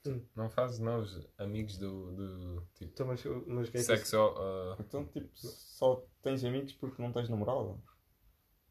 Sim. 0.05 0.27
Não 0.35 0.51
fazes 0.51 0.79
novos 0.81 1.21
amigos 1.39 1.79
do, 1.79 2.13
do 2.17 2.67
tipo, 2.75 2.93
Então, 2.93 3.07
mas, 3.07 3.23
mas 3.47 3.69
quem 3.71 3.81
é 3.81 3.85
que 3.85 3.85
sexo. 3.85 4.17
ah, 4.19 4.77
Então, 4.81 5.07
tipo, 5.07 5.31
só 5.37 6.05
tens 6.23 6.45
amigos 6.45 6.73
porque 6.75 7.01
não 7.01 7.13
tens 7.13 7.29
namorada. 7.29 7.79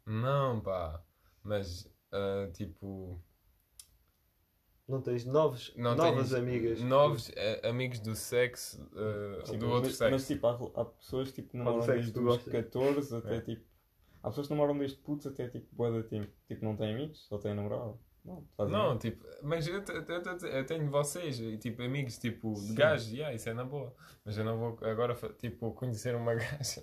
não, 0.06 0.62
pá. 0.62 1.04
Mas, 1.44 1.90
ah, 2.12 2.50
tipo, 2.54 3.22
Não 4.88 5.02
tens 5.02 5.24
novos, 5.26 5.74
não 5.78 5.96
novas 5.96 6.30
tens 6.30 6.34
amigas. 6.34 6.82
Novos 6.82 7.32
ah, 7.64 7.70
amigos 7.70 8.00
do 8.00 8.16
sexo, 8.16 8.82
ah, 8.96 9.46
Sim, 9.46 9.58
do 9.58 9.66
mas, 9.68 9.76
outro 9.76 9.90
mas, 9.90 9.98
sexo. 9.98 10.12
mas, 10.12 10.28
tipo, 10.28 10.48
há, 10.48 10.82
há 10.82 10.86
pessoas 10.86 11.32
tipo, 11.32 11.50
que 11.50 11.58
namoram 11.58 11.86
desde 11.86 12.12
os 12.12 12.24
gostas? 12.24 12.52
14 12.52 13.16
até 13.16 13.36
É. 13.38 13.42
tipo. 13.42 13.64
Há 14.24 14.30
pessoas 14.30 14.48
que 14.48 14.54
namoram 14.54 14.78
desde 14.78 14.98
putos 14.98 15.28
até 15.28 15.48
tipo 15.48 15.68
boa 15.76 15.92
da 15.92 16.04
tempo. 16.08 16.32
Tipo, 16.48 16.66
não 16.66 16.76
têm 16.76 16.94
amigos, 16.94 17.26
só 17.28 17.38
têm 17.38 17.54
namorada. 17.56 17.94
Não, 18.24 18.46
Não, 18.70 19.00
tipo, 19.00 19.26
mas 19.42 19.66
eu, 19.68 19.76
eu, 19.78 19.84
te- 19.84 20.46
eu 20.46 20.64
tenho 20.68 20.88
vocês, 20.92 21.40
e, 21.40 21.58
tipo, 21.58 21.82
amigos, 21.82 22.20
tipo, 22.20 22.54
de 22.54 22.60
Sim. 22.68 22.76
gajos, 22.76 23.12
yeah, 23.12 23.34
isso 23.34 23.50
é 23.50 23.54
na 23.56 23.64
boa. 23.64 23.96
Mas 24.24 24.38
eu 24.38 24.46
não 24.46 24.60
vou 24.60 24.78
agora, 24.82 25.16
tipo, 25.40 25.72
conhecer 25.74 26.14
uma 26.14 26.36
gaja 26.36 26.82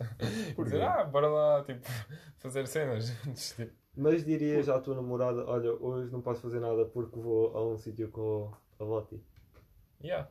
e 0.58 0.64
dizer, 0.64 0.82
ah, 0.82 1.04
bora 1.04 1.28
lá, 1.28 1.62
tipo, 1.62 1.86
fazer 2.38 2.66
cenas 2.66 3.06
juntos. 3.06 3.52
Tipo, 3.52 3.72
Mas 3.98 4.24
dirias 4.24 4.68
à 4.68 4.80
tua 4.80 4.94
namorada: 4.94 5.44
Olha, 5.46 5.72
hoje 5.72 6.10
não 6.12 6.22
posso 6.22 6.40
fazer 6.40 6.60
nada 6.60 6.86
porque 6.86 7.18
vou 7.18 7.56
a 7.56 7.66
um 7.66 7.76
sítio 7.76 8.10
com 8.10 8.50
a 8.78 8.84
Lottie. 8.84 9.20
yeah. 10.02 10.26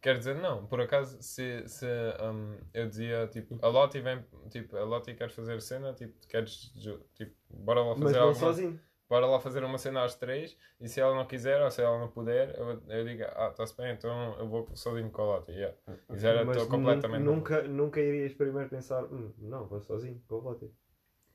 Quer 0.00 0.18
dizer, 0.18 0.36
não, 0.36 0.66
por 0.66 0.80
acaso, 0.80 1.20
se, 1.20 1.66
se 1.66 1.84
um, 2.22 2.56
eu 2.72 2.88
dizia, 2.88 3.26
tipo, 3.26 3.58
a 3.60 3.66
Lottie 3.68 4.00
vem, 4.00 4.24
tipo, 4.50 4.76
a 4.76 4.84
Lottie 4.84 5.14
quer 5.14 5.30
fazer 5.30 5.60
cena, 5.60 5.92
tipo, 5.94 6.14
queres, 6.28 6.72
tipo, 7.14 7.34
bora 7.50 7.80
lá 7.82 7.96
Mas 7.96 8.00
fazer 8.02 8.18
não 8.20 8.28
alguma 8.28 8.46
sozinho. 8.46 8.80
bora 9.08 9.26
lá 9.26 9.40
fazer 9.40 9.64
uma 9.64 9.78
cena 9.78 10.04
às 10.04 10.14
três 10.14 10.56
e 10.80 10.88
se 10.88 11.00
ela 11.00 11.14
não 11.14 11.26
quiser 11.26 11.60
ou 11.60 11.70
se 11.72 11.82
ela 11.82 11.98
não 11.98 12.08
puder, 12.08 12.56
eu, 12.56 12.80
eu 12.88 13.04
digo, 13.04 13.24
ah, 13.34 13.48
está-se 13.50 13.76
bem, 13.76 13.92
então 13.94 14.38
eu 14.38 14.48
vou 14.48 14.68
sozinho 14.76 15.10
com 15.10 15.22
a 15.22 15.24
Lottie. 15.24 15.52
Yeah. 15.52 15.76
Isso 16.14 16.26
era 16.26 16.44
Mas 16.44 16.56
tô 16.58 16.68
completamente. 16.68 17.24
nu- 17.24 17.34
nunca, 17.36 17.62
nunca 17.62 18.00
irias 18.00 18.32
primeiro 18.34 18.68
pensar: 18.68 19.04
hum, 19.12 19.32
Não, 19.38 19.66
vou 19.66 19.80
sozinho 19.80 20.22
com 20.28 20.36
a 20.36 20.38
Lottie. 20.38 20.72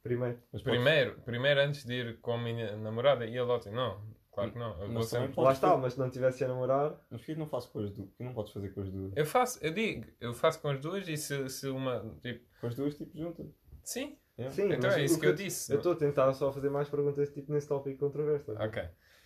Primeiro. 0.04 0.38
Mas 0.52 0.62
podes- 0.62 0.78
Primeiro, 0.82 1.22
primeiro 1.22 1.60
antes 1.62 1.86
de 1.86 1.94
ir 1.94 2.20
com 2.22 2.34
a 2.34 2.38
minha 2.38 2.76
namorada 2.78 3.26
e 3.26 3.38
a 3.38 3.44
Lottie, 3.44 3.70
não, 3.70 4.02
claro 4.32 4.52
que 4.52 4.58
não. 4.58 4.82
Eu 4.82 4.92
vou 4.92 5.04
sempre. 5.04 5.40
Lá 5.40 5.52
está, 5.52 5.78
mas 5.78 5.94
se 5.94 6.00
não 6.00 6.08
estivesse 6.08 6.44
a 6.44 6.48
namorar, 6.48 6.92
Mas 7.10 7.22
porquê 7.22 7.36
não 7.36 7.48
faço 7.48 7.72
com 7.72 7.80
as 7.80 7.92
duas? 7.92 8.10
Não 8.20 8.34
podes 8.34 8.52
fazer 8.52 8.70
com 8.74 8.82
as 8.82 8.90
duas? 8.90 9.14
Eu 9.16 9.26
faço, 9.26 9.60
eu 9.64 9.72
digo, 9.74 10.06
eu 10.20 10.34
faço 10.34 10.60
com 10.62 10.70
as 10.70 10.80
duas 10.80 11.08
e 11.08 11.16
se, 11.18 11.48
se 11.50 11.68
uma, 11.70 12.00
tipo, 12.22 12.44
Com 12.60 12.68
as 12.68 12.76
duas, 12.76 12.96
tipo, 12.96 13.16
juntas. 13.18 13.46
sim, 13.84 14.18
Yeah. 14.40 14.56
Sim, 14.56 14.72
Então 14.74 14.90
é 14.90 15.04
isso 15.04 15.18
o 15.18 15.20
que 15.20 15.28
eu 15.28 15.36
disse. 15.36 15.72
Eu 15.72 15.78
estou 15.78 15.92
a 15.92 15.96
tentar 15.96 16.34
só 16.34 16.52
fazer 16.52 16.70
mais 16.70 16.90
perguntas 16.90 17.30
tipo 17.32 17.52
nesse 17.52 17.68
tópico 17.68 18.00
controverso. 18.00 18.54
Ok. 18.54 18.82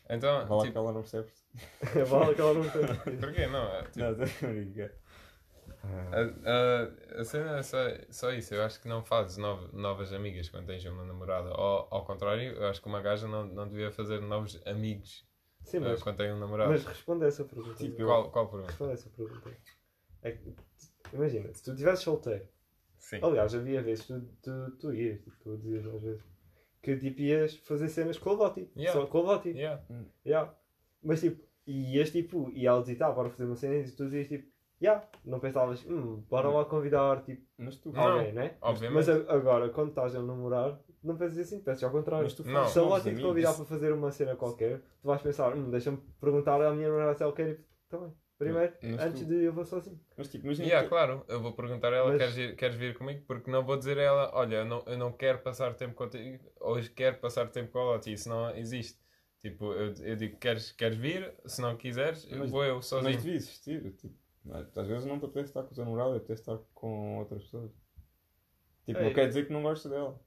Então, 0.09 0.45
Vá 0.45 0.55
lá 0.55 0.61
tipo, 0.61 0.71
que 0.73 0.77
ela 0.77 0.91
não 0.91 1.01
percebe. 1.01 1.27
vale 2.09 2.35
que 2.35 2.41
ela 2.41 2.53
não 2.53 2.69
tem. 2.69 3.17
porquê 3.17 3.47
não? 3.47 3.63
É, 3.75 3.83
tipo, 3.83 3.99
Não, 3.99 4.15
a 7.19 7.23
cena 7.23 7.57
é 7.57 7.63
só, 7.63 7.77
só 8.09 8.31
isso. 8.31 8.53
Eu 8.53 8.63
acho 8.63 8.81
que 8.81 8.87
não 8.87 9.03
fazes 9.03 9.37
nov- 9.37 9.71
novas 9.73 10.11
amigas 10.13 10.49
quando 10.49 10.65
tens 10.67 10.83
uma 10.85 11.03
namorada. 11.05 11.49
Ou, 11.49 11.87
ao 11.91 12.05
contrário, 12.05 12.53
eu 12.53 12.67
acho 12.67 12.81
que 12.81 12.87
uma 12.87 13.01
gaja 13.01 13.27
não, 13.27 13.45
não 13.45 13.67
devia 13.67 13.91
fazer 13.91 14.19
novos 14.21 14.61
amigos 14.65 15.25
Sim, 15.63 15.77
eh, 15.77 15.79
mas, 15.81 16.03
quando 16.03 16.17
tem 16.17 16.31
um 16.31 16.39
namorado. 16.39 16.71
mas 16.71 16.85
responde 16.85 17.25
a 17.25 17.27
essa 17.27 17.43
pergunta. 17.43 17.75
Tipo, 17.75 18.01
eu- 18.01 18.07
Qual, 18.07 18.31
qual 18.31 18.47
pergunta? 18.49 18.69
Responde 18.71 18.91
a 18.91 18.93
essa 18.93 19.09
pergunta. 19.09 19.57
É 20.21 20.31
que, 20.31 20.55
imagina, 21.13 21.53
se 21.53 21.63
tu 21.63 21.71
estivesse 21.71 22.03
solteiro, 22.03 22.47
Sim. 22.97 23.19
aliás, 23.21 23.53
havia 23.53 23.81
vezes 23.81 24.05
tu, 24.07 24.21
tu, 24.41 24.71
tu 24.79 24.93
ias, 24.93 25.19
tipo, 25.21 25.35
tu 25.43 25.57
dizias 25.57 25.85
às 25.85 26.01
vezes, 26.01 26.23
que 26.81 26.97
tipo 26.97 27.21
ias 27.21 27.55
fazer 27.57 27.89
cenas 27.89 28.17
com 28.17 28.31
o 28.31 28.33
Loti. 28.33 28.69
Yeah. 28.75 28.99
Só 28.99 29.07
com 29.07 29.19
o 29.19 29.21
Loti. 29.23 29.49
Yeah. 29.49 29.83
Yeah. 30.25 30.55
Mas 31.03 31.19
tipo, 31.21 31.43
e 31.67 31.95
ias 31.97 32.11
tipo, 32.11 32.49
e 32.51 32.65
ela 32.67 32.79
dizia, 32.81 32.95
tá, 32.97 33.11
bora 33.11 33.29
fazer 33.29 33.45
uma 33.45 33.55
cena 33.55 33.75
e 33.75 33.91
tu 33.91 34.05
dizias 34.05 34.27
tipo, 34.27 34.47
yeah. 34.81 35.05
não 35.23 35.39
pensavas, 35.39 35.83
hum, 35.85 36.23
bora 36.29 36.49
lá 36.49 36.65
convidar 36.65 37.21
tipo, 37.23 37.43
Mas 37.57 37.77
tu, 37.77 37.91
Não. 37.91 38.01
alguém, 38.01 38.33
né? 38.33 38.57
Obviamente. 38.61 38.95
Mas 38.95 39.09
a- 39.09 39.33
agora, 39.33 39.69
quando 39.69 39.89
estás 39.89 40.15
a 40.15 40.21
namorar, 40.21 40.79
não 41.03 41.15
pensas 41.17 41.37
assim, 41.37 41.59
pensas 41.61 41.83
ao 41.83 41.91
contrário. 41.91 42.23
mas 42.23 42.33
tu 42.33 42.43
Não. 42.43 42.53
fazes 42.53 42.73
Se 42.73 42.79
ela 42.79 42.87
novos 42.89 43.03
te 43.03 43.09
amigos. 43.09 43.25
convidar 43.29 43.53
para 43.53 43.65
fazer 43.65 43.91
uma 43.93 44.11
cena 44.11 44.35
qualquer, 44.35 44.79
tu 45.01 45.07
vais 45.07 45.21
pensar, 45.21 45.55
hum, 45.55 45.69
deixa-me 45.69 45.97
perguntar 46.19 46.61
à 46.61 46.73
minha 46.73 46.87
namorada 46.87 47.13
se 47.15 47.23
ela 47.23 47.33
quer 47.33 47.47
ir 47.49 47.65
também. 47.89 48.11
Primeiro, 48.37 48.73
Mas 48.83 48.99
antes 49.01 49.21
tu- 49.21 49.27
de 49.27 49.43
eu 49.45 49.53
vou 49.53 49.63
sozinho. 49.63 49.97
Mas 50.17 50.27
tipo, 50.27 50.43
imagina 50.45 50.67
Yeah, 50.67 50.83
que- 50.83 50.89
claro, 50.89 51.23
eu 51.29 51.39
vou 51.41 51.53
perguntar 51.53 51.93
a 51.93 51.95
ela: 51.95 52.09
Mas- 52.09 52.17
queres, 52.17 52.37
ir, 52.37 52.55
queres 52.57 52.75
vir 52.75 52.97
comigo? 52.97 53.23
Porque 53.25 53.49
não 53.49 53.63
vou 53.63 53.77
dizer 53.77 53.97
a 53.97 54.01
ela: 54.01 54.31
olha, 54.33 54.57
eu 54.57 54.65
não, 54.65 54.83
eu 54.87 54.97
não 54.97 55.09
quero 55.13 55.39
passar 55.39 55.73
tempo 55.73 55.95
contigo, 55.95 56.43
hoje 56.59 56.89
quero 56.89 57.17
passar 57.19 57.47
tempo 57.49 57.71
com 57.71 57.79
a 57.79 57.83
Loti. 57.93 58.11
Isso 58.11 58.27
não 58.27 58.49
existe. 58.53 58.99
Tipo, 59.39 59.71
eu, 59.71 59.93
eu 60.03 60.15
digo: 60.17 60.37
queres, 60.37 60.69
queres 60.73 60.97
vir? 60.97 61.33
Se 61.45 61.61
não 61.61 61.77
quiseres, 61.77 62.27
Mas- 62.29 62.51
vou 62.51 62.65
eu 62.65 62.75
Mas 62.75 62.85
sozinho. 62.87 63.15
devia 63.15 63.35
existir. 63.35 63.93
Tipo, 63.93 64.13
às 64.51 64.87
vezes 64.87 65.05
não 65.05 65.19
te 65.19 65.25
apetece 65.25 65.49
estar 65.49 65.63
com 65.63 65.71
o 65.71 65.75
teu 65.75 65.85
namorado, 65.85 66.15
apetece 66.15 66.41
estar 66.41 66.57
com 66.73 67.19
outras 67.19 67.43
pessoas. 67.43 67.71
Tipo, 68.85 68.99
Ei. 68.99 69.05
não 69.05 69.13
quer 69.13 69.27
dizer 69.27 69.47
que 69.47 69.53
não 69.53 69.63
gostes 69.63 69.89
dela. 69.89 70.19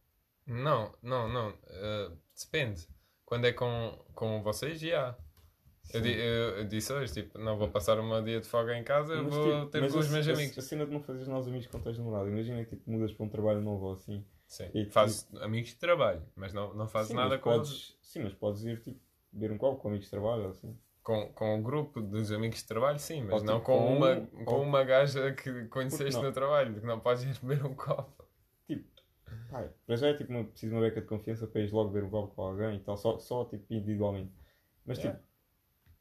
Não, 0.47 0.93
não, 1.03 1.29
não. 1.29 1.55
eh, 1.69 2.11
depende. 2.39 2.89
Quando 3.25 3.45
é 3.45 3.53
com, 3.53 3.99
com 4.15 4.43
vocês, 4.43 4.81
já. 4.81 5.17
Eu, 5.93 6.05
eu- 6.05 6.57
eu 6.59 6.65
disse 6.65 6.93
hoje: 6.93 7.13
tipo, 7.13 7.39
não 7.39 7.57
vou 7.57 7.69
passar 7.69 7.99
um 8.01 8.25
dia 8.25 8.41
de 8.41 8.47
folga 8.47 8.77
em 8.77 8.83
casa, 8.85 9.15
eu 9.15 9.25
Mas, 9.25 9.35
vou 9.35 9.45
tipo, 9.61 9.71
ter 9.71 9.81
com 9.91 9.99
os 9.99 10.09
meus 10.11 10.29
a- 10.29 10.33
amigos. 10.33 10.59
A 10.59 10.63
cena 10.63 10.85
de 10.87 10.93
não 10.93 11.01
fazeres 11.01 11.29
novos 11.29 11.49
amigos 11.49 11.67
quando 11.67 11.85
tens 11.85 11.99
namorado. 11.99 12.29
Imagina 12.29 12.65
que 12.65 12.77
tipo, 12.77 12.91
mudas 12.91 13.13
para 13.13 13.25
um 13.25 13.29
trabalho 13.29 13.61
novo 13.61 13.93
assim. 13.93 14.25
Sim, 14.47 14.71
E- 14.75 14.87
faço 14.91 15.29
amigos 15.43 15.71
de 15.71 15.77
trabalho, 15.77 16.23
mas 16.35 16.53
não, 16.55 16.73
não 16.75 16.89
Sim, 16.89 17.15
nada 17.15 17.39
com 17.39 17.51
podes, 17.51 17.71
eles. 17.71 17.99
Sim, 18.03 18.23
mas 18.25 18.35
podes 18.35 18.65
ir 18.65 18.81
tipo, 18.81 18.99
beber 19.31 19.53
um 19.53 19.59
copo 19.59 19.81
com 19.81 19.89
amigos 19.89 20.07
de 20.07 20.11
trabalho 20.11 20.45
ou 20.45 20.51
assim. 20.51 20.77
Com, 21.09 21.33
com 21.33 21.59
o 21.59 21.63
grupo 21.63 22.03
dos 22.03 22.31
amigos 22.31 22.59
de 22.59 22.67
trabalho, 22.67 22.99
sim, 22.99 23.23
mas 23.23 23.37
Ou 23.37 23.43
não 23.43 23.55
tipo 23.55 23.67
com, 23.67 23.79
com 23.79 23.97
uma, 23.97 24.15
um- 24.15 24.45
com 24.45 24.55
ou- 24.57 24.63
uma 24.63 24.85
gaja 24.85 25.33
que 25.33 25.65
conheceste 25.69 26.21
não? 26.21 26.25
no 26.25 26.33
trabalho, 26.35 26.79
que 26.79 26.87
não 26.87 27.01
podes 27.01 27.23
ir 27.25 27.39
beber 27.41 27.65
um 27.65 27.75
copo. 27.75 28.25
Pai, 29.51 29.71
para 29.87 29.97
já 29.97 30.09
é 30.09 30.15
tipo 30.15 30.31
uma, 30.31 30.45
preciso 30.45 30.73
de 30.73 30.77
uma 30.77 30.83
beca 30.87 31.01
de 31.01 31.07
confiança 31.07 31.47
para 31.47 31.63
ir 31.63 31.73
logo 31.73 31.89
beber 31.91 32.07
um 32.07 32.11
copo 32.11 32.35
com 32.35 32.43
alguém 32.43 32.77
e 32.77 32.81
tal, 32.81 32.99
só, 32.99 33.19
só 33.19 33.47
tipo 33.47 33.65
individualmente. 33.73 34.31
Mas 34.85 34.99
tipo, 34.99 35.17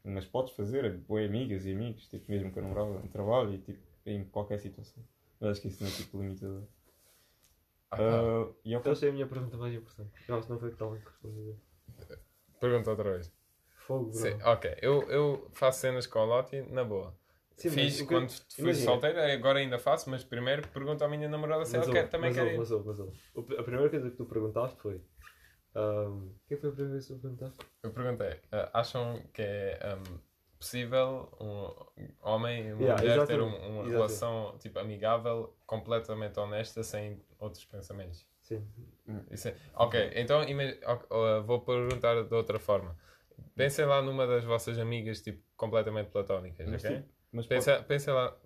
mas 0.03 0.25
podes 0.25 0.53
fazer, 0.53 0.97
boas 0.97 1.25
amigas 1.29 1.65
e 1.65 1.71
amigos, 1.71 2.05
tipo, 2.09 2.29
mesmo 2.29 2.51
com 2.51 2.59
a 2.59 2.63
namorada 2.63 2.99
no 2.99 3.07
trabalho 3.07 3.53
e 3.53 3.59
tipo, 3.59 3.79
em 4.05 4.25
qualquer 4.25 4.59
situação. 4.59 5.01
Mas 5.39 5.51
acho 5.51 5.61
que 5.61 5.69
isso 5.69 5.81
não 5.81 5.89
é 5.89 5.93
tipo 5.93 6.21
limitador. 6.21 6.63
Ah, 7.91 7.97
ao 7.97 8.55
Então 8.65 8.91
essa 8.91 9.05
é 9.05 9.09
a 9.09 9.13
minha 9.13 9.27
pergunta 9.27 9.55
mais 9.55 9.73
importante. 9.73 10.11
Acho 10.29 10.43
que 10.43 10.49
não 10.51 10.59
foi 10.59 10.71
tão 10.71 10.91
respondida. 10.91 11.55
Pergunta 12.59 12.89
outra 12.91 13.11
vez. 13.13 13.36
Fogo, 13.87 14.11
bro. 14.11 14.21
Sim, 14.21 14.37
ok, 14.43 14.77
eu, 14.81 15.03
eu 15.09 15.47
faço 15.53 15.79
cenas 15.81 16.07
com 16.07 16.19
a 16.19 16.25
Lottie 16.25 16.61
na 16.63 16.83
boa. 16.83 17.13
Sim, 17.55 17.69
mas 17.71 17.73
Fiz 17.73 18.01
o 18.01 18.07
que- 18.07 18.13
quando 18.13 18.29
fui 18.29 18.61
imagina. 18.61 18.85
solteiro, 18.85 19.19
agora 19.19 19.59
ainda 19.59 19.79
faço, 19.79 20.09
mas 20.09 20.23
primeiro 20.23 20.67
pergunto 20.69 21.03
à 21.03 21.07
minha 21.07 21.27
namorada 21.27 21.65
se 21.65 21.75
Mas 21.75 21.87
ela 21.87 21.93
quer, 21.93 22.07
também 22.09 22.29
mas 22.29 22.35
quer 22.35 22.57
mas 22.57 22.69
mas. 22.85 22.99
O 23.35 23.39
A 23.59 23.63
primeira 23.63 23.89
coisa 23.89 24.09
que 24.11 24.15
tu 24.17 24.25
perguntaste 24.25 24.79
foi. 24.81 25.01
ahm, 25.75 26.27
O 26.27 26.47
que 26.47 26.57
foi 26.57 26.69
a 26.69 26.73
primeira 26.73 26.93
vez 26.93 27.07
que 27.07 27.13
tu 27.13 27.19
perguntaste? 27.21 27.65
Eu 27.83 27.91
perguntei, 27.91 28.39
ah, 28.51 28.69
acham 28.73 29.21
que 29.33 29.41
é 29.41 29.79
ahm, 29.83 30.19
possível 30.59 31.29
um 31.39 32.07
homem 32.21 32.67
e 32.67 32.73
uma 32.73 32.81
Yeah, 32.83 33.01
mulher 33.01 33.25
ter 33.25 33.41
um- 33.41 33.45
uma 33.47 33.83
exatamente. 33.83 33.89
relação 33.91 34.57
tipo, 34.59 34.79
amigável, 34.79 35.55
completamente 35.65 36.39
honesta, 36.39 36.83
sem 36.83 37.21
outros 37.39 37.65
pensamentos? 37.65 38.25
Sim. 38.41 38.63
Isso 39.31 39.47
é- 39.49 39.55
Ok, 39.75 40.11
então 40.15 40.43
ima- 40.43 40.63
ok, 40.85 41.07
uh, 41.11 41.43
vou 41.43 41.61
perguntar 41.61 42.23
de 42.23 42.33
outra 42.35 42.59
forma. 42.59 42.95
Pensem 43.57 43.85
lá 43.85 44.01
numa 44.01 44.27
das 44.27 44.43
vossas 44.45 44.77
amigas 44.77 45.21
tipo, 45.21 45.43
completamente 45.55 46.11
platónicas, 46.11 46.69
Mas, 46.69 46.83
ok? 46.83 46.97
tipo, 46.97 47.09
mas 47.31 47.47
Pensa, 47.47 47.83
pensem 47.83 48.13
lá, 48.13 48.37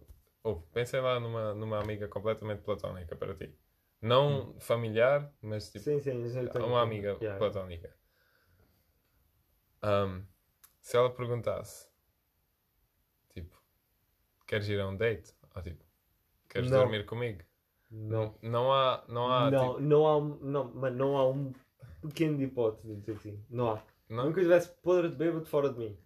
oh, 0.43 0.55
pensem 0.73 1.01
lá 1.01 1.19
numa, 1.19 1.53
numa 1.53 1.79
amiga 1.79 2.07
completamente 2.07 2.61
platónica 2.61 3.15
para 3.15 3.35
ti. 3.35 3.53
Não 4.01 4.55
familiar, 4.59 5.31
mas 5.41 5.71
tipo, 5.71 5.85
sim, 5.85 5.99
sim. 5.99 6.23
uma 6.65 6.81
amiga 6.81 7.15
Yeah. 7.15 7.37
platónica. 7.37 7.93
Ahm, 9.83 10.25
se 10.81 10.97
ela 10.97 11.13
perguntasse, 11.13 11.87
tipo, 13.33 13.61
queres 14.47 14.67
ir 14.69 14.79
a 14.79 14.87
um 14.87 14.95
date? 14.97 15.33
Ou 15.55 15.61
tipo, 15.61 15.83
queres 16.49 16.69
Não. 16.69 16.79
dormir 16.79 17.05
comigo? 17.05 17.43
Não. 17.91 18.33
Não 18.41 18.71
há, 18.73 19.03
não 19.07 19.31
há, 19.31 19.51
não, 19.51 19.73
tipo, 19.73 19.79
não 19.81 20.07
há 20.07 20.17
um. 20.17 20.35
Não, 20.41 20.73
mas 20.73 20.95
não 20.95 21.17
há 21.17 21.29
um 21.29 21.51
pequeno 22.01 22.41
hipótese 22.41 22.87
de 22.87 22.95
dizer 23.01 23.13
assim. 23.13 23.45
Não 23.49 23.71
há. 23.71 23.83
Não? 24.11 24.25
Nunca 24.25 24.41
tivesse 24.41 24.69
podre 24.81 25.09
de 25.09 25.15
bêbado 25.15 25.45
fora 25.45 25.69
de 25.71 25.79
mim. 25.79 25.97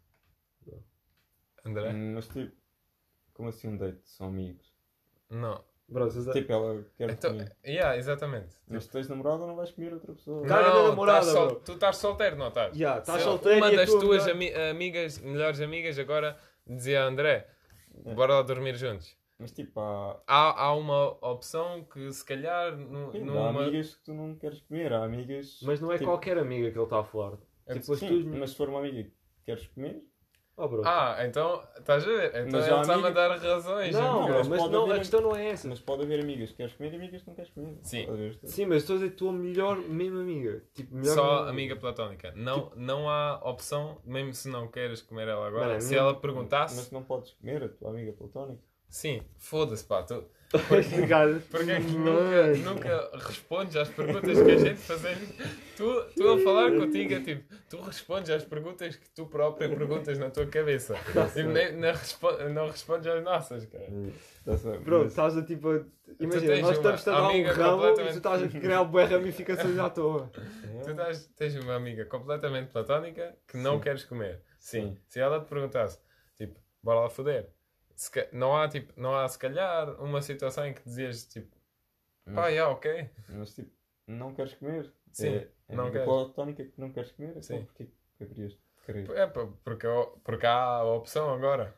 André? 1.65 1.91
Hum, 1.91 2.13
Mas 2.15 2.27
tipo, 2.27 2.55
como 3.33 3.49
assim 3.49 3.67
um 3.69 3.77
date? 3.77 3.99
São 4.03 4.27
amigos. 4.27 4.71
Não. 5.29 5.63
Bro, 5.87 6.09
se 6.09 6.31
Tipo, 6.31 6.51
ela 6.51 6.83
quer 6.97 7.11
Então, 7.11 7.31
comer. 7.31 7.55
yeah, 7.63 7.95
exatamente. 7.97 8.55
Mas 8.67 8.85
se 8.85 8.89
tens 8.89 9.07
namorada, 9.07 9.45
não 9.45 9.55
vais 9.55 9.71
comer 9.71 9.93
outra 9.93 10.13
pessoa. 10.13 10.45
Caga 10.47 10.69
na 10.69 10.73
não, 10.75 10.87
namorada, 10.89 11.19
estás 11.19 11.37
sol- 11.37 11.47
bro. 11.47 11.59
tu 11.59 11.71
estás 11.73 11.97
solteiro, 11.97 12.35
não 12.35 12.47
estás? 12.47 12.75
Já, 12.75 12.97
estás 12.99 13.21
solteiro 13.21 13.57
Uma 13.59 13.69
e 13.71 13.73
a 13.73 13.77
das 13.77 13.89
tua 13.91 13.99
tuas 13.99 14.25
melhor- 14.25 14.35
ami- 14.35 14.69
amigas, 14.71 15.19
melhores 15.19 15.61
amigas, 15.61 15.99
agora 15.99 16.39
dizia 16.65 17.03
a 17.03 17.07
André: 17.07 17.47
bora 18.15 18.35
lá 18.35 18.41
dormir 18.41 18.75
juntos. 18.75 19.15
Mas 19.37 19.51
tipo, 19.51 19.79
há, 19.79 20.19
Há, 20.25 20.63
há 20.65 20.73
uma 20.75 21.09
opção 21.27 21.83
que 21.83 22.11
se 22.11 22.25
calhar 22.25 22.75
nu- 22.75 23.11
sim, 23.11 23.21
há 23.21 23.25
numa. 23.25 23.49
amigas 23.63 23.95
que 23.95 24.03
tu 24.05 24.13
não 24.13 24.33
queres 24.35 24.61
comer, 24.61 24.91
há 24.91 25.03
amigas. 25.03 25.59
Mas 25.61 25.79
não 25.81 25.91
é 25.91 25.97
tipo, 25.99 26.09
qualquer 26.09 26.37
amiga 26.39 26.71
que 26.71 26.77
ele 26.77 26.83
está 26.83 26.99
a 26.99 27.03
falar. 27.03 27.37
É- 27.67 27.73
Tipo, 27.73 27.95
Sim, 27.95 28.23
mas 28.37 28.51
se 28.51 28.55
for 28.57 28.69
uma 28.69 28.79
amiga 28.79 29.03
que 29.03 29.11
queres 29.45 29.67
comer, 29.67 30.01
Oh, 30.57 30.69
bro. 30.69 30.83
Ah, 30.85 31.17
então 31.27 31.61
estás 31.77 32.05
a 32.05 32.07
ver? 32.07 32.27
Então 32.29 32.43
Mas 32.61 32.65
ele 32.65 32.75
há 32.77 32.81
está-me 32.81 33.07
a 33.07 33.09
dar 33.09 33.37
razões. 33.37 33.93
não, 33.93 34.25
bro, 34.25 34.35
mas 34.47 34.47
não, 34.71 34.83
haver- 34.83 34.95
a 34.95 34.99
questão 34.99 35.19
não 35.19 35.35
é 35.35 35.49
essa. 35.49 35.67
mas 35.67 35.81
pode 35.81 36.03
haver 36.03 36.21
amigas 36.21 36.51
que 36.51 36.55
queres 36.55 36.71
comer 36.75 36.93
e 36.93 36.95
amigas 36.95 37.21
que 37.23 37.27
não 37.27 37.35
queres 37.35 37.51
comer. 37.51 37.77
Sim. 37.81 38.07
Sim, 38.45 38.65
mas 38.67 38.77
estou 38.83 38.95
a 38.95 38.99
dizer 38.99 39.15
tua 39.15 39.33
melhor 39.33 39.75
mesmo 39.79 40.17
amiga. 40.19 40.63
Tipo, 40.73 40.95
melhor 40.95 41.13
Só 41.13 41.33
amiga. 41.39 41.49
amiga 41.49 41.75
platónica. 41.75 42.31
Não, 42.37 42.71
não 42.77 43.09
há 43.09 43.41
opção, 43.43 43.99
mesmo 44.05 44.33
se 44.33 44.47
não 44.47 44.69
queres 44.69 45.01
comer 45.01 45.27
ela 45.27 45.45
agora. 45.45 45.67
Mano, 45.67 45.81
se 45.81 45.89
minha- 45.89 45.99
ela 45.99 46.15
perguntasse, 46.21 46.77
Mas 46.77 46.89
não 46.89 47.03
podes 47.03 47.33
comer 47.33 47.61
a 47.61 47.67
tua 47.67 47.89
amiga 47.89 48.13
platónica. 48.13 48.63
sim, 48.87 49.21
foda-se, 49.37 49.83
pá. 49.83 50.03
Tu, 50.03 50.23
Cara, 51.09 51.41
porque 51.51 51.71
é 51.71 51.79
que 51.81 51.91
nunca, 51.91 52.53
nunca 52.63 53.09
respondes 53.17 53.75
às 53.75 53.89
perguntas 53.89 54.41
que 54.41 54.51
a 54.51 54.57
gente 54.57 54.79
fazemos? 54.79 55.29
Tu, 55.75 56.03
tu 56.15 56.29
a 56.29 56.39
falar 56.39 56.71
contigo 56.71 57.13
é 57.13 57.19
tipo, 57.19 57.53
tu 57.69 57.81
respondes 57.81 58.29
às 58.29 58.45
perguntas 58.45 58.95
que 58.95 59.09
tu 59.09 59.25
própria 59.25 59.67
perguntas 59.67 60.17
na 60.17 60.29
tua 60.29 60.45
cabeça. 60.45 60.95
E 61.35 61.43
nem, 61.43 61.73
não, 61.75 61.89
respo- 61.91 62.43
não 62.53 62.67
respondes 62.67 63.07
às 63.07 63.23
nossas, 63.23 63.65
cara. 63.65 63.85
Bro, 64.83 64.99
mas- 64.99 65.07
estás 65.07 65.37
a 65.37 65.43
tipo. 65.43 65.85
Imagina, 66.19 66.55
nós 66.61 66.77
estamos 66.77 67.07
a 67.07 67.11
dar 67.11 67.23
um 67.23 67.43
ramo 67.43 67.89
e 67.89 67.93
tu 67.95 68.01
estás 68.17 68.43
a 68.43 68.47
criar 68.47 68.83
boas 68.85 69.09
ramificações 69.09 69.77
à 69.77 69.89
toa. 69.89 70.31
Tu 70.85 70.91
estás- 70.91 71.25
tens 71.35 71.55
uma 71.55 71.75
amiga 71.75 72.05
completamente 72.05 72.69
platónica 72.71 73.35
que 73.47 73.57
não 73.57 73.75
Sim. 73.77 73.81
queres 73.81 74.03
comer. 74.03 74.41
Sim. 74.59 74.81
Sim. 74.81 74.97
Se 75.07 75.19
ela 75.19 75.39
te 75.39 75.47
perguntasse, 75.47 75.99
tipo, 76.37 76.59
bora 76.83 76.99
lá 77.01 77.09
foder. 77.09 77.49
Se 77.95 78.11
não, 78.33 78.57
há, 78.57 78.67
tipo, 78.67 78.91
não 78.99 79.15
há, 79.15 79.27
se 79.27 79.39
calhar, 79.39 79.89
uma 80.01 80.21
situação 80.21 80.65
em 80.67 80.73
que 80.73 80.83
dizias, 80.83 81.25
tipo, 81.25 81.49
pá, 82.25 82.31
Mas- 82.31 82.51
yeah, 82.53 82.71
ok. 82.71 83.09
Mas 83.29 83.55
tipo, 83.55 83.71
não 84.07 84.33
queres 84.35 84.53
comer. 84.55 84.91
Sim, 85.11 85.29
é, 85.35 85.47
é 85.69 85.75
não 85.75 85.89
queres. 85.91 86.05
platónica 86.05 86.65
que 86.65 86.79
não 86.79 86.91
queres 86.91 87.11
comer. 87.13 87.41
Sim. 87.41 87.55
Então 87.55 87.65
porquê 87.65 87.85
que 88.17 88.23
haverias 88.23 88.51
de 88.51 88.59
querer? 88.85 89.09
É, 89.11 89.27
pá, 89.27 89.47
porque, 89.63 89.87
porque 90.23 90.45
há 90.45 90.53
a 90.55 90.83
opção 90.83 91.33
agora. 91.33 91.73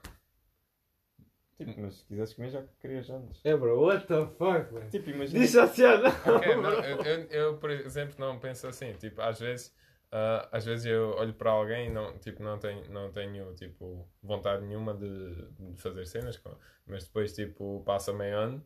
Tipo, 1.58 1.82
mas 1.82 1.96
se 1.96 2.06
quisesses 2.06 2.36
comer 2.36 2.50
já 2.52 2.64
querias 2.80 3.10
antes. 3.10 3.44
É, 3.44 3.56
bro, 3.58 3.80
what 3.82 4.06
the 4.06 4.26
fuck, 4.38 4.72
man? 4.74 4.90
Tipo, 4.90 5.10
imagina. 5.10 5.40
Diz 5.40 5.56
assim, 5.56 5.82
não. 5.82 6.36
Ok, 6.36 6.56
não, 6.56 6.72
eu, 6.72 7.04
eu, 7.04 7.28
eu, 7.30 7.58
por 7.58 7.72
exemplo, 7.72 8.16
não 8.20 8.40
penso 8.40 8.68
assim. 8.68 8.94
Tipo, 8.94 9.22
às 9.22 9.40
vezes, 9.40 9.76
ah, 10.12 10.50
às 10.52 10.66
vezes 10.66 10.86
eu 10.86 11.12
olho 11.12 11.34
para 11.34 11.52
alguém 11.52 11.88
e 11.88 11.90
não, 11.90 12.18
tipo, 12.20 12.42
não, 12.44 12.58
tenho, 12.60 12.90
não 12.92 13.12
tenho 13.12 13.54
tipo, 13.56 14.08
vontade 14.22 14.66
nenhuma 14.66 14.94
de, 14.94 15.52
de 15.52 15.82
fazer 15.82 16.06
cenas, 16.06 16.38
com- 16.38 16.58
mas 16.86 17.06
depois 17.06 17.34
tipo, 17.34 17.84
passa 17.86 18.14
meio 18.14 18.38
ano 18.38 18.66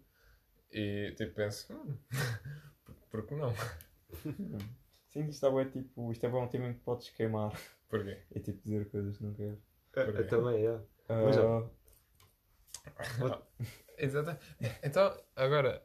e 0.72 1.14
tipo, 1.18 1.34
penso, 1.36 1.74
"Hum, 1.74 1.98
porque 3.10 3.36
não? 3.36 3.54
Sim, 5.10 5.28
isto 5.28 5.60
é, 5.60 5.66
tipo, 5.66 6.12
isto 6.12 6.26
é 6.26 6.30
bom 6.30 6.44
um 6.44 6.48
tema 6.48 6.68
em 6.70 6.74
que 6.74 6.80
podes 6.80 7.10
queimar. 7.10 7.52
Porquê? 7.90 8.18
É 8.34 8.40
tipo 8.40 8.62
dizer 8.64 8.90
coisas 8.90 9.18
que 9.18 9.24
não 9.24 9.34
queres. 9.34 9.60
Eu, 9.94 10.04
eu 10.16 10.28
também, 10.28 10.66
é. 10.66 10.80
Ah, 11.10 11.68
Mas 13.20 13.34
Exato. 13.98 14.38
Então, 14.82 15.16
agora, 15.36 15.84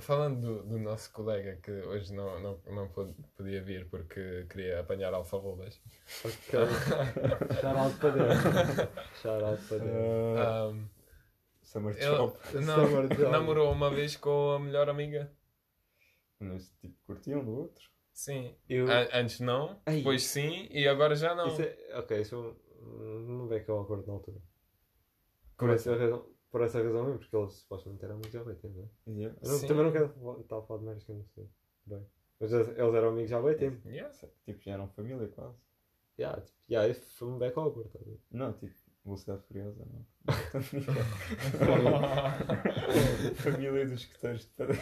falando 0.00 0.40
do, 0.40 0.62
do 0.64 0.78
nosso 0.78 1.12
colega 1.12 1.56
que 1.62 1.70
hoje 1.70 2.12
não, 2.12 2.40
não, 2.40 2.60
não 2.66 2.88
pôde- 2.88 3.14
podia 3.36 3.62
vir 3.62 3.88
porque 3.88 4.46
queria 4.50 4.80
apanhar 4.80 5.12
alfarrobas. 5.14 5.80
Ok. 6.24 6.58
Shout 7.60 7.78
out 7.78 7.96
para 7.98 8.10
dentro. 8.10 8.88
Shout 9.22 9.44
out 9.44 9.62
para 9.68 9.78
dentro. 9.78 10.38
Ahm, 10.38 10.88
Summer 11.62 11.96
ele 11.96 12.04
Job. 12.16 12.34
não, 12.54 12.86
Summer 12.86 13.08
job. 13.08 13.30
namorou 13.30 13.72
uma 13.72 13.90
vez 13.90 14.16
com 14.16 14.52
a 14.52 14.58
melhor 14.60 14.88
amiga. 14.88 15.30
Mas 16.38 16.70
tipo, 16.80 16.94
curtiam 17.06 17.40
um 17.40 17.44
do 17.44 17.52
outro. 17.58 17.88
Sim. 18.12 18.54
Eu. 18.68 18.86
A- 18.90 19.08
Antes 19.18 19.40
não, 19.40 19.80
Ei. 19.86 19.98
depois 19.98 20.22
sim 20.24 20.68
e 20.70 20.86
agora 20.86 21.14
já 21.16 21.34
não. 21.34 21.48
Isso 21.48 21.62
é, 21.62 21.98
ok, 21.98 22.20
isso 22.20 22.56
não 23.26 23.48
vê 23.48 23.60
que 23.60 23.70
é 23.70 23.74
um 23.74 23.80
acordo 23.80 24.06
na 24.06 24.12
altura. 24.14 24.38
Por 24.38 25.56
Como 25.56 25.72
essa 25.72 25.96
razão, 25.96 26.26
por 26.54 26.62
essa 26.62 26.80
razão 26.80 27.02
mesmo, 27.04 27.18
porque 27.18 27.36
eles 27.36 27.52
supostamente 27.52 28.04
eram 28.04 28.14
amigos 28.14 28.36
há 28.36 28.44
bem 28.44 28.54
tempo, 28.54 28.76
não 28.78 28.84
é? 28.84 29.18
Yeah. 29.18 29.38
Eu 29.42 29.50
não- 29.50 29.58
Sim. 29.58 29.66
também 29.66 29.84
não 29.84 29.90
quero 29.92 30.40
estar 30.40 30.58
a 30.58 30.62
falar 30.62 30.78
de 30.78 30.84
merdas 30.86 31.02
que 31.02 31.10
eu 31.10 31.16
não 31.16 31.24
sei. 31.34 31.48
Bem. 31.84 32.06
Mas 32.38 32.52
eles, 32.52 32.68
eles 32.68 32.94
eram 32.94 33.08
amigos 33.08 33.30
já 33.30 33.38
há 33.38 33.42
bem 33.42 33.56
tempo. 33.56 33.88
Yeah. 33.88 34.14
Tipo, 34.44 34.62
já 34.62 34.70
eram 34.72 34.86
família 34.90 35.26
quase. 35.34 35.58
Yeah, 36.16 36.40
tipo, 36.40 36.56
yeah, 36.70 36.88
isso 36.88 37.02
foi 37.16 37.26
um 37.26 37.38
back 37.38 37.58
awkward. 37.58 37.90
tá 37.90 37.98
a 38.00 38.04
ver? 38.04 38.20
Não, 38.30 38.52
tipo, 38.52 38.72
velocidade 39.04 39.42
furiosa, 39.46 39.84
não. 39.86 40.04
família 43.36 43.86
dos 43.86 44.00
escuteiros 44.00 44.42
de 44.46 44.50
Padre. 44.52 44.78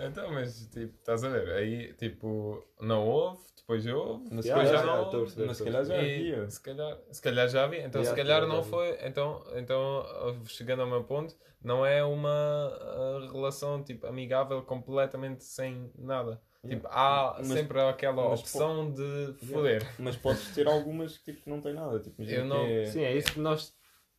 Então, 0.00 0.32
mas 0.32 0.66
tipo, 0.68 0.94
estás 0.98 1.24
a 1.24 1.28
ver? 1.28 1.48
Aí 1.50 1.92
tipo, 1.94 2.64
não 2.80 3.06
houve, 3.06 3.40
depois 3.56 3.84
houve, 3.86 4.28
Mas 4.30 4.44
depois 4.44 4.68
já 4.68 4.74
yeah, 4.76 4.92
não 4.92 5.04
houve. 5.04 5.16
perceber, 5.18 5.46
Mas 5.46 5.56
se 5.56 5.64
calhar 5.64 5.84
já 5.84 5.94
havia. 5.98 6.50
se 6.50 6.60
calhar, 6.60 6.98
se 7.10 7.22
calhar 7.22 7.48
já 7.48 7.64
havia, 7.64 7.84
então 7.84 8.00
Yeah, 8.00 8.10
se 8.10 8.16
calhar 8.22 8.46
não 8.46 8.62
já 8.62 8.62
foi, 8.62 8.98
então, 9.04 9.44
então 9.56 10.04
chegando 10.46 10.82
ao 10.82 10.88
meu 10.88 11.02
ponto, 11.04 11.36
não 11.62 11.84
é 11.84 12.04
uma 12.04 12.30
ah, 12.30 13.28
relação 13.32 13.82
tipo 13.82 14.06
amigável 14.06 14.62
completamente 14.62 15.44
sem 15.44 15.90
nada. 15.98 16.40
Tipo, 16.66 16.88
há 16.88 17.36
Mas- 17.38 17.46
sempre 17.48 17.80
aquela 17.80 18.32
opção 18.34 18.92
de 18.92 19.34
foder. 19.46 19.82
Mas 19.98 20.16
podes 20.16 20.52
ter 20.54 20.66
algumas 20.66 21.16
que 21.16 21.32
tipo, 21.32 21.48
não 21.48 21.60
têm 21.60 21.72
nada. 21.74 22.00
Tipo, 22.00 22.22
Eu 22.22 22.44
não- 22.44 22.66
é... 22.66 22.86
Sim, 22.86 23.02
é 23.02 23.16
isso 23.16 23.32
que 23.32 23.40
nós. 23.40 23.76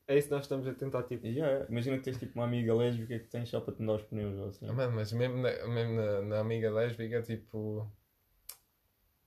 É 0.07 0.17
isso 0.17 0.27
que 0.29 0.33
nós 0.33 0.43
estamos 0.43 0.65
a 0.67 0.73
tentar, 0.73 1.03
tipo. 1.03 1.27
Yeah, 1.27 1.67
imagina 1.69 1.97
que 1.97 2.03
tens 2.03 2.17
tipo 2.17 2.33
uma 2.39 2.45
amiga 2.45 2.73
lésbica 2.73 3.19
que 3.19 3.27
tens 3.27 3.49
só 3.49 3.59
para 3.59 3.75
te 3.75 3.85
dar 3.85 3.93
os 3.93 4.01
pneus 4.03 4.35
ou 4.39 4.47
assim. 4.47 4.65
Mano, 4.67 4.93
mas 4.95 5.11
mesmo, 5.11 5.37
na, 5.37 5.51
mesmo 5.67 5.93
na, 5.95 6.21
na 6.21 6.39
amiga 6.39 6.71
lésbica, 6.71 7.21
tipo. 7.21 7.91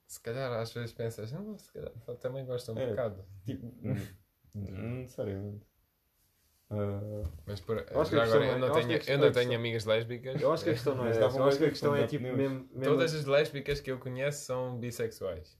Se 0.06 0.20
calhar 0.20 0.50
às 0.52 0.72
vezes 0.72 0.92
pensas, 0.92 1.30
não, 1.32 1.56
se 1.56 1.72
calhar 1.72 1.92
também 2.20 2.44
gosta 2.44 2.72
um 2.72 2.78
É. 2.78 2.86
bocado. 2.90 3.24
Tipo, 3.44 3.72
necessariamente. 4.54 5.64
Ah, 6.74 7.28
Mas 7.46 7.60
por, 7.60 7.76
acho 7.78 8.10
já 8.16 8.22
agora 8.24 8.46
é- 8.46 8.54
eu 8.54 8.58
não 8.58 8.68
eu 8.68 8.74
acho 8.74 8.88
tenho, 8.88 8.92
eu 9.06 9.18
não 9.18 9.26
questão- 9.26 9.32
tenho 9.32 9.54
amigas 9.58 9.84
lésbicas. 9.84 10.40
Eu 10.40 10.52
acho 10.52 10.64
que 10.64 10.70
a 10.70 10.72
questão 10.72 10.94
não 10.94 11.04
é 11.04 11.08
Mas 11.08 11.18
essa. 11.18 11.38
Eu 11.38 11.44
acho 11.44 11.58
que 11.58 11.64
a 11.64 11.68
questão 11.68 11.94
é 11.94 12.06
tipo 12.06 12.22
mesmo. 12.24 12.36
mesmo 12.38 12.68
Todas 12.82 13.14
as 13.14 13.24
lésbicas 13.26 13.80
que 13.80 13.90
eu 13.92 13.98
conheço 13.98 14.44
são 14.46 14.78
bissexuais. 14.78 15.58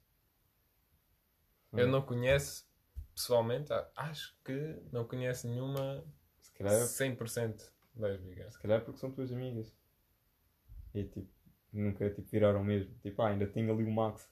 Eu 1.73 1.87
Hum. 1.87 1.91
não 1.91 2.03
conheço 2.03 2.67
pessoalmente, 3.15 3.71
acho 3.95 4.35
que 4.45 4.77
não 4.91 5.05
conheço 5.05 5.47
nenhuma 5.49 6.03
se, 6.41 6.51
calhar, 6.53 6.81
100% 6.87 7.71
lésbica. 7.95 8.51
se 8.51 8.59
calhar 8.59 8.81
porque 8.83 8.99
são 8.99 9.11
tuas 9.11 9.31
amigas. 9.33 9.71
E 10.95 11.05
tipo, 11.05 11.29
nunca 11.73 12.09
tipo, 12.11 12.29
viraram 12.31 12.63
mesmo. 12.65 12.95
Tipo, 13.03 13.21
ah, 13.23 13.29
ainda 13.29 13.47
tenho 13.47 13.71
ali 13.73 13.85
o 13.85 13.91
Max. 13.91 14.31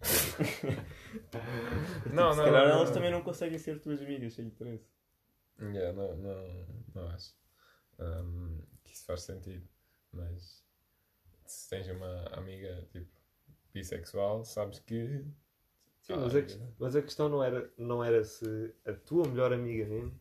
Não, 2.12 2.32
se 2.32 2.38
não, 2.38 2.44
calhar 2.44 2.68
não, 2.68 2.76
elas 2.76 2.88
não. 2.88 2.94
também 2.94 3.10
não 3.10 3.22
conseguem 3.22 3.58
ser 3.58 3.80
tuas 3.80 4.00
amigas 4.00 4.34
sem 4.34 4.46
interesse. 4.46 4.88
Yeah, 5.60 5.92
não, 5.92 6.16
não, 6.16 6.66
não 6.94 7.08
acho 7.08 7.34
um, 7.98 8.58
que 8.84 8.92
isso 8.92 9.04
faz 9.04 9.22
sentido. 9.22 9.66
Mas 10.12 10.64
se 11.46 11.68
tens 11.70 11.88
uma 11.88 12.24
amiga 12.34 12.86
tipo 12.92 13.10
bissexual, 13.72 14.44
sabes 14.44 14.78
que. 14.80 15.24
Sim, 16.02 16.14
Ah, 16.14 16.16
mas, 16.18 16.34
a, 16.34 16.42
quest- 16.42 16.60
mas 16.78 16.96
a 16.96 17.02
questão 17.02 17.28
não 17.28 17.44
era, 17.44 17.72
não 17.76 18.02
era 18.02 18.24
se 18.24 18.74
a 18.86 18.92
tua 18.94 19.28
melhor 19.28 19.52
amiga 19.52 19.84
mesmo. 19.86 20.18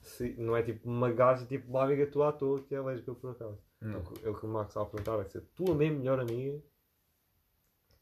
Se, 0.00 0.34
não 0.34 0.56
é 0.56 0.62
tipo 0.62 0.88
uma 0.88 1.10
gaja, 1.12 1.46
tipo 1.46 1.68
uma 1.68 1.84
amiga 1.84 2.06
tua 2.06 2.28
à 2.28 2.32
toa 2.32 2.62
que 2.62 2.74
é 2.74 2.80
lésbica 2.80 3.14
por 3.14 3.30
acaso. 3.32 3.58
Não. 3.80 3.94
É 3.94 3.98
o 3.98 4.04
que- 4.04 4.26
É 4.26 4.30
o 4.30 4.34
que 4.38 4.46
o 4.46 4.48
Max 4.48 4.68
estava 4.70 4.86
a 4.86 4.90
perguntar, 4.90 5.20
é 5.20 5.24
se 5.28 5.38
a 5.38 5.42
tua 5.54 5.74
mesmo 5.74 5.98
melhor 5.98 6.20
amiga, 6.20 6.62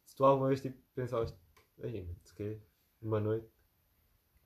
se 0.05 0.15
tu 0.17 0.25
alguma 0.25 0.49
vez 0.49 0.61
tipo, 0.61 0.79
pensaste, 0.95 1.37
aí, 1.83 2.09
se 2.23 2.35
quê? 2.35 2.59
Uma 3.03 3.21
noite, 3.21 3.49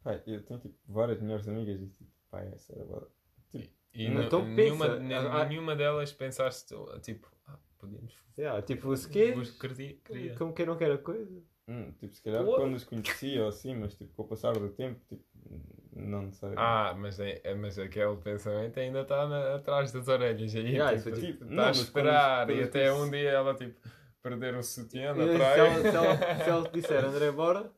Pá, 0.02 0.20
eu 0.26 0.42
tenho 0.42 0.60
tipo 0.60 0.74
várias 0.86 1.20
melhores 1.20 1.46
amigas 1.48 1.80
e 1.80 1.86
tipo, 1.88 2.10
pá, 2.30 2.40
essa 2.42 2.72
era 2.74 2.84
boa. 2.84 3.10
E 3.94 4.08
Não, 4.10 4.22
então 4.22 4.44
nenhuma, 4.44 4.86
pensa, 4.98 5.28
ah, 5.28 5.40
ah. 5.40 5.44
nenhuma 5.46 5.74
delas 5.74 6.12
pensaste, 6.12 6.74
tipo, 7.02 7.26
ah, 7.46 7.58
podíamos. 7.78 8.14
yeah, 8.38 8.60
tipo, 8.62 8.94
se 8.96 9.08
quê? 9.08 9.32
Vos 9.32 9.50
queria. 9.50 9.96
queria. 10.04 10.34
Como 10.36 10.52
quem 10.52 10.66
não 10.66 10.76
quer 10.76 10.92
a 10.92 10.98
coisa. 10.98 11.42
Hum, 11.66 11.90
tipo, 11.98 12.14
se 12.14 12.22
calhar 12.22 12.44
quando 12.44 12.74
os 12.74 12.84
conhecia 12.84 13.42
ou 13.42 13.48
assim, 13.48 13.74
mas 13.74 13.94
tipo, 13.94 14.12
com 14.14 14.22
o 14.22 14.28
passar 14.28 14.52
do 14.52 14.68
tempo, 14.70 15.00
tipo, 15.08 15.24
não 15.96 16.22
necessariamente. 16.22 16.64
Ah, 16.64 16.94
mas, 16.98 17.18
é, 17.18 17.40
é- 17.42 17.54
mas 17.54 17.78
aquele 17.78 18.16
pensamento 18.18 18.78
ainda 18.78 19.00
está 19.00 19.54
atrás 19.56 19.90
das 19.90 20.06
orelhas. 20.06 20.54
Aí, 20.54 20.74
Yeah, 20.74 20.96
tipo, 20.96 21.08
é 21.08 21.12
tipo- 21.20 21.44
está 21.44 21.54
não, 21.54 21.64
a 21.64 21.70
esperar 21.70 22.46
quando- 22.46 22.50
e 22.50 22.54
quando 22.60 22.68
até 22.68 22.92
um 22.92 23.10
dia 23.10 23.30
ela 23.30 23.54
tipo 23.54 23.80
perder 24.22 24.54
o 24.54 24.62
sutiã 24.62 25.14
na 25.14 25.24
E 25.24 25.28
se, 25.32 25.34
praia. 25.36 25.60
ela, 25.60 25.80
se, 25.80 25.96
ela, 25.96 26.44
se 26.44 26.50
ela 26.50 26.68
disser, 26.72 27.04
André, 27.04 27.30
bora, 27.32 27.72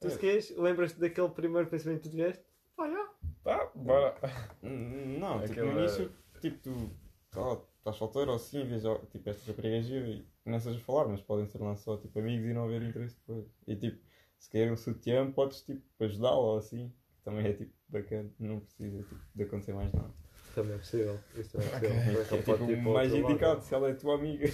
tu 0.00 0.06
É. 0.08 0.10
se 0.10 0.18
queres, 0.18 0.56
lembras-te 0.56 0.98
daquele 1.00 1.28
primeiro 1.30 1.68
pensamento 1.68 2.02
que 2.02 2.08
tu 2.08 2.12
tiveste? 2.12 2.44
Pá, 2.76 2.88
já. 2.90 3.08
Tá, 3.44 3.70
bora. 3.74 4.14
Não, 4.62 5.40
tipo, 5.42 5.52
Aquele- 5.52 5.72
no 5.72 5.78
início, 5.80 6.12
tipo, 6.40 6.58
tu 6.58 6.90
tá, 7.30 7.60
estás 7.78 7.96
solteiro 7.96 8.30
ou 8.30 8.36
assim, 8.36 8.64
vês 8.64 8.84
ó, 8.84 8.96
tipo, 9.10 9.28
esta 9.30 9.50
rapariga 9.50 9.76
é 9.76 9.80
e 9.80 10.26
começas 10.44 10.76
a 10.76 10.80
falar, 10.80 11.08
mas 11.08 11.20
podem 11.22 11.46
ser 11.46 11.58
lá 11.62 11.74
só 11.76 11.96
tipo, 11.96 12.18
amigos 12.18 12.48
e 12.48 12.52
não 12.52 12.64
haver 12.64 12.82
interesse 12.82 13.16
depois. 13.26 13.46
E 13.66 13.76
tipo, 13.76 13.98
se 14.38 14.50
querer 14.50 14.72
um 14.72 14.76
sutiã, 14.76 15.30
podes 15.30 15.62
tipo, 15.62 15.82
ajudá-la 16.00 16.36
ou 16.38 16.58
assim, 16.58 16.92
que 17.16 17.22
também 17.22 17.46
é 17.46 17.52
tipo 17.52 17.72
bacana, 17.88 18.30
não 18.38 18.60
precisa 18.60 18.98
tipo, 19.04 19.20
de 19.34 19.42
acontecer 19.44 19.72
mais 19.74 19.92
nada. 19.92 20.12
Também 20.54 20.74
é 20.74 20.78
possível. 20.78 21.20
Isso 21.36 21.52
também 21.52 21.68
é 21.68 21.80
possível. 22.24 22.66
É 22.66 22.76
tipo 22.76 22.90
mais 22.90 23.14
indicado, 23.14 23.62
se 23.62 23.74
ela 23.74 23.90
é 23.90 23.94
tua 23.94 24.14
amiga. 24.16 24.44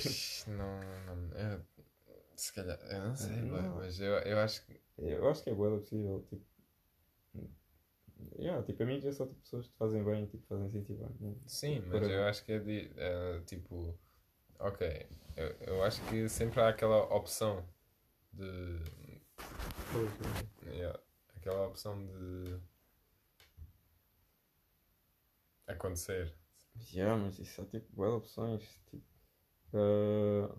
Não, 0.49 0.81
não, 1.07 1.39
eu, 1.39 1.61
se 2.37 2.53
calhar, 2.53 2.79
eu 2.91 3.01
não 3.01 3.17
sei, 3.17 3.37
Não. 3.37 3.77
mas 3.77 3.99
eu, 4.01 4.13
eu 4.15 4.39
acho 4.39 4.67
que. 4.67 4.82
Eu 4.99 5.29
acho 5.29 5.43
que 5.43 5.51
é 5.51 5.55
boa 5.55 5.79
possível, 5.79 6.25
tipo. 6.29 6.45
Yeah, 8.39 8.63
tipo, 8.65 8.83
amigos 8.83 9.05
é 9.05 9.13
só 9.13 9.27
tipo, 9.27 9.41
pessoas 9.41 9.67
que 9.67 9.77
fazem 9.77 10.05
bem, 10.05 10.27
tipo, 10.27 10.47
fazem 10.47 10.71
sentir 10.71 10.95
bem. 10.95 11.09
não- 11.21 11.41
Sim, 11.47 11.81
mas 11.81 12.01
Para- 12.01 12.13
eu 12.13 12.25
acho 12.25 12.45
que 12.45 12.53
é, 12.53 12.59
de, 12.61 12.91
é, 12.97 13.41
tipo. 13.41 13.99
Ok, 14.59 15.07
eu, 15.37 15.47
eu 15.67 15.83
acho 15.83 16.01
que 16.09 16.29
sempre 16.29 16.61
há 16.61 16.69
aquela 16.69 17.03
opção 17.15 17.67
de. 18.33 18.81
Yeah, 20.67 20.99
aquela 21.37 21.67
opção 21.67 22.07
de. 22.07 22.61
acontecer. 25.67 26.35
Yeah, 26.93 27.17
mas 27.17 27.39
isso 27.39 27.61
é 27.61 27.65
tipo, 27.67 27.87
boas 27.95 28.15
opções. 28.15 28.63
Tipo, 28.91 29.03
ah, 29.75 30.57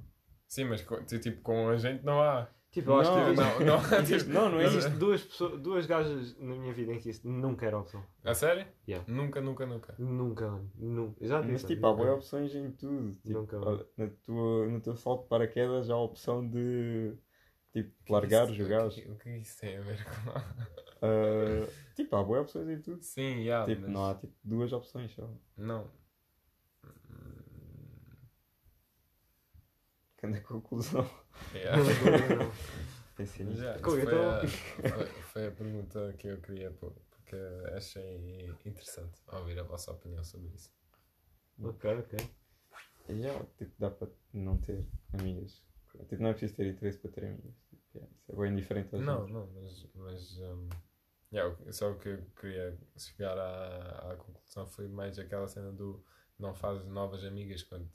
Sim, 0.47 0.65
mas 0.65 0.85
tipo, 1.21 1.41
com 1.41 1.69
a 1.69 1.77
gente 1.77 2.03
não 2.03 2.21
há. 2.21 2.47
Tipo, 2.73 2.89
eu 2.89 2.99
acho 3.01 3.11
Não, 3.11 3.25
que 3.55 3.63
Não, 3.63 3.65
não 3.65 3.75
há. 3.75 4.01
Existe- 4.01 4.29
não, 4.29 4.49
não 4.49 4.59
é 4.59 4.65
existe 4.65 4.89
duas, 4.91 5.21
pessoas, 5.21 5.61
duas 5.61 5.85
gajas 5.85 6.35
na 6.39 6.55
minha 6.55 6.73
vida 6.73 6.91
em 6.91 6.99
que 6.99 7.07
isso 7.11 7.27
nunca 7.29 7.67
era 7.67 7.77
opção. 7.77 8.03
A 8.23 8.33
sério? 8.33 8.65
Yeah. 8.87 9.05
Nunca, 9.07 9.39
nunca, 9.41 9.63
nunca. 9.67 9.95
Nunca, 9.99 10.49
mano. 10.49 10.71
Nunca. 10.75 11.23
Já 11.25 11.43
mas 11.43 11.63
tipo, 11.63 11.85
há 11.85 11.91
nunca. 11.91 12.03
boas 12.03 12.15
opções 12.17 12.55
em 12.55 12.71
tudo. 12.71 13.11
Tipo, 13.23 13.39
Nunca. 13.41 13.59
na 13.95 14.07
tua, 14.25 14.67
no 14.67 14.81
teu 14.81 14.95
salto 14.95 15.21
de 15.23 15.29
paraquedas 15.29 15.87
há 15.91 15.93
a 15.93 16.01
opção 16.01 16.49
de 16.49 17.13
tipo, 17.71 17.93
largar, 18.11 18.51
jogar. 18.51 18.87
O 18.87 18.89
que, 18.89 19.01
o 19.07 19.15
que 19.17 19.29
isso 19.37 19.59
tem 19.61 19.77
a 19.77 19.81
ver 19.81 20.03
com. 20.03 20.31
Ah, 21.05 21.67
tipo, 21.95 22.15
há 22.15 22.23
boas 22.23 22.41
opções 22.41 22.69
em 22.69 22.81
tudo. 22.81 23.03
Sim, 23.03 23.41
yeah, 23.41 23.65
tipo, 23.67 23.81
mas 23.83 23.91
não 23.91 24.05
há 24.09 24.15
tipo, 24.15 24.33
duas 24.43 24.73
opções 24.73 25.11
só. 25.13 25.29
Não. 25.55 25.91
A 30.23 30.41
conclusão. 30.41 31.09
Yeah. 31.53 31.81
Pensei 33.15 33.45
nisso. 33.45 33.61
Já, 33.61 33.75
isso 33.75 33.83
foi, 33.83 34.01
então- 34.01 34.29
a, 34.31 34.47
foi, 34.89 35.05
foi 35.31 35.47
a 35.47 35.51
pergunta 35.51 36.13
que 36.17 36.27
eu 36.27 36.41
queria 36.41 36.71
pôr, 36.71 36.91
porque 37.11 37.35
achei 37.75 38.45
interessante 38.65 39.21
ouvir 39.31 39.59
a 39.59 39.63
vossa 39.63 39.91
opinião 39.91 40.23
sobre 40.23 40.49
isso. 40.55 40.71
Ok, 41.61 41.93
ok. 41.99 42.19
Yeah, 43.09 43.45
tipo, 43.57 43.71
dá 43.77 43.91
para 43.91 44.07
não 44.33 44.57
ter 44.57 44.85
amigas. 45.13 45.61
Tipo, 46.09 46.23
não 46.23 46.29
é 46.29 46.33
preciso 46.33 46.55
ter 46.55 46.67
interesse 46.67 46.97
para 46.97 47.11
ter 47.11 47.25
amigas. 47.25 47.53
Tipo, 47.69 47.83
yeah, 47.97 48.11
isso 48.17 48.31
é 48.31 48.35
bem 48.35 48.55
diferente. 48.55 48.95
aos 48.95 49.05
Não, 49.05 49.19
outros. 49.19 49.33
não, 49.33 49.47
mas, 49.53 49.87
mas 49.93 50.37
um, 50.39 50.69
yeah, 51.31 51.55
só 51.71 51.91
o 51.91 51.99
que 51.99 52.09
eu 52.09 52.25
queria 52.39 52.77
chegar 52.97 53.37
à, 53.37 54.11
à 54.13 54.15
conclusão 54.15 54.65
foi 54.67 54.87
mais 54.87 55.19
aquela 55.19 55.47
cena 55.47 55.71
do 55.71 56.03
não 56.39 56.55
fazes 56.55 56.85
novas 56.87 57.23
amigas 57.23 57.61
quando, 57.61 57.87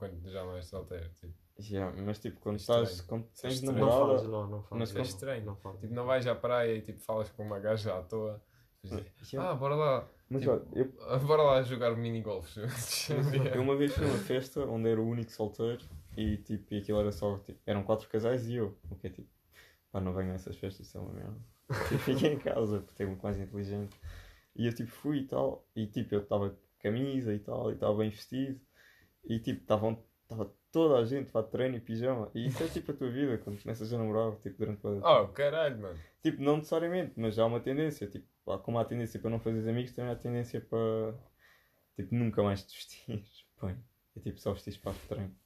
quando 0.00 0.28
já 0.30 0.42
não 0.42 0.56
és 0.56 0.66
solteiro. 0.66 1.08
Tipo, 1.20 1.32
Yeah, 1.70 1.94
mas 2.02 2.18
tipo, 2.18 2.40
quando 2.40 2.56
Estranho. 2.58 2.84
estás. 2.84 3.00
Quando 3.02 3.26
Isso 3.34 3.46
é 3.46 3.50
tens 3.50 3.54
estranho. 3.60 3.78
Não 3.80 3.86
namorada. 3.88 4.12
fazes, 4.14 4.28
não, 4.30 4.46
não 4.48 4.62
fazes. 4.62 4.78
Mas 4.78 4.90
é 4.90 4.92
como- 4.94 5.04
estranho. 5.04 5.44
Não 5.44 5.56
fazes. 5.56 5.80
Tipo, 5.82 5.94
não 5.94 6.06
vais 6.06 6.26
à 6.26 6.34
praia 6.34 6.74
e 6.74 6.80
tipo, 6.80 7.00
falas 7.00 7.28
com 7.30 7.42
uma 7.44 7.58
gaja 7.60 7.98
à 7.98 8.02
toa. 8.02 8.42
Dizes, 8.82 9.04
Yeah. 9.30 9.50
Ah, 9.50 9.54
bora 9.54 9.74
lá. 9.74 10.08
Mas 10.30 10.40
tipo, 10.40 10.52
olha, 10.54 10.62
eu, 10.74 10.92
ah, 11.02 11.18
Bora 11.20 11.42
lá 11.42 11.62
jogar 11.62 11.94
minigolf 11.96 12.48
juntos. 12.54 13.08
eu 13.54 13.60
uma 13.60 13.76
vez 13.76 13.92
fui 13.94 14.06
a 14.06 14.08
uma 14.08 14.18
festa 14.20 14.64
onde 14.64 14.88
era 14.88 14.98
o 15.00 15.06
único 15.06 15.30
solteiro 15.30 15.84
e 16.16 16.38
tipo, 16.38 16.72
e 16.72 16.78
aquilo 16.78 16.98
era 17.00 17.12
só. 17.12 17.38
Tipo, 17.40 17.60
eram 17.66 17.82
quatro 17.82 18.08
casais 18.08 18.48
e 18.48 18.54
eu. 18.54 18.74
O 18.90 18.96
que 18.96 19.08
é 19.08 19.10
tipo. 19.10 19.28
Pá, 19.92 20.00
não 20.00 20.14
venho 20.14 20.30
a 20.32 20.34
essas 20.36 20.56
festas, 20.56 20.86
isso 20.86 20.96
é 20.96 21.00
uma 21.02 21.12
merda. 21.12 21.36
Tipo, 21.90 21.98
fiquei 22.00 22.32
em 22.32 22.38
casa, 22.38 22.78
porque 22.80 22.94
tenho 22.94 23.10
muito 23.10 23.22
mais 23.22 23.38
inteligente. 23.38 24.00
E 24.56 24.66
eu 24.66 24.72
tipo 24.74 24.90
fui 24.90 25.18
e 25.18 25.26
tal, 25.26 25.64
e 25.76 25.86
tipo, 25.86 26.14
eu 26.14 26.20
estava 26.22 26.48
de 26.50 26.56
camisa 26.80 27.34
e 27.34 27.38
tal, 27.38 27.70
e 27.70 27.74
estava 27.74 27.94
bem 27.98 28.08
vestido, 28.10 28.58
e 29.24 29.38
tipo, 29.38 29.60
estavam 29.62 30.02
estava 30.30 30.54
toda 30.70 30.98
a 30.98 31.04
gente 31.04 31.32
para 31.32 31.46
treino 31.46 31.76
e 31.76 31.80
pijama. 31.80 32.30
E 32.34 32.46
isso 32.46 32.62
é 32.62 32.68
tipo 32.68 32.92
a 32.92 32.94
tua 32.94 33.10
vida, 33.10 33.38
quando 33.38 33.60
começas 33.60 33.92
a 33.92 33.98
namorar, 33.98 34.36
tipo, 34.40 34.58
durante 34.58 34.86
o 34.86 35.00
Oh, 35.04 35.28
caralho, 35.28 35.78
mano. 35.80 35.98
Tipo, 36.22 36.40
não 36.42 36.58
necessariamente, 36.58 37.14
mas 37.16 37.38
há 37.38 37.46
uma 37.46 37.60
tendência. 37.60 38.06
Tipo, 38.06 38.26
há- 38.52 38.58
como 38.58 38.78
há 38.78 38.84
tendência 38.84 39.18
para 39.20 39.30
não 39.30 39.40
fazer 39.40 39.68
amigos, 39.68 39.92
também 39.92 40.12
há 40.12 40.16
tendência 40.16 40.60
para. 40.60 41.14
Tipo, 41.96 42.14
nunca 42.14 42.42
mais 42.42 42.62
te 42.64 42.76
vestires. 42.76 43.44
Bem, 43.60 43.76
é 44.16 44.20
tipo 44.20 44.38
só 44.38 44.52
vestir 44.52 44.78
para 44.80 44.92
o 44.92 44.94
treino. 45.08 45.36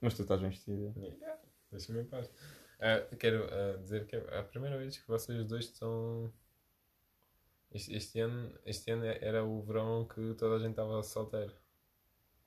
Mas 0.00 0.14
tu 0.14 0.22
estás 0.22 0.40
bem 0.40 0.50
vestido. 0.50 0.92
Yeah, 0.96 1.40
Deixa-me 1.72 2.02
em 2.02 2.04
paz. 2.04 2.30
Ah, 2.78 3.00
quero 3.18 3.44
ah, 3.50 3.78
dizer 3.78 4.06
que 4.06 4.14
é 4.14 4.38
a 4.38 4.42
primeira 4.44 4.76
vez 4.76 4.98
que 4.98 5.08
vocês 5.08 5.44
dois 5.46 5.64
estão. 5.64 6.32
Este, 7.72 7.94
este 7.96 8.20
ano, 8.20 8.56
este 8.64 8.90
ano 8.90 9.04
era 9.06 9.42
o 9.44 9.62
verão 9.62 10.06
que 10.06 10.34
toda 10.34 10.56
a 10.56 10.58
gente 10.58 10.72
estava 10.72 11.02
solteiro. 11.02 11.52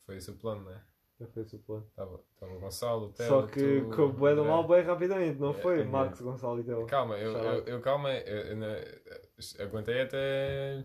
Foi 0.07 0.15
esse 0.17 0.31
o 0.31 0.35
plano, 0.35 0.63
não 0.63 0.71
é? 0.71 0.81
Já 1.19 1.27
foi 1.27 1.43
esse 1.43 1.55
o 1.55 1.59
plano. 1.59 1.85
Estava 1.89 2.15
o 2.15 2.59
Gonçalo, 2.59 3.05
o 3.07 3.11
Theo, 3.11 3.27
Só 3.27 3.45
que 3.45 3.81
tu, 3.81 3.95
com 3.95 4.01
o 4.03 4.13
bué 4.13 4.33
do 4.33 4.43
mal 4.45 4.67
bem 4.67 4.81
rapidamente, 4.83 5.37
não 5.39 5.49
É, 5.51 5.53
foi? 5.61 5.81
é. 5.81 5.83
Marcos 5.83 6.21
Gonçalo 6.21 6.59
e 6.59 6.63
Teu. 6.63 6.85
Calma, 6.87 7.17
eu, 7.17 7.33
eu, 7.37 7.63
eu 7.65 7.81
calma, 7.81 8.11
eu, 8.13 8.57
eu 8.57 9.65
aguentei 9.67 10.01
até 10.01 10.83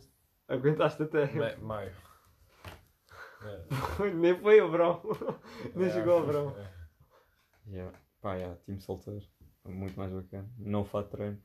Aguentaste 0.49 1.03
até. 1.05 1.27
ma- 1.33 1.57
maio. 1.57 1.93
É. 3.45 4.11
Nem 4.15 4.39
foi 4.41 4.61
o 4.61 4.71
verão. 4.71 5.03
Nem 5.75 5.89
É, 5.89 5.91
chegou 5.91 6.13
ao 6.19 6.25
verão. 6.27 6.55
é. 6.59 6.73
Yeah. 7.69 7.99
Pá, 8.21 8.35
yeah, 8.37 8.57
time 8.65 8.81
solteiro. 8.81 9.25
Muito 9.65 9.97
mais 9.99 10.13
bacana. 10.13 10.49
Não 10.59 10.85
fato 10.85 11.09
treino. 11.11 11.43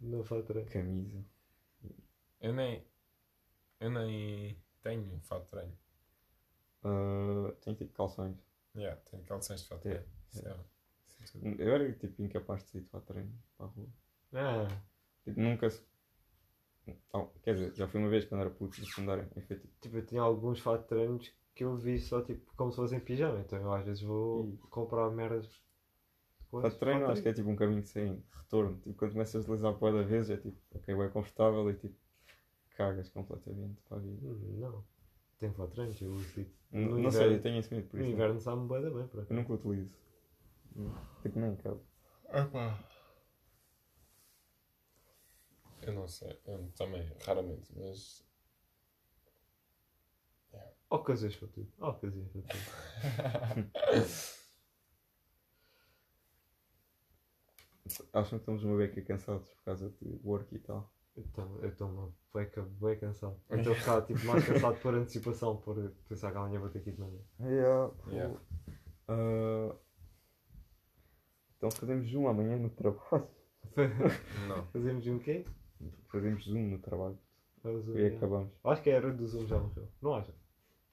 Não 0.00 0.22
foi 0.22 0.42
treino. 0.44 0.70
Camisa. 0.70 1.24
Eu 2.40 2.52
nem. 2.52 2.86
Eu 3.80 3.90
nem 3.90 4.56
tenho 4.82 5.20
fato 5.22 5.44
de 5.44 5.50
treino. 5.50 5.76
Ah, 6.84 7.52
tem 7.62 7.74
tipo 7.74 7.92
calções. 7.94 8.36
Yeah, 8.74 9.00
tenho 9.10 9.22
calções 9.24 9.62
de 9.62 9.68
fato 9.68 9.82
de 9.82 9.90
treino. 9.90 10.06
Isso 10.32 10.48
é- 10.48 10.50
é. 10.50 11.54
Eu 11.58 11.74
era 11.74 11.92
tipo 11.92 12.22
incapaz 12.22 12.64
de 12.64 12.70
sair 12.70 12.80
de 12.82 12.88
fato 12.88 13.06
treino 13.06 13.32
para 13.56 13.66
a 13.66 13.68
rua. 13.68 13.88
Ah, 14.34 14.82
Tipo, 15.24 15.40
nunca 15.40 15.70
se. 15.70 15.82
Oh, 17.12 17.26
quer 17.44 17.54
dizer, 17.54 17.74
já 17.76 17.86
fui 17.86 18.00
uma 18.00 18.08
vez 18.08 18.24
quando 18.24 18.40
era 18.40 18.50
puto 18.50 18.80
de 18.80 18.86
secundário. 18.86 19.28
E 19.36 19.40
tipo. 19.42 19.68
tipo, 19.80 19.96
eu 19.96 20.06
tinha 20.06 20.22
alguns 20.22 20.58
fatos 20.60 20.82
de 20.82 20.88
treinos 20.88 21.32
que 21.54 21.64
eu 21.64 21.76
vi 21.76 22.00
só 22.00 22.22
tipo 22.22 22.52
como 22.56 22.72
se 22.72 22.76
fossem 22.76 22.98
pijama. 22.98 23.40
Então 23.40 23.60
eu 23.60 23.72
às 23.72 23.84
vezes 23.84 24.02
vou 24.02 24.46
Ih. 24.48 24.56
comprar 24.70 25.10
merdas. 25.10 25.62
Fato 26.50 26.70
de 26.70 26.78
treino 26.78 27.06
acho 27.06 27.22
que 27.22 27.28
é 27.28 27.32
tipo 27.32 27.48
um 27.48 27.56
caminho 27.56 27.84
sem 27.86 28.22
retorno. 28.32 28.76
Tipo, 28.80 28.94
quando 28.96 29.12
começas 29.12 29.34
a 29.36 29.40
utilizar 29.40 29.74
por 29.74 29.92
da 29.92 30.02
vez 30.02 30.28
é 30.28 30.36
tipo, 30.36 30.58
ok, 30.74 30.94
é 30.94 31.08
confortável 31.08 31.70
e 31.70 31.74
tipo, 31.74 31.94
cagas 32.76 33.08
completamente 33.10 33.80
para 33.82 33.98
a 33.98 34.00
vida. 34.00 34.26
Hum, 34.26 34.58
Não. 34.60 34.84
De 35.50 35.68
treinos, 35.68 36.00
eu 36.00 36.12
uso 36.12 36.28
tipo. 36.32 36.50
No 36.70 36.98
não 36.98 37.10
sei, 37.10 37.20
inverno- 37.20 37.36
eu 37.36 37.42
tenho 37.42 37.58
esse 37.58 37.74
medo 37.74 37.88
por 37.88 37.98
No 37.98 38.04
isso. 38.06 38.14
inverno 38.14 38.40
sabe-me 38.40 38.68
bem 38.90 39.06
por 39.08 39.26
Eu 39.28 39.36
nunca 39.36 39.52
utilizo. 39.52 39.90
Tipo, 41.22 41.38
nem 41.38 41.56
cabe. 41.56 41.80
Eu 45.82 45.92
não 45.94 46.06
sei, 46.08 46.38
eu 46.46 46.58
também, 46.76 47.10
raramente, 47.26 47.70
mas. 47.76 48.24
Ocasiões 50.88 51.36
para 51.36 51.48
tudo. 51.48 51.72
Ocasiões 51.80 52.28
para 52.30 52.42
tudo. 52.42 53.70
Acham 58.12 58.38
que 58.38 58.42
estamos 58.42 58.62
uma 58.64 58.76
beca 58.76 59.02
cansados 59.02 59.48
por 59.54 59.64
causa 59.64 59.90
de 59.90 60.20
work 60.24 60.54
e 60.54 60.58
tal. 60.60 60.90
Então, 61.16 61.58
eu 61.62 61.68
estou 61.68 61.88
uma 61.88 62.10
beca 62.34 62.62
bem 62.80 62.98
cansado. 62.98 63.36
Eu 63.50 63.58
estou 63.58 63.72
a 63.74 63.76
ficar 63.76 64.02
tipo, 64.02 64.24
mais 64.24 64.46
cansado 64.46 64.80
por 64.80 64.94
antecipação, 64.94 65.56
por 65.58 65.76
pensar 66.08 66.30
que 66.32 66.38
amanhã 66.38 66.58
vou 66.58 66.70
ter 66.70 66.80
que 66.80 66.90
ir 66.90 66.94
de 66.94 67.00
manhã. 67.00 67.18
Yeah. 67.40 67.92
Yeah. 68.08 68.40
Ah, 69.08 69.76
então 71.56 71.70
fazemos 71.70 72.08
zoom 72.10 72.28
amanhã 72.28 72.56
no 72.56 72.70
trabalho. 72.70 73.28
Não. 74.48 74.64
Fazemos 74.72 75.06
um 75.06 75.18
quê? 75.18 75.44
Fazemos 76.08 76.44
zoom 76.44 76.68
no 76.70 76.78
trabalho. 76.78 77.18
Um- 77.64 77.96
E 77.96 78.06
acabamos. 78.06 78.50
Acho 78.64 78.82
que 78.82 78.90
a 78.90 78.94
era 78.94 79.12
do 79.12 79.26
Zoom 79.26 79.46
já 79.46 79.58
morreu. 79.58 79.88
Não 80.00 80.14
acha? 80.14 80.34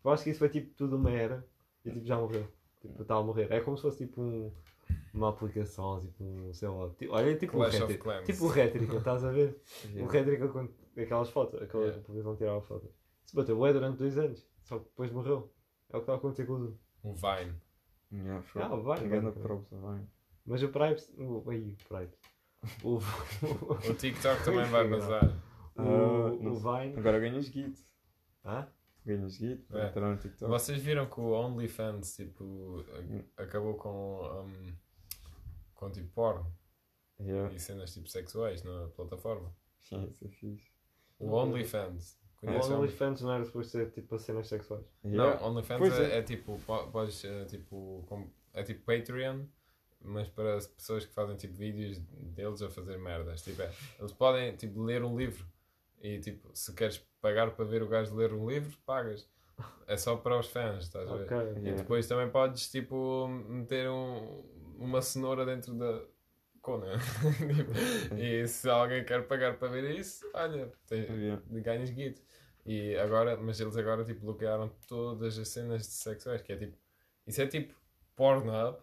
Eu 0.03 0.11
acho 0.11 0.23
que 0.23 0.29
isso 0.29 0.39
foi 0.39 0.49
tipo 0.49 0.71
tudo 0.75 0.97
uma 0.97 1.11
era 1.11 1.43
e 1.83 1.91
tipo 1.91 2.05
já 2.05 2.17
morreu. 2.17 2.47
Tipo, 2.81 3.01
está 3.01 3.15
a 3.15 3.23
morrer. 3.23 3.51
É 3.51 3.59
como 3.59 3.75
se 3.75 3.81
fosse 3.83 4.05
tipo 4.05 4.21
um, 4.21 4.51
uma 5.13 5.29
aplicação, 5.29 5.99
tipo 6.01 6.23
um, 6.23 6.53
sei 6.53 6.67
lá. 6.69 6.89
Tipo, 6.91 7.13
olha, 7.13 7.35
tipo 7.37 7.53
um 7.57 7.59
Clash 7.59 7.73
of 7.75 7.81
rétrica. 7.81 8.03
Clans. 8.03 8.25
Tipo 8.25 8.45
um 8.45 8.47
rétrica, 8.47 8.95
estás 8.97 9.23
a 9.23 9.31
ver? 9.31 9.61
O 9.85 9.87
Yeah. 9.89 10.11
rétrica 10.11 10.47
com 10.47 10.69
aquelas 10.97 11.29
fotos, 11.29 11.61
aquela 11.61 11.83
Yeah. 11.83 12.01
aplicação 12.01 12.31
que 12.33 12.37
tirava 12.39 12.61
fotos. 12.61 12.89
Se 13.25 13.35
bateu 13.35 13.57
bué 13.57 13.73
durante 13.73 13.97
dois 13.97 14.17
anos, 14.17 14.47
só 14.63 14.77
que 14.79 14.85
depois 14.85 15.11
morreu. 15.11 15.51
É 15.91 15.97
o 15.97 15.99
que 15.99 16.03
está 16.03 16.13
a 16.13 16.15
acontecer 16.17 16.45
com 16.45 16.53
o 16.53 16.59
Zoom. 16.59 16.73
O 17.03 17.13
Vine. 17.13 17.55
Yeah, 18.11 18.41
foi. 18.41 18.61
Ah, 18.61 18.67
Engana 19.03 19.31
vai. 19.31 19.41
props, 19.43 19.69
vai. 19.71 20.01
Mas 20.45 20.63
o 20.63 20.69
Prives. 20.69 21.09
O, 21.17 21.49
aí, 21.49 21.75
o 21.79 21.87
Prives. 21.87 22.19
O, 22.83 22.97
O 23.89 23.93
TikTok 23.93 24.43
também 24.43 24.65
vai 24.65 24.87
bazar. 24.87 25.25
o, 25.75 25.81
Ah, 25.81 26.31
o 26.33 26.43
não 26.43 26.55
Vine. 26.55 26.97
Agora 26.97 27.19
ganhas 27.19 27.45
git. 27.45 27.79
Hã? 28.43 28.67
Ganhas 29.05 29.33
git 29.35 29.63
É. 29.71 29.87
entrar 29.87 30.09
no 30.09 30.17
TikTok. 30.17 30.49
Vocês 30.51 30.81
viram 30.81 31.05
que 31.07 31.19
o 31.19 31.31
OnlyFans 31.31 32.15
tipo, 32.15 32.83
a- 33.37 33.43
acabou 33.43 33.75
com, 33.75 34.21
um, 34.45 34.73
com 35.79 35.89
tipo 35.91 36.09
porno 36.13 36.51
Yeah. 37.21 37.53
e 37.53 37.59
cenas 37.59 37.93
tipo 37.93 38.07
sexuais 38.07 38.63
na 38.63 38.87
plataforma? 38.95 39.53
Sim, 39.81 40.07
isso 40.09 40.25
é 40.25 40.29
fixe. 40.29 40.71
O 41.19 41.31
OnlyFans. 41.33 42.17
O 42.41 42.45
Conhece 42.45 42.71
o 42.71 42.77
OnlyFans 42.79 43.21
não 43.21 43.33
era 43.33 43.43
suposto 43.43 43.71
ser 43.73 43.91
tipo 43.91 44.17
cenas 44.17 44.47
sexuais. 44.47 44.85
Yeah. 45.03 45.37
Não, 45.41 45.49
OnlyFans 45.49 45.99
é, 45.99 46.11
é. 46.13 46.17
é 46.19 46.21
tipo, 46.23 46.57
po- 46.65 46.87
podes, 46.87 47.23
é, 47.25 47.43
tipo, 47.45 48.05
com- 48.07 48.29
é 48.53 48.63
tipo 48.63 48.85
Patreon, 48.85 49.43
mas 50.01 50.29
para 50.29 50.55
as 50.55 50.65
pessoas 50.67 51.05
que 51.05 51.13
fazem 51.13 51.35
tipo 51.35 51.53
vídeos 51.55 51.97
deles 51.99 52.61
a 52.61 52.69
fazer 52.69 52.97
merdas. 52.97 53.41
Tipo, 53.41 53.61
é, 53.63 53.73
eles 53.99 54.13
podem 54.13 54.55
tipo 54.55 54.81
ler 54.81 55.03
um 55.03 55.17
livro 55.17 55.45
e 56.01 56.19
tipo, 56.19 56.49
se 56.55 56.73
queres 56.73 56.99
pagar 57.21 57.51
para 57.51 57.65
ver 57.65 57.83
o 57.83 57.87
gajo 57.89 58.15
ler 58.15 58.31
um 58.33 58.49
livro, 58.49 58.77
pagas. 58.85 59.27
É 59.87 59.97
só 59.97 60.15
para 60.15 60.39
os 60.39 60.47
fãs, 60.47 60.85
estás 60.85 61.09
a 61.09 61.15
ver? 61.17 61.23
Ok. 61.25 61.35
E 61.37 61.41
Yeah. 61.65 61.73
depois 61.81 62.07
também 62.07 62.29
podes 62.29 62.71
tipo 62.71 63.27
meter 63.27 63.89
um, 63.89 64.41
uma 64.79 65.01
cenoura 65.01 65.45
dentro 65.45 65.73
da 65.75 66.01
cona. 66.61 66.87
E 68.17 68.47
se 68.47 68.69
alguém 68.69 69.03
quer 69.03 69.27
pagar 69.27 69.57
para 69.57 69.67
ver 69.69 69.97
isso, 69.99 70.29
olha, 70.33 70.71
tem, 70.87 71.01
Yeah. 71.03 71.41
ganhas 71.61 71.89
guito. 71.89 72.21
E 72.65 72.95
agora, 72.97 73.37
mas 73.37 73.59
eles 73.59 73.75
agora 73.77 74.03
tipo 74.03 74.21
bloquearam 74.21 74.69
todas 74.87 75.37
as 75.37 75.47
cenas 75.47 75.81
de 75.83 75.93
sexuais, 75.93 76.41
que 76.41 76.51
é 76.53 76.57
tipo, 76.57 76.77
isso 77.25 77.41
é 77.41 77.47
tipo 77.47 77.73
Pornhub 78.15 78.77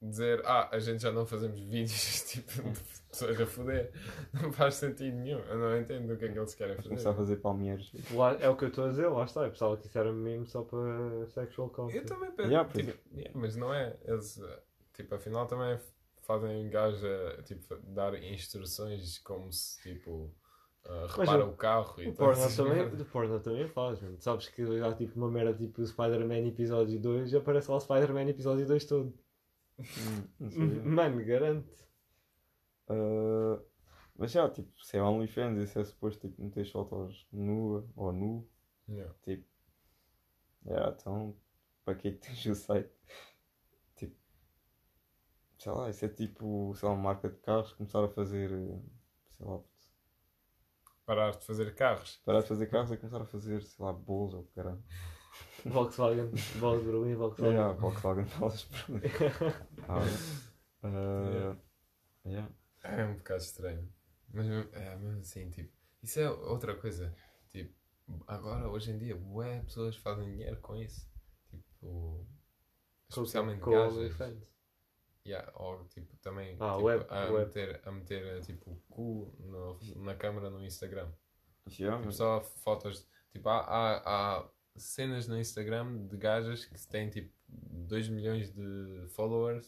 dizer, 0.00 0.42
ah, 0.44 0.68
a 0.70 0.78
gente 0.78 1.02
já 1.02 1.10
não 1.10 1.24
fazemos 1.24 1.58
vídeos 1.58 2.22
tipo 2.30 2.52
de 2.62 2.80
pessoas 3.10 3.40
a 3.40 3.46
foder. 3.46 3.90
Não 4.34 4.52
faz 4.52 4.74
sentido 4.74 5.16
nenhum. 5.16 5.38
Eu 5.40 5.58
não 5.58 5.80
entendo 5.80 6.12
o 6.12 6.16
que 6.18 6.26
é 6.26 6.28
que 6.28 6.38
eles 6.38 6.54
querem 6.54 6.74
Vou 6.76 6.84
começar 6.84 7.10
a 7.10 7.14
fazer. 7.14 7.32
fazer 7.32 7.40
palmeiras. 7.42 7.90
Lá- 8.12 8.36
é 8.38 8.48
o 8.48 8.54
que 8.56 8.64
eu 8.64 8.68
estou 8.68 8.84
a 8.84 8.88
dizer, 8.90 9.08
lá 9.08 9.24
está. 9.24 9.42
Eu 9.44 9.50
pensava 9.50 9.76
que 9.78 9.86
isso 9.86 9.98
era 9.98 10.12
mesmo 10.12 10.46
só 10.46 10.62
para 10.62 11.26
sexual 11.28 11.70
content. 11.70 11.96
Eu 11.96 12.04
também 12.04 12.30
penso, 12.32 12.48
Yeah, 12.50 12.68
tipo, 12.70 12.98
yeah, 13.16 13.30
mas 13.34 13.56
não 13.56 13.72
é. 13.72 13.96
Eles, 14.04 14.38
eh, 14.38 14.58
tipo, 14.94 15.14
afinal 15.14 15.46
também 15.46 15.78
fazem 16.22 16.66
um 16.66 16.70
gajo 16.70 17.06
a 17.06 17.42
tipo, 17.42 17.76
dar 17.88 18.14
instruções 18.22 19.18
como 19.18 19.52
se 19.52 19.80
tipo 19.82 20.30
uh, 20.86 21.06
repara 21.08 21.46
o- 21.46 21.50
o 21.50 21.56
carro 21.56 22.00
e 22.02 22.08
O 22.08 22.14
tal, 22.14 22.28
porno, 22.32 22.56
também, 22.56 22.82
o 23.02 23.04
porno 23.06 23.40
também 23.40 23.68
faz, 23.68 24.00
mano. 24.00 24.20
Sabes 24.20 24.48
que 24.48 24.62
há 24.80 24.94
tipo 24.94 25.16
uma 25.18 25.30
merda 25.30 25.54
tipo 25.54 25.82
o 25.82 25.86
Spider-Man 25.86 26.46
episódio 26.48 26.98
2 27.00 27.32
e 27.32 27.36
aparece 27.36 27.70
lá 27.70 27.76
o 27.76 27.80
Spider-Man 27.80 28.28
episódio 28.30 28.66
2 28.66 28.84
todo. 28.86 29.12
Hum. 29.78 30.24
Mano, 30.84 31.24
garanto. 31.24 31.68
Ah, 32.88 33.60
mas 34.16 34.30
já, 34.30 34.48
tipo, 34.48 34.70
se 34.84 34.96
é 34.96 35.02
OnlyFans, 35.02 35.58
isso 35.58 35.78
é 35.78 35.84
suposto 35.84 36.28
tipo, 36.28 36.42
meter 36.42 36.64
fotos 36.70 37.26
nua 37.32 37.84
ou 37.96 38.12
nu. 38.12 38.48
Yeah. 38.88 39.12
Tipo, 39.22 39.44
yeah, 40.66 40.94
então, 40.98 41.36
para 41.84 41.94
que 41.96 42.08
é 42.08 42.12
que 42.12 42.18
tens 42.18 42.46
o 42.46 42.54
site? 42.54 42.90
Sei 45.64 45.72
lá, 45.72 45.88
isso 45.88 46.04
é 46.04 46.08
tipo, 46.10 46.74
sei 46.74 46.86
lá, 46.86 46.94
uma 46.94 47.02
marca 47.04 47.26
de 47.26 47.38
carros 47.38 47.72
começar 47.72 48.04
a 48.04 48.08
fazer, 48.10 48.52
eh, 48.52 48.82
sei 49.30 49.46
lá, 49.46 49.60
Parar 51.06 51.30
de 51.30 51.46
fazer 51.46 51.74
carros. 51.74 52.20
parar 52.22 52.42
de 52.42 52.48
fazer 52.48 52.66
carros 52.66 52.90
e 52.90 52.98
começar 52.98 53.22
a 53.22 53.24
fazer, 53.24 53.62
sei 53.62 53.82
lá, 53.82 53.90
bolos 53.90 54.34
ou 54.34 54.44
caralho. 54.54 54.84
Volkswagen, 55.64 56.30
bolas 56.60 56.82
de 56.82 56.86
Berlim, 56.86 57.14
Volkswagen. 57.14 57.54
Yeah, 57.54 57.80
Volkswagen 57.80 58.26
falas 58.26 58.64
por 58.64 58.90
mim. 58.90 59.00
Ah, 59.88 60.00
uh, 60.86 62.28
yeah. 62.28 62.52
É 62.82 63.06
um 63.06 63.14
bocado 63.14 63.42
estranho. 63.42 63.90
Mas 64.34 64.46
é 64.46 64.96
mesmo 64.96 65.20
assim, 65.20 65.48
tipo, 65.48 65.72
isso 66.02 66.20
é 66.20 66.30
outra 66.30 66.76
coisa. 66.76 67.16
Tipo, 67.48 67.74
agora, 68.26 68.68
hoje 68.68 68.90
em 68.90 68.98
dia, 68.98 69.16
bué 69.16 69.62
pessoas 69.62 69.96
fazem 69.96 70.30
dinheiro 70.30 70.60
com 70.60 70.76
isso. 70.76 71.10
Tipo, 71.48 72.26
especialmente 73.08 73.62
com 73.62 73.70
gajas. 73.70 74.53
Yeah, 75.26 75.50
ou 75.56 75.84
tipo, 75.86 76.14
também 76.18 76.56
Ah, 76.60 76.72
tipo, 76.74 76.82
web- 76.84 77.06
a, 77.08 77.30
web. 77.30 77.46
Meter, 77.46 77.80
a 77.84 77.90
meter 77.92 78.40
tipo 78.42 78.70
o 78.70 78.76
cu 78.90 79.34
no- 79.40 79.78
na 80.04 80.14
câmera 80.14 80.50
no 80.50 80.62
Instagram. 80.64 81.10
Yeah, 81.78 81.96
Tipo, 81.96 82.06
mas- 82.06 82.16
só 82.16 82.40
fotos. 82.42 83.06
Tipo, 83.32 83.48
há, 83.48 83.60
há, 83.60 84.38
há 84.38 84.48
cenas 84.76 85.26
no 85.26 85.38
Instagram 85.38 86.06
de 86.08 86.16
gajas 86.18 86.66
que 86.66 86.78
têm 86.88 87.08
tipo 87.08 87.32
2 87.48 88.08
milhões 88.08 88.52
de 88.52 89.06
followers 89.14 89.66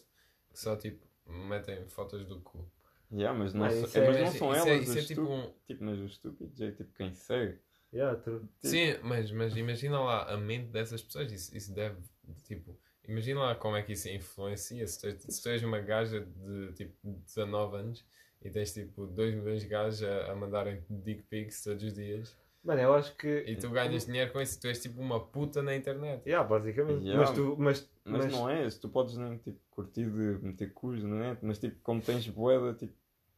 que 0.51 0.59
só 0.59 0.75
tipo 0.75 1.05
metem 1.25 1.87
fotos 1.87 2.25
do 2.27 2.39
cu. 2.41 2.69
Yeah, 3.11 3.37
mas 3.37 3.53
não, 3.53 3.65
Ah, 3.65 3.71
são- 3.71 3.83
isso 3.83 3.97
é, 3.97 4.01
é- 4.03 4.07
mas 4.07 4.17
não 4.19 4.31
são 4.33 4.51
isso 4.51 4.67
é- 4.67 4.69
elas 4.69 4.81
isso 4.83 4.91
os 4.91 4.97
é 4.97 5.01
tipo 5.07 5.21
estúpidos. 5.23 5.45
um- 5.49 5.53
Tipo, 5.65 5.83
mas 5.85 5.99
os 5.99 6.11
estúpidos 6.11 6.61
é 6.61 6.71
tipo 6.71 6.93
quem 6.93 7.13
segue. 7.13 7.59
Yeah, 7.93 8.19
true. 8.19 8.45
Sim, 8.59 8.97
mas, 9.01 9.31
mas 9.31 9.55
imagina 9.57 9.99
lá 9.99 10.31
a 10.31 10.37
mente 10.37 10.67
dessas 10.67 11.01
pessoas. 11.01 11.31
Isso, 11.31 11.55
isso 11.55 11.73
deve, 11.73 11.97
tipo, 12.43 12.77
imagina 13.07 13.39
lá 13.41 13.55
como 13.55 13.75
é 13.75 13.81
que 13.81 13.93
isso 13.93 14.09
influencia. 14.09 14.85
Se 14.87 14.99
tu, 15.15 15.31
se 15.31 15.41
tu 15.43 15.49
és 15.49 15.63
uma 15.63 15.79
gaja 15.79 16.19
de 16.21 16.73
tipo 16.73 16.93
19 17.03 17.77
anos 17.77 18.05
e 18.41 18.49
tens 18.49 18.73
tipo 18.73 19.07
2 19.07 19.33
milhões 19.35 19.61
de 19.63 19.67
gajos 19.67 20.03
a, 20.03 20.31
a 20.31 20.35
mandarem 20.35 20.83
dick 20.89 21.23
pics 21.23 21.63
todos 21.63 21.83
os 21.83 21.93
dias 21.93 22.35
Mano, 22.63 22.81
eu 22.81 22.93
acho 22.93 23.15
que. 23.15 23.45
e 23.47 23.55
tu 23.55 23.69
ganhas 23.69 24.05
dinheiro 24.05 24.33
com 24.33 24.41
isso, 24.41 24.59
tu 24.59 24.67
és 24.67 24.81
tipo 24.81 24.99
uma 24.99 25.21
puta 25.21 25.61
na 25.63 25.73
internet. 25.73 26.21
Yeah, 26.27 26.45
basicamente. 26.45 27.01
Yeah. 27.05 27.21
Mas 27.21 27.31
tu. 27.31 27.55
Mas, 27.57 27.89
Mas, 28.03 28.25
mas, 28.25 28.33
não 28.33 28.49
é 28.49 28.65
isso, 28.65 28.81
tu 28.81 28.89
podes 28.89 29.15
nem 29.15 29.37
tipo, 29.37 29.57
curtir 29.71 30.03
de 30.03 30.45
meter 30.45 30.73
cus 30.73 31.01
na 31.01 31.15
net, 31.29 31.45
mas 31.45 31.59
tipo, 31.59 31.77
como 31.81 32.01
tens 32.01 32.27
boeda, 32.27 32.73
tipo, 32.73 32.93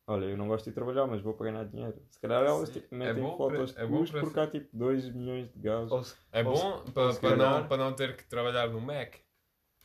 olha, 0.07 0.25
eu 0.25 0.35
não 0.37 0.47
gosto 0.47 0.65
de 0.65 0.71
trabalhar, 0.71 1.05
mas 1.05 1.21
vou 1.21 1.35
para 1.35 1.51
ganhar 1.51 1.63
dinheiro. 1.65 2.01
Se 2.09 2.19
calhar 2.19 2.43
elas 2.43 2.69
Sim, 2.69 2.73
tipo, 2.79 2.95
é 2.95 2.97
metem 2.97 3.21
bom 3.23 3.37
fotos 3.37 3.71
para- 3.73 3.83
é 3.83 3.85
de 3.85 3.91
bom 3.91 3.99
cus 3.99 4.09
para- 4.11 4.21
porque 4.21 4.39
há 4.39 4.47
tipo 4.47 4.67
2 4.75 5.09
milhões 5.13 5.47
de 5.53 5.59
gajos. 5.59 6.17
É 6.31 6.43
bom 6.43 6.83
para, 6.91 7.13
para, 7.13 7.35
não, 7.35 7.67
para 7.67 7.77
não 7.77 7.93
ter 7.93 8.15
que 8.15 8.23
trabalhar 8.23 8.67
no 8.69 8.81
Mac. 8.81 9.13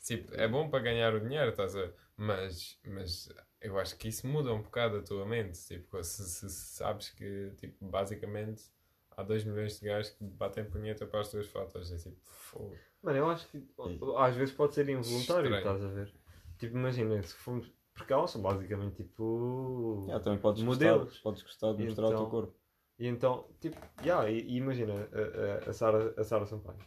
Tipo, 0.04 0.34
é 0.34 0.46
bom 0.46 0.68
para 0.68 0.80
ganhar 0.80 1.14
o 1.14 1.20
dinheiro, 1.20 1.50
estás 1.50 1.74
a 1.74 1.80
ver? 1.80 1.94
Mas, 2.16 2.78
mas 2.86 3.28
eu 3.60 3.78
acho 3.78 3.96
que 3.96 4.08
isso 4.08 4.26
muda 4.26 4.52
um 4.52 4.62
bocado 4.62 4.98
a 4.98 5.02
tua 5.02 5.24
mente. 5.26 5.58
Tipo, 5.66 6.02
se, 6.04 6.22
se 6.28 6.48
sabes 6.50 7.10
que, 7.10 7.50
tipo, 7.56 7.84
basicamente 7.86 8.62
há 9.16 9.22
2 9.22 9.44
milhões 9.44 9.80
de 9.80 9.86
gajos 9.86 10.10
que 10.12 10.24
batem 10.24 10.64
punheta 10.64 11.06
para 11.06 11.20
as 11.20 11.30
tuas 11.30 11.46
fotos. 11.46 11.90
É 11.92 11.96
tipo, 11.96 12.16
fogo. 12.22 12.76
Mano, 13.02 13.18
eu 13.18 13.28
acho 13.30 13.48
que 13.48 13.66
às 14.18 14.34
vezes 14.36 14.54
pode 14.54 14.74
ser 14.74 14.88
involuntário, 14.88 15.44
Estranho. 15.54 15.56
estás 15.56 15.84
a 15.84 15.88
ver? 15.88 16.12
Tipo, 16.58 16.76
imagina, 16.76 17.22
se 17.22 17.34
formos. 17.34 17.72
Porque 17.94 18.12
elas 18.12 18.30
são 18.30 18.42
basicamente 18.42 18.96
tipo. 19.04 20.04
Yeah, 20.08 20.22
também 20.22 20.40
podes 20.40 20.62
modelos. 20.64 21.04
gostar, 21.04 21.22
podes 21.22 21.42
gostar 21.42 21.72
de 21.74 21.84
mostrar 21.84 22.04
o 22.04 22.08
Então- 22.08 22.18
teu 22.22 22.30
corpo. 22.30 22.54
E 22.98 23.06
então, 23.08 23.48
tipo, 23.60 23.76
yeah, 24.02 24.28
e, 24.30 24.40
e 24.40 24.56
imagina 24.56 24.94
a, 24.94 25.66
a, 25.66 25.70
a 25.70 25.72
Sara 25.72 26.14
a 26.16 26.24
Sara 26.24 26.44
Sampaio. 26.46 26.78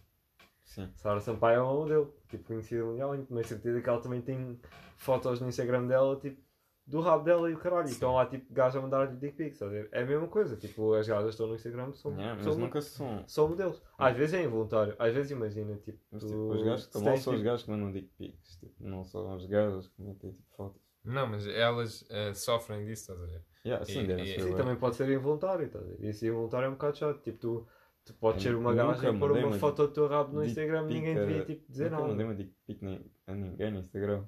Sim. 0.68 0.90
Sara 0.96 1.20
Sampaio 1.22 1.60
é 1.60 1.62
uma 1.62 1.74
modelo, 1.74 2.14
tipo, 2.30 2.44
conhecida 2.44 2.84
mundial, 2.84 3.16
e 3.16 3.24
tenho 3.26 3.44
certeza 3.46 3.82
que 3.82 3.90
ela 3.90 4.02
também 4.02 4.22
tem 4.22 4.60
fotos 4.98 5.40
no 5.40 5.48
Instagram 5.48 5.88
dela, 5.88 6.20
tipo, 6.20 6.40
do 6.86 7.00
rabo 7.02 7.24
dela 7.24 7.50
e 7.50 7.54
o 7.54 7.58
caralho. 7.58 7.88
E 7.88 7.92
estão 7.92 8.14
lá, 8.14 8.26
tipo, 8.26 8.54
gajos 8.54 8.76
a 8.78 8.82
mandar-lhe 8.82 9.16
dick 9.18 9.36
pics, 9.36 9.54
estás 9.54 9.72
a 9.72 9.74
ver? 9.74 9.90
É 9.94 10.04
a 10.04 10.06
mesma 10.06 10.28
coisa, 10.28 10.56
tipo, 10.58 10.94
as 10.94 11.08
gajas 11.08 11.30
estão 11.32 11.48
no 11.48 11.56
Instagram, 11.56 11.94
são, 11.94 12.12
Yeah, 12.12 12.36
mas 12.36 12.44
são, 12.44 12.58
nunca 12.58 12.82
são. 12.82 13.24
são 13.28 13.48
modelos. 13.50 13.82
Às 13.98 14.16
vezes 14.18 14.34
é 14.36 14.44
involuntário, 14.44 14.96
às 15.00 15.14
vezes 15.14 15.32
imagina, 15.32 15.76
tipo, 15.78 16.00
Mas, 16.12 16.22
tu- 16.22 16.28
tipo, 16.28 16.54
os 16.54 16.64
gajos 16.64 16.86
que 16.86 16.92
se 16.92 16.98
estão 16.98 17.12
tens, 17.14 17.24
são 17.24 17.34
os 17.34 17.42
gajos 17.42 17.64
que 17.64 17.72
mandam 17.72 17.92
dick 17.92 18.08
pics, 18.18 18.58
tipo, 18.58 18.74
não 18.84 19.04
são 19.06 19.36
os 19.36 19.46
gajos 19.46 19.88
que 19.88 20.02
metem 20.02 20.32
tipo 20.32 20.56
fotos. 20.56 20.82
Não, 21.04 21.28
mas 21.28 21.48
elas 21.48 22.06
eh, 22.10 22.34
sofrem 22.34 22.86
disso, 22.86 23.04
estás 23.14 23.22
a 23.22 23.26
ver? 23.26 23.42
Yeah, 23.66 23.86
sim, 23.86 24.00
E- 24.02 24.22
e-. 24.22 24.42
Sim, 24.42 24.56
também 24.56 24.76
pode 24.76 24.96
ser 24.98 25.10
involuntário, 25.10 25.66
estás 25.66 25.86
a 25.86 25.88
ver? 25.88 25.98
E 26.02 26.08
esse 26.08 26.28
involuntário 26.28 26.66
é 26.66 26.70
um 26.70 26.74
bocado 26.74 26.98
chato, 26.98 27.22
tipo, 27.22 27.38
tu, 27.38 27.68
tu 28.08 28.14
podes 28.16 28.44
Eu 28.46 28.52
ser 28.52 28.58
uma 28.58 28.74
gaja 28.74 29.10
e 29.10 29.18
pôr 29.20 29.30
mandei 29.30 29.44
uma 29.44 29.52
uma 29.54 29.60
foto 29.60 29.88
do 29.88 29.94
teu 29.94 30.08
rabo 30.08 30.34
no 30.34 30.44
Instagram 30.46 30.84
e 30.90 30.94
ninguém 30.94 31.16
devia, 31.16 31.46
tipo, 31.46 31.72
dizer 31.72 31.92
Nunca 31.92 32.04
mandei 32.04 32.16
nada. 32.18 32.30
uma 32.30 32.36
dick 32.36 32.54
pic 32.66 32.82
nem- 32.82 33.06
a 33.28 33.34
ninguém 33.36 33.72
no 33.72 33.80
Instagram. 33.80 34.26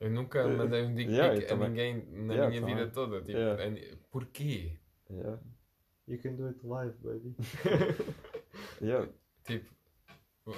Eu 0.00 0.10
nunca 0.10 0.46
mandei 0.48 0.84
um 0.84 0.94
dick 0.94 1.10
Yeah, 1.10 1.34
pic 1.34 1.42
eu 1.42 1.46
a 1.46 1.48
também. 1.48 1.68
ninguém 1.70 1.94
na 2.26 2.34
Yeah, 2.34 2.48
minha 2.50 2.60
também. 2.60 2.76
vida 2.76 2.90
toda. 2.90 3.20
Tipo, 3.22 3.38
Yeah. 3.38 3.64
a 3.64 3.96
porquê? 4.10 4.78
Yeah. 5.10 5.38
You 6.06 6.18
can 6.22 6.34
do 6.36 6.46
it 6.46 6.58
live, 6.66 6.94
baby. 7.02 7.34
Yeah. 8.80 9.08
Tipo, 9.44 9.70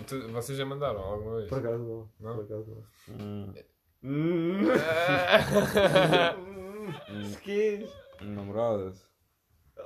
tu- 0.07 0.29
vocês 0.29 0.57
já 0.59 0.65
mandaram 0.65 1.01
alguma 1.01 1.37
vez? 1.39 1.49
Por 1.49 1.59
acaso 1.59 1.83
não. 1.83 2.11
Não? 2.21 2.37
Por 2.37 2.45
acaso 2.45 2.71
não. 3.09 3.15
Hum, 3.17 3.55
Hum. 4.03 4.63
hum, 8.23 8.35
namoradas. 8.35 9.10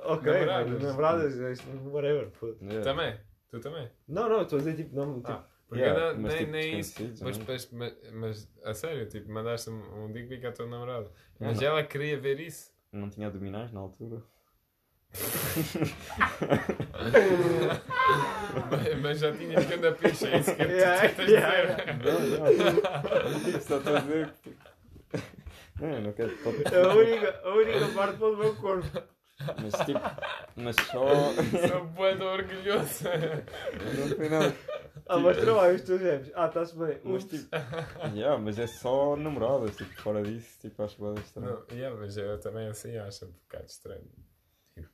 Ok, 0.03 0.31
Namoradas. 0.31 0.71
mas 0.73 0.83
namoradas, 0.83 1.35
isto, 1.35 1.67
whatever, 1.91 2.29
foda 2.31 2.55
Yeah. 2.61 2.83
também? 2.83 3.19
Tu 3.49 3.59
também? 3.59 3.89
Não, 4.07 4.27
não, 4.29 4.41
estou 4.41 4.57
a 4.57 4.61
dizer 4.61 4.75
tipo, 4.75 4.95
não, 4.95 5.15
tipo, 5.15 5.31
Ah, 5.31 5.45
porque 5.67 5.83
Yeah, 5.83 6.13
mas, 6.19 6.33
nem, 6.33 6.37
tipo, 6.39 6.51
nem 6.51 6.79
isso. 6.79 6.89
desconhecidos, 7.03 7.21
Mas, 7.21 7.37
não? 7.37 7.45
mas, 7.47 7.71
mas, 7.71 8.13
mas, 8.13 8.49
a 8.63 8.73
sério, 8.73 9.07
tipo, 9.07 9.31
mandaste 9.31 9.69
um, 9.69 10.05
um 10.05 10.11
dick 10.11 10.27
pic 10.27 10.45
à 10.45 10.51
tua 10.51 10.65
namorada. 10.67 11.09
Mas 11.39 11.59
não. 11.59 11.67
ela 11.67 11.83
queria 11.83 12.19
ver 12.19 12.39
isso. 12.39 12.71
Não 12.91 13.09
tinha 13.09 13.27
abdominais 13.27 13.71
na 13.71 13.79
altura. 13.81 14.21
mas, 18.61 18.99
mas 19.01 19.19
já 19.19 19.31
tinhas 19.31 19.65
grande 19.65 19.91
picha, 19.97 20.27
é 20.27 20.39
isso 20.39 20.55
que 20.55 20.61
eu 20.61 20.69
Yeah, 20.69 21.09
te 21.09 21.21
yeah. 21.31 21.93
Não, 21.93 22.19
não. 23.53 23.61
Só 23.61 23.77
estou 23.77 23.95
a 23.95 23.99
dizer 23.99 24.33
que. 24.43 24.55
Não, 25.79 25.89
eu 25.89 26.01
não 26.03 26.13
quero. 26.13 26.31
a 26.33 26.95
única, 26.95 27.41
a 27.43 27.53
única 27.53 27.87
parte 27.93 28.15
do 28.17 28.37
meu 28.37 28.55
corpo. 28.55 28.87
Mas 29.39 29.73
tipo. 29.85 29.99
Mas 30.55 30.75
só. 30.87 31.05
Sou 31.67 31.85
bué 31.87 32.13
orgulhoso. 32.15 33.03
Não 33.03 34.15
foi 34.15 34.29
nada. 34.29 34.55
Ah, 35.07 35.19
mas 35.19 35.37
trabalho 35.37 35.75
os 35.75 35.81
teus 35.81 36.01
gemes. 36.01 36.31
Ah, 36.35 36.47
está-se 36.47 36.77
bem. 36.77 36.99
Mas 37.03 37.23
Ups. 37.23 37.41
tipo. 37.41 37.55
Yeah, 38.15 38.37
mas 38.41 38.57
é 38.57 38.65
só 38.67 39.15
namoradas. 39.15 39.75
Tipo, 39.75 39.93
fora 40.01 40.23
disso, 40.23 40.59
tipo, 40.61 40.81
acho 40.81 41.01
bem 41.01 41.23
estranho. 41.23 41.65
Não, 41.69 41.77
yeah, 41.77 41.95
mas 41.95 42.17
eu 42.17 42.39
também 42.39 42.67
assim 42.67 42.95
acho 42.97 43.25
um 43.25 43.31
bocado 43.31 43.65
estranho. 43.65 44.09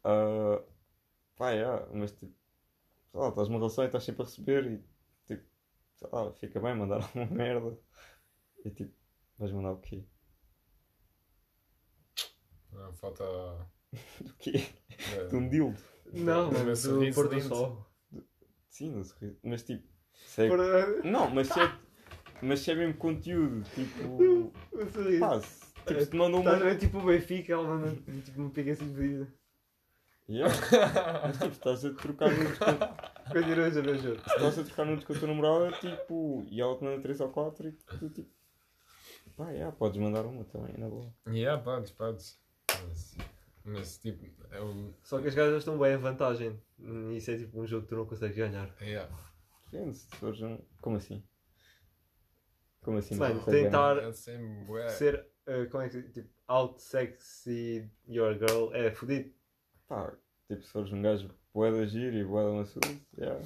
Ah, 0.04 0.62
pá, 1.36 1.52
yeah, 1.52 1.88
mas 1.94 2.12
tipo. 2.12 2.34
Sei 3.12 3.20
lá, 3.20 3.30
estás 3.30 3.48
numa 3.48 3.60
relação 3.60 3.84
e 3.84 3.88
estás 3.88 4.04
sempre 4.04 4.24
a 4.24 4.26
receber 4.26 4.66
e 4.66 4.84
tipo. 5.28 5.44
Sei 5.98 6.10
lá, 6.12 6.34
fica 6.34 6.60
bem 6.60 6.76
mandar 6.76 7.08
uma 7.14 7.26
merda. 7.28 7.78
E 8.66 8.72
tipo. 8.72 8.94
Vais 9.38 9.52
mandar 9.52 9.72
o 9.72 9.78
quê? 9.78 10.04
Uma 12.72 12.92
foto. 12.94 13.24
Do 14.22 14.34
quê? 14.40 14.52
de- 14.52 15.28
De 15.30 15.36
um 15.36 15.50
dildo. 15.50 15.82
Não, 16.14 16.52
Mas 16.52 16.86
mano, 16.86 16.98
meu 17.00 17.10
do 17.10 17.16
pôr 17.16 17.28
do 17.30 17.42
sol. 17.42 17.86
Sim, 18.70 18.92
no 18.92 19.04
sorriso. 19.04 19.38
Mas 19.44 19.64
tipo. 19.64 19.88
se 20.14 20.44
é- 20.46 20.48
Por- 20.50 21.04
Não, 21.06 21.30
mas 21.30 21.48
se 21.48 21.60
é. 21.60 21.72
Mas 22.42 22.60
se 22.62 22.72
é 22.72 22.76
mesmo 22.76 22.96
conteúdo, 22.96 23.64
tipo. 23.76 24.52
O 24.72 24.86
sorriso. 24.92 25.20
Pá, 25.20 25.40
se, 25.40 25.66
tipo, 25.86 26.02
se 26.06 26.16
mandam 26.16 26.40
Estás 26.40 26.56
a 26.56 26.64
uma. 26.64 26.70
ver 26.72 26.80
tipo 26.80 26.98
o 27.00 27.06
Benfica, 27.06 27.54
ela 27.54 27.64
manda 27.64 27.96
tipo 28.24 28.42
uma 28.42 28.50
pica 28.50 28.72
assim 28.72 28.94
pedida. 28.94 29.28
Yeah. 30.30 30.54
Mas 31.28 31.38
tipo, 31.38 31.52
estás 31.52 31.86
a 31.86 31.94
trocar 31.94 32.32
nudes 32.32 32.58
com. 32.58 33.34
Continua 33.34 33.66
a 33.68 33.70
ver, 33.70 33.98
juro. 34.00 34.20
Se 34.22 34.36
estás 34.36 34.60
a 34.60 34.64
trocar 34.64 34.86
nudes 34.86 35.04
com 35.06 35.14
a 35.14 35.20
tua 35.20 35.28
namorada, 35.28 35.72
tipo. 35.78 36.46
E 36.50 36.62
ela 36.62 36.78
te 36.78 36.84
manda 36.84 37.02
3 37.02 37.20
ou 37.22 37.30
4 37.30 37.68
e 37.68 37.72
tu 37.74 38.10
tipo. 38.10 38.30
Pá, 39.36 39.50
yeah, 39.52 39.76
podes 39.76 40.00
mandar 40.02 40.26
uma 40.26 40.44
também, 40.46 40.74
na 40.78 40.88
boa. 40.88 41.14
Yeah, 41.28 41.62
podes, 41.62 41.92
podes. 41.92 42.40
Mas, 42.88 43.18
mas 43.64 43.98
tipo, 43.98 44.26
é 44.52 44.62
um. 44.62 44.94
Só 45.04 45.22
que 45.22 45.28
as 45.28 45.36
gajas 45.36 45.60
estão 45.60 45.78
bem 45.78 45.94
em 45.94 45.98
vantagem. 45.98 46.60
Isso 47.16 47.32
é 47.32 47.38
tipo 47.38 47.62
um 47.62 47.68
jogo 47.68 47.84
que 47.84 47.90
tu 47.90 47.96
não 47.96 48.06
consegues 48.06 48.38
ganhar. 48.38 48.76
Yeah. 48.82 49.14
Depende, 49.72 49.96
se 49.96 50.08
fores 50.16 50.42
um. 50.42 50.60
Como 50.82 50.98
assim? 50.98 51.24
Como 52.82 52.98
assim? 52.98 53.18
Tentar-? 53.46 54.04
É. 54.04 54.90
Ser, 54.90 55.28
eh, 55.46 55.66
como 55.66 55.84
é 55.84 55.90
que 55.90 56.02
tipo, 56.10 56.30
out 56.48 56.82
sexy 56.82 57.90
your 58.08 58.34
girl 58.34 58.74
é 58.74 58.92
fodido. 58.92 59.32
Pá, 59.88 60.14
tipo, 60.48 60.62
se 60.64 60.72
fores 60.72 60.92
um 60.92 61.02
gajo 61.02 61.30
bué 61.54 61.72
da 61.72 61.86
giro 61.86 62.16
e 62.16 62.24
bué 62.24 62.44
da 62.44 62.52
maçudo, 62.52 62.88
yeah. 63.18 63.46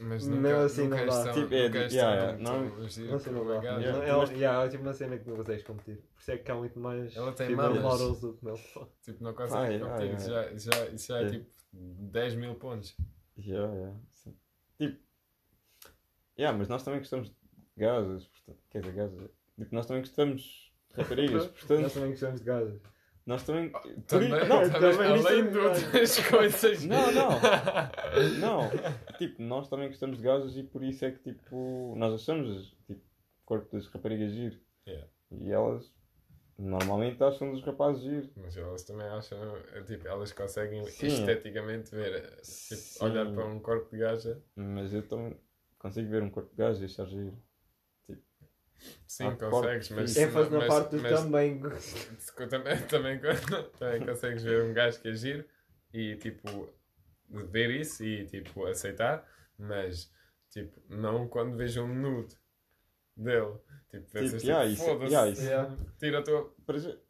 Mas 0.00 0.26
nunca, 0.26 0.64
assim 0.64 0.82
nunca 0.88 0.96
não 0.96 1.06
dá. 1.06 1.32
Tipo, 1.32 1.54
é 1.54 1.68
nunca 1.68 1.88
de- 1.88 1.94
yeah, 1.94 2.14
yeah, 2.14 2.38
giro 2.38 2.80
Não 2.80 2.88
sei, 2.88 3.32
não 3.32 3.38
como 3.40 3.50
dá. 3.50 3.54
Yeah, 3.62 3.92
Não, 3.92 4.18
mas- 4.20 4.30
é, 4.30 4.34
yeah, 4.34 4.64
é 4.64 4.68
tipo 4.70 4.82
uma 4.82 4.92
cena 4.94 5.18
que 5.18 5.28
não 5.28 5.36
consegues 5.36 5.62
competir. 5.62 5.96
Por 6.14 6.20
isso 6.20 6.30
é 6.30 6.38
que 6.38 6.50
há 6.50 6.54
muito 6.54 6.80
mais 6.80 7.14
Ela 7.16 7.32
tem 7.32 7.54
models 7.54 8.20
do 8.20 8.32
que 8.34 8.44
male. 8.44 8.60
Tipo, 9.02 9.22
não 9.24 9.34
consegues 9.34 9.82
competir. 9.82 10.14
Isso 10.14 10.28
já, 10.30 10.56
já, 10.56 10.96
já 10.96 11.18
é 11.20 11.30
tipo 11.30 11.50
10 11.72 12.34
mil 12.34 12.54
pontos. 12.54 12.96
Yeah, 13.38 13.74
yeah, 13.74 13.96
sim. 14.12 14.34
Tipo, 14.78 14.98
yeah, 16.38 16.56
mas 16.56 16.68
nós 16.68 16.82
também 16.82 17.00
gostamos 17.00 17.28
de 17.28 17.36
gajas, 17.76 18.26
portanto, 18.26 18.58
quer 18.70 18.80
dizer, 18.80 18.92
gajas, 18.94 19.30
tipo, 19.58 19.74
nós 19.74 19.86
também 19.86 20.02
gostamos 20.02 20.72
de 20.90 20.96
raparigas, 21.02 21.42
Nós 21.44 21.52
portanto, 21.52 21.92
também 21.92 22.10
gostamos 22.10 22.40
de 22.40 22.46
gajas. 22.46 22.80
Nós 23.26 23.44
também. 23.44 23.70
por 23.70 23.80
Também, 24.06 24.30
não, 24.30 24.70
também, 24.70 24.70
também 24.70 25.06
além 25.06 25.40
é 25.40 25.50
de 25.50 25.58
outras 25.58 26.28
coisas. 26.28 26.84
Não, 26.84 27.12
não. 27.12 27.30
Não, 28.40 28.70
tipo, 29.18 29.40
nós 29.42 29.68
também 29.68 29.88
gostamos 29.88 30.18
de 30.18 30.24
gajos 30.24 30.56
e 30.56 30.62
por 30.62 30.82
isso 30.82 31.04
é 31.04 31.12
que, 31.12 31.32
tipo, 31.32 31.94
nós 31.96 32.14
achamos, 32.14 32.76
tipo, 32.86 33.00
o 33.00 33.46
corpo 33.46 33.76
das 33.76 33.86
raparigas 33.86 34.32
giro. 34.32 34.58
Yeah. 34.86 35.06
E 35.30 35.52
elas, 35.52 35.92
normalmente, 36.58 37.22
acham 37.22 37.52
dos 37.52 37.62
rapazes 37.62 38.02
giro. 38.02 38.30
Mas 38.36 38.56
elas 38.56 38.82
também 38.82 39.06
acham, 39.06 39.38
é, 39.74 39.82
tipo, 39.82 40.08
elas 40.08 40.32
conseguem 40.32 40.84
Sim. 40.86 41.06
esteticamente 41.06 41.94
ver, 41.94 42.14
é, 42.14 42.26
tipo, 42.36 42.44
Sim. 42.44 43.04
olhar 43.04 43.32
para 43.32 43.46
um 43.46 43.60
corpo 43.60 43.90
de 43.90 43.98
gaja. 43.98 44.42
Mas 44.56 44.92
eu 44.92 45.06
também 45.06 45.36
consigo 45.78 46.10
ver 46.10 46.22
um 46.22 46.30
corpo 46.30 46.50
de 46.50 46.56
gajo 46.56 46.82
e 46.82 46.86
achar 46.86 47.06
giro. 47.06 47.36
Sim, 49.06 49.24
Ah, 49.26 49.36
consegues, 49.36 49.90
mas. 49.90 50.16
ênfase 50.16 50.50
na 50.50 50.58
mas- 50.58 50.68
parte 50.68 50.96
do 50.96 51.02
mas- 51.02 51.20
também. 51.20 51.60
também, 52.48 52.86
também, 52.88 53.20
também 53.78 54.06
consegues 54.06 54.42
ver 54.42 54.62
um 54.64 54.72
gajo 54.72 55.00
que 55.00 55.08
é 55.08 55.14
giro 55.14 55.44
e 55.92 56.16
tipo 56.16 56.68
ver 57.28 57.70
isso 57.70 58.04
e 58.04 58.26
tipo 58.26 58.64
aceitar, 58.66 59.26
mas 59.58 60.10
tipo 60.50 60.80
não 60.88 61.28
quando 61.28 61.56
vejo 61.56 61.82
um 61.82 61.94
nude 61.94 62.34
dele. 63.16 63.54
Tipo, 63.90 64.08
pensas, 64.12 64.42
yeah, 64.44 64.64
tipo, 64.68 64.74
isso- 64.80 64.84
foda-se, 64.84 65.12
yeah, 65.12 65.30
isso- 65.30 65.42
Yeah. 65.42 65.76
tira 65.98 66.18
a 66.20 66.22
tua. 66.22 66.54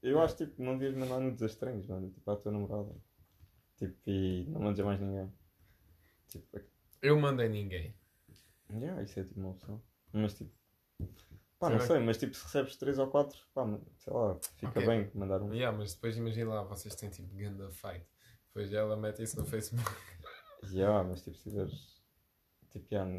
Eu 0.03 0.19
acho, 0.23 0.37
tipo, 0.37 0.63
não 0.63 0.79
devias 0.79 0.97
mandar 0.97 1.21
nudes 1.21 1.43
a 1.43 1.47
estranhos, 1.47 1.87
mano. 1.87 2.11
Tipo, 2.11 2.31
à 2.31 2.37
tua 2.37 2.51
namorada. 2.53 2.91
Tipo, 3.77 3.97
e 4.07 4.47
não 4.49 4.63
mandes 4.63 4.81
a 4.81 4.85
mais 4.85 4.99
ninguém. 4.99 5.31
Tipo, 6.29 6.57
é- 6.59 6.65
Eu 7.03 7.21
mandei 7.21 7.49
ninguém. 7.51 7.95
yeah, 8.73 9.03
isso 9.03 9.21
é 9.21 9.25
tipo 9.25 9.39
uma 9.41 9.51
opção. 9.51 9.83
Mas, 10.13 10.33
tipo, 10.35 10.51
pá, 11.61 11.71
não 11.71 11.81
sei, 11.81 11.99
mas, 12.01 12.17
tipo, 12.17 12.35
se 12.35 12.43
recebes 12.45 12.77
3 12.77 12.99
ou 12.99 13.07
4, 13.09 13.39
pá, 13.55 13.65
sei 13.99 14.13
lá, 14.13 14.37
fica 14.57 14.81
Ok. 14.81 14.87
bem 14.87 15.11
mandar 15.15 15.43
um. 15.43 15.55
Yeah, 15.55 15.77
mas 15.77 15.95
depois 15.95 16.17
imagina 16.17 16.55
lá, 16.55 16.63
vocês 16.65 16.95
têm 16.97 17.11
tipo 17.11 17.33
ganda 17.37 17.71
fight. 17.71 18.05
Depois 18.47 18.73
ela 18.73 18.97
mete 18.97 19.23
isso 19.23 19.39
no 19.39 19.47
Facebook. 19.47 19.85
Yeah, 20.73 21.03
mas 21.09 21.23
tipo, 21.23 21.37
se 21.39 21.45
tiveres. 21.45 22.03
Tipo, 22.71 22.87
yeah, 22.95 23.11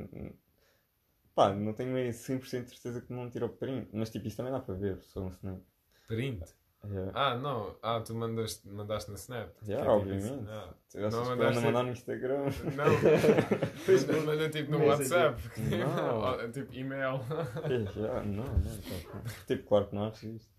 pá, 1.33 1.53
não 1.53 1.73
tenho 1.73 1.91
meio 1.91 2.13
100% 2.13 2.65
de 2.65 2.69
certeza 2.69 3.01
que 3.01 3.11
não 3.11 3.29
tira 3.29 3.45
o 3.45 3.49
print, 3.49 3.89
mas 3.93 4.09
tipo, 4.09 4.27
isso 4.27 4.37
também 4.37 4.51
dá 4.51 4.59
para 4.59 4.75
ver, 4.75 5.01
só 5.01 5.21
um 5.21 5.29
snap. 5.29 5.59
Print. 6.07 6.43
Yeah. 6.83 7.11
Ah, 7.13 7.35
não. 7.37 7.75
Ah, 7.83 7.99
tu 8.01 8.15
mandaste, 8.15 8.67
mandaste 8.67 9.11
no 9.11 9.15
Snap. 9.17 9.49
Yeah, 9.67 9.85
Que 9.85 9.91
é 9.91 9.99
tipo 9.99 10.13
obviamente. 10.25 10.49
Ah. 10.49 10.73
Não 10.95 11.25
mandaste- 11.25 11.63
mandar 11.63 11.83
no 11.83 11.91
Instagram. 11.91 12.43
Não, 12.75 12.85
manda, 14.17 14.25
manda 14.25 14.49
tipo 14.49 14.71
no 14.71 14.79
Messenger. 14.79 15.31
WhatsApp. 15.31 15.41
Não. 16.41 16.51
tipo 16.51 16.73
e-mail. 16.73 17.19
É, 17.63 17.93
já, 17.93 18.23
não, 18.23 18.43
não, 18.43 18.77
tá, 18.81 19.29
tipo, 19.45 19.67
claro 19.67 19.87
que 19.87 19.95
não 19.95 20.05
acho 20.07 20.27
isto. 20.27 20.51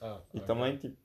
Ah, 0.00 0.20
E 0.34 0.38
ok. 0.38 0.46
também, 0.46 0.76
tipo, 0.76 0.96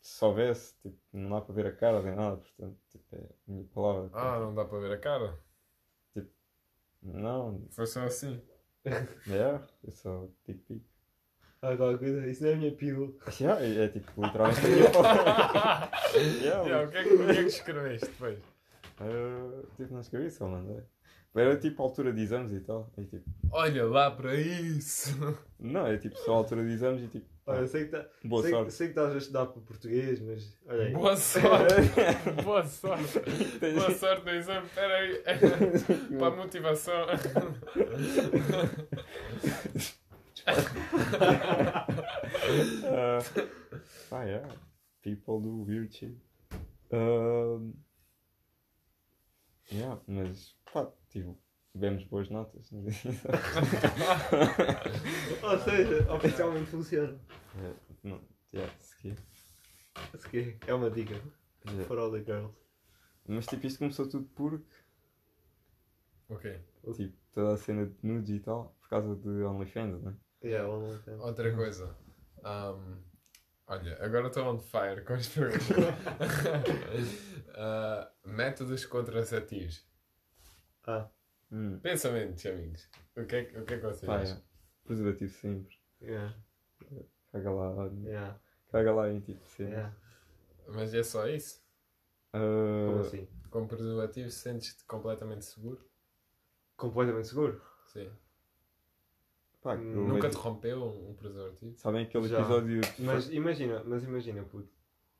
se 0.00 0.16
soubesse, 0.18 0.74
tipo, 0.82 0.98
não 1.12 1.30
dá 1.30 1.40
para 1.40 1.54
ver 1.54 1.66
a 1.66 1.72
cara 1.76 2.02
nem 2.02 2.16
nada, 2.16 2.36
portanto, 2.38 2.76
tipo, 2.90 3.04
é 3.14 3.18
a 3.20 3.52
minha 3.52 3.64
palavra. 3.72 4.10
Ah, 4.12 4.40
não 4.40 4.54
dá 4.54 4.64
para 4.64 4.78
ver 4.80 4.92
a 4.92 4.98
cara? 4.98 5.38
Não, 7.02 7.64
Foi 7.70 7.86
só 7.86 8.02
assim. 8.04 8.40
é, 8.84 9.60
é 9.86 9.90
só 9.92 10.26
dick 10.46 10.60
pic. 10.64 10.82
Ah, 11.64 11.76
qualquer 11.76 11.98
coisa, 11.98 12.26
isso 12.28 12.42
não 12.42 12.50
é 12.50 12.54
a 12.54 12.56
minha 12.56 12.72
pílula. 12.72 13.12
Yeah, 13.40 13.64
é, 13.64 13.84
é 13.84 13.88
tipo, 13.88 14.20
literalmente 14.20 14.60
a 14.66 14.68
minha. 14.68 14.82
Yeah, 16.42 16.62
Yeah, 16.66 16.82
o, 16.82 16.90
que 16.90 16.96
é 16.98 17.02
que, 17.04 17.14
o 17.14 17.24
que 17.24 17.30
é 17.30 17.34
que 17.34 17.40
escreveste 17.42 18.06
depois? 18.06 18.38
Uh, 19.00 19.64
tipo, 19.76 19.94
não 19.94 20.00
escrevi, 20.00 20.30
só 20.32 20.48
mandei. 20.48 20.82
Era 21.34 21.56
tipo 21.56 21.80
a 21.80 21.86
altura 21.86 22.12
de 22.12 22.20
exames 22.20 22.52
e 22.52 22.60
tal. 22.60 22.92
E, 22.98 23.04
tipo, 23.04 23.24
Olha 23.52 23.86
lá 23.86 24.10
para 24.10 24.34
isso! 24.34 25.16
não, 25.58 25.86
é 25.86 25.96
tipo 25.98 26.16
só 26.18 26.32
a 26.32 26.36
altura 26.38 26.64
de 26.64 26.72
exames 26.72 27.04
e 27.04 27.06
tipo, 27.06 27.26
Olha, 27.46 27.58
eu 27.60 27.66
sei 27.66 27.84
que, 27.86 27.90
tá, 27.90 28.06
boa 28.24 28.42
sei, 28.42 28.50
sorte. 28.50 28.72
sei 28.72 28.86
que 28.88 28.92
estás 28.92 29.14
a 29.14 29.18
estudar 29.18 29.46
para 29.46 29.62
português, 29.62 30.20
mas 30.20 30.56
olha 30.66 30.82
aí. 30.82 30.92
Boa 30.92 31.16
sorte! 31.16 31.74
Boa 32.44 32.64
sorte! 32.66 33.20
Boa 33.74 33.90
sorte 33.92 34.24
no 34.24 34.30
exame, 34.32 34.66
espera 34.66 34.94
aí. 34.96 35.22
Para 36.18 36.26
a 36.26 36.30
motivação. 36.36 37.06
Uh, 42.84 43.22
ah, 44.10 44.22
yeah. 44.24 44.46
People 45.02 45.40
do 45.40 45.64
weird 45.66 45.94
shit. 45.94 46.16
Um, 46.92 47.74
yeah, 49.72 49.98
mas 50.06 50.54
pá, 50.72 50.86
tipo, 51.08 51.38
tivemos 51.72 52.04
boas 52.04 52.28
notas. 52.28 52.70
Ou 55.42 55.58
seja, 55.58 56.12
oficialmente 56.12 56.70
funciona. 56.70 57.18
É, 57.58 57.72
não, 58.02 58.20
yeah. 58.52 58.72
Isso 60.14 60.28
que 60.28 60.56
é 60.66 60.74
uma 60.74 60.90
dica 60.90 61.14
Yeah. 61.66 61.84
for 61.86 61.98
all 61.98 62.10
the 62.10 62.24
girls. 62.24 62.54
Mas 63.26 63.46
tipo, 63.46 63.66
isto 63.66 63.78
começou 63.78 64.08
tudo 64.08 64.28
porque 64.34 64.74
ok. 66.28 66.60
tipo, 66.94 67.16
toda 67.32 67.54
a 67.54 67.56
cena 67.56 67.86
de 67.86 67.94
nudes 68.02 68.30
e 68.30 68.40
tal, 68.40 68.76
por 68.80 68.88
causa 68.88 69.14
de 69.14 69.28
OnlyFans, 69.44 70.02
né? 70.02 70.16
Yeah. 70.44 70.68
Outra 71.20 71.54
coisa. 71.54 71.96
Ahm, 72.44 72.98
olha, 73.66 74.04
agora 74.04 74.26
estou 74.28 74.44
on 74.46 74.58
fire 74.58 75.02
com 75.04 75.12
as 75.14 75.28
perguntas. 75.28 75.68
Ah, 77.54 78.10
métodos 78.24 78.84
contraceptivos. 78.86 79.86
Ah, 80.86 81.08
Hum. 81.54 81.78
Pensamentos, 81.80 82.46
amigos. 82.46 82.88
O 83.14 83.26
que 83.26 83.36
é, 83.36 83.44
que- 83.44 83.58
o 83.58 83.64
que, 83.66 83.74
é 83.74 83.76
que 83.78 83.84
vocês 83.84 84.06
Pá, 84.06 84.20
acham? 84.22 84.38
é. 84.38 84.42
Preservativo 84.84 85.32
sempre. 85.34 85.76
yeah, 86.00 86.34
Caga 87.30 87.50
lá, 87.50 87.90
yeah, 88.04 88.40
caga 88.70 88.92
lá 88.94 89.10
em 89.12 89.20
tipo 89.20 89.46
cena. 89.46 89.68
yeah. 89.70 89.96
Mas 90.68 90.94
é 90.94 91.02
só 91.02 91.28
isso? 91.28 91.62
Como 92.32 92.96
Uh, 92.96 93.00
assim? 93.00 93.28
Com 93.50 93.66
preservativo 93.68 94.30
sentes-te 94.30 94.82
completamente 94.86 95.44
seguro? 95.44 95.86
Completamente 96.74 97.28
seguro? 97.28 97.60
Sim. 97.88 98.10
Pá, 99.62 99.76
Nunca 99.76 100.28
te 100.28 100.36
rompeu 100.36 100.84
um 100.84 101.14
preservativo? 101.14 101.74
Sabem 101.76 102.02
aquele 102.04 102.28
Já. 102.28 102.40
episódio. 102.40 102.80
Mas 102.98 103.30
imagina, 103.30 103.82
mas 103.84 104.04
imagina, 104.04 104.42
puto. 104.42 104.68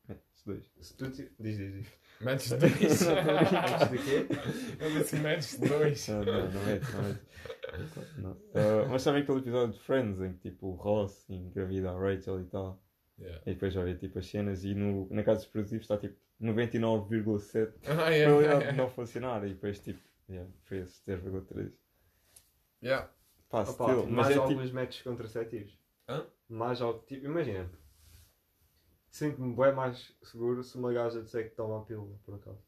É, 0.08 0.16
os 0.34 0.42
dois. 0.44 0.70
Se 0.80 0.96
tu 0.96 1.10
ti- 1.10 1.30
Diz, 1.38 1.56
diz, 1.56 1.72
diz. 1.72 1.86
Metes 2.20 2.50
dois? 2.58 2.72
Antes 2.74 3.90
de 3.90 3.98
quê? 3.98 4.26
Eu 4.80 4.90
disse 4.90 5.16
metes 5.16 5.58
dois. 5.58 6.08
Ah, 6.10 6.24
não, 6.24 6.50
não 6.50 6.62
é, 6.68 6.80
não 6.80 7.08
é. 7.08 7.18
Não. 8.18 8.30
Ah, 8.54 8.86
mas 8.90 9.02
sabem 9.02 9.22
aquele 9.22 9.38
episódio 9.38 9.74
de 9.74 9.80
Friends 9.80 10.20
em 10.20 10.32
que 10.34 10.50
tipo 10.50 10.68
o 10.68 10.74
Ross 10.74 11.28
engravida 11.30 11.90
a 11.90 11.98
Rachel 11.98 12.40
e 12.40 12.44
tal. 12.44 12.82
Yeah. 13.18 13.42
E 13.46 13.54
depois 13.54 13.72
já 13.72 13.82
vê 13.84 13.94
tipo 13.94 14.18
as 14.18 14.26
cenas 14.26 14.64
e 14.64 14.74
no, 14.74 15.08
na 15.10 15.22
casa 15.22 15.40
dos 15.40 15.48
produtivos 15.48 15.84
está 15.84 15.96
tipo 15.96 16.16
99,7 16.40 17.72
Ah, 17.86 18.08
yeah, 18.10 18.24
probabilidade 18.24 18.42
yeah, 18.42 18.70
de 18.72 18.76
não 18.76 18.88
funcionar. 18.90 19.44
E 19.46 19.50
depois 19.50 19.78
tipo, 19.80 20.00
yeah, 20.28 20.48
foi 20.64 20.78
esse 20.78 21.00
10,3. 21.06 21.70
Yeah. 22.82 23.08
Pá, 23.52 23.60
Opa, 23.60 23.72
still, 23.72 23.86
tipo, 24.00 24.06
mas 24.06 24.14
mais 24.14 24.28
é 24.28 24.32
tipo. 24.32 24.42
alguns 24.44 24.72
métodos 24.72 25.02
contraceptivos. 25.02 25.78
Hã? 26.08 26.26
Mais 26.48 26.82
algo. 26.82 27.04
Tipo, 27.06 27.26
imagina. 27.26 27.70
Sinto-me 29.10 29.54
bem 29.54 29.72
mais 29.74 30.12
seguro 30.22 30.62
se 30.64 30.76
uma 30.78 30.92
gaja 30.92 31.22
disser 31.22 31.50
que 31.50 31.54
toma 31.54 31.78
a 31.78 31.84
pílula, 31.84 32.16
por 32.24 32.34
acaso. 32.36 32.58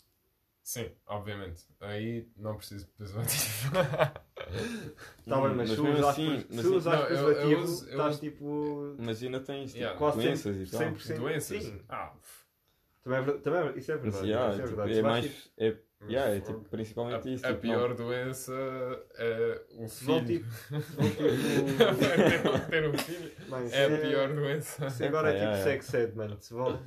Sim, 0.62 0.90
obviamente. 1.06 1.64
Aí 1.80 2.28
não 2.36 2.56
preciso 2.56 2.84
de 2.86 2.92
preservativo. 2.92 3.70
Tá 5.26 5.40
bem, 5.40 5.54
mas, 5.56 5.70
usas 5.70 6.04
assim, 6.04 6.44
mas 6.50 6.60
se 6.60 6.66
usas 6.66 6.84
Não, 6.84 6.92
eu- 6.92 6.98
eu 7.00 7.06
preservativo, 7.06 7.64
estás 7.88 8.20
tipo. 8.20 8.94
Mas 8.98 9.22
ainda 9.22 9.40
tens 9.40 9.70
tipo, 9.70 9.78
Yeah. 9.78 9.98
Quase 9.98 10.18
doenças 10.22 10.56
e 10.56 10.70
tal. 10.70 10.80
100%. 10.80 11.16
Doenças? 11.18 11.62
Sim. 11.64 11.80
Ah, 11.88 12.12
Também 13.02 13.18
é, 13.20 13.32
também 13.38 13.60
é- 13.68 13.78
isso 13.78 13.90
é 13.90 13.94
Mas 13.94 14.02
verdade. 14.04 14.26
yeah, 14.28 14.52
isso 14.52 14.60
é 14.60 14.64
tipo, 14.64 14.76
verdade. 14.76 14.98
é 14.98 15.02
mais. 15.02 15.24
tipo, 15.24 15.50
É, 15.56 15.78
yeah, 16.08 16.34
é 16.34 16.40
tipo, 16.40 16.60
principalmente 16.68 17.32
isso. 17.34 17.44
a, 17.46 17.48
a 17.48 17.52
tipo, 17.52 17.62
pior 17.62 17.88
não- 17.90 17.96
doença 17.96 18.52
é 19.16 19.60
o 19.76 19.88
filho. 19.88 20.04
vão, 20.04 20.24
tipo 20.80 22.58
ter, 22.66 22.66
ter 22.70 22.88
um 22.88 22.98
filho 22.98 23.32
mano, 23.48 23.68
é 23.72 23.84
a 23.84 23.98
pior 23.98 24.28
doença. 24.34 24.90
Se 24.90 25.04
agora 25.04 25.28
é 25.32 25.36
Epá, 25.36 25.40
tipo 25.40 25.52
yeah, 25.56 25.64
sex 25.64 25.94
ed, 25.94 26.16
mano. 26.16 26.36
Se 26.40 26.54
vão. 26.54 26.82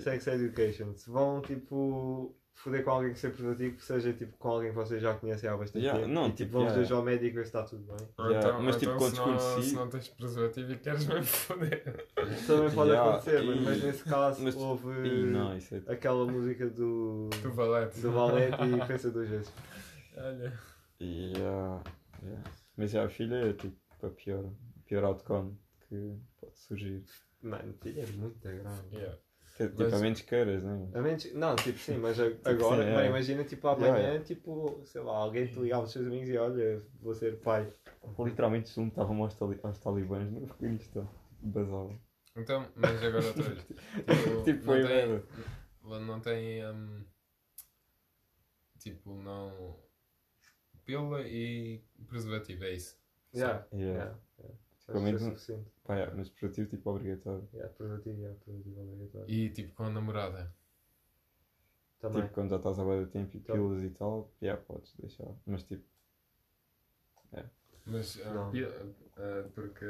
Sex 0.00 0.26
education. 0.28 0.94
Se 0.94 1.10
vão 1.10 1.40
tipo. 1.42 2.36
Foder 2.62 2.84
com 2.84 2.90
alguém 2.90 3.12
que 3.14 3.18
seja 3.18 3.32
preservativo, 3.32 3.80
seja 3.80 4.12
tipo 4.12 4.36
com 4.36 4.48
alguém 4.48 4.68
que 4.70 4.76
vocês 4.76 5.00
já 5.00 5.14
conhecem 5.14 5.48
há 5.48 5.56
bastante 5.56 5.82
Yeah, 5.82 6.00
tempo. 6.02 6.12
não, 6.12 6.22
e, 6.26 6.32
tipo, 6.32 6.36
tipo, 6.36 6.52
vão 6.52 6.60
os 6.60 6.66
yeah. 6.66 6.76
dois 6.88 6.92
ao 6.92 7.02
médico 7.02 7.34
ver 7.36 7.42
se 7.42 7.48
está 7.48 7.62
tudo 7.62 7.82
bem. 7.84 8.08
Yeah, 8.26 8.38
então, 8.48 8.62
mas, 8.62 8.76
tipo, 8.76 8.92
então 8.92 8.98
quando 8.98 9.14
se, 9.14 9.20
não, 9.20 9.34
desconheci- 9.36 9.68
se 9.70 9.74
não 9.76 9.88
tens 9.88 10.08
preservativo 10.08 10.72
e 10.72 10.76
queres 10.78 11.06
mesmo 11.06 11.24
foder. 11.24 12.06
Também 12.46 12.70
pode 12.74 12.90
Yeah, 12.90 13.10
acontecer, 13.10 13.42
e- 13.44 13.60
mas 13.62 13.82
nesse 13.82 14.04
caso 14.04 14.42
mas- 14.44 14.56
houve 14.56 15.08
Ih, 15.08 15.26
não, 15.30 15.56
isso 15.56 15.74
é. 15.74 15.82
aquela 15.92 16.26
música 16.26 16.68
do. 16.68 17.30
Do 17.42 17.52
valete. 17.52 18.00
do 18.00 18.12
Valete 18.12 18.56
e 18.62 18.86
pensa 18.86 19.10
duas 19.10 19.28
vezes. 19.30 19.52
Olha. 20.18 20.58
Yeah, 21.00 21.82
yeah. 22.22 22.44
Mas 22.76 22.90
já 22.90 23.04
a 23.06 23.08
filha 23.08 23.36
é 23.36 23.52
tipo 23.54 23.76
a 24.02 24.10
pior, 24.10 24.44
a 24.44 24.82
pior 24.86 25.04
outcome 25.04 25.56
que 25.88 26.14
pode 26.38 26.58
surgir. 26.58 27.04
Mano, 27.42 27.72
filho 27.82 28.02
é 28.02 28.06
muito 28.06 28.38
grave. 28.38 28.62
É, 29.60 29.68
tipo, 29.68 29.82
Mas- 29.82 29.92
a 29.92 29.98
menos 29.98 30.20
queiras, 30.22 30.62
né? 30.62 30.88
A 30.94 31.00
menos, 31.02 31.32
não, 31.34 31.54
tipo 31.56 31.78
sim, 31.78 31.98
mas 31.98 32.18
a- 32.18 32.24
agora, 32.44 32.82
sim, 32.82 32.90
é. 32.90 33.06
imagina 33.06 33.44
tipo 33.44 33.68
amanhã, 33.68 33.88
Yeah, 33.88 34.08
yeah. 34.08 34.24
tipo, 34.24 34.80
sei 34.84 35.02
lá, 35.02 35.16
alguém 35.18 35.46
te 35.46 35.58
ligava 35.60 35.82
aos 35.82 35.92
seus 35.92 36.06
amigos 36.06 36.28
e 36.30 36.36
olha, 36.38 36.82
vou 37.00 37.14
ser 37.14 37.38
pai. 37.40 37.70
Literalmente 38.18 38.68
se 38.70 38.74
juntavam 38.76 39.22
aos, 39.22 39.34
tali 39.34 39.60
aos 39.62 39.78
talibãs 39.78 40.30
no 40.30 40.44
Afeganistão. 40.44 41.08
Basal. 41.42 41.94
Então, 42.36 42.66
mas 42.76 43.02
agora 43.02 43.26
outra 43.26 43.42
vez. 43.42 43.64
Tipo, 44.44 44.44
Tipo, 44.44 44.66
não 44.66 44.72
tem, 44.74 44.84
merda. 44.84 45.24
não 46.06 46.20
tem 46.20 46.66
hum, 46.66 47.04
tipo, 48.78 49.14
não 49.14 49.76
pílula 50.84 51.22
e 51.22 51.82
preservativo, 52.08 52.64
é 52.64 52.72
isso. 52.74 52.98
Yeah, 53.34 53.66
Yeah. 53.72 53.94
yeah, 53.98 54.18
yeah. 54.38 54.58
Pelo 54.86 54.98
é 54.98 55.02
menos- 55.02 55.22
suficiente. 55.22 55.70
Pá, 55.90 55.96
yeah, 55.96 56.14
mas 56.16 56.28
preservativo 56.28 56.70
tipo 56.70 56.90
obrigatório. 56.90 57.48
Yeah, 57.52 57.74
preservativo, 57.74 58.20
yeah, 58.20 58.38
preservativo 58.44 58.80
obrigatório. 58.80 59.28
E 59.28 59.50
tipo 59.50 59.74
com 59.74 59.82
a 59.82 59.90
namorada. 59.90 60.54
Também. 62.00 62.22
Tipo, 62.22 62.34
quando 62.34 62.50
já 62.50 62.56
estás 62.58 62.78
a 62.78 62.84
ver 62.84 63.08
tempo 63.08 63.36
e 63.36 63.40
Tá. 63.40 63.52
pílulas 63.54 63.82
e 63.82 63.90
tal, 63.90 64.30
yeah, 64.40 64.62
podes 64.62 64.94
deixar. 64.94 65.26
Mas 65.44 65.64
tipo, 65.64 65.84
Mas 67.86 68.20
ah, 68.24 68.34
Não. 68.34 68.52
pi- 68.52 68.64
ah, 68.64 69.48
porque 69.52 69.84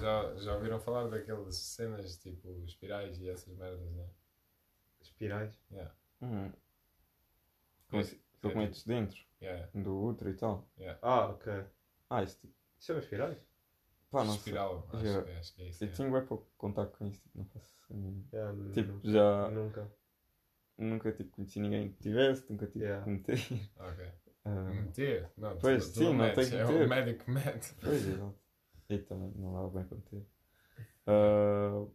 já, 0.00 0.34
já 0.36 0.54
ouviram 0.56 0.80
falar 0.80 1.08
daquelas 1.08 1.56
cenas 1.56 2.16
tipo 2.16 2.64
espirais 2.64 3.20
e 3.20 3.28
essas 3.28 3.54
merdas, 3.54 3.92
né? 3.92 4.06
Espirais. 5.02 5.60
Yeah. 5.70 5.94
hum, 6.22 6.50
como 7.90 8.02
assim? 8.02 8.18
Tu 8.40 8.48
É, 8.48 8.54
metes 8.54 8.84
dentro 8.84 9.20
Yeah, 9.42 9.68
do 9.74 10.04
útero 10.04 10.30
e 10.30 10.34
tal. 10.34 10.66
Ah, 11.02 11.26
ok. 11.28 11.64
Ah, 12.08 12.22
isso 12.22 12.38
tipo, 12.40 12.54
Isso 12.78 12.92
é 12.92 12.98
espirais? 12.98 13.38
Pá, 14.14 14.24
não 14.24 14.32
sei. 14.32 14.38
espiral, 14.38 14.88
acho, 14.92 15.04
Já. 15.06 15.22
que- 15.22 15.30
acho 15.32 15.54
que 15.54 15.62
é 15.62 15.68
isso. 15.68 15.84
Eu 15.84 15.86
yeah. 15.88 15.96
tinha 15.96 16.10
bem 16.18 16.26
pouco 16.28 16.46
contacto 16.56 16.98
com 16.98 17.06
isso, 17.06 17.20
tipo, 17.22 17.38
não 17.38 17.44
faço. 17.46 17.70
Yeah, 18.32 18.52
n- 18.52 18.72
Tipo, 18.72 18.92
nunca. 18.92 19.08
já 19.10 19.50
Nunca. 19.50 19.92
nunca 20.78 21.12
tipo, 21.12 21.30
conheci 21.30 21.60
ninguém 21.60 21.92
que 21.92 21.98
tivesse, 22.00 22.50
nunca 22.50 22.66
tive 22.66 22.84
Yeah. 22.84 23.04
que 23.04 23.10
meter. 23.10 23.38
Ok. 23.78 24.12
Ah, 24.46 24.64
Meter? 24.70 25.30
Não, 25.38 25.56
Pois, 25.58 25.86
tu, 25.88 25.92
tu 25.94 25.98
sim, 26.00 26.04
não 26.04 26.14
não 26.14 26.34
tem 26.34 26.44
é 26.44 26.48
que 26.48 26.54
o 26.56 26.68
meter. 26.72 26.88
médico 26.88 27.24
que 27.24 27.30
mete. 27.30 27.74
Pois, 27.80 28.06
exato. 28.08 28.38
E 28.90 28.98
também 28.98 29.32
não 29.36 29.54
dava 29.54 29.70
bem 29.70 29.84
para 29.84 29.96
meter. 29.96 30.26
Ah, 31.06 31.86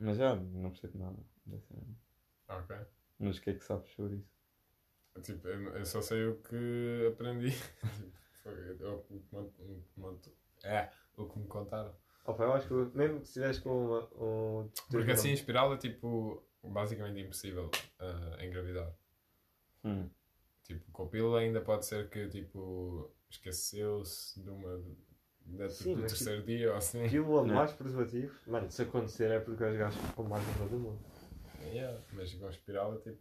mas 0.00 0.16
já, 0.16 0.34
não 0.36 0.70
percebo 0.70 0.98
nada 0.98 1.16
dessa. 1.46 1.74
Ok. 2.48 2.76
Mas 3.20 3.36
o 3.38 3.40
que 3.42 3.50
é 3.50 3.54
que 3.54 3.64
sabes 3.64 3.88
sobre 3.94 4.16
isso? 4.16 4.38
Tipo, 5.22 5.48
eu, 5.48 5.76
eu 5.76 5.84
só 5.86 6.00
sei 6.02 6.26
o 6.26 6.36
que 6.42 7.06
aprendi. 7.12 7.50
Tipo, 8.42 8.50
o 9.10 9.12
me, 9.32 9.38
o 9.40 9.82
que 9.94 10.00
me- 10.00 10.18
é, 10.64 10.90
o 11.22 11.28
que 11.28 11.38
me 11.38 11.46
contaram. 11.46 11.92
Opa, 12.24 12.44
eu 12.44 12.52
acho 12.52 12.68
que 12.68 12.74
mesmo 12.96 13.20
que 13.20 13.26
estiveres 13.26 13.58
com 13.58 13.86
uma, 13.86 14.08
um. 14.20 14.70
Porque 14.90 15.12
assim, 15.12 15.32
espiral 15.32 15.72
é 15.72 15.76
tipo, 15.78 16.42
basicamente 16.62 17.20
impossível 17.20 17.70
ah, 17.98 18.36
engravidar. 18.44 18.92
Hum. 19.84 20.08
Tipo, 20.62 20.90
com 20.92 21.04
a 21.04 21.06
pílula 21.06 21.40
ainda 21.40 21.60
pode 21.62 21.86
ser 21.86 22.10
que, 22.10 22.28
tipo, 22.28 23.10
esqueceu-se 23.30 24.42
de 24.42 24.50
uma, 24.50 24.82
da- 25.46 25.70
Sim, 25.70 25.94
do 25.94 26.00
terceiro 26.02 26.42
dia 26.42 26.70
ou 26.70 26.76
assim. 26.76 27.08
Pílula 27.08 27.46
Não. 27.46 27.54
mais 27.54 27.72
preservativo. 27.72 28.34
Mano, 28.46 28.70
se 28.70 28.82
acontecer 28.82 29.30
é 29.30 29.40
porque 29.40 29.64
os 29.64 29.76
gajos 29.76 30.00
com 30.14 30.24
mais 30.24 30.44
do 30.44 30.78
mundo. 30.78 31.00
Yeah, 31.72 31.98
mas 32.12 32.32
com 32.34 32.48
espiral 32.48 32.94
é 32.94 32.98
tipo, 32.98 33.18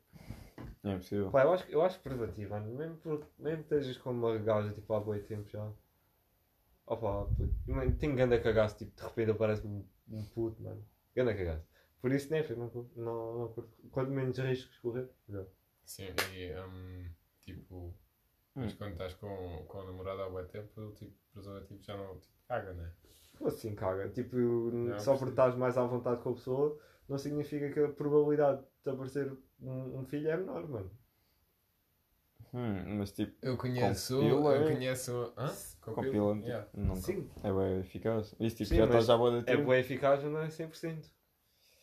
É 0.84 0.92
impossível. 0.92 1.32
Pá, 1.32 1.44
eu 1.44 1.54
acho, 1.54 1.70
eu 1.70 1.82
acho 1.82 2.00
preservativo, 2.00 2.50
mano. 2.52 2.76
Mesmo, 2.76 2.98
por, 2.98 3.26
mesmo 3.40 3.64
que 3.64 3.76
estejas 3.76 3.98
com 3.98 4.12
uma 4.12 4.38
gaja 4.38 4.74
tipo 4.74 4.94
há 4.94 5.00
boi 5.00 5.20
tempo 5.20 5.50
já. 5.50 5.72
Opa, 6.88 7.28
mano, 7.68 7.96
tenho 7.98 8.16
ganda 8.16 8.40
cagaço, 8.40 8.78
tipo, 8.78 8.96
de 8.96 9.04
repente 9.04 9.32
aparece-me 9.32 9.86
um, 10.10 10.18
um 10.18 10.26
puto, 10.26 10.62
mano. 10.64 10.84
Ganda 11.16 11.36
cagaço. 11.36 11.66
Por 12.02 12.12
isso, 12.12 12.32
né, 12.32 12.44
filho, 12.44 12.60
não, 12.60 12.90
não, 12.96 13.40
não 13.40 13.54
curto. 13.54 13.72
Quanto 13.92 14.12
menos 14.12 14.38
riscos 14.38 14.78
correr, 14.80 15.10
melhor. 15.28 15.48
sim, 15.86 16.08
e 16.36 16.54
hum, 16.60 17.10
tipo, 17.42 17.94
mas 18.56 18.74
quando 18.74 18.94
estás 18.94 19.14
com, 19.16 19.66
com 19.68 19.82
a 19.82 19.86
namorada 19.86 20.24
há 20.24 20.30
muito 20.30 20.50
tempo, 20.50 20.92
tipo, 20.96 21.14
preservativo 21.34 21.82
já 21.84 21.96
não 21.96 22.20
tipo, 22.20 22.34
caga, 22.48 22.74
né? 22.74 22.92
Como 23.38 23.50
assim, 23.50 23.76
caga? 23.76 24.10
Tipo, 24.10 24.36
Não, 24.38 25.00
só 25.00 25.18
por 25.18 25.30
estás 25.30 25.56
mais 25.56 25.78
à 25.78 25.86
vontade 25.86 26.22
com 26.22 26.30
a 26.32 26.34
pessoa, 26.34 26.80
não 27.08 27.18
significa 27.18 27.72
que 27.72 27.80
a 27.80 27.90
probabilidade 27.90 28.64
de 28.84 28.90
aparecer 28.92 29.32
um, 29.62 30.00
um 30.00 30.06
filho 30.06 30.30
é 30.30 30.38
menor, 30.38 30.68
mano. 30.68 30.92
Hum, 32.54 32.98
mas 32.98 33.12
tipo, 33.12 33.34
Eu 33.42 33.58
conheço, 33.58 34.20
pílula 34.20 34.56
eu 34.56 34.62
é- 34.68 34.74
conheço, 34.74 35.34
hã? 35.38 35.54
com 35.82 36.02
pílula 36.02 36.38
Yeah. 36.46 36.68
não 36.74 36.96
Sim. 36.96 37.30
é 37.44 37.52
bem 37.52 37.80
eficaz. 37.80 38.36
Isso 38.40 38.56
tipo, 38.58 38.70
Sim, 38.70 38.76
já 38.78 38.82
mas 38.86 38.90
estás 38.90 39.06
já 39.06 39.18
boa 39.18 39.42
de 39.42 39.50
É 39.52 39.58
boa 39.58 39.78
eficaz, 39.78 40.24
mas 40.24 40.32
não 40.32 40.40
é 40.42 40.50
100%. 40.50 41.12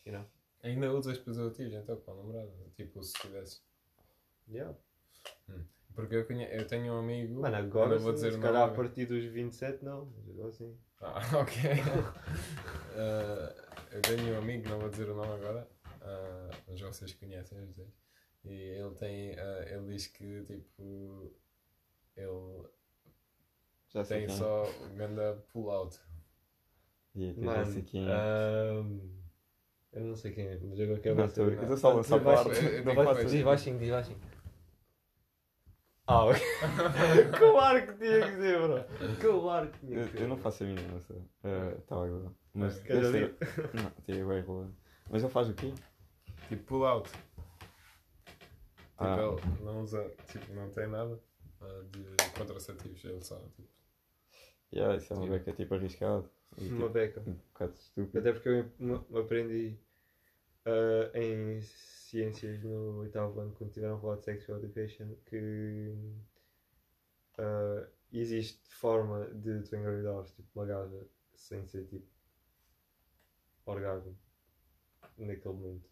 You 0.06 0.12
know? 0.12 0.26
Ainda 0.62 0.92
usas 0.92 1.18
preservativos 1.18 1.72
então 1.74 1.96
com 1.96 2.10
a 2.12 2.14
namorada, 2.14 2.50
tipo, 2.76 3.02
se 3.02 3.12
tivesse. 3.14 3.60
Yeah. 4.48 4.74
Porque 5.94 6.16
eu, 6.16 6.26
conhe... 6.26 6.44
eu 6.50 6.66
tenho 6.66 6.92
um 6.92 6.98
amigo. 6.98 7.40
Mano, 7.40 7.56
agora 7.56 7.94
não 7.94 7.98
vou 8.00 8.12
dizer 8.12 8.32
se 8.32 8.38
calhar 8.40 8.68
a 8.68 8.72
partir 8.72 9.06
dos 9.06 9.24
27 9.24 9.84
não, 9.84 10.06
mas 10.16 10.28
agora 10.28 10.52
sim. 10.52 10.76
Ah, 11.00 11.20
ok. 11.40 11.60
Ah, 12.96 13.54
eu 13.92 14.02
tenho 14.02 14.34
um 14.34 14.38
amigo, 14.38 14.68
não 14.68 14.80
vou 14.80 14.88
dizer 14.90 15.08
o 15.08 15.14
nome 15.14 15.32
agora, 15.34 15.68
ah, 16.02 16.50
mas 16.66 16.80
vocês 16.80 17.14
conhecem 17.14 17.58
os 17.62 17.76
dois. 17.76 18.03
E 18.44 18.52
ele 18.52 18.94
tem. 18.96 19.38
ah, 19.38 19.64
ele 19.68 19.92
diz 19.94 20.06
que 20.08 20.42
tipo. 20.44 21.32
Ele 22.16 22.68
Já 23.88 24.04
sei 24.04 24.18
tem 24.20 24.26
quem. 24.28 24.36
só 24.36 24.62
o 24.64 24.88
ganda 24.96 25.42
pull-out. 25.52 25.98
E 27.14 27.28
eu 27.28 27.34
já 27.34 27.40
Mano, 27.42 27.72
sei 27.72 27.82
quem 27.82 28.08
é. 28.08 28.12
eu 29.92 30.00
não 30.04 30.16
sei 30.16 30.32
quem 30.32 30.46
é, 30.48 30.58
mas 30.60 30.78
eu 30.78 31.00
quero 31.00 31.32
tô- 31.32 31.42
eu 31.44 31.68
tô 31.68 31.76
só 31.76 31.90
a 31.90 31.94
lançar 31.94 32.16
Diz 32.18 32.24
baixinho, 32.24 32.54
parte. 32.54 32.64
eu- 32.66 33.18
eu. 33.20 33.24
Diz 33.26 33.42
baixinho, 33.44 33.78
diz 33.78 33.90
baixinho. 33.90 34.20
Ah, 36.06 36.24
ok. 36.26 36.40
claro 37.38 37.86
que 37.86 37.92
tinha 37.94 38.20
que 38.20 38.30
dizer, 38.32 38.58
bro. 38.60 38.84
Claro 39.40 39.70
que 39.70 39.78
tinha 39.78 39.98
Eu, 39.98 40.04
que 40.04 40.10
dizer. 40.12 40.22
eu 40.24 40.28
não 40.28 40.36
faço 40.36 40.64
a 40.64 40.66
mínima, 40.66 40.88
não 40.92 41.00
sei. 41.00 41.22
Estava 41.78 42.06
agora. 42.06 42.32
Mas 42.52 42.78
Ok. 42.78 42.88
deve 43.00 43.10
Queres 43.34 43.54
ser. 43.54 43.74
Não, 43.74 43.90
tem 44.04 44.26
bem. 44.26 44.74
Mas 45.10 45.22
ele 45.22 45.32
faz 45.32 45.48
o 45.48 45.54
quê? 45.54 45.72
Tipo 46.48 46.62
pull-out. 46.64 47.10
Tipo, 48.96 49.04
Ah. 49.04 49.36
ele 49.56 49.64
não 49.64 49.82
usa. 49.82 50.08
Tipo, 50.28 50.52
não 50.54 50.70
tem 50.70 50.86
nada 50.88 51.18
ah, 51.60 51.82
de 51.90 52.04
contraceptivos. 52.38 53.04
Ele 53.04 53.22
só. 53.22 53.38
Tipo, 53.38 53.68
Yeah, 54.72 54.96
isso 54.96 55.12
é 55.12 55.16
uma 55.16 55.26
beca 55.28 55.52
tipo 55.52 55.74
arriscado. 55.74 56.28
E, 56.58 56.68
Uma 56.68 56.76
tipo, 56.78 56.88
beca. 56.90 57.20
um 57.26 57.32
bocado 57.34 57.74
estúpido. 57.74 58.18
Até 58.18 58.32
porque 58.32 58.48
eu 58.80 59.18
aprendi 59.18 59.76
ah, 60.64 61.10
em 61.14 61.60
ciências 61.62 62.62
no 62.62 63.00
oitavo 63.00 63.38
ano, 63.40 63.52
quando 63.56 63.72
tiveram 63.72 63.96
a 63.96 64.00
falar 64.00 64.16
de 64.16 64.24
sexual 64.24 64.58
education, 64.58 65.14
que 65.26 65.94
ah, 67.38 67.86
existe 68.12 68.60
forma 68.74 69.26
de 69.34 69.62
tu 69.62 69.76
engravidares 69.76 70.32
tipo, 70.32 70.48
uma 70.54 70.66
gaja 70.66 71.06
sem 71.34 71.66
ser 71.66 71.84
tipo 71.86 72.06
orgasmo 73.66 74.16
naquele 75.18 75.54
momento. 75.54 75.88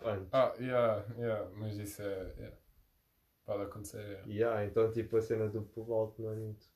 Antes. 0.00 0.28
ah, 0.32 0.54
yeah, 0.60 1.04
yeah, 1.18 1.50
mas 1.56 1.76
isso 1.76 2.02
é. 2.02 2.34
yeah. 2.36 2.56
Pode 3.44 3.62
acontecer. 3.64 4.00
yeah. 4.00 4.26
Yeah, 4.26 4.64
então 4.66 4.92
tipo 4.92 5.16
a 5.16 5.22
cena 5.22 5.48
do 5.48 5.62
pull 5.62 5.92
alto 5.92 6.22
não 6.22 6.32
é 6.32 6.36
muito 6.36 6.66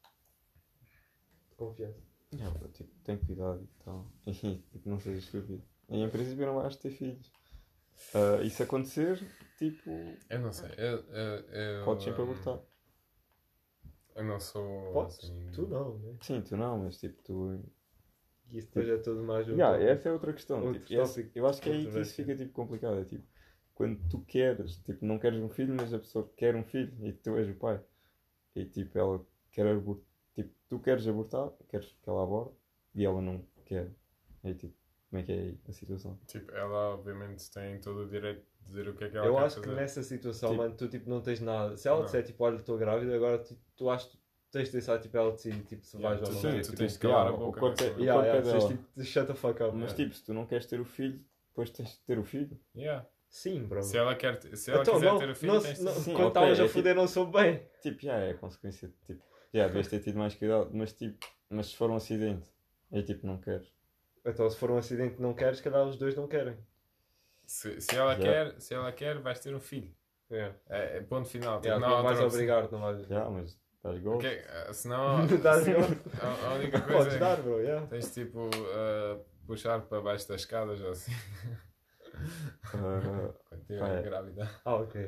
de 1.50 1.56
confiança. 1.56 2.00
Yeah, 2.34 2.68
tipo, 2.72 2.90
tem 3.04 3.18
cuidado 3.18 3.62
e 3.62 3.84
tal. 3.84 4.10
E 4.26 4.32
tipo, 4.72 4.88
não 4.88 4.98
seja 4.98 5.18
estúpido. 5.18 5.62
E 5.88 6.00
em 6.00 6.08
princípio 6.08 6.46
não 6.46 6.54
vais 6.54 6.76
ter 6.76 6.90
filhos. 6.90 7.30
E 8.42 8.50
se 8.50 8.62
acontecer, 8.62 9.22
tipo, 9.58 9.90
Eu 10.28 10.40
não 10.40 10.52
sei. 10.52 10.70
Eu, 10.76 10.98
eu, 11.10 11.38
eu, 11.50 11.84
podes 11.84 12.04
sempre 12.04 12.22
hum, 12.22 12.24
abortar. 12.24 12.60
Eu 14.14 14.24
não 14.24 14.40
sou. 14.40 14.92
Podes? 14.92 15.18
assim, 15.18 15.50
Tu 15.52 15.66
não, 15.66 15.98
né? 15.98 16.16
Sim, 16.20 16.40
tu 16.42 16.56
não, 16.56 16.78
mas 16.78 16.98
tipo, 16.98 17.22
tu. 17.22 17.62
E 18.52 18.58
isso 18.58 18.68
depois 18.68 18.88
é 18.88 18.98
tudo 18.98 19.22
mais 19.24 19.48
um 19.48 19.52
Yeah, 19.52 19.72
tópico. 19.78 19.90
essa 19.92 20.08
é 20.08 20.12
outra 20.12 20.32
questão. 20.32 20.62
Outro 20.64 20.84
tipo, 20.84 21.02
tópico 21.02 21.30
eu 21.38 21.46
acho 21.46 21.62
que 21.62 21.70
é 21.70 21.72
aí 21.72 21.86
que 21.90 21.98
isso 22.00 22.14
fica 22.14 22.36
tipo, 22.36 22.52
complicado. 22.52 23.00
É 23.00 23.04
tipo, 23.04 23.24
quando 23.74 23.98
tu 24.08 24.20
queres, 24.26 24.76
tipo, 24.78 25.04
não 25.04 25.18
queres 25.18 25.40
um 25.42 25.48
filho, 25.48 25.74
mas 25.74 25.92
a 25.94 25.98
pessoa 25.98 26.30
quer 26.36 26.54
um 26.54 26.62
filho 26.64 26.92
e 27.04 27.12
tu 27.12 27.36
és 27.36 27.48
o 27.48 27.54
pai. 27.54 27.80
E 28.54 28.64
tipo, 28.66 28.98
ela 28.98 29.24
quer 29.50 29.66
abortar. 29.66 30.04
Tipo, 30.34 30.50
tu 30.68 30.78
queres 30.78 31.06
abortar, 31.08 31.50
queres 31.68 31.86
que 32.02 32.08
ela 32.08 32.22
aborte 32.22 32.54
e 32.94 33.04
ela 33.04 33.20
não 33.22 33.42
quer. 33.64 33.90
E 34.44 34.54
tipo, 34.54 34.74
como 35.08 35.20
é 35.20 35.24
que 35.24 35.32
é 35.32 35.34
aí 35.36 35.58
a 35.68 35.72
situação? 35.72 36.18
Tipo, 36.26 36.52
ela 36.52 36.94
obviamente 36.94 37.50
tem 37.50 37.80
todo 37.80 38.00
o 38.02 38.08
direito 38.08 38.42
de 38.60 38.66
dizer 38.66 38.88
o 38.88 38.94
que 38.94 39.04
é 39.04 39.08
que 39.10 39.16
ela 39.16 39.26
Eu 39.26 39.34
quer 39.34 39.42
acho 39.44 39.60
que 39.60 39.66
fazer. 39.66 39.76
nessa 39.80 40.02
situação, 40.02 40.50
Tipo- 40.50 40.62
mano, 40.62 40.76
tu 40.76 40.88
tipo, 40.88 41.08
não 41.08 41.20
tens 41.22 41.40
nada. 41.40 41.76
Se 41.76 41.88
ela 41.88 41.98
Não. 41.98 42.04
disser 42.04 42.22
tipo, 42.24 42.44
olha, 42.44 42.56
estou 42.56 42.76
grávida, 42.78 43.14
agora 43.14 43.38
tu, 43.38 43.56
tu 43.76 43.88
acho 43.90 44.10
que 44.10 44.18
tens 44.52 44.66
de 44.66 44.72
deixar 44.72 44.98
tipo, 45.00 45.16
ela 45.16 45.32
decidir 45.32 45.62
tipo, 45.64 45.84
se 45.84 45.96
Yeah, 45.96 46.16
vais 46.20 46.28
tu 46.28 46.34
ou 46.36 46.40
sim, 46.40 46.46
não. 46.48 46.60
tu 46.60 46.64
Tipo, 46.66 46.76
tens 46.76 46.98
de 46.98 47.06
Yeah, 47.06 47.24
calar 47.24 47.26
a 47.26 47.34
o 47.42 47.46
boca. 47.46 47.60
corpo 47.60 47.82
é- 47.82 47.86
o 47.86 48.00
Yeah, 48.00 48.12
corpo 48.12 48.26
yeah, 48.26 48.38
é 48.38 48.42
dela. 48.42 48.68
tipo, 48.68 48.88
de 49.00 49.04
shut 49.04 49.26
the 49.26 49.34
fuck 49.34 49.62
up. 49.62 49.72
Mas 49.76 49.90
Yeah. 49.90 49.96
tipo, 49.96 50.14
se 50.14 50.24
tu 50.24 50.34
não 50.34 50.46
queres 50.46 50.66
ter 50.66 50.80
o 50.80 50.84
filho, 50.84 51.24
depois 51.48 51.70
tens 51.70 51.88
de 51.90 51.98
ter 52.06 52.18
o 52.18 52.24
filho. 52.24 52.60
Yeah. 52.76 53.06
Sim, 53.28 53.64
bro. 53.64 53.82
Se 53.82 53.96
ela, 53.96 54.14
quer, 54.14 54.38
se 54.56 54.70
ela 54.70 54.82
Então, 54.82 54.94
quiser 54.94 55.06
não, 55.06 55.18
ter 55.18 55.30
o 55.30 55.34
filho, 55.34 55.54
não, 55.54 55.60
tens 55.62 55.78
de- 55.78 55.84
não, 55.84 55.92
Sim, 55.94 56.14
quando 56.14 56.28
estavas 56.28 56.50
é 56.58 56.62
a 56.62 56.64
tipo- 56.66 56.78
foder, 56.78 56.94
não 56.94 57.08
sou 57.08 57.26
bem. 57.26 57.66
Tipo, 57.80 58.02
já 58.02 58.14
é 58.18 58.30
a 58.32 58.34
consequência. 58.34 58.92
Tipo, 59.06 59.22
já 59.54 59.66
devias 59.66 59.88
ter 59.88 60.00
tido 60.00 60.18
mais 60.18 60.34
cuidado. 60.34 60.70
Mas 60.72 60.92
tipo, 60.92 61.26
mas 61.48 61.66
se 61.68 61.76
for 61.76 61.90
um 61.90 61.96
acidente, 61.96 62.46
aí 62.92 63.02
tipo, 63.02 63.26
não 63.26 63.38
queres. 63.38 63.72
Então, 64.24 64.48
se 64.50 64.56
for 64.58 64.70
um 64.70 64.76
acidente 64.76 65.16
que 65.16 65.22
não 65.22 65.32
queres, 65.34 65.56
se 65.58 65.62
calhar 65.64 65.84
os 65.86 65.96
dois 65.96 66.14
não 66.14 66.28
querem. 66.28 66.56
Se, 67.46 67.80
se, 67.80 67.96
ela 67.96 68.12
Yeah. 68.14 68.50
quer, 68.52 68.60
se 68.60 68.74
ela 68.74 68.92
quer, 68.92 69.18
vais 69.18 69.40
ter 69.40 69.54
um 69.54 69.60
filho. 69.60 69.92
Yeah. 70.30 70.54
É, 70.68 70.98
é 70.98 71.00
ponto 71.00 71.28
final. 71.28 71.56
Tipo, 71.56 71.66
Yeah, 71.68 71.86
não 71.88 71.96
não 71.96 72.02
vais 72.04 72.20
obrigar, 72.20 72.70
não 72.70 72.80
vais. 72.80 73.06
Já, 73.06 73.28
mas 73.30 73.58
dás 73.82 73.98
gol. 74.00 74.14
Ok, 74.16 74.28
eh, 74.28 74.72
senão. 74.72 75.26
Dás 75.42 75.64
gol. 75.66 75.76
a, 76.20 76.46
a 76.50 76.54
única 76.54 76.80
coisa 76.80 76.96
Podes 76.98 77.14
é. 77.14 77.18
dar, 77.18 77.42
bro, 77.42 77.60
yeah. 77.60 77.86
Tens 77.86 78.12
tipo. 78.12 78.48
eh, 78.54 79.18
puxar 79.46 79.80
para 79.82 80.00
baixo 80.00 80.28
das 80.28 80.42
escadas 80.42 80.80
ou 80.80 80.90
assim. 80.90 81.12
Estiver 83.60 83.98
é. 83.98 84.02
grávida. 84.02 84.50
Ah, 84.64 84.76
ok. 84.76 85.06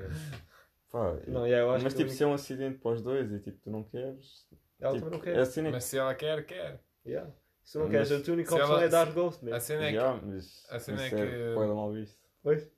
pá, 0.91 1.15
Não, 1.27 1.47
yeah, 1.47 1.65
eu 1.65 1.71
acho 1.73 1.85
mas 1.85 1.95
que 1.95 2.03
tipo, 2.05 2.11
se 2.11 2.23
é 2.23 2.27
um 2.27 2.35
acidente 2.35 2.79
para 2.79 2.93
os 2.93 3.03
dois 3.03 3.31
e 3.33 3.39
tipo, 3.41 3.59
tu 3.63 3.71
não 3.71 3.85
queres. 3.85 4.47
Ela 4.81 4.95
tipo, 4.95 5.05
também 5.05 5.19
não 5.19 5.25
quer. 5.25 5.39
A 5.39 5.69
é 5.69 5.71
Mas 5.71 5.85
se 5.85 5.99
ela 5.99 6.15
quer, 6.15 6.45
quer. 6.47 6.81
Yeah. 7.07 7.31
Se 7.63 7.73
tu 7.73 7.79
não 7.79 7.87
Mas 7.87 7.93
queres, 8.09 8.13
a 8.13 8.25
tua 8.25 8.35
única 8.35 8.49
se 8.51 8.55
opção 8.57 8.73
ela- 8.75 8.85
é 8.85 8.89
dar 8.89 9.13
ghost, 9.13 9.47
A 9.47 9.51
né? 9.51 9.61
cena 9.61 9.83
é 9.85 9.87
que. 9.87 9.93
que 9.93 9.97
Yeah, 9.99 10.21
mas 10.23 10.67
a 10.71 10.79
cena 10.79 11.07
isso 11.07 11.15
é 11.15 11.19
que- 11.27 11.55
Pode 11.55 11.73
mal 11.73 11.93
visto. 11.93 12.19
Pois. 12.43 12.71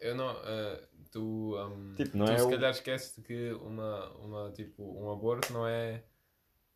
eu 0.00 0.14
não. 0.14 0.28
ah, 0.28 0.80
tu. 1.12 1.56
um, 1.58 1.96
Tipo, 1.96 2.16
não 2.16 2.26
tu 2.26 2.36
é 2.36 2.38
se 2.38 2.46
o- 2.46 2.48
calhar 2.48 2.72
esqueces 2.72 3.14
de 3.16 3.22
que 3.22 3.52
uma, 3.54 4.10
uma, 4.18 4.52
tipo, 4.52 4.82
um 4.84 5.12
aborto 5.12 5.52
não 5.52 5.66
é. 5.68 6.04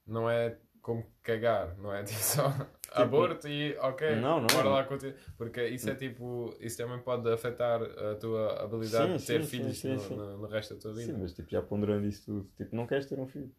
Não 0.06 0.30
é 0.30 0.58
como 0.82 1.04
cagar, 1.22 1.76
não 1.78 1.92
é 1.94 2.02
tipo 2.04 2.20
só 2.20 2.44
aborto 2.92 3.48
e 3.48 3.76
ok, 3.78 4.06
Não, 4.20 4.40
não 4.40 4.46
é. 4.48 4.52
bora 4.52 4.68
lá 4.70 4.84
continuar. 4.84 5.16
Porque 5.36 5.66
isso 5.68 5.90
é 5.90 5.94
tipo. 5.94 6.56
Isso 6.60 6.76
também 6.78 7.00
pode 7.02 7.30
afetar 7.32 7.82
a 7.82 8.14
tua 8.16 8.62
habilidade 8.62 9.14
Sim, 9.14 9.18
de 9.18 9.22
ter 9.24 9.42
sim, 9.42 9.42
filhos 9.42 9.82
sim, 9.82 9.96
no, 9.96 10.10
no- 10.10 10.38
no 10.38 10.46
resto 10.48 10.74
da 10.74 10.80
tua 10.80 10.94
vida. 10.94 11.12
Sim, 11.12 11.20
mas 11.20 11.32
tipo, 11.34 11.48
já 11.50 11.62
ponderando 11.62 12.06
isso 12.08 12.24
tudo, 12.24 12.50
tipo, 12.56 12.74
não 12.74 12.86
queres 12.88 13.06
ter 13.06 13.18
um 13.20 13.26
filho. 13.28 13.54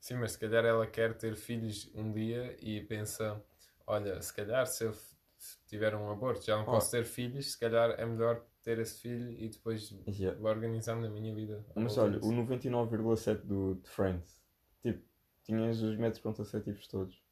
Sim, 0.00 0.16
mas 0.16 0.32
se 0.32 0.38
calhar 0.38 0.64
ela 0.64 0.86
quer 0.86 1.14
ter 1.16 1.34
filhos 1.36 1.90
um 1.94 2.12
dia 2.12 2.56
e 2.60 2.80
pensa: 2.82 3.42
olha, 3.86 4.20
se 4.20 4.32
calhar 4.32 4.66
se 4.66 4.84
eu 4.84 4.94
tiver 5.66 5.94
um 5.94 6.10
aborto 6.10 6.44
já 6.44 6.56
não 6.56 6.66
Oh. 6.66 6.70
posso 6.70 6.90
ter 6.90 7.04
filhos, 7.04 7.52
se 7.52 7.58
calhar 7.58 7.90
é 7.98 8.04
melhor 8.04 8.44
ter 8.64 8.78
esse 8.78 9.00
filho 9.02 9.30
e 9.32 9.48
depois 9.48 9.90
Yeah. 10.08 10.38
vou 10.40 10.50
organizando 10.50 11.06
a 11.06 11.10
minha 11.10 11.34
vida. 11.34 11.64
Mas 11.76 11.96
olha, 11.98 12.18
o 12.18 12.32
99,7 12.32 13.42
do 13.46 13.74
de 13.76 13.88
Friends, 13.90 14.40
tipo, 14.82 15.02
tinhas 15.44 15.80
os 15.82 15.96
métodos 15.96 16.20
contraceptivos 16.20 16.88
todos. 16.88 17.22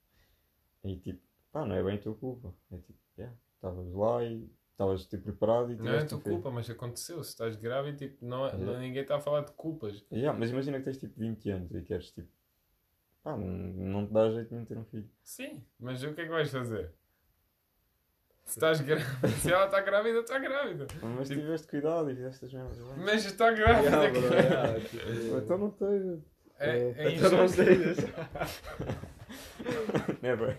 E 0.85 0.97
tipo, 0.99 1.21
pá, 1.51 1.65
não 1.65 1.75
é 1.75 1.83
bem 1.83 1.97
a 1.97 2.01
tua 2.01 2.15
culpa. 2.15 2.55
É 2.71 2.77
tipo, 2.77 2.99
yeah, 3.19 3.35
estavas 3.57 3.93
lá 3.93 4.23
e 4.25 4.49
estavas 4.73 5.07
tipo, 5.07 5.23
preparado 5.25 5.73
e 5.73 5.77
Não 5.77 5.93
é 5.93 5.99
a 6.01 6.07
tua 6.07 6.21
culpa, 6.21 6.51
mas 6.51 6.69
aconteceu. 6.69 7.23
Se 7.25 7.31
estás 7.31 7.57
grávida, 7.57 7.97
tipo, 7.97 8.25
não, 8.25 8.45
é- 8.47 8.51
Yeah. 8.51 8.65
não- 8.73 8.79
ninguém 8.81 9.03
está 9.03 9.17
a 9.17 9.21
falar 9.21 9.41
de 9.43 9.53
culpas. 9.53 10.05
Yeah, 10.13 10.39
mas 10.39 10.51
imagina 10.51 10.79
que 10.79 10.85
tens 10.85 10.99
tipo 10.99 11.19
20 11.19 11.51
anos 11.51 11.73
e 11.75 11.81
queres 11.83 12.11
tipo, 12.13 12.29
pá, 13.23 13.37
não, 13.37 13.47
não 13.47 14.07
te 14.07 14.13
dá 14.13 14.29
jeito 14.31 14.55
de 14.55 14.67
ter 14.67 14.77
um 14.77 14.85
filho. 14.85 15.09
Sim, 15.23 15.65
mas 15.79 16.03
o 16.03 16.13
que 16.13 16.21
é 16.21 16.25
que 16.25 16.31
vais 16.31 16.51
fazer? 16.51 16.93
Se 18.45 18.59
estás 18.59 18.81
grávida, 18.81 19.29
se 19.41 19.53
ela 19.53 19.65
está 19.67 19.81
grávida, 19.81 20.19
está 20.21 20.39
grávida. 20.39 20.87
Mas 21.03 21.29
Tipo- 21.29 21.41
tiveste 21.41 21.67
cuidado 21.69 22.11
e 22.11 22.15
fizeste 22.15 22.45
as 22.45 22.53
merdas. 22.53 22.79
Mas 22.99 23.25
está 23.25 23.51
grávida. 23.53 23.89
Yeah, 23.97 24.11
bro, 24.21 24.35
yeah, 24.35 24.81
tipo, 24.81 25.37
Então 25.39 25.59
não 25.59 25.71
tens. 25.71 26.23
É, 26.59 26.79
é 26.97 27.13
Então 27.15 27.31
não 27.31 27.45
injusto. 27.45 27.65
sejas. 27.65 27.97
Never. 30.21 30.59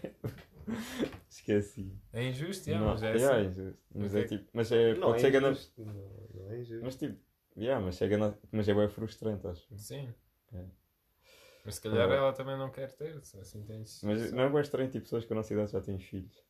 Esqueci. 1.30 1.94
É 2.14 2.24
injusto, 2.30 2.70
yeah, 2.70 2.86
não, 2.86 2.94
mas 2.94 3.04
é 3.04 3.16
yeah, 3.16 3.36
assim. 3.38 3.46
é 3.46 3.50
injusto. 3.50 3.80
Mas 3.94 4.12
Ok. 4.12 4.22
é 4.24 4.28
tipo, 4.28 4.50
mas 4.54 4.72
é, 4.72 4.94
Não, 4.96 5.12
pode 5.12 5.26
é 5.26 5.30
injusto. 5.30 5.86
Não, 5.86 5.94
não 6.34 6.52
é 6.52 6.60
injusto. 6.62 6.84
Mas 6.86 6.96
tipo, 6.96 7.20
yeah, 7.58 7.84
mas 7.86 8.02
é 8.02 8.08
gana- 8.08 8.38
mas 8.52 8.68
é 8.70 8.74
bem 8.74 8.88
frustrante, 8.90 9.46
acho. 9.48 9.68
Sim. 9.78 10.14
É. 10.54 10.64
Mas 11.66 11.76
se 11.76 11.82
calhar 11.82 12.10
Ah. 12.10 12.14
ela 12.16 12.34
também 12.34 12.58
não 12.58 12.70
quer 12.70 12.92
ter, 12.94 13.18
assim 13.18 13.64
tens. 13.64 14.02
Mas 14.04 14.32
não 14.32 14.44
é 14.44 14.50
bem 14.50 14.62
estranho, 14.62 14.90
tipo, 14.90 15.04
pessoas 15.04 15.26
com 15.26 15.34
a 15.34 15.38
nossa 15.38 15.54
idade 15.54 15.72
já 15.72 15.82
têm 15.82 16.00
filhos. 16.00 16.44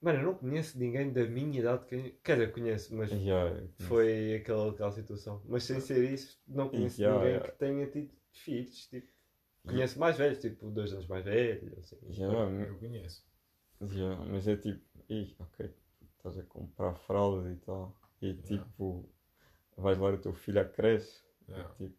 Mano, 0.00 0.18
eu 0.20 0.24
não 0.24 0.34
conheço 0.34 0.78
ninguém 0.78 1.12
da 1.12 1.24
minha 1.26 1.60
idade 1.60 1.84
que. 1.86 2.12
Quer 2.24 2.34
dizer, 2.38 2.52
conheço, 2.52 2.94
mas 2.96 3.10
Yeah, 3.10 3.62
foi 3.80 4.34
aquela, 4.36 4.70
aquela 4.70 4.92
situação. 4.92 5.42
Mas 5.44 5.64
sem 5.64 5.80
ser 5.80 6.10
isso, 6.10 6.40
não 6.48 6.68
conheço 6.70 7.00
Yeah, 7.00 7.18
ninguém 7.18 7.34
yeah. 7.36 7.52
que 7.52 7.58
tenha 7.58 7.86
tido 7.86 8.10
filhos. 8.32 8.86
Tipo, 8.86 9.08
conheço 9.66 9.98
mais 9.98 10.16
velhos, 10.16 10.38
tipo, 10.38 10.70
dois 10.70 10.92
anos 10.92 11.06
mais 11.06 11.24
velhos. 11.24 11.78
Assim. 11.78 11.98
Yeah, 12.08 12.50
Eu 12.66 12.78
conheço. 12.78 13.26
yeah, 13.82 14.24
mas 14.24 14.48
é 14.48 14.56
tipo, 14.56 14.80
ih, 15.10 15.34
ok, 15.38 15.70
estás 16.16 16.38
a 16.38 16.42
comprar 16.44 16.94
fraldas 16.94 17.52
e 17.52 17.56
tal. 17.60 17.94
E 18.22 18.26
Yeah. 18.28 18.42
tipo, 18.64 19.06
vais 19.76 19.98
levar 19.98 20.14
o 20.14 20.18
teu 20.18 20.32
filho 20.32 20.60
à 20.60 20.64
creche. 20.64 21.22
Yeah. 21.48 21.74
Tipo, 21.74 21.94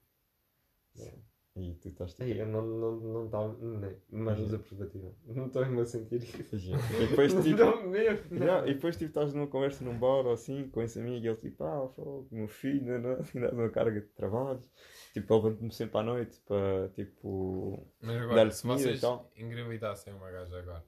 Yeah. 0.98 1.18
E 1.54 1.74
tu 1.76 1.90
estás 1.90 2.14
tipo. 2.14 2.24
Ei, 2.24 2.42
eu 2.42 2.48
não 2.48 2.66
não 2.66 2.96
não 3.00 3.26
estava. 3.26 3.58
Nem. 3.60 3.98
Mas 4.10 4.40
usa 4.40 4.58
preservativa. 4.58 5.14
Não 5.26 5.48
estou 5.48 5.62
mesmo 5.64 5.82
a 5.82 5.86
sentir 5.86 6.24
isso. 6.24 6.56
Yeah. 6.56 7.04
E 7.04 7.08
depois 7.08 7.34
tipo. 7.44 7.58
Não, 7.58 7.90
mesmo. 7.90 8.26
não. 8.32 8.38
Yeah, 8.38 8.70
e 8.70 8.74
depois 8.74 8.96
tipo, 8.96 9.10
estás 9.10 9.34
numa 9.34 9.48
conversa 9.48 9.84
num 9.84 10.00
bar 10.00 10.26
ou 10.26 10.32
assim 10.32 10.70
com 10.70 10.82
esse 10.82 11.00
amigo 11.00 11.26
e 11.26 11.28
ele 11.28 11.36
tipo, 11.36 11.62
ah, 11.66 11.90
fogo, 11.90 12.28
meu 12.32 12.48
filho, 12.48 13.00
não, 13.00 13.18
ainda 13.36 13.52
uma 13.54 13.70
carga 13.70 14.00
de 14.00 14.08
trabalhos. 14.08 14.70
Tipo, 15.14 15.34
eu 15.34 15.38
levanto-me 15.38 15.74
sempre 15.74 15.98
à 15.98 16.04
noite 16.04 16.40
para 16.48 16.88
tipo. 16.90 17.86
Mas 18.02 18.22
agora, 18.22 18.52
se 18.52 18.66
vocês 18.66 19.02
engravidassem 19.36 20.14
uma 20.14 20.32
gaja 20.32 20.58
agora 20.58 20.86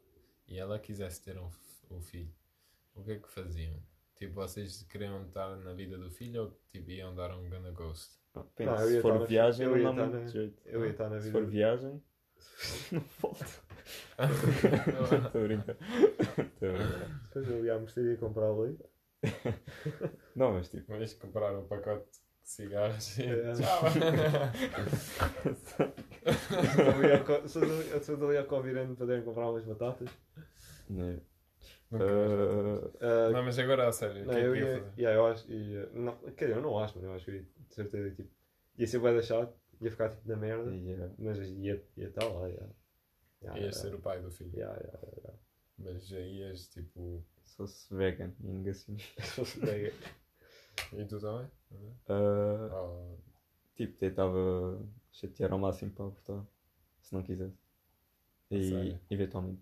e 0.48 0.58
ela 0.58 0.80
quisesse 0.80 1.22
ter 1.22 1.38
um, 1.38 1.50
um 1.92 2.00
filho, 2.02 2.34
o 2.96 3.04
que 3.04 3.12
é 3.12 3.20
que 3.20 3.30
faziam? 3.30 3.76
Tipo, 4.16 4.36
vocês 4.36 4.84
queriam 4.84 5.24
estar 5.24 5.58
na 5.58 5.74
vida 5.74 5.98
do 5.98 6.10
filho 6.10 6.44
ou 6.44 6.58
tipo, 6.72 6.90
iam 6.90 7.14
dar 7.14 7.36
um 7.36 7.50
gonna 7.50 7.72
ghost? 7.72 8.23
Penso, 8.56 8.72
Não, 8.72 8.80
eu 8.82 8.90
ia 8.90 8.96
se 8.96 9.02
for 9.02 9.20
na- 9.20 9.26
viagem, 9.26 9.66
eu 9.66 9.72
não 9.72 9.78
ia 9.78 9.84
dá 9.84 9.90
estar 9.92 10.04
muito 10.08 10.22
na- 10.24 10.28
jeito. 10.28 10.62
Eu 10.66 10.86
ia 10.86 10.92
estar 10.92 11.10
na 11.10 11.20
Se 11.20 11.26
vida. 11.28 11.40
for 11.40 11.48
viagem, 11.48 12.04
não 12.92 13.04
volta. 13.20 13.46
Estou 15.26 15.42
a 15.42 15.44
brincar. 15.46 15.76
Estou 15.80 16.70
a 16.70 16.74
brincar. 16.74 17.22
Depois 17.26 17.50
eu 17.50 17.66
ia 17.66 17.76
à 17.76 17.80
mercearia 17.80 18.18
comprar 18.18 18.52
leite. 18.52 18.84
Não, 20.36 20.54
mas 20.54 20.70
tipo. 20.70 20.88
Vais 20.92 21.14
comprar 21.14 21.58
um 21.58 21.66
pacote 21.68 22.06
de 22.12 22.50
cigarros 22.50 23.18
e 23.20 23.24
É. 23.24 23.54
tchau! 23.54 23.84
Eu 26.96 27.10
ia 27.10 27.48
Se 27.48 27.60
eu- 27.60 28.02
se 28.02 28.12
eu 28.12 28.28
ali 28.28 28.38
ao 28.38 28.46
Covirano 28.46 28.96
para 28.96 29.06
poderem 29.06 29.24
comprar 29.24 29.50
umas 29.50 29.64
batatas. 29.66 30.10
Mais 30.90 31.20
Ah, 31.92 32.90
ah, 33.02 33.30
Não, 33.32 33.44
mas 33.44 33.60
agora 33.60 33.88
a 33.88 33.92
sério, 33.92 34.24
o 34.24 34.26
Não, 34.26 34.34
que 34.34 34.40
é 34.40 34.48
eu 34.48 34.54
que 34.54 34.60
ia 34.60 34.66
ia, 34.66 34.78
fazer? 34.80 34.92
yeah, 34.98 35.20
eu 35.20 35.26
acho, 35.28 35.52
ia, 35.52 35.90
não, 35.94 36.16
quer 36.36 36.46
dizer, 36.48 36.58
eu 36.58 36.62
não 36.64 36.80
acho, 36.80 36.96
mas 36.96 37.04
eu 37.04 37.14
acho 37.14 37.26
que 37.26 37.32
eu 37.32 37.36
ia, 37.36 37.46
de 37.74 37.76
certeza, 37.76 38.16
tipo, 38.16 38.30
ia 38.78 38.88
ser 38.88 39.00
bué 39.00 39.14
da 39.16 39.22
chato, 39.22 39.58
ia 39.82 39.90
ficar 39.92 40.10
tipo 40.10 40.28
na 40.28 40.36
merda, 40.36 40.72
yeah. 40.76 41.14
mas 41.18 41.40
ia 41.40 41.84
ia 41.98 42.08
estar 42.08 42.24
lá, 42.26 42.48
yeah. 42.48 42.70
Yeah, 43.42 43.60
Ias 43.60 43.76
yeah, 43.76 43.90
ser 43.90 43.96
o 43.96 44.00
pai 44.00 44.22
do 44.22 44.32
filho, 44.32 44.56
yeah, 44.56 44.74
yeah, 44.80 45.00
yeah, 45.18 45.40
mas 45.78 46.08
já 46.08 46.20
ias 46.20 46.68
tipo. 46.68 47.26
Se 47.44 47.58
fosse 47.58 47.94
vegan 47.94 48.32
e 48.40 48.48
negacionista. 48.48 49.12
yeah. 49.22 49.26
Se 49.26 49.36
fosse 49.36 49.60
mega. 49.60 49.94
E 50.94 51.06
tu 51.06 51.20
também? 51.20 51.52
Ah, 52.08 52.70
Oh, 52.74 53.18
tipo, 53.76 53.98
tentava 53.98 54.82
chatear 55.12 55.52
ao 55.52 55.60
máximo 55.60 55.92
para 55.92 56.06
abortar, 56.06 56.46
se 57.02 57.14
não 57.14 57.22
quisesse. 57.24 57.58
E 58.50 58.70
Sério? 58.70 59.00
eventualmente. 59.10 59.62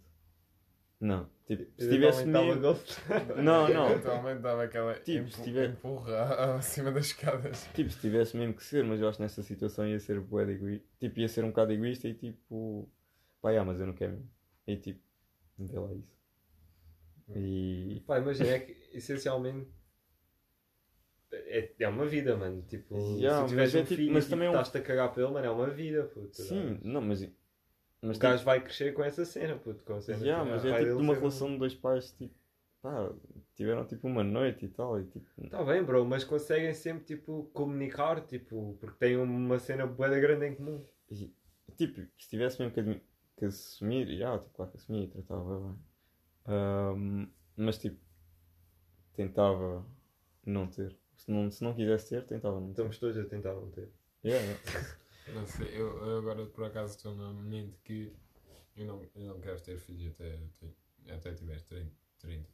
Não, 1.02 1.28
tipo, 1.48 1.64
se 1.82 1.88
Eventualmente 1.88 2.24
tivesse 2.24 2.26
mesmo. 2.28 2.62
gosto. 2.62 3.02
Não, 3.42 3.68
não. 3.68 3.88
Atualmente 3.88 4.40
dava 4.40 4.64
aquela 4.66 4.94
Tipo, 4.94 5.20
empu- 5.26 5.32
se 5.32 5.44
tiver- 5.44 5.70
empurra 5.72 6.56
acima 6.58 6.92
das 6.92 7.08
escadas. 7.08 7.68
Tipo, 7.74 7.90
se 7.90 8.00
tivesse 8.00 8.38
mesmo 8.38 8.54
que 8.54 8.64
ser, 8.64 8.84
mas 8.84 9.02
eu 9.02 9.08
acho 9.10 9.18
que 9.18 9.24
nessa 9.24 9.42
situação 9.42 9.88
ia 9.88 10.00
ser 10.00 10.20
bué 10.20 10.46
de 10.46 10.52
egoísta. 10.52 10.88
Tipo, 11.00 11.20
ia 11.20 11.28
ser 11.28 11.44
um 11.44 11.48
bocado 11.50 11.74
egoísta 11.74 12.08
e 12.08 12.14
tipo. 12.14 12.88
Pá, 13.42 13.50
yeah, 13.50 13.68
mas 13.70 13.80
eu 13.82 13.88
não 13.88 13.94
quero 13.96 14.12
mesmo. 14.14 14.30
E 14.68 14.78
tipo, 14.78 15.02
vê 15.58 15.80
lá 15.80 15.92
isso. 15.92 16.22
E. 17.36 18.04
Pá, 18.06 18.20
imagina, 18.20 18.50
é 18.50 18.60
que 18.60 18.78
essencialmente 18.94 19.68
é, 21.32 21.72
é 21.80 21.88
uma 21.88 22.06
vida, 22.06 22.36
mano, 22.38 22.62
tipo, 22.68 22.96
Yeah, 23.18 23.42
se 23.44 23.50
tiveres 23.50 23.74
é 23.74 23.80
um 23.80 23.84
tipo- 23.84 23.96
filho 23.96 24.14
mas 24.14 24.28
e 24.28 24.30
também 24.30 24.48
é 24.48 24.50
um- 24.52 24.54
estás-te 24.54 24.78
a 24.78 24.82
cagar 24.82 25.14
pelo, 25.14 25.32
mano, 25.32 25.46
é 25.48 25.50
uma 25.50 25.70
vida, 25.70 26.04
puto. 26.04 26.36
Sim, 26.42 26.78
não, 26.84 27.02
mas. 27.02 27.28
Mas, 28.02 28.18
o 28.18 28.20
gajo 28.20 28.44
vai 28.44 28.60
crescer 28.62 28.94
com 28.94 29.04
essa 29.04 29.24
cena, 29.26 29.56
puto, 29.58 29.84
com 29.84 29.94
a 29.94 30.02
cena. 30.02 30.26
yeah, 30.26 30.44
tipo, 30.44 30.56
mas 30.56 30.66
é 30.66 30.80
tipo 30.80 30.98
de 30.98 31.04
uma 31.04 31.14
ser 31.14 31.20
um- 31.20 31.22
relação 31.22 31.52
de 31.52 31.58
dois 31.60 31.76
pais, 31.76 32.12
tipo. 32.14 32.34
Pá, 32.82 33.14
tiveram 33.56 33.86
tipo 33.86 34.08
uma 34.08 34.24
noite 34.24 34.66
e 34.66 34.70
tal. 34.70 35.00
E 35.00 35.06
tipo. 35.06 35.50
Tá 35.50 35.64
bem, 35.64 35.84
bro, 35.84 36.04
mas 36.04 36.24
conseguem 36.24 36.74
sempre, 36.74 37.06
tipo, 37.06 37.44
comunicar, 37.54 38.22
tipo, 38.26 38.76
porque 38.80 38.98
têm 38.98 39.18
uma 39.18 39.60
cena 39.60 39.86
da 39.86 40.20
grande 40.20 40.48
em 40.48 40.56
comum. 40.56 40.84
E, 41.12 41.32
tipo, 41.76 42.02
se 42.18 42.28
tivesse 42.28 42.60
mesmo 42.60 42.74
que, 42.74 43.02
que 43.38 43.46
assumir, 43.46 44.18
já, 44.18 44.36
tipo, 44.40 44.54
claro 44.56 44.72
que 44.72 44.78
assumia 44.78 45.04
e 45.04 45.08
tratava 45.08 45.60
bem. 45.60 45.80
Ahm, 46.48 47.28
mas 47.56 47.78
tipo, 47.78 48.00
tentava 49.14 49.86
não 50.46 50.68
ter. 50.68 50.98
Se 51.16 51.30
não, 51.30 51.52
se 51.52 51.64
não 51.64 51.76
quisesse 51.76 52.10
ter, 52.10 52.26
tentava 52.26 52.56
não 52.60 52.68
ter. 52.68 52.72
Estamos 52.72 52.98
todos 52.98 53.18
a 53.18 53.26
tentar 53.26 53.54
não 53.54 53.70
ter. 53.70 53.90
Yeah, 54.26 54.44
yeah. 54.44 54.98
Não 55.34 55.46
sei, 55.48 55.68
eu, 55.80 55.98
eu 56.06 56.18
agora 56.20 56.46
por 56.46 56.66
acaso 56.66 56.96
estou 56.96 57.16
na 57.16 57.32
mente 57.34 57.78
que 57.84 58.12
eu 58.76 58.86
não, 58.86 59.02
eu 59.16 59.26
não 59.28 59.40
quero 59.42 59.60
ter 59.62 59.78
filhos 59.78 60.12
até, 60.14 60.36
até, 61.06 61.14
até 61.14 61.34
tiver 61.34 61.62
30. 61.62 61.92
30. 62.20 62.50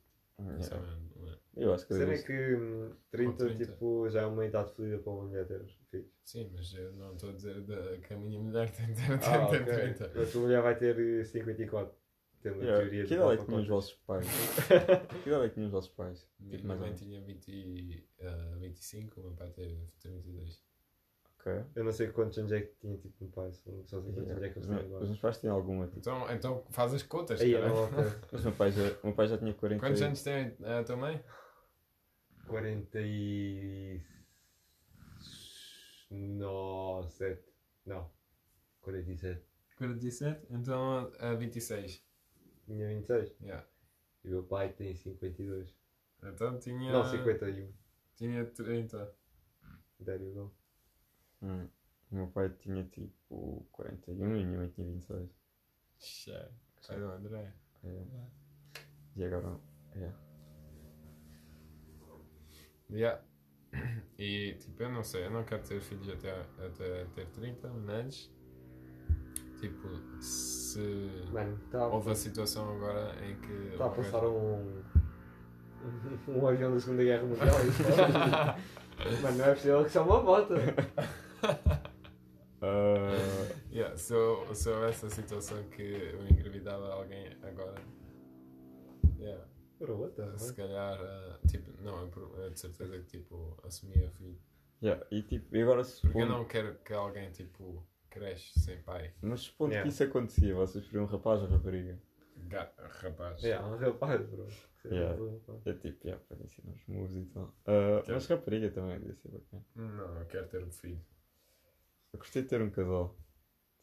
Isso 0.59 0.73
é 0.73 0.77
uma- 0.77 0.97
uma- 1.15 1.39
Eu 1.55 1.73
acho 1.73 1.87
que 1.87 1.93
cena 1.95 2.13
é 2.13 2.21
que 2.21 2.55
hum, 2.55 2.93
30, 3.09 3.31
Com 3.31 3.37
30. 3.37 3.65
tipo, 3.65 4.09
já 4.09 4.21
é 4.21 4.25
uma 4.25 4.45
idade 4.45 4.71
fodida 4.73 4.99
para 4.99 5.11
uma 5.11 5.23
mulher 5.23 5.45
ter 5.47 5.65
filhos. 5.89 6.07
Sim, 6.23 6.49
mas 6.53 6.73
eu 6.73 6.91
não 6.93 7.13
estou 7.13 7.29
a 7.29 7.33
dizer 7.33 7.61
da- 7.61 7.97
que 7.97 8.13
a 8.13 8.17
minha 8.17 8.39
mulher 8.39 8.69
tem 8.75 8.93
de 8.93 8.93
ter, 8.95 9.13
Ah, 9.13 9.47
tem 9.47 9.63
de 9.63 9.63
ok. 9.63 9.65
ter 9.65 9.95
30. 9.97 10.21
A 10.23 10.31
tua 10.31 10.41
mulher 10.41 10.61
vai 10.61 10.77
ter 10.77 10.99
eh, 10.99 11.23
54. 11.23 11.93
Tem 12.41 12.51
uma 12.51 12.63
Yeah. 12.63 12.81
teoria 12.83 13.01
Que 13.03 13.07
de 13.09 13.13
idade 13.15 13.33
é 13.33 13.37
que 13.37 13.45
tinham 13.45 13.61
os 13.61 13.67
vossos 13.67 13.93
pais? 14.05 14.27
que 15.23 15.29
idade 15.29 15.45
é 15.45 15.49
que 15.49 15.53
tinham 15.55 15.65
os 15.67 15.71
vossos 15.71 15.89
pais? 15.91 16.29
Minha 16.39 16.57
Tipo, 16.57 16.75
mãe 16.75 16.93
tinha 16.93 17.21
20, 17.21 18.07
ah, 18.21 18.55
25, 18.59 19.19
o 19.19 19.23
meu 19.23 19.33
pai 19.33 19.49
teve 19.49 19.75
32. 19.99 20.63
Ok. 21.47 21.65
Eu 21.75 21.83
não 21.83 21.91
sei 21.91 22.07
quantos 22.09 22.37
anos 22.37 22.51
é 22.51 22.61
que 22.61 22.75
tinha 22.79 22.97
tipo 22.97 23.23
no 23.23 23.31
pai, 23.31 23.51
só 23.53 23.61
sei 23.61 23.73
quantos 23.73 24.29
anos 24.29 24.43
é 24.43 24.49
que 24.49 24.59
eles 24.59 24.67
têm 24.67 24.77
Os 24.77 24.85
agora. 24.85 25.05
meus 25.05 25.19
pais 25.19 25.37
têm 25.37 25.49
alguma, 25.49 25.85
tipo. 25.87 25.99
Então, 25.99 26.31
então 26.31 26.63
faz 26.71 26.93
as 26.93 27.03
contas, 27.03 27.39
Aí, 27.41 27.53
cara. 27.53 27.67
não, 27.69 27.83
ok. 27.85 27.97
Mas 28.31 28.41
o 28.41 28.43
meu 28.47 28.53
pai 28.57 28.71
já, 28.71 28.81
meu 29.03 29.13
pai 29.13 29.27
já 29.27 29.37
tinha 29.37 29.53
40 29.53 29.79
Quantos 29.85 30.01
anos 30.01 30.23
tem 30.23 30.55
a 30.63 30.83
tua 30.83 30.97
mãe? 30.97 31.23
40 32.47 32.99
e... 33.01 34.01
No, 36.09 37.03
7. 37.09 37.43
Não. 37.85 38.09
47. 38.81 39.41
47? 39.77 40.47
Então 40.49 41.11
a 41.19 41.33
26. 41.33 42.03
Tinha 42.65 42.87
26. 42.87 43.35
Yeah. 43.41 43.67
E 44.23 44.29
meu 44.29 44.43
pai 44.43 44.69
tem 44.69 44.95
52. 44.95 45.75
Então 46.23 46.57
tinha. 46.59 46.91
Não, 46.91 47.03
51. 47.03 47.71
Tinha 48.15 48.45
30. 48.45 49.13
There 50.03 50.23
you 50.23 50.33
go. 50.33 50.56
Hum. 51.41 51.67
O 52.11 52.15
meu 52.15 52.27
pai 52.27 52.49
tinha 52.49 52.83
tipo 52.85 53.65
41 53.71 54.35
e 54.37 54.45
minha 54.45 54.59
mãe 54.59 54.69
tinha 54.69 54.87
26. 54.87 55.29
Xé. 55.99 56.49
Sai 56.79 56.97
do 56.99 57.05
André. 57.11 57.53
É. 57.83 58.03
E 59.15 59.23
agora. 59.25 59.59
É. 59.95 60.11
Yeah. 62.89 63.21
E 64.17 64.53
tipo, 64.59 64.81
eu 64.81 64.89
não 64.89 65.03
sei, 65.03 65.25
eu 65.25 65.31
não 65.31 65.43
quero 65.43 65.61
ter 65.63 65.81
filhos 65.81 66.07
até, 66.09 66.31
até 66.65 67.05
ter 67.13 67.27
30, 67.27 67.67
mas. 67.69 68.31
Tipo, 69.59 69.87
se. 70.21 70.79
Mano, 71.31 71.59
está 71.65 71.81
a, 71.81 71.87
Houve 71.87 72.11
a 72.11 72.15
situação 72.15 72.75
agora 72.75 73.13
em 73.25 73.35
que. 73.41 73.77
tá 73.77 73.87
a 73.87 73.89
passar 73.89 74.21
gajo- 74.21 74.31
um... 74.31 74.83
um 76.29 76.47
avião 76.47 76.73
da 76.73 76.79
Segunda 76.79 77.03
Guerra 77.03 77.23
Mundial. 77.23 77.47
Isso, 77.67 77.83
Mano, 79.21 79.37
não 79.37 79.45
é 79.45 79.53
possível 79.53 79.83
que 79.83 79.89
só 79.91 80.03
uma 80.03 80.21
bota. 80.21 80.55
Ah, 82.61 83.57
Yeah, 83.71 83.95
se, 83.95 84.13
eu, 84.13 84.55
se 84.55 84.69
houvesse 84.69 85.05
a 85.05 85.09
situação 85.09 85.63
que 85.69 85.81
eu 85.83 86.25
engravidava 86.27 86.91
alguém 86.93 87.27
agora. 87.43 87.79
Yeah, 89.19 89.45
se 90.37 90.53
calhar. 90.55 90.99
ah, 90.99 91.39
tipo, 91.47 91.71
não, 91.83 92.09
eu 92.37 92.49
de 92.49 92.59
certeza 92.59 92.97
que 92.99 93.05
tipo, 93.05 93.55
assumia 93.63 94.09
filho. 94.11 94.39
yeah. 94.81 95.05
E 95.11 95.21
tipo, 95.21 95.55
e 95.55 95.61
agora 95.61 95.83
Porque 95.83 96.07
eu 96.07 96.11
supondo. 96.11 96.25
não 96.27 96.45
quero 96.45 96.75
que 96.79 96.93
alguém 96.93 97.31
tipo 97.31 97.85
cresce 98.09 98.59
sem 98.59 98.81
pai. 98.81 99.13
Mas 99.21 99.41
supondo 99.41 99.73
Yeah. 99.73 99.83
que 99.87 99.93
isso 99.93 100.03
acontecia, 100.03 100.55
vocês 100.55 100.83
preferiam 100.83 101.03
um 101.03 101.07
rapaz 101.11 101.41
ou 101.43 101.49
rapariga? 101.49 101.99
Ga 102.47 102.71
rapaz. 103.01 103.43
É, 103.43 103.59
um 103.59 103.77
rapaz, 103.77 104.25
bro. 104.25 104.47
Yeah. 104.85 105.15
É 105.65 105.73
tipo, 105.73 106.07
yeah, 106.07 106.23
para 106.27 106.43
ensinar 106.43 106.71
os 106.73 106.87
moves 106.87 107.17
e 107.17 107.25
tal. 107.25 107.53
Quero. 107.65 108.03
mas 108.15 108.27
rapariga 108.27 108.71
também 108.71 108.97
devia 108.99 109.15
ser 109.15 109.29
bacana. 109.29 109.65
Não, 109.75 110.19
eu 110.19 110.25
quero 110.25 110.47
ter 110.47 110.63
um 110.63 110.71
filho. 110.71 110.99
Eu 112.13 112.19
gostei 112.19 112.41
de 112.41 112.47
ter 112.49 112.61
um 112.61 112.69
casal. 112.69 113.15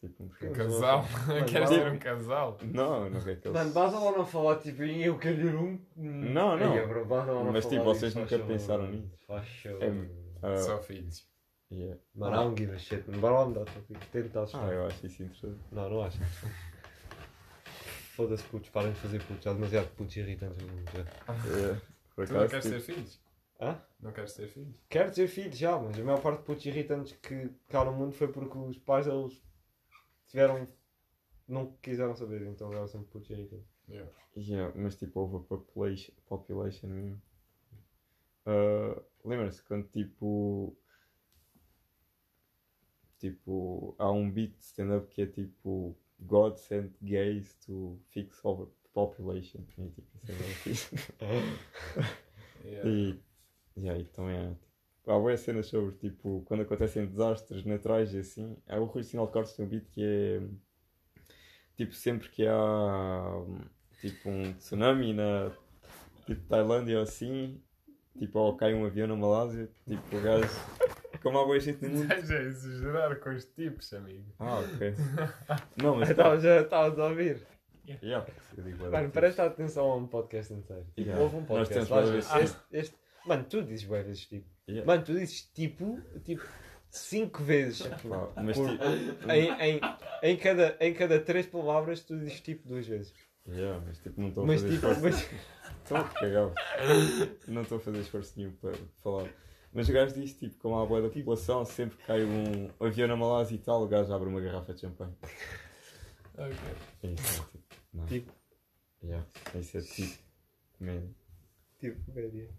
Tipo, 0.01 0.23
um 0.23 0.27
Um 0.27 0.53
casal. 0.53 1.05
Queres 1.49 1.69
vai- 1.69 1.79
ter 1.79 1.91
um 1.91 1.97
casal? 1.99 2.57
Não, 2.63 3.09
não 3.09 3.21
quero 3.21 3.39
que 3.41 3.47
eles. 3.47 3.57
Mano, 3.57 3.71
basta 3.73 3.97
lá 3.99 4.11
não 4.11 4.25
falar 4.25 4.57
tipo, 4.59 4.83
eu 4.83 5.17
quero 5.17 5.37
ter 5.37 5.55
um. 5.55 5.79
Não, 5.95 6.57
não. 6.57 6.77
Ei, 6.77 6.85
bro, 6.87 7.05
basta 7.05 7.31
lá 7.31 7.43
não 7.43 7.51
Mas, 7.51 7.63
falar 7.65 7.75
tipo, 7.77 7.89
disso, 7.93 7.99
vocês 7.99 8.13
faz 8.13 8.23
nunca 8.31 8.37
favor. 8.37 8.47
pensaram 8.53 8.87
nisso? 8.91 9.11
Faz 9.25 9.47
favor. 9.61 9.83
É, 9.83 9.91
Ah, 10.43 10.57
Só 10.57 10.77
filhos. 10.79 11.27
yeah. 11.71 11.99
Mano, 12.13 12.35
I 12.35 12.39
don't 12.43 12.61
give 12.61 12.75
a 12.75 12.77
shit. 12.77 13.01
Bora 13.19 13.33
lá 13.39 13.45
mudar 13.45 13.61
o 13.61 13.65
tópico. 13.65 13.99
Tenta 14.11 14.45
Ah, 14.53 14.67
eu 14.67 14.85
acho 14.85 15.05
isso 15.07 15.23
interessante. 15.23 15.59
Não, 15.71 15.89
não 15.89 16.03
acho. 16.03 16.19
Foda-se 18.15 18.43
putos, 18.43 18.69
parem 18.69 18.91
de 18.93 18.99
fazer 18.99 19.21
putos. 19.23 19.45
Há 19.47 19.53
demasiado 19.53 19.87
putos 19.95 20.15
irritantes 20.15 20.65
no 20.65 20.71
mundo 20.73 20.89
já. 20.93 20.99
Yeah. 21.57 21.81
Por 22.15 22.27
Tu 22.27 22.33
não 22.33 22.41
acaso, 22.43 22.49
queres 22.49 22.65
tipo, 22.65 22.75
ter 22.75 22.93
filhos? 22.93 23.19
Hã? 23.59 23.81
Não 23.99 24.11
queres 24.11 24.33
ter 24.33 24.47
filhos? 24.47 24.75
Quero 24.89 25.11
ter 25.13 25.27
filhos 25.27 25.57
já, 25.57 25.79
mas 25.79 25.97
a 25.97 26.03
maior 26.03 26.21
parte 26.21 26.39
de 26.39 26.45
putos 26.45 26.65
irritantes 26.65 27.13
que 27.13 27.49
cá 27.69 27.83
no 27.85 27.93
mundo 27.93 28.13
foi 28.13 28.27
porque 28.27 28.57
os 28.57 28.77
pais 28.77 29.05
deles 29.05 29.41
tiveram. 30.27 30.67
não 31.47 31.71
quiseram 31.81 32.15
saber, 32.15 32.41
então 32.47 32.67
agora 32.67 32.87
são 32.87 33.03
putos 33.03 33.29
irritantes. 33.29 33.67
Yeah. 33.87 34.11
Yeah, 34.35 34.73
mas 34.77 34.95
tipo, 34.97 35.19
houve 35.21 35.37
a 35.37 35.39
population, 35.39 36.11
population 36.27 36.87
mesmo. 36.87 37.21
Ah, 38.45 39.01
Lembra-se 39.23 39.63
quando 39.63 39.87
tipo. 39.87 40.75
Tipo, 43.17 43.95
há 43.97 44.11
um 44.11 44.29
beat 44.29 44.57
de 44.57 44.63
stand-up 44.63 45.07
que 45.07 45.21
é 45.21 45.25
tipo 45.25 45.97
God 46.19 46.57
sent 46.57 46.91
gays 47.01 47.55
to 47.65 47.97
fix 48.09 48.43
over 48.43 48.67
population. 48.93 49.61
E 49.77 49.89
tipo, 49.89 50.07
isso 50.17 50.31
é 50.31 50.35
bem 50.35 50.53
fixe. 50.53 50.95
Yeah. 52.65 52.89
E, 52.89 53.19
yeah, 53.77 53.99
e 53.99 54.05
também 54.05 54.37
há. 54.37 54.49
Tipo, 54.97 55.11
há 55.11 55.19
boas 55.19 55.39
cenas 55.39 55.67
sobre 55.67 55.95
tipo 55.97 56.43
quando 56.45 56.61
acontecem 56.61 57.05
desastres 57.05 57.63
naturais 57.65 58.13
e 58.13 58.19
assim. 58.19 58.57
Há 58.67 58.77
o 58.79 58.85
Rui 58.85 59.03
Sinal 59.03 59.27
Cortes 59.27 59.53
tem 59.53 59.65
um 59.65 59.69
beat 59.69 59.85
que 59.91 60.03
é 60.03 60.41
tipo 61.75 61.93
sempre 61.93 62.29
que 62.29 62.45
há 62.47 63.31
tipo 64.01 64.29
um 64.29 64.53
tsunami 64.53 65.13
na 65.13 65.51
tipo 66.25 66.41
Tailândia 66.47 66.97
ou 66.97 67.03
assim, 67.03 67.61
tipo 68.17 68.39
ou 68.39 68.55
cai 68.57 68.73
um 68.73 68.85
avião 68.85 69.07
na 69.07 69.15
Malásia, 69.15 69.69
tipo 69.87 70.17
o 70.17 70.21
gajo. 70.21 70.49
Como 71.21 71.39
há 71.39 71.45
boa 71.45 71.59
gente 71.59 71.83
no 71.83 71.89
mundo. 71.89 72.03
Estás 72.11 72.31
a 72.31 72.41
exagerar 72.41 73.19
com 73.19 73.29
os 73.29 73.45
tipos, 73.45 73.91
amigo. 73.93 74.25
Ah, 74.39 74.59
ok. 74.59 74.93
Não, 75.81 75.95
mas. 75.95 76.09
Estavas 76.09 76.45
a 76.45 76.61
estavas 76.61 76.99
a 76.99 77.07
ouvir. 77.07 77.45
Yeah, 77.87 78.25
digo, 78.57 78.89
Mano, 78.91 79.11
presta 79.11 79.45
atenção 79.45 79.85
a 79.91 79.95
um 79.97 80.07
podcast 80.07 80.51
inteiro. 80.53 80.85
Tipo, 80.95 81.01
Yeah. 81.01 81.21
houve 81.23 81.35
um 81.35 81.39
Nós 81.41 81.67
podcast. 81.69 81.87
temos 81.87 82.29
lá, 82.29 82.39
este, 82.39 82.57
este- 82.71 82.95
Mano, 83.25 83.43
tu 83.49 83.61
dizes 83.63 83.85
bem 83.87 84.03
vezes 84.03 84.25
tipo. 84.25 84.47
yeah. 84.67 84.85
Mano, 84.85 85.03
tu 85.03 85.13
dizes 85.13 85.43
tipo, 85.53 85.99
tipo, 86.23 86.43
cinco 86.89 87.43
vezes. 87.43 87.81
Pá, 87.87 88.31
mas 88.43 88.57
Por- 88.57 88.69
tipo. 88.69 88.83
em, 89.31 89.49
em, 89.61 89.81
em, 90.23 90.37
cada, 90.37 90.77
em 90.79 90.93
cada 90.93 91.19
três 91.19 91.45
palavras 91.45 92.01
tu 92.03 92.17
dizes 92.19 92.39
tipo 92.41 92.67
duas 92.67 92.85
vezes. 92.87 93.13
Yeah, 93.47 93.79
mas 93.85 93.99
tipo, 93.99 94.19
não 94.19 94.29
estou 94.29 94.43
a 94.43 94.47
Mas 94.47 94.61
fazer 94.61 94.75
tipo, 94.75 94.87
esforço. 94.91 95.27
mas, 95.31 95.55
Estou 95.85 95.97
a 95.97 96.03
cagar. 96.09 96.51
Não 97.47 97.61
estou 97.61 97.77
a 97.77 97.81
fazer 97.81 97.99
esforço 97.99 98.33
nenhum 98.37 98.51
para 98.53 98.73
falar. 99.03 99.29
Mas 99.71 99.87
o 99.89 99.93
gajo 99.93 100.15
diz, 100.15 100.33
tipo, 100.33 100.57
como 100.57 100.79
há 100.79 100.85
boa 100.85 101.01
da 101.01 101.09
população, 101.09 101.63
sempre 101.65 101.97
que 101.97 102.03
cai 102.05 102.23
um 102.23 102.69
avião 102.79 103.07
na 103.07 103.15
Malásia 103.15 103.55
e 103.55 103.59
tal, 103.59 103.83
o 103.83 103.87
gajo 103.87 104.11
abre 104.13 104.27
uma 104.29 104.41
garrafa 104.41 104.73
de 104.73 104.81
champanhe. 104.81 105.13
Ok. 106.37 106.55
É 107.03 107.07
isso, 107.11 107.41
é 107.41 107.45
tipo. 107.51 107.75
Não. 107.93 108.05
Tipo. 108.05 108.33
Yeah, 109.03 109.27
isso 109.59 109.77
é 109.77 109.81
tipo. 109.81 110.17
Man. 110.79 111.03
tipo, 111.79 112.11
média. 112.13 112.49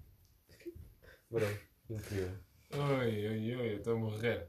Bro, 1.30 1.46
incrível. 1.90 2.30
Oi, 2.72 3.28
oi, 3.28 3.56
oi, 3.56 3.72
eu 3.72 3.76
estou 3.78 3.94
a 3.96 3.98
morrer. 3.98 4.48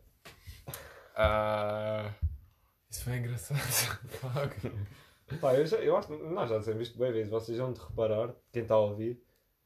Ah, 1.16 2.14
isso 2.90 3.04
foi 3.04 3.18
engraçado. 3.18 3.60
Pá, 5.42 5.56
eu, 5.56 5.66
já, 5.66 5.78
eu 5.78 5.98
acho 5.98 6.08
que 6.08 6.16
nós 6.24 6.50
já 6.50 6.60
dissemos 6.60 6.88
isto 6.88 6.98
bem 7.00 7.12
vezes, 7.12 7.30
vocês 7.30 7.58
vão 7.58 7.74
de 7.74 7.80
reparar, 7.80 8.34
quem 8.52 8.62
está 8.62 8.76
a 8.76 8.80
ouvir, 8.80 9.22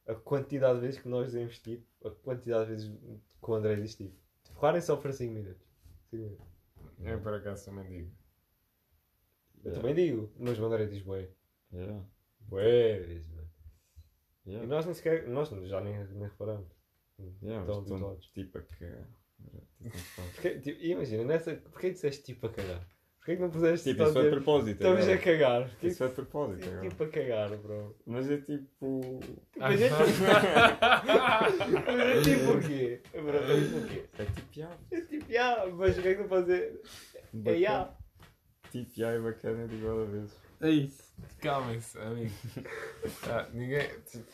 a 0.08 0.16
quantidade 0.16 0.80
de 0.80 0.86
vezes 0.86 1.02
que 1.02 1.08
nós 1.08 1.28
dizemos 1.28 1.60
tipo, 1.60 1.86
a 2.08 2.10
quantidade 2.12 2.66
de 2.66 2.72
vezes 2.72 2.88
que 2.90 3.52
o 3.52 3.54
André 3.54 3.76
diz 3.76 3.96
tipo. 3.96 4.16
Reparem 4.54 4.82
só 4.82 4.96
para 4.96 5.12
5 5.12 5.34
minutos. 5.34 5.68
Cinco 6.10 6.24
minutos. 6.24 6.48
eu 7.00 7.22
por 7.22 7.34
acaso 7.34 7.66
também 7.66 7.88
digo. 7.88 8.12
Eu 9.64 9.72
Yeah. 9.72 9.80
também 9.80 9.94
digo, 9.94 10.34
mas 10.40 10.58
o 10.60 10.66
André 10.66 10.86
diz 10.88 11.04
bué. 11.04 11.30
Yeah. 11.72 12.04
Bué 12.40 13.00
vezes, 13.00 13.28
mano. 13.30 13.50
E 14.46 14.50
Yeah. 14.52 14.68
nós 14.68 14.86
nem 14.86 14.94
sequer, 14.96 15.28
nós 15.28 15.50
já 15.50 15.82
nem, 15.82 16.04
nem 16.06 16.24
reparamos. 16.28 16.68
Yeah, 17.42 17.66
mas 17.66 17.78
estão 17.78 17.96
habituados. 17.96 18.26
tipo 18.28 18.58
a 18.58 18.62
cagar. 18.62 19.08
Tipo, 19.82 20.32
Porque, 20.36 20.60
tipo, 20.60 20.84
imagina, 20.84 21.24
nessa, 21.24 21.56
porquê 21.56 21.90
disseste 21.92 22.24
tipo 22.24 22.46
a 22.46 22.50
cagar? 22.52 22.80
Porquê 23.18 23.36
que 23.36 23.42
não 23.42 23.50
puseste 23.50 23.90
Tipo, 23.90 24.00
só 24.04 24.06
isso 24.06 24.14
foi 24.14 24.24
de 24.24 24.30
propósito. 24.30 24.72
estamos 24.78 25.00
a 25.00 25.04
agora. 25.04 25.18
cagar? 25.20 25.62
Isso 25.68 25.78
Tipo, 25.80 25.96
foi 25.96 26.08
de 26.10 26.14
propósito. 26.14 26.70
agora. 26.70 26.90
tipo 26.90 27.04
a 27.04 27.08
cagar, 27.10 27.58
bro. 27.58 27.96
Mas 28.06 28.30
é 28.32 28.38
tipo. 28.38 29.20
Mas 29.58 29.82
é 29.82 29.88
tipo, 29.90 29.98
mas 31.88 32.00
é 32.00 32.22
tipo 32.22 32.52
o 32.52 32.62
quê? 32.62 33.02
Bro, 33.12 33.38
é 33.38 33.62
tipo 33.62 33.78
o 33.78 33.88
quê? 33.88 34.06
É 34.20 34.26
tipo, 34.26 34.60
yeah, 34.60 34.78
É 34.92 35.02
tipo, 35.02 35.32
ya, 35.32 35.66
mas 35.74 35.98
o 35.98 36.02
que 36.02 36.08
é 36.08 36.16
que 36.16 36.22
não 36.22 36.30
fazer? 36.30 36.82
É 37.46 37.54
ya. 37.58 37.94
Tipo, 38.72 38.92
yeah, 39.00 39.18
é 39.18 39.22
bacana 39.32 39.68
de 39.68 39.76
igual 39.76 40.02
a 40.02 40.06
vezes. 40.06 40.36
É 40.62 40.70
isso. 40.70 41.12
Calmem-se, 41.42 41.98
amigo. 41.98 42.32
Ah, 43.30 43.48
ninguém. 43.54 43.88
tipo, 44.06 44.26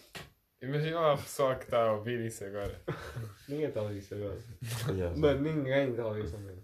imagina 0.62 1.00
lá 1.00 1.14
o 1.14 1.18
pessoal 1.18 1.58
que 1.58 1.66
está 1.66 1.84
a 1.84 1.94
ouvir 1.94 2.20
isso 2.26 2.44
agora. 2.44 2.82
Ninguém 3.48 3.68
está 3.68 3.80
a 3.80 3.84
ouvir 3.84 3.98
isso 4.00 4.16
agora. 4.16 4.40
Yeah, 4.90 5.18
Mano, 5.18 5.42
ninguém 5.42 5.90
está 5.92 6.04
a 6.04 6.08
ouvir 6.08 6.26
isso 6.26 6.38
mesmo. 6.40 6.64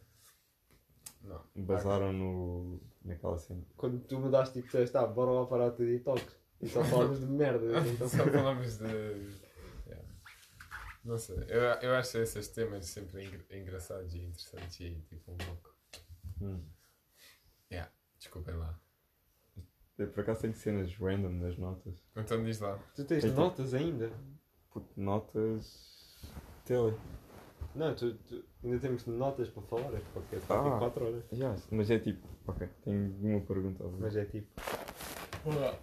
Não. 1.22 1.42
Basaram 1.56 2.12
no. 2.12 2.82
naquela 3.04 3.38
cena. 3.38 3.64
Quando 3.78 4.00
tu 4.02 4.20
mudaste 4.20 4.54
tipo, 4.56 4.66
disseste, 4.68 4.98
ah, 4.98 5.06
bora 5.08 5.32
lá 5.32 5.46
parar 5.46 5.70
de 5.70 5.78
ter 5.78 5.86
detox. 5.86 6.22
E 6.62 6.68
só 6.68 6.84
falamos 6.84 7.20
de 7.20 7.26
merda. 7.28 7.66
Então, 7.88 8.08
Só 8.10 8.26
falamos 8.26 8.78
de. 8.78 8.86
Yeah. 9.88 10.08
Não 11.06 11.18
sei. 11.18 11.38
Eu, 11.48 11.62
eu 11.62 11.96
acho 11.96 12.18
esses 12.18 12.48
temas 12.50 12.86
sempre 12.88 13.26
engra- 13.26 13.46
engraçados 13.58 14.14
e 14.14 14.20
interessantes 14.20 14.80
e 14.82 15.02
tipo 15.10 15.32
um 15.32 15.38
pouco. 15.38 15.76
Hum. 16.42 16.64
Desculpem 18.18 18.56
lá. 18.56 18.80
Eu 19.98 20.08
por 20.08 20.22
acaso 20.22 20.42
tenho 20.42 20.54
cenas 20.56 20.96
random 20.98 21.30
nas 21.30 21.58
notas. 21.58 21.94
Então 22.16 22.44
diz 22.44 22.60
lá. 22.60 22.80
tu 22.96 23.06
tens 23.06 23.24
Então- 23.24 23.46
notas 23.46 23.74
ainda? 23.74 24.12
Puto, 24.72 24.90
notas. 25.00 26.18
Tele. 26.66 26.98
Não, 27.76 27.94
tu, 27.96 28.14
tu- 28.16 28.44
ainda 28.64 28.80
temos 28.80 29.06
notas 29.06 29.50
para 29.50 29.62
falar, 29.64 29.94
é 29.96 30.00
que 30.00 30.06
porque 30.14 30.36
está 30.38 30.60
Ah. 30.60 30.64
tipo 30.64 30.80
4 30.80 31.06
horas. 31.06 31.24
Yeah, 31.32 31.60
mas 31.72 31.90
é 31.92 32.00
tipo. 32.00 32.28
Ok, 32.48 32.68
tenho 32.84 33.16
uma 33.22 33.42
pergunta. 33.42 33.84
óbvio. 33.84 34.00
Mas 34.02 34.16
é 34.16 34.26
tipo, 34.26 34.48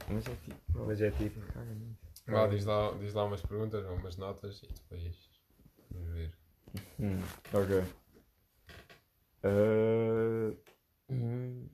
Mas 0.09 0.27
é 0.27 0.35
tipo. 0.37 0.61
mas 0.87 1.01
é 1.01 1.11
tipo. 1.11 1.41
caga. 1.53 1.77
Vá, 2.27 2.47
diz 2.47 2.65
lá, 2.65 2.93
diz 2.93 3.12
lá 3.15 3.24
umas 3.24 3.43
perguntas 3.43 3.85
ou 3.85 3.95
umas 3.97 4.16
notas 4.16 4.62
e 4.62 4.66
depois 4.69 5.31
vamos 5.91 6.11
ver. 6.12 6.32
Hum, 7.01 7.20
ok. 7.53 7.85
Uh... 9.45 10.57
hum. 11.11 11.69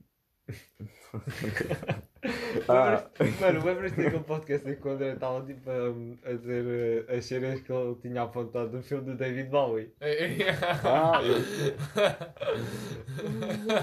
Ah, 2.69 3.09
Mano, 3.39 3.63
lembras-te 3.65 4.01
daquele 4.03 4.23
podcast 4.23 4.69
em 4.69 4.75
que 4.75 4.87
o 4.87 4.91
André 4.91 5.13
estava 5.13 5.45
tipo 5.45 5.69
a, 5.69 6.29
a 6.29 6.33
dizer 6.33 7.05
eh, 7.09 7.15
as 7.17 7.25
cenas 7.25 7.61
que 7.61 7.71
ele 7.71 7.95
tinha 8.01 8.21
apontado 8.23 8.71
do 8.71 8.81
filme 8.83 9.05
do 9.05 9.15
David 9.17 9.49
Bowie? 9.49 9.93
ah, 10.83 11.21
eu, 11.23 11.37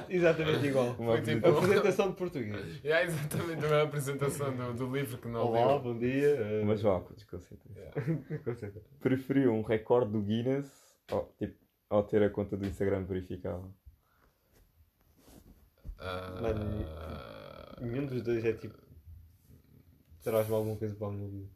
Exatamente 0.08 0.66
igual. 0.66 0.94
Foi 0.94 1.20
tipo- 1.22 1.48
Apresentação 1.48 2.10
de 2.10 2.16
português. 2.16 2.80
É 2.84 3.04
exatamente 3.04 3.64
a 3.66 3.82
apresentação 3.82 4.54
do, 4.56 4.72
do 4.74 4.94
livro 4.96 5.18
que 5.18 5.28
não 5.28 5.46
Olá, 5.48 5.66
leu. 5.74 5.80
bom 5.80 5.98
dia. 5.98 6.36
eh, 6.38 6.62
Mas 6.64 6.82
vá, 6.82 7.00
putz, 7.00 7.24
concentra 7.24 7.64
Yeah. 7.74 7.94
Preferiu 9.00 9.52
um 9.52 9.62
recorde 9.62 10.12
do 10.12 10.20
Guinness 10.20 10.70
ou, 11.10 11.32
tipo, 11.38 11.56
ou 11.90 12.02
ter 12.02 12.22
a 12.22 12.30
conta 12.30 12.56
do 12.56 12.66
Instagram 12.66 13.04
verificada? 13.04 13.62
Ah, 15.98 17.76
Nenhum 17.80 18.06
dos 18.06 18.22
dois 18.22 18.44
é 18.44 18.52
tipo. 18.52 18.76
Traz-me 20.22 20.54
alguma 20.54 20.76
coisa 20.76 20.94
para 20.94 21.08
a 21.08 21.10
minha 21.10 21.28
vida. 21.28 21.48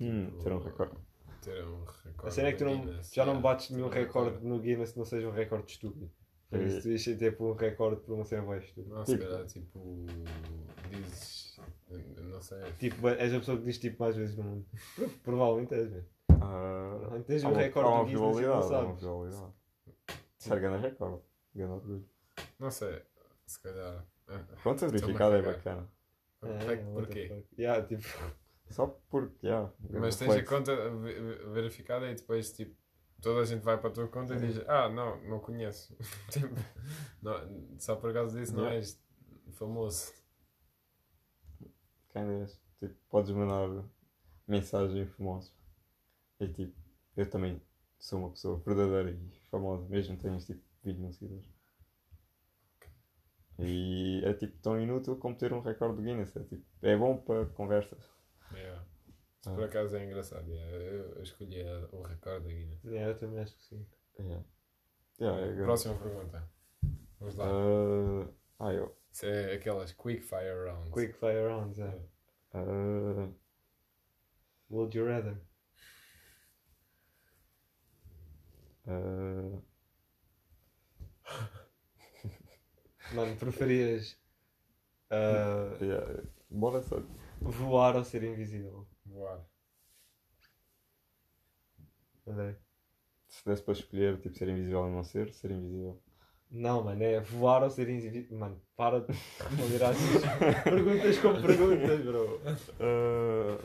Hum, 0.00 0.30
ter 0.42 0.52
um 0.52 0.58
recorde. 0.58 0.96
ter 1.42 1.64
um 1.64 1.84
recorde. 1.84 2.28
A 2.28 2.30
cena 2.30 2.48
é 2.48 2.52
que 2.52 2.58
tu 2.58 2.64
não, 2.64 2.80
Guinness, 2.80 3.12
já 3.14 3.24
não 3.26 3.40
bates 3.40 3.70
nenhum 3.70 3.86
um 3.86 3.90
recorde 3.90 4.44
no 4.46 4.58
Guinness 4.60 4.92
que 4.92 4.98
não 4.98 5.04
seja 5.04 5.28
um 5.28 5.32
recorde 5.32 5.70
estúpido. 5.72 6.10
Por 6.50 6.60
É. 6.60 6.64
isso 6.64 6.82
tu 6.82 6.88
ias 6.90 7.04
ter 7.04 7.36
um 7.40 7.52
recorde 7.54 8.00
por 8.02 8.14
uma 8.14 8.24
cena 8.24 8.42
mais 8.42 8.62
estúpida. 8.64 8.94
Não, 8.94 9.04
se 9.04 9.12
Tipo- 9.16 9.24
calhar, 9.28 9.46
tipo. 9.46 10.06
Dizes. 10.90 11.58
Não 12.22 12.40
sei. 12.40 12.60
Tipo, 12.78 13.08
és 13.08 13.32
a 13.34 13.38
pessoa 13.38 13.58
que 13.58 13.64
diz 13.64 13.78
tipo 13.78 14.02
mais 14.02 14.14
vezes 14.16 14.36
no 14.36 14.44
mundo. 14.44 14.66
Pro- 14.94 15.08
Provavelmente 15.24 15.74
és, 15.74 15.90
mesmo. 15.90 16.08
Ah, 16.30 16.36
Provavelmente 16.98 17.26
tens 17.26 17.44
há 17.44 17.48
um 17.48 17.54
recorde 17.54 17.88
do 17.88 18.04
Guinness 18.04 18.12
e 18.12 18.14
não 18.14 18.30
probabilidade, 18.30 18.74
há 18.74 18.78
uma 18.78 18.86
sabes. 18.86 19.00
probabilidade. 19.00 19.52
Ser 20.38 20.60
grande 20.60 20.86
recorde. 20.88 21.22
Grande 21.54 21.72
orgulho. 21.72 22.08
Não 22.60 22.70
sei. 22.70 23.02
Se 23.46 23.60
calhar. 23.62 24.06
ah, 24.28 24.44
Conta 24.62 24.86
Estou-me 24.92 25.16
a 25.16 25.28
verificada 25.28 25.38
é 25.38 25.42
bacana. 25.42 25.90
É, 26.42 26.76
Porquê? 26.92 27.28
fuck. 27.28 27.60
Yeah, 27.60 27.86
tipo, 27.86 28.02
Só 28.70 28.86
porque, 29.08 29.46
yeah, 29.46 29.72
Mas 29.90 30.16
tens 30.16 30.34
a 30.34 30.44
conta 30.44 30.74
ve- 30.90 31.20
ve- 31.20 31.46
verificada 31.50 32.10
e 32.10 32.14
depois, 32.14 32.52
tipo, 32.52 32.76
toda 33.22 33.40
a 33.40 33.44
gente 33.44 33.62
vai 33.62 33.78
para 33.78 33.88
a 33.88 33.92
tua 33.92 34.08
conta 34.08 34.34
e 34.34 34.38
diz: 34.38 34.58
Ah, 34.68 34.88
não, 34.88 35.20
não 35.24 35.40
conheço. 35.40 35.96
Tipo, 36.30 36.54
não, 37.22 37.78
só 37.78 37.96
por 37.96 38.12
causa 38.12 38.38
disso 38.38 38.54
não 38.54 38.66
és 38.66 39.00
famoso. 39.52 40.12
Quem 42.10 42.22
és? 42.42 42.60
Tipo, 42.80 42.94
podes 43.08 43.30
mandar 43.32 43.84
mensagem 44.46 45.06
famosa. 45.06 45.50
E 46.40 46.48
tipo, 46.48 46.74
eu 47.16 47.28
também 47.30 47.60
sou 47.98 48.18
uma 48.20 48.30
pessoa 48.30 48.58
verdadeira 48.58 49.10
e 49.10 49.40
famosa, 49.50 49.86
mesmo 49.88 50.16
tens 50.18 50.44
tipo 50.46 50.62
20 50.84 50.98
mil 50.98 51.12
seguidores. 51.12 51.48
E 53.58 54.22
é 54.24 54.34
tipo 54.34 54.58
tão 54.58 54.80
inútil 54.80 55.16
como 55.16 55.36
ter 55.36 55.52
um 55.52 55.60
recorde 55.60 55.96
do 55.96 56.02
Guinness. 56.02 56.36
É, 56.36 56.44
tipo, 56.44 56.64
é 56.82 56.96
bom 56.96 57.16
para 57.16 57.46
conversas. 57.46 58.10
Yeah. 58.52 58.84
Ah. 59.46 59.54
por 59.54 59.64
acaso 59.64 59.96
é 59.96 60.04
engraçado. 60.04 60.48
yeah. 60.50 60.76
Eu, 60.76 61.22
escolhi 61.22 61.62
o 61.92 62.02
recorde 62.02 62.46
da 62.46 62.52
Guinness. 62.52 62.84
yeah, 62.84 63.10
eu 63.12 63.18
também 63.18 63.40
acho 63.40 63.56
que 63.56 63.62
sim. 63.62 63.86
Yeah. 64.18 64.44
Yeah, 65.20 65.46
é. 65.46 65.64
Próxima 65.64 65.94
pergunta. 65.94 66.48
Vamos 67.18 67.34
lá. 67.36 67.46
Ah, 67.46 68.28
ah, 68.58 68.72
eu. 68.72 68.96
Isso 69.10 69.24
é 69.24 69.54
aquelas 69.54 69.92
quick 69.92 70.20
fire 70.20 70.66
rounds. 70.66 70.92
Quick 70.92 71.14
fire 71.14 71.48
rounds, 71.48 71.78
é. 71.78 72.00
ah, 72.52 73.30
Would 74.68 74.98
you 74.98 75.06
rather? 75.06 75.40
ah, 78.86 79.58
Mano, 83.12 83.36
preferias 83.36 84.16
ah, 85.10 85.76
yeah. 85.80 86.22
Bora 86.50 86.82
só. 86.82 87.00
voar 87.40 87.96
ou 87.96 88.04
ser 88.04 88.24
invisível? 88.24 88.86
Voar. 89.04 89.40
André? 92.26 92.56
Se 93.28 93.44
desse 93.44 93.62
para 93.62 93.72
escolher, 93.74 94.20
tipo, 94.20 94.36
ser 94.36 94.48
invisível 94.48 94.80
ou 94.80 94.90
não 94.90 95.04
ser, 95.04 95.32
ser 95.32 95.50
invisível. 95.50 96.00
Não, 96.50 96.82
mano, 96.84 97.02
é 97.02 97.20
voar 97.20 97.62
ou 97.62 97.70
ser 97.70 97.88
invisível. 97.88 98.36
Mano, 98.36 98.60
para 98.76 99.00
de 99.00 99.12
responder 99.12 99.84
às 99.84 99.96
perguntas 100.64 101.18
com 101.18 101.42
perguntas, 101.42 102.04
bro. 102.04 102.40
Ah, 102.80 103.58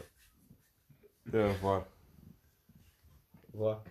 é, 1.34 1.54
voar. 1.54 1.88
Voar. 3.54 3.84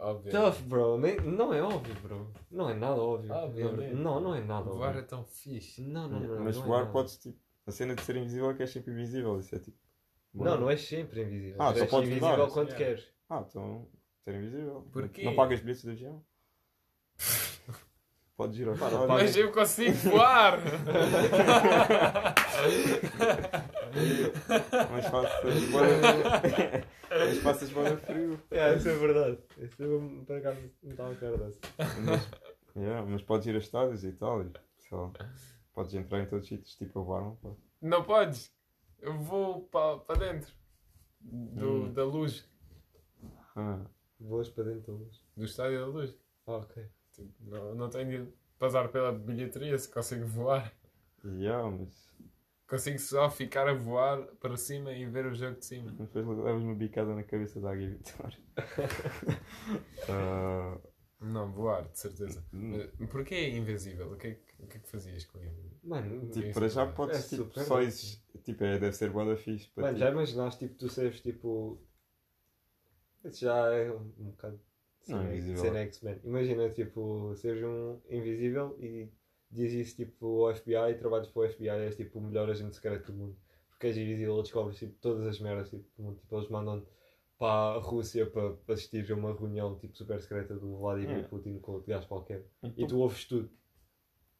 Óbvio. 0.00 0.32
Tough, 0.32 0.60
bro. 0.66 0.98
Nem, 0.98 1.16
não 1.20 1.52
é 1.52 1.62
óbvio, 1.62 1.94
bro. 2.02 2.32
Não 2.50 2.70
é 2.70 2.74
nada 2.74 3.00
óbvio. 3.00 3.32
Obviamente. 3.32 3.94
Não, 3.94 4.20
não 4.20 4.34
é 4.34 4.40
nada 4.40 4.70
Voar 4.70 4.86
é 4.86 4.88
óbvio. 4.90 5.06
tão 5.06 5.24
fixe. 5.24 5.82
Não, 5.82 6.08
não, 6.08 6.20
não. 6.20 6.44
Mas 6.44 6.56
não 6.56 6.64
é 6.64 6.66
voar 6.66 6.80
nada. 6.80 6.92
podes 6.92 7.16
tipo. 7.18 7.38
A 7.66 7.70
cena 7.70 7.94
de 7.94 8.02
ser 8.02 8.16
invisível 8.16 8.50
é 8.50 8.54
que 8.54 8.62
és 8.62 8.70
sempre 8.70 8.92
invisível. 8.92 9.38
Isso 9.40 9.54
é 9.54 9.58
tipo. 9.58 9.76
Não, 10.32 10.58
não 10.60 10.70
és 10.70 10.80
sempre 10.86 11.22
invisível. 11.22 11.56
Ah, 11.60 11.74
só 11.74 11.80
és 11.80 11.90
podes 11.90 12.08
invisível 12.10 12.36
mudar. 12.38 12.50
quando 12.52 12.68
Yeah. 12.68 12.84
queres. 12.86 13.08
Ah, 13.28 13.44
então. 13.46 13.88
Ser 14.24 14.34
invisível. 14.34 14.88
Porquê? 14.92 15.24
Não 15.24 15.34
pagas 15.34 15.60
bilhetes 15.60 15.82
de 15.82 15.90
avião? 15.90 16.22
Podes 18.36 18.58
ir 18.60 18.68
ao 18.68 18.74
Pá, 18.74 18.80
não 18.82 18.86
estádio. 18.88 19.08
pagas. 19.08 19.22
Mas 19.24 19.36
eu 19.36 19.52
consigo 19.52 19.96
voar! 20.10 20.58
Mas 24.90 25.06
faças 25.06 25.64
boa. 25.70 25.84
Mas 27.10 27.38
faças 27.38 27.70
boa 27.70 27.96
frio. 27.96 28.40
É, 28.50 28.74
isso 28.76 28.88
é 28.88 28.94
verdade. 28.94 29.38
Isso 29.58 29.82
eu 29.82 30.24
por 30.26 30.36
acaso 30.36 30.60
não 30.82 30.90
estava 30.90 31.12
a 31.12 31.16
cara 31.16 31.38
dessa. 31.38 31.58
Mas, 32.04 32.28
yeah, 32.76 33.06
mas 33.06 33.22
podes 33.22 33.46
ir 33.46 33.54
a 33.54 33.58
estádios 33.58 34.04
e 34.04 34.12
tal. 34.12 34.42
E, 34.42 34.50
lá, 34.92 35.10
podes 35.72 35.94
entrar 35.94 36.20
em 36.20 36.26
todos 36.26 36.44
os 36.44 36.48
sítios, 36.48 36.74
tipo 36.76 37.00
a 37.00 37.02
voar, 37.02 37.22
não 37.22 37.36
pode. 37.36 37.56
Não 37.80 38.04
podes. 38.04 38.52
Eu 39.00 39.18
vou 39.18 39.62
para 39.68 39.98
pa 39.98 40.14
dentro 40.14 40.52
do, 41.20 41.84
Hum. 41.84 41.92
da 41.92 42.04
luz. 42.04 42.44
Ah, 43.56 43.80
Voas 44.20 44.48
para 44.50 44.64
dentro 44.64 44.92
da 44.92 44.98
luz. 44.98 45.22
Do 45.36 45.44
estádio 45.44 45.78
da 45.80 45.86
luz. 45.86 46.14
Ah, 46.46 46.56
ok. 46.56 46.84
Tipo, 47.12 47.32
não, 47.40 47.74
não 47.74 47.88
tenho 47.88 48.26
de 48.26 48.32
passar 48.58 48.88
pela 48.88 49.12
bilheteria 49.12 49.78
se 49.78 49.88
consigo 49.88 50.26
voar. 50.26 50.72
yeah, 51.24 51.68
mas. 51.70 52.08
Consigo 52.68 52.98
só 52.98 53.30
ficar 53.30 53.66
a 53.66 53.72
voar 53.72 54.22
para 54.40 54.56
cima 54.56 54.92
e 54.92 55.06
ver 55.06 55.24
o 55.26 55.34
jogo 55.34 55.58
de 55.58 55.64
cima. 55.64 55.94
mas 55.98 56.08
Depois 56.10 56.38
levas 56.38 56.62
uma 56.62 56.74
bicada 56.74 57.14
na 57.14 57.22
cabeça 57.22 57.58
da 57.60 57.72
Águia 57.72 57.88
Vitória. 57.90 58.38
Ah, 60.08 60.78
Não, 61.20 61.50
voar, 61.50 61.88
de 61.88 61.98
certeza. 61.98 62.44
hum. 62.52 62.78
Porquê 63.10 63.34
é 63.34 63.56
invisível? 63.56 64.12
O 64.12 64.16
que 64.16 64.28
é 64.28 64.34
que, 64.34 64.62
o 64.62 64.66
que, 64.66 64.76
é 64.76 64.80
que 64.80 64.88
fazias 64.90 65.24
com 65.24 65.40
ele? 65.40 65.78
Mano, 65.82 66.30
Tipo, 66.30 66.52
para 66.54 66.66
é 66.66 66.68
já 66.68 66.86
podes, 66.86 67.18
É 67.18 67.22
tipo, 67.36 67.44
super 67.44 67.64
só 67.64 67.82
isso. 67.82 68.22
Tipo, 68.44 68.64
é, 68.64 68.78
deve 68.78 68.92
ser 68.92 69.10
boa 69.10 69.24
da 69.24 69.36
fixe 69.36 69.68
para 69.70 69.84
mano, 69.84 69.94
ti. 69.94 70.00
já 70.00 70.10
imaginaste 70.10 70.66
tipo, 70.68 70.78
tu 70.78 70.88
seres 70.88 71.20
tipo. 71.20 71.80
Já 73.32 73.72
é 73.74 73.90
um, 73.90 74.12
um 74.18 74.30
bocado. 74.30 74.60
Não, 75.08 75.18
cena- 75.18 75.30
invisível. 75.32 75.60
cena 75.62 75.78
X-Men. 75.80 76.20
Imagina 76.24 76.70
tipo, 76.70 77.34
seres 77.36 77.62
um 77.64 78.00
invisível 78.08 78.76
e 78.80 79.08
diz 79.50 79.72
isso 79.72 79.96
tipo 79.96 80.46
ao 80.46 80.54
FBI 80.54 80.92
e 80.92 80.94
trabalhas 80.94 81.28
para 81.28 81.42
o 81.42 81.48
FBI 81.48 81.68
és 81.68 81.96
tipo 81.96 82.18
o 82.18 82.22
melhor 82.22 82.50
agente 82.50 82.76
secreto 82.76 83.12
do 83.12 83.18
mundo. 83.18 83.36
Porque 83.70 83.86
és 83.86 83.96
invisível, 83.96 84.42
descobres 84.42 84.78
tipo, 84.78 84.94
todas 85.00 85.26
as 85.26 85.38
merdas 85.40 85.70
tipo, 85.70 85.84
do 85.96 86.02
mundo. 86.02 86.18
Tipo, 86.18 86.36
eles 86.36 86.48
mandam 86.48 86.86
para 87.38 87.76
a 87.76 87.78
Rússia 87.78 88.26
para, 88.26 88.52
para 88.54 88.74
assistir 88.74 89.10
a 89.10 89.14
uma 89.14 89.32
reunião 89.32 89.78
tipo, 89.78 89.96
super 89.96 90.20
secreta 90.20 90.56
do 90.56 90.76
Vladimir 90.78 91.18
É. 91.18 91.22
Putin 91.22 91.58
com 91.60 91.72
outro 91.72 91.88
gajo 91.88 92.08
qualquer. 92.08 92.44
E 92.62 92.68
Então, 92.68 92.86
tu 92.88 92.98
ouves 92.98 93.24
tudo. 93.24 93.50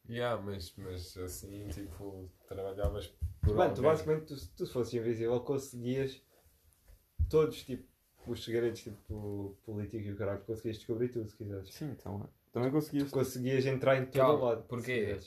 Yeah, 0.09 0.41
mas, 0.41 0.73
mas 0.75 1.15
assim, 1.17 1.67
tipo, 1.67 2.29
trabalhavas 2.47 3.13
por 3.41 3.55
Mano, 3.55 3.75
tu 3.75 3.81
basicamente, 3.81 4.25
tu, 4.25 4.35
tu 4.55 4.65
se 4.65 4.73
fosses 4.73 4.93
invisível, 4.93 5.39
conseguias 5.41 6.21
todos, 7.29 7.63
tipo, 7.63 7.87
os 8.27 8.43
segredos, 8.43 8.81
tipo, 8.81 9.55
políticos 9.63 10.07
e 10.07 10.11
o 10.11 10.17
caralho, 10.17 10.41
conseguias 10.41 10.77
descobrir 10.77 11.09
tudo 11.09 11.29
se 11.29 11.37
quisesses. 11.37 11.73
Sim, 11.73 11.91
então. 11.91 12.23
é. 12.23 12.38
Também 12.51 12.71
conseguias. 12.71 13.09
Conseguias 13.11 13.65
entrar 13.65 13.97
em 13.97 14.05
todo 14.05 14.13
Calma, 14.13 14.39
o 14.39 14.45
lado. 14.45 14.63
porquê? 14.63 15.17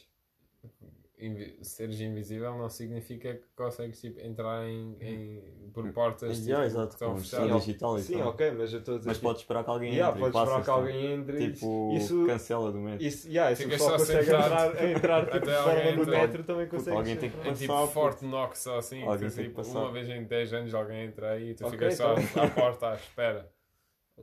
Invi- 1.18 1.56
seres 1.62 2.00
invisível 2.00 2.58
não 2.58 2.68
significa 2.68 3.34
que 3.34 3.44
consegues 3.54 4.00
tipo, 4.00 4.18
entrar 4.20 4.66
em, 4.66 4.96
em- 5.00 5.70
por 5.72 5.88
portas 5.92 6.36
tipo, 6.36 6.48
Yeah, 6.48 6.66
que 6.68 6.72
exato, 6.74 6.92
estão 6.94 7.16
fechadas. 7.16 7.48
som 7.48 7.58
digital 7.60 7.98
e 7.98 8.02
Sim, 8.02 8.18
tal. 8.18 8.28
ok, 8.30 8.50
mas 8.50 8.72
eu 8.72 8.78
estou 8.80 8.94
a 8.94 8.98
dizer. 8.98 9.08
Mas 9.08 9.16
tipo, 9.18 9.28
podes 9.28 9.42
esperar 9.42 9.62
que 9.62 9.70
alguém 9.70 9.92
yeah, 9.92 10.08
entre. 10.16 10.28
e 10.28 10.32
podes 10.32 10.40
esperar 10.48 10.64
que 10.64 10.70
alguém 10.70 11.12
entre 11.12 11.44
e 11.44 11.52
Tipo, 11.52 11.92
isso- 11.96 12.26
cancela 12.26 12.72
do 12.72 12.78
momento. 12.78 13.00
Isso, 13.02 13.28
yeah, 13.28 13.54
se 13.54 13.62
o 13.62 13.64
Ficas 13.66 13.80
pessoal 13.82 13.98
só 14.00 14.04
consegue 14.04 14.30
entrar, 14.30 14.90
entrar 14.90 15.24
tipo, 15.30 15.36
até 15.36 15.46
de 15.46 15.54
alguém 15.54 15.74
forma 15.84 15.92
no 15.96 16.02
entrar. 16.02 16.20
metro, 16.22 16.42
também 16.44 16.66
Porque 16.66 16.76
consegues. 16.76 16.98
alguém 16.98 17.16
tem 17.16 17.30
que 17.30 17.36
entrar. 17.38 17.50
É 17.50 17.54
tipo 17.54 17.72
Passar, 17.72 17.86
Fort 17.92 18.22
Knox 18.22 18.58
só 18.58 18.78
assim, 18.78 19.00
que, 19.06 19.18
que 19.18 19.30
tipo, 19.44 19.54
passar. 19.54 19.78
uma 19.78 19.92
vez 19.92 20.08
em 20.08 20.24
10 20.24 20.52
anos 20.54 20.74
alguém 20.74 21.04
entra 21.06 21.30
aí 21.30 21.50
e 21.50 21.54
tu 21.54 21.66
Ok, 21.66 21.78
ficas 21.78 21.94
só 21.94 22.14
então. 22.18 22.42
à 22.42 22.48
porta 22.50 22.88
à 22.88 22.94
espera. 22.96 23.48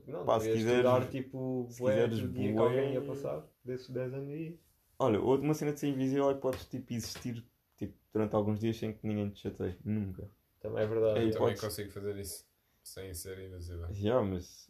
Não, 0.07 0.25
Pá, 0.25 0.39
se 0.39 0.45
se 0.47 0.53
quiseres- 0.53 0.77
estudar 0.77 1.09
tipo 1.09 1.67
se 1.69 1.79
bué 1.79 1.93
quiseres 2.09 2.33
dia 2.33 2.53
que 2.53 2.57
alguém 2.59 2.93
ia 2.93 3.01
passar 3.01 3.45
desses 3.63 3.89
10 3.89 4.13
anos 4.13 4.29
aí. 4.29 4.59
Olha, 4.99 5.19
outra 5.21 5.45
uma 5.45 5.53
cena 5.53 5.73
de 5.73 5.79
ser 5.79 5.87
invisível 5.89 6.29
é 6.29 6.33
que 6.35 6.41
podes 6.41 6.65
tipo, 6.65 6.93
existir 6.93 7.45
tipo, 7.77 7.97
durante 8.13 8.35
alguns 8.35 8.59
dias 8.59 8.77
sem 8.77 8.93
que 8.93 9.05
ninguém 9.07 9.29
te 9.29 9.39
chateie. 9.41 9.77
Nunca. 9.83 10.29
Também 10.59 10.83
é 10.83 10.87
verdade. 10.87 11.19
Ei, 11.19 11.25
yeah. 11.27 11.31
Também 11.39 11.47
podes- 11.55 11.61
consigo 11.61 11.91
fazer 11.91 12.17
isso 12.17 12.47
sem 12.83 13.13
ser 13.13 13.39
invisível. 13.39 13.87
Já, 13.93 14.21
mas. 14.21 14.69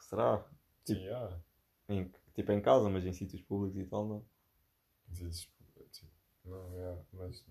Será? 0.00 0.44
Sim, 0.84 0.94
yeah. 0.96 1.40
Em, 1.88 2.10
tipo 2.34 2.52
em 2.52 2.60
casa, 2.60 2.88
mas 2.88 3.04
em 3.04 3.12
sítios 3.12 3.42
públicos 3.42 3.78
e 3.80 3.84
tal, 3.86 4.06
não. 4.06 4.24
Dizes, 5.08 5.42
tipo, 5.92 6.08
não, 6.44 6.72
yeah, 6.74 7.00
mas. 7.12 7.44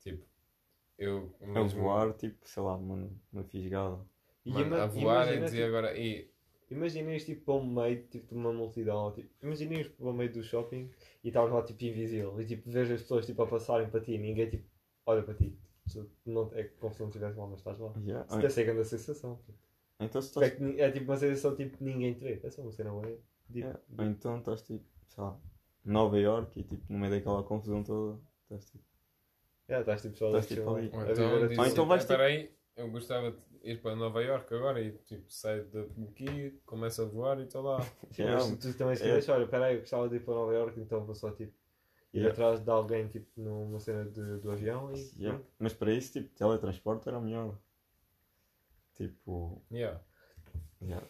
Tipo, 0.00 0.26
eu 0.98 1.34
A 1.40 1.46
mesmo. 1.46 1.80
voar, 1.82 2.12
tipo, 2.14 2.46
sei 2.48 2.62
lá, 2.62 2.76
uma, 2.76 3.10
uma 3.32 3.44
fisgada. 3.44 4.04
E 4.44 4.50
Mano, 4.52 4.76
a 4.76 4.86
voar 4.86 5.26
é 5.28 5.36
imagina, 5.36 5.44
dizer 5.46 5.56
tipo, 5.64 5.68
agora. 5.68 5.98
E, 5.98 6.30
Imaginei 6.70 7.18
tipo 7.18 7.44
para 7.44 7.54
o 7.54 7.64
meio 7.66 8.02
tipo, 8.08 8.26
de 8.28 8.34
uma 8.40 8.52
multidão, 8.52 9.12
tipo, 9.12 9.28
imaginei 9.42 9.84
para 9.84 10.06
o 10.08 10.12
meio 10.12 10.32
do 10.32 10.42
shopping 10.42 10.90
e 11.22 11.28
estavas 11.28 11.52
lá 11.52 11.62
tipo 11.62 11.84
invisível 11.84 12.40
e 12.40 12.46
tipo 12.46 12.68
vês 12.70 12.90
as 12.90 13.02
pessoas 13.02 13.26
tipo 13.26 13.42
a 13.42 13.46
passarem 13.46 13.88
para 13.90 14.00
ti 14.00 14.12
e 14.12 14.18
ninguém 14.18 14.48
tipo 14.48 14.64
olha 15.06 15.22
para 15.22 15.34
ti. 15.34 15.56
Tu 15.92 16.10
não, 16.24 16.50
é 16.54 16.64
como 16.64 16.92
se 16.94 17.00
não 17.00 17.08
estivesse 17.08 17.36
mal, 17.36 17.48
mas 17.48 17.58
estás 17.60 17.78
lá. 17.78 17.92
Já. 18.04 18.24
Isso 18.24 18.36
deve 18.36 18.50
ser 18.50 18.64
grande 18.64 18.84
sensação. 18.86 19.36
Tipo. 19.44 19.58
Então 20.00 20.22
se 20.22 20.28
É, 20.28 20.46
estás. 20.46 20.54
que 20.54 20.62
ni- 20.64 20.80
é 20.80 20.90
tipo 20.90 21.04
uma 21.04 21.16
sensação 21.16 21.54
tipo 21.54 21.84
ninguém 21.84 22.14
te 22.14 22.20
vê. 22.20 22.40
É 22.42 22.50
só 22.50 22.62
uma 22.62 22.72
cena. 22.72 22.90
Tipo, 23.52 23.66
É, 23.68 23.76
Ou 23.98 24.04
então 24.06 24.38
estás 24.38 24.62
tipo, 24.62 24.84
sei 25.06 25.22
lá, 25.22 25.38
Nova 25.84 26.18
York 26.18 26.58
e 26.58 26.64
tipo, 26.64 26.82
no 26.92 26.98
meio 26.98 27.12
daquela 27.12 27.42
confusão 27.44 27.84
toda, 27.84 28.18
estás 28.44 28.64
tipo. 28.70 28.84
é, 29.68 29.80
estás 29.80 30.02
tipo 30.02 30.16
só 30.16 30.26
a 30.34 30.38
Estás, 30.38 30.46
tipo, 30.48 30.74
ali. 30.74 30.88
ou 30.92 31.00
a 31.00 31.12
então, 31.12 31.26
a 31.26 31.60
Ou 31.62 31.66
então 31.66 31.86
vais, 31.86 32.04
"Ah, 32.04 32.08
peraí, 32.08 32.50
eu 32.74 32.90
gostava 32.90 33.30
de 33.30 33.38
ir 33.64 33.80
para 33.80 33.96
Nova 33.96 34.22
York 34.22 34.54
agora 34.54 34.80
e 34.80 34.92
tipo, 34.98 35.24
saio 35.28 35.66
daqui, 35.96 36.60
começo 36.66 37.02
a 37.02 37.04
voar 37.06 37.40
e 37.40 37.44
estou 37.44 37.62
lá. 37.62 37.78
Mas 38.18 38.58
tu, 38.58 38.76
também 38.76 38.94
se 38.94 39.02
é. 39.02 39.06
quiseres, 39.06 39.28
olha, 39.28 39.46
peraí, 39.46 39.74
eu 39.74 39.80
gostava 39.80 40.08
de 40.08 40.16
ir 40.16 40.20
para 40.20 40.34
Nova 40.34 40.54
York, 40.54 40.80
então 40.80 41.04
vou 41.04 41.14
só 41.14 41.30
tipo 41.30 41.52
ir 42.12 42.20
Yeah. 42.20 42.32
atrás 42.32 42.60
de 42.60 42.70
alguém 42.70 43.08
tipo 43.08 43.28
numa 43.36 43.80
cena 43.80 44.04
de, 44.04 44.38
do 44.38 44.52
avião 44.52 44.92
e 44.92 44.96
já. 45.20 45.40
Mas 45.58 45.72
para 45.72 45.92
isso, 45.92 46.12
tipo, 46.12 46.32
teletransporte 46.36 47.08
era 47.08 47.20
melhor. 47.20 47.58
Tipo. 48.94 49.60
Yeah. 49.72 50.00
já. 50.80 51.02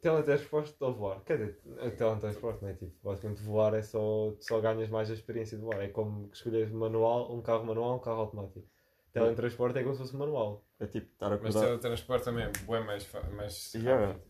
Teletransporte 0.00 0.74
ou 0.80 0.94
voar? 0.94 1.20
Quer 1.24 1.38
dizer, 1.38 1.60
teletransporte 1.96 2.62
não 2.62 2.70
é 2.70 2.74
tipo, 2.74 2.92
basicamente 3.02 3.42
voar 3.42 3.74
é 3.74 3.82
só, 3.82 4.34
só 4.40 4.60
ganhas 4.60 4.88
mais 4.88 5.10
a 5.10 5.14
experiência 5.14 5.56
de 5.56 5.62
voar. 5.62 5.80
É 5.80 5.88
como 5.88 6.28
escolheres 6.32 6.72
manual, 6.72 7.32
um 7.32 7.40
carro 7.40 7.64
manual, 7.64 7.96
um 7.96 8.00
carro 8.00 8.20
automático. 8.22 8.66
Teletransporte 9.12 9.78
é 9.78 9.82
como 9.82 9.94
se 9.94 10.02
fosse 10.02 10.16
manual. 10.16 10.64
É 10.80 10.86
tipo 10.86 11.06
estar 11.12 11.30
Mas 11.30 11.38
acordado. 11.40 11.64
teletransporte 11.66 12.24
também 12.24 12.44
é 12.44 12.80
mais, 12.80 13.04
fa- 13.04 13.22
mais 13.30 13.74
rápido. 13.74 14.22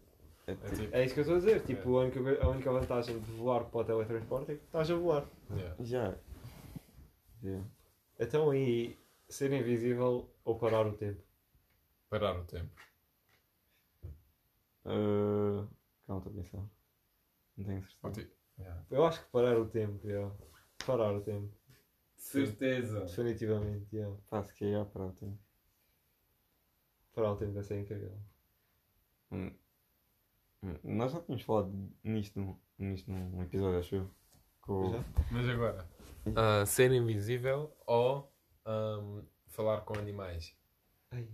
É 0.47 0.53
É 0.53 0.55
tipo, 0.55 0.77
tipo, 0.77 0.97
É 0.97 1.05
isso 1.05 1.15
que 1.15 1.21
eu 1.21 1.23
estou 1.23 1.37
a 1.37 1.39
dizer. 1.41 1.63
Tipo, 1.65 1.99
a, 1.99 2.01
única, 2.05 2.43
a 2.45 2.49
única 2.49 2.73
vantagem 2.73 3.19
de 3.21 3.31
voar 3.33 3.65
para 3.67 3.81
o 3.81 3.85
teletransporte 3.85 4.53
é 4.53 4.55
que 4.57 4.65
estás 4.65 4.91
a 4.91 4.95
voar. 4.95 5.27
yeah. 5.51 5.77
já. 5.81 6.15
Já. 7.43 7.61
Então 8.19 8.51
aí, 8.51 8.97
ser 9.29 9.53
invisível 9.53 10.29
ou 10.45 10.59
parar 10.59 10.87
o 10.87 10.93
tempo? 10.93 11.23
parar 12.09 12.39
o 12.41 12.45
tempo. 12.45 12.71
Uh, 14.87 15.69
calma, 16.07 16.23
estou 16.27 16.33
a 16.33 16.35
pensar. 16.43 16.65
Não 17.59 17.65
tenho 17.67 17.85
certeza. 17.85 18.31
Yeah. 18.59 18.85
Eu 18.91 19.05
acho 19.05 19.23
que 19.23 19.31
parar 19.31 19.59
o 19.59 19.67
tempo, 19.69 20.07
yeah. 20.09 20.35
Parar 20.87 21.13
o 21.15 21.21
tempo. 21.21 21.53
Certeza. 22.17 23.01
Definitivamente, 23.01 23.95
yeah. 23.95 24.17
Pá, 24.31 24.43
se 24.43 24.55
calhar 24.55 24.87
para 24.87 25.05
o 25.07 25.13
tempo. 25.13 25.39
Parar 27.19 27.33
o 27.33 27.37
tempo 27.37 27.53
vai 27.53 27.65
ser 27.65 27.81
incrível. 27.81 28.13
Hum. 29.33 29.51
Hum, 30.63 30.75
Nós 30.85 31.11
já 31.13 31.21
tínhamos 31.21 31.43
falado 31.45 31.73
nisto, 32.05 32.39
num- 32.39 32.57
nisto 32.79 33.11
num 33.11 33.43
episódio, 33.43 33.79
acho 33.81 33.95
eu. 33.97 34.11
Com... 34.61 34.93
Já? 34.93 35.05
Mas 35.33 35.49
agora? 35.49 35.89
Ah, 36.37 36.65
ser 36.65 36.93
invisível 36.93 37.77
ou 37.87 38.33
ahm, 38.65 39.23
falar 39.49 39.81
com 39.81 39.99
animais? 39.99 40.57
Ai. 41.11 41.27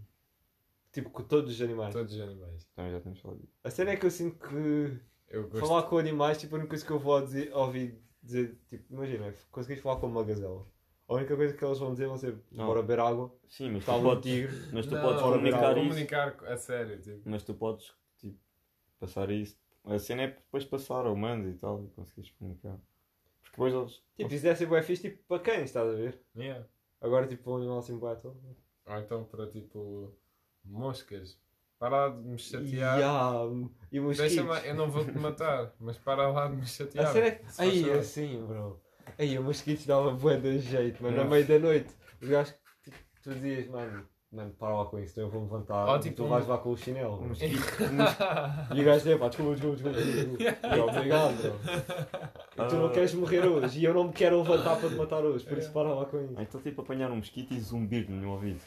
Tipo, 0.90 1.10
com 1.10 1.22
todos 1.24 1.52
os 1.54 1.60
animais. 1.60 1.92
Todos 1.92 2.14
os 2.14 2.20
animais. 2.20 2.64
Também 2.74 2.92
já 2.92 3.00
tínhamos 3.00 3.20
falado 3.20 3.40
disso. 3.40 3.52
A 3.62 3.70
cena 3.70 3.90
é 3.90 3.96
que 3.96 4.06
eu 4.06 4.10
sinto 4.10 4.38
que 4.48 4.98
Eu 5.28 5.48
gosto. 5.50 5.66
falar 5.66 5.82
com 5.82 5.98
animais, 5.98 6.38
tipo, 6.38 6.54
a 6.54 6.58
única 6.58 6.70
coisa 6.70 6.86
que 6.86 6.92
eu 6.92 6.98
vou 6.98 7.20
dizer, 7.22 7.52
ouvir 7.54 8.00
dizer, 8.22 8.58
tipo, 8.70 8.90
imagina, 8.94 9.34
conseguiste 9.50 9.82
falar 9.82 10.00
com 10.00 10.06
uma 10.06 10.24
gazela. 10.24 10.64
A 11.06 11.14
única 11.14 11.36
coisa 11.36 11.54
que 11.54 11.64
eles 11.64 11.78
vão 11.78 11.92
dizer 11.92 12.06
vão 12.06 12.16
ser, 12.16 12.38
Não. 12.50 12.66
bora 12.66 12.80
beber 12.80 13.00
água, 13.00 13.34
Sim, 13.46 13.70
mas 13.72 13.84
tu 13.84 13.90
está 13.90 13.96
um 13.96 14.02
podes, 14.02 14.22
tigre. 14.32 14.68
mas 14.72 14.86
tu 14.86 14.94
Não, 14.94 15.02
podes 15.02 15.22
comunicar 15.22 15.76
isso. 15.76 15.88
comunicar 15.88 16.44
a 16.46 16.56
sério. 16.56 17.00
Tipo. 17.02 17.20
Mas 17.28 17.42
tu 17.42 17.54
podes, 17.54 17.92
tipo, 18.18 18.38
passar 18.98 19.30
isso. 19.30 19.58
A 19.84 19.98
cena 19.98 20.22
é 20.22 20.26
depois 20.28 20.64
passar 20.64 21.04
ao 21.04 21.14
mando 21.14 21.48
e 21.50 21.54
tal 21.54 21.84
e 21.84 21.88
conseguires 21.88 22.30
comunicar. 22.38 22.78
Porque 23.42 23.50
depois 23.50 23.74
eles. 23.74 24.02
Tipo, 24.16 24.34
isso 24.34 24.42
deve 24.44 24.56
ser 24.56 24.66
bué 24.66 24.82
fixe, 24.82 25.10
tipo, 25.10 25.22
para 25.28 25.42
quem, 25.42 25.62
estás 25.64 25.86
a 25.86 25.92
ver? 25.94 26.18
Yeah. 26.34 26.66
Agora, 27.02 27.26
tipo, 27.26 27.50
um 27.52 27.56
animal 27.56 27.78
assim 27.80 27.98
bué 27.98 28.14
todo. 28.14 28.40
Ou 28.86 28.98
então 28.98 29.24
para 29.24 29.46
tipo 29.46 30.10
moscas. 30.64 31.38
Para 31.78 32.08
lá 32.08 32.08
de 32.16 32.22
me 32.22 32.38
chatear. 32.38 32.98
Yeah, 32.98 33.44
E. 33.92 34.00
Deixa-me, 34.00 34.66
eu 34.66 34.74
não 34.74 34.90
vou 34.90 35.04
te 35.04 35.18
matar, 35.18 35.74
mas 35.78 35.98
para 35.98 36.28
lá 36.30 36.48
de 36.48 36.56
me 36.56 36.66
chatear. 36.66 37.06
A 37.06 37.12
cena 37.12 37.26
é 37.26 37.30
que... 37.32 37.44
Aí, 37.58 37.90
assim, 37.90 38.46
bro. 38.46 38.80
Aí, 39.18 39.38
o 39.38 39.42
mosquitos 39.42 39.86
dava 39.86 40.10
bué 40.12 40.36
de 40.38 40.58
jeito, 40.60 41.02
mano, 41.02 41.16
na 41.16 41.24
meio 41.24 41.46
da 41.46 41.58
noite. 41.58 41.94
Os 42.20 42.28
gajos, 42.28 42.54
tipo, 42.82 42.96
tu 43.22 43.34
dizias, 43.34 43.68
mano, 43.68 44.08
mano, 44.34 44.52
para 44.58 44.76
lá 44.76 44.84
com 44.86 44.98
isso, 44.98 45.12
então 45.12 45.24
eu 45.24 45.30
vou-me 45.30 45.46
levantar. 45.46 45.88
Ou 45.88 45.96
e 45.96 46.00
tipo 46.00 46.16
tu 46.16 46.26
vais 46.26 46.46
lá 46.46 46.58
com 46.58 46.70
o 46.70 46.76
chinelo. 46.76 47.14
Um 47.14 47.18
bro. 47.18 47.28
mosquito. 47.28 47.62
E 48.74 48.80
o 48.80 48.84
gajo 48.84 49.18
pá, 49.18 49.28
desculpa, 49.28 49.54
desculpa, 49.54 49.76
desculpa. 49.76 50.00
desculpa. 50.00 50.44
E 50.74 50.78
eu, 50.78 50.86
obrigado, 50.86 51.36
bro. 51.40 52.64
E 52.64 52.68
tu 52.68 52.74
não 52.76 52.88
queres 52.90 53.14
morrer 53.14 53.46
hoje 53.46 53.80
e 53.80 53.84
eu 53.84 53.94
não 53.94 54.04
me 54.04 54.12
quero 54.12 54.42
levantar 54.42 54.76
para 54.76 54.88
te 54.88 54.94
matar 54.94 55.24
hoje, 55.24 55.44
por 55.44 55.58
isso 55.58 55.72
para 55.72 55.94
lá 55.94 56.04
com 56.04 56.20
isso. 56.22 56.34
Ou 56.34 56.42
então, 56.42 56.60
tipo, 56.60 56.82
apanhar 56.82 57.10
um 57.10 57.16
mosquito 57.16 57.54
e 57.54 57.60
zumbir 57.60 58.10
no 58.10 58.30
ouvido. 58.32 58.60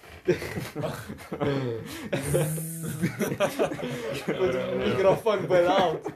O 4.27 4.89
microfone 4.89 5.48
bem 5.48 5.68
alto. 5.68 6.14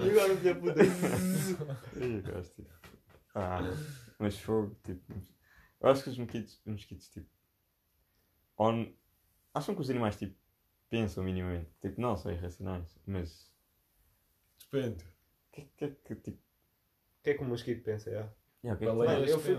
E 0.00 0.10
agora 0.10 0.36
puta. 0.54 0.80
Ai, 2.00 2.16
eu 2.16 2.22
gosto, 2.22 2.54
tipo. 2.54 2.70
Ah, 3.34 3.60
mas 4.18 4.38
fogo, 4.38 4.76
tipo. 4.84 5.14
Eu 5.80 5.88
acho 5.90 6.02
que 6.04 6.10
os 6.10 6.18
mosquitos, 6.18 6.60
os 6.66 6.72
mosquitos 6.72 7.08
tipo. 7.08 7.39
On... 8.60 8.86
Acham 9.54 9.74
que 9.74 9.80
os 9.80 9.90
animais, 9.90 10.16
tipo, 10.16 10.36
pensam 10.88 11.24
minimamente. 11.24 11.70
Tipo, 11.80 12.00
não 12.00 12.16
são 12.16 12.30
irracionais, 12.30 12.98
mas. 13.06 13.50
Depende. 14.70 15.02
O 15.04 15.52
que, 15.52 15.62
que 15.76 15.84
é 15.84 15.96
que, 16.04 16.14
tipo. 16.16 16.38
O 16.38 17.22
que 17.22 17.30
é 17.30 17.34
que 17.34 17.42
o 17.42 17.46
mosquito 17.46 17.82
pensa, 17.82 18.10
já? 18.10 18.28
Yeah, 18.62 18.74
o 18.74 18.76
que 18.78 18.84
é 18.84 18.90
que- 18.90 18.94
Mano, 18.96 19.24
eu 19.24 19.38
fui. 19.38 19.58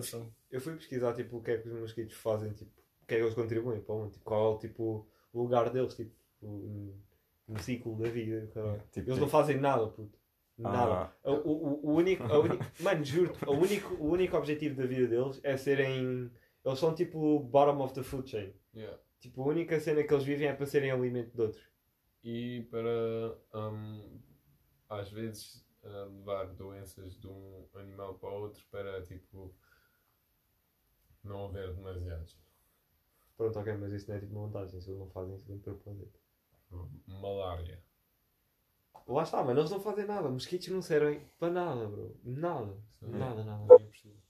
Eu 0.52 0.60
fui 0.62 0.76
pesquisar 0.76 1.14
tipo, 1.14 1.38
o 1.38 1.42
que 1.42 1.52
é 1.52 1.58
que 1.58 1.70
os 1.70 1.80
mosquitos 1.80 2.16
fazem, 2.16 2.52
tipo, 2.54 2.72
o 3.02 3.06
que 3.06 3.16
é 3.16 3.18
que 3.18 3.24
eles 3.24 3.34
contribuem 3.34 3.82
para 3.82 3.96
o 3.96 4.00
mundo, 4.00 4.12
tipo, 4.12 4.26
qual 4.26 4.52
é 4.52 4.56
o 4.56 4.60
tipo, 4.60 5.08
o 5.34 5.42
lugar 5.42 5.70
deles 5.70 5.96
tipo, 5.96 6.14
no, 6.42 6.94
no 7.48 7.60
ciclo 7.60 7.96
da 7.98 8.10
vida. 8.10 8.48
caralho. 8.54 8.84
Tipo, 8.92 9.10
Eles 9.10 9.20
não 9.20 9.30
fazem 9.30 9.58
nada, 9.58 9.88
puto. 9.88 10.20
Nada. 10.58 11.12
Ah. 11.24 11.32
O, 11.32 11.34
o, 11.34 11.86
o 11.88 11.96
único, 11.96 12.24
a 12.24 12.38
único, 12.40 12.64
mano, 12.82 13.04
juro-te, 13.04 13.46
o 13.46 13.52
único, 13.52 13.94
o 13.96 14.12
único 14.12 14.38
objetivo 14.38 14.76
da 14.76 14.86
vida 14.86 15.08
deles 15.08 15.40
é 15.44 15.56
serem. 15.58 16.30
Eles 16.64 16.80
são 16.80 16.94
tipo 16.94 17.40
bottom 17.40 17.84
of 17.84 17.94
the 17.94 18.04
food 18.04 18.30
chain. 18.30 18.54
Yeah. 18.74 18.98
Tipo, 19.20 19.44
a 19.44 19.48
única 19.48 19.80
cena 19.80 20.04
que 20.04 20.14
eles 20.14 20.26
vivem 20.26 20.48
é 20.48 20.54
para 20.54 20.66
serem 20.66 20.92
alimento 20.92 21.34
de 21.34 21.42
outros. 21.42 21.72
E 22.24 22.68
para 22.70 23.38
hum, 23.54 24.20
às 24.90 25.10
vezes 25.12 25.66
ah, 25.84 26.08
levar 26.12 26.46
doenças 26.54 27.20
de 27.20 27.28
um 27.28 27.68
animal 27.74 28.16
para 28.16 28.30
outro 28.30 28.64
para 28.70 29.02
tipo 29.02 29.54
não 31.24 31.46
haver 31.46 31.74
demasiados. 31.74 32.40
Pronto, 33.38 33.60
ok, 33.60 33.74
mas 33.78 33.94
isso 33.94 34.10
não 34.10 34.18
é 34.18 34.20
tipo 34.20 34.34
uma 34.34 34.48
vantagem, 34.48 34.80
se 34.80 34.90
eles 34.90 35.00
não 35.00 35.10
fazem 35.10 35.36
isso 35.36 35.52
de 35.52 35.60
propósito. 35.60 36.20
Malária. 37.08 37.84
Lá 39.08 39.24
está, 39.24 39.44
mano, 39.44 39.60
eles 39.60 39.72
não 39.72 39.82
fazem 39.82 40.06
nada. 40.06 40.30
Mosquitos 40.30 40.68
não 40.68 40.82
servem 40.82 41.28
para 41.40 41.52
nada, 41.52 41.88
bro. 41.88 42.16
Nada. 42.24 42.78
Sim. 43.00 43.10
Nada, 43.10 43.44
nada. 43.44 43.74
Eu 43.74 43.88
preciso 43.88 44.21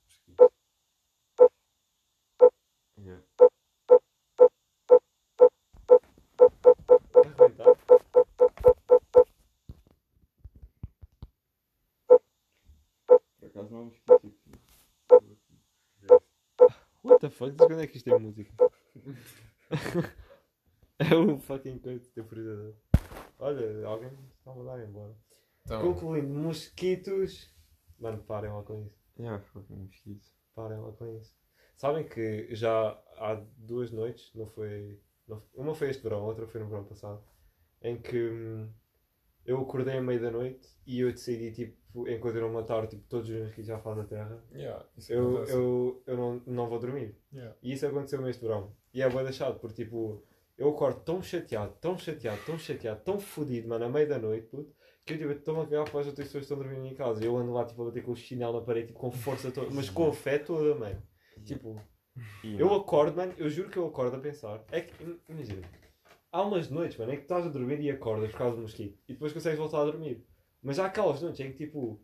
fuck? 17.46 17.52
Desde 17.58 17.68
quando 17.68 17.82
é 17.82 17.88
que 17.88 17.98
isto 17.98 18.10
tem 18.10 18.20
música? 18.20 18.52
é 21.00 21.16
um 21.16 21.40
fucking 21.40 21.80
coisa 21.80 22.00
de 22.00 22.10
temporizador. 22.10 22.76
Olha, 23.40 23.88
alguém 23.88 24.10
está 24.38 24.52
a 24.52 24.56
mandar 24.56 24.84
embora. 24.84 25.16
Então, 25.66 25.82
Concluindo, 25.82 26.28
mosquitos. 26.34 27.50
Mano, 28.00 28.24
parem 28.24 28.52
lá 28.52 28.64
com 28.64 28.86
isso. 28.86 29.00
Yeah, 29.18 29.44
fucking 29.46 29.76
mosquitos. 29.76 30.32
Parem 30.56 30.80
lá 30.80 30.92
com 30.92 31.18
isso. 31.18 31.36
Sabem 31.76 32.08
que 32.08 32.54
já 32.54 32.90
há 33.18 33.36
duas 33.58 33.92
noites, 33.92 34.32
não 34.36 34.46
foi, 34.46 35.00
não- 35.28 35.44
uma 35.54 35.74
foi 35.74 35.90
este 35.90 36.04
verão, 36.04 36.24
outra 36.24 36.46
foi 36.48 36.62
no 36.62 36.68
verão 36.68 36.84
passado, 36.84 37.24
em 37.82 38.00
que 38.00 38.30
hum, 38.30 38.72
eu 39.46 39.60
acordei 39.62 39.98
à 39.98 40.02
meia 40.02 40.20
da 40.20 40.32
noite 40.32 40.68
e 40.86 41.00
eu 41.00 41.12
decidi, 41.12 41.52
tipo, 41.52 42.08
enquanto 42.08 42.36
eu 42.36 42.42
não 42.42 42.54
matar 42.54 42.88
tipo, 42.88 43.04
todos 43.10 43.30
os 43.30 43.36
mosquitos 43.40 43.66
já 43.66 43.80
faz 43.80 44.00
a 44.00 44.04
terra, 44.06 44.44
Yeah, 44.54 44.86
eu, 45.10 45.44
eu, 45.46 46.04
eu 46.08 46.18
não, 46.18 46.42
não 46.46 46.70
vou 46.70 46.80
dormir. 46.80 47.16
Yeah. 47.34 47.56
E 47.62 47.74
isso 47.74 47.86
aconteceu 47.86 48.26
este 48.28 48.42
verão. 48.42 48.76
E 48.94 49.02
é 49.02 49.10
bem 49.10 49.24
deixado, 49.24 49.60
porque 49.60 49.84
tipo, 49.84 50.24
eu 50.58 50.70
acordo 50.70 51.02
tão 51.02 51.22
chateado, 51.22 51.74
tão 51.82 51.98
chateado, 51.98 52.40
tão 52.46 52.58
chateado, 52.58 53.02
tão 53.04 53.20
fodido, 53.20 53.68
mano, 53.68 53.86
à 53.86 53.90
meia 53.90 54.06
da 54.08 54.20
noite, 54.20 54.48
puto, 54.48 54.74
que 55.06 55.14
eu 55.14 55.18
tipo, 55.18 55.32
estou-me 55.32 55.62
a 55.62 55.66
cagar 55.66 55.90
para 55.90 56.00
as 56.02 56.08
outras 56.08 56.28
pessoas 56.28 56.46
que 56.48 56.54
estão 56.54 56.58
dormindo 56.58 56.86
em 56.86 56.96
casa. 56.96 57.22
E 57.24 57.26
eu 57.26 57.36
ando 57.38 57.52
lá, 57.52 57.66
tipo, 57.66 57.82
a 57.82 57.86
bater 57.86 58.04
com 58.04 58.12
o 58.12 58.16
chinelo 58.16 58.60
na 58.60 58.66
parede, 58.66 58.88
tipo, 58.88 59.00
com 59.00 59.12
força 59.12 59.52
toda, 59.52 59.70
mas 59.72 59.90
com 59.90 60.08
a 60.08 60.14
fé 60.14 60.38
toda, 60.38 60.76
mano. 60.76 61.02
Tipo, 61.44 61.82
eu 62.60 62.74
acordo, 62.76 63.18
mano, 63.18 63.34
eu 63.38 63.50
juro 63.50 63.70
que 63.70 63.78
eu 63.78 63.88
acordo 63.88 64.16
a 64.18 64.20
pensar. 64.20 64.64
É 64.72 64.82
que, 64.82 65.04
im- 65.04 65.20
imagina, 65.30 65.62
há 66.32 66.42
umas 66.42 66.70
noites, 66.70 66.98
mano, 66.98 67.12
é 67.12 67.16
que 67.16 67.22
tu 67.22 67.26
estás 67.26 67.46
a 67.46 67.50
dormir 67.50 67.80
e 67.82 67.90
acordas 67.92 68.32
por 68.32 68.38
causa 68.38 68.56
do 68.56 68.62
mosquito 68.64 68.98
e 69.08 69.14
depois 69.14 69.34
consegues 69.34 69.58
voltar 69.60 69.82
a 69.82 69.86
dormir. 69.86 70.26
Mas 70.64 70.80
há 70.80 70.86
aquelas 70.86 71.22
noites 71.22 71.40
em 71.40 71.52
que, 71.52 71.66
tipo, 71.66 72.00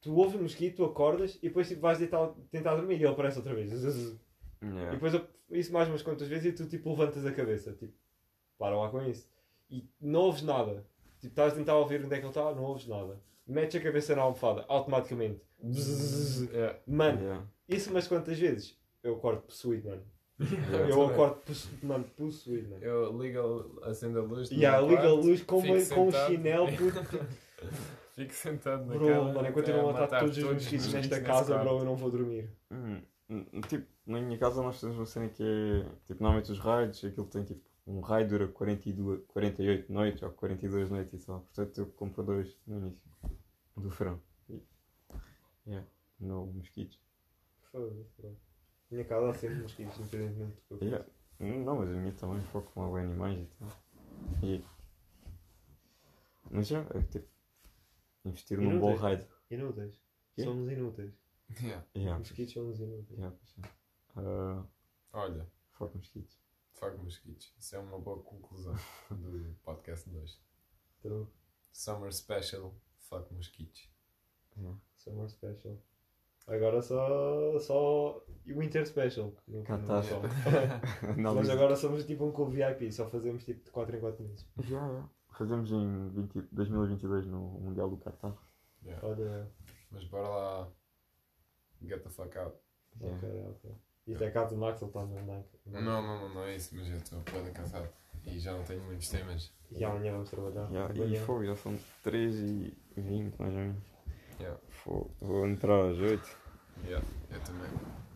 tu 0.00 0.14
ouves 0.16 0.34
o 0.34 0.42
mosquito, 0.42 0.76
tu 0.76 0.84
acordas 0.84 1.36
e 1.42 1.48
depois 1.48 1.68
tipo, 1.68 1.80
vais 1.82 1.98
deitar, 1.98 2.28
tentar 2.50 2.74
dormir 2.76 2.94
e 2.94 3.04
ele 3.04 3.08
aparece 3.08 3.38
outra 3.38 3.54
vez. 3.54 3.70
E 4.60 4.66
yeah. 4.66 4.90
depois 4.90 5.14
eu- 5.14 5.24
isso 5.52 5.72
mais 5.72 5.88
umas 5.88 6.02
quantas 6.02 6.26
vezes 6.26 6.46
e 6.46 6.52
tu 6.52 6.68
tipo 6.68 6.90
levantas 6.90 7.24
a 7.24 7.30
cabeça, 7.32 7.72
tipo, 7.74 7.94
para 8.58 8.76
lá 8.76 8.90
com 8.90 9.00
isso. 9.02 9.30
E 9.70 9.88
não 10.00 10.22
ouves 10.22 10.42
nada. 10.42 10.84
Tipo, 11.20 11.28
estás 11.32 11.52
a 11.52 11.56
tentar 11.56 11.76
ouvir 11.76 12.04
onde 12.04 12.12
é 12.12 12.18
que 12.18 12.22
ele 12.24 12.28
está, 12.28 12.52
não 12.52 12.64
ouves 12.64 12.88
nada. 12.88 13.20
Metes 13.46 13.80
a 13.80 13.84
cabeça 13.84 14.16
na 14.16 14.22
almofada, 14.22 14.64
automaticamente. 14.66 15.40
Yeah. 16.52 16.78
Mano, 16.88 17.20
Yeah. 17.20 17.46
isso 17.68 17.90
umas 17.90 18.08
quantas 18.08 18.36
vezes. 18.38 18.76
Eu 19.02 19.14
acordo 19.14 19.42
possuído, 19.42 19.88
mano. 19.88 20.02
Yeah. 20.40 20.88
Eu 20.90 21.06
acordo 21.06 21.40
mano, 21.82 22.04
possuído, 22.16 22.70
mano. 22.70 22.84
Eu 22.84 23.20
ligo, 23.20 23.80
a- 23.82 23.88
acendo 23.88 24.20
a 24.20 24.22
luz. 24.22 24.50
E 24.50 24.54
yeah, 24.56 24.78
meu 24.80 24.88
liga 24.90 25.02
a 25.02 25.04
quarto, 25.10 25.26
luz 25.26 25.42
com, 25.42 25.58
uma, 25.58 25.84
com 25.86 26.06
um 26.08 26.12
chinelo, 26.12 26.66
puto. 26.76 27.26
Fico 28.14 28.32
sentado 28.32 28.86
na 28.86 28.94
Bro, 28.94 29.06
cama. 29.06 29.32
mano, 29.32 29.48
eu 29.48 29.76
não 29.76 29.86
matar 29.86 30.00
matar 30.00 30.20
todos 30.20 30.38
os 30.38 30.44
mosquitos 30.44 30.92
nesta 30.92 31.20
casa, 31.20 31.54
nesse 31.54 31.64
bro, 31.66 31.78
eu 31.80 31.84
não 31.84 31.96
vou 31.96 32.10
dormir. 32.10 32.48
Hum, 32.70 33.00
hum, 33.30 33.44
Tipo, 33.68 33.86
na 34.06 34.20
minha 34.20 34.38
casa 34.38 34.62
nós 34.62 34.80
temos 34.80 34.96
uma 34.96 35.06
cena 35.06 35.28
que 35.28 35.42
é. 35.42 35.84
Tipo, 36.06 36.22
normalmente 36.22 36.52
os 36.52 36.58
raids, 36.58 37.04
aquilo 37.04 37.26
tem 37.26 37.44
tipo. 37.44 37.60
Um 37.86 38.00
raid 38.00 38.28
dura 38.28 38.46
42, 38.48 39.22
48 39.28 39.90
noites 39.92 40.22
ou 40.22 40.30
42 40.30 40.90
noites 40.90 41.14
e 41.14 41.24
só. 41.24 41.38
Portanto, 41.38 41.78
eu 41.78 41.86
compro 41.86 42.22
dois 42.22 42.54
no 42.66 42.78
início 42.80 43.02
do 43.74 43.88
verão. 43.88 44.20
E, 44.50 44.62
yeah, 45.66 45.86
no 46.20 46.46
mosquitos. 46.48 47.00
Foda-se, 47.72 48.04
bro. 48.18 48.36
Minha 48.90 49.04
casa 49.04 49.30
há 49.30 49.34
sempre 49.34 49.56
mosquitos, 49.62 50.12
eu 50.12 50.78
Yeah. 50.82 51.06
Não, 51.38 51.76
mas 51.76 51.88
a 51.88 51.92
minha 51.92 52.12
também 52.14 52.42
foco 52.46 52.70
com 52.72 52.82
alguns 52.82 53.00
animais 53.00 53.38
e 53.38 53.46
tal. 53.58 53.68
E... 54.42 54.64
Mas 56.50 56.66
já, 56.68 56.80
é 56.80 57.02
tipo. 57.02 57.28
Investir 58.24 58.58
num 58.58 58.80
bom 58.80 58.90
Inúteis. 58.90 59.00
raid. 59.00 59.26
Inúteis. 59.50 60.00
Quê? 60.34 60.42
Somos 60.44 60.70
inúteis. 60.70 61.14
Yeah. 61.62 61.86
Yeah, 61.96 62.18
Mosquitos 62.18 62.52
somos 62.52 62.80
inúteis. 62.80 63.18
yeah. 63.18 63.36
Ah, 64.16 64.64
Olha, 65.12 65.46
foco 65.72 65.96
mosquitos. 65.96 66.38
fuck 66.72 66.96
mosquitos. 66.98 67.54
Isso 67.58 67.76
é 67.76 67.78
uma 67.78 67.98
boa 67.98 68.22
conclusão 68.22 68.74
do 69.10 69.54
podcast 69.62 70.08
de 70.10 70.16
hoje. 70.16 70.38
True. 71.00 71.26
Summer 71.72 72.12
Special, 72.12 72.74
fuck 72.98 73.32
mosquitos. 73.32 73.88
Yeah. 74.56 74.78
Summer 74.96 75.28
Special. 75.30 75.78
Agora 76.48 76.80
só. 76.82 77.58
só. 77.60 78.24
e 78.46 78.52
Winter 78.54 78.86
Special. 78.86 79.32
Catástrofe. 79.64 80.28
só. 80.42 81.06
Não, 81.16 81.34
Mas 81.36 81.46
mas- 81.46 81.50
agora 81.50 81.76
somos 81.76 82.04
tipo 82.04 82.24
um 82.24 82.32
clube 82.32 82.56
VIP, 82.56 82.90
só 82.90 83.06
fazemos 83.06 83.44
tipo 83.44 83.62
de 83.64 83.70
4 83.70 83.96
em 83.96 84.00
4 84.00 84.24
meses. 84.24 84.46
Já, 84.60 84.80
já. 84.80 85.08
Fazemos 85.36 85.70
em 85.70 86.08
20, 86.08 86.48
2022 86.50 87.26
no 87.26 87.40
Mundial 87.60 87.88
do 87.90 87.96
Qatar. 87.98 88.34
Yeah. 88.84 89.06
Olha. 89.06 89.48
Mas 89.92 90.04
bora 90.04 90.28
lá. 90.28 90.68
Get 91.82 92.02
the 92.02 92.08
fuck 92.10 92.36
out. 92.38 92.56
Yeah. 93.00 93.16
Ok, 93.16 93.44
ok. 93.50 93.70
Isto 94.08 94.24
é 94.24 94.30
caso 94.30 94.54
do 94.54 94.60
Max, 94.60 94.80
ele 94.80 94.88
está 94.90 95.04
no 95.04 95.16
online. 95.16 95.44
Não, 95.66 95.80
não, 95.82 96.02
não, 96.02 96.34
não 96.34 96.42
é 96.44 96.56
isso, 96.56 96.74
mas 96.74 96.88
eu 96.88 96.96
estou 96.96 97.20
bem 97.42 97.52
cansado. 97.52 97.88
E 98.26 98.38
já 98.40 98.52
não 98.52 98.64
tenho 98.64 98.82
muitos 98.82 99.08
temas. 99.10 99.52
E 99.70 99.84
amanhã 99.84 100.12
vamos 100.12 100.30
trabalhar. 100.30 100.66
Já, 100.72 101.04
e 101.04 101.16
fogo, 101.20 101.44
já 101.44 101.54
são 101.54 101.78
3 102.02 102.34
e 102.36 102.76
20 102.96 103.36
mais 103.38 103.52
ou 103.52 103.60
menos. 103.60 103.82
Yeah. 104.86 105.10
Vou 105.20 105.46
entrar 105.46 105.90
às 105.90 105.98
8. 105.98 106.38
Yeah, 106.84 107.06
eu 107.30 107.40
também. 107.44 107.70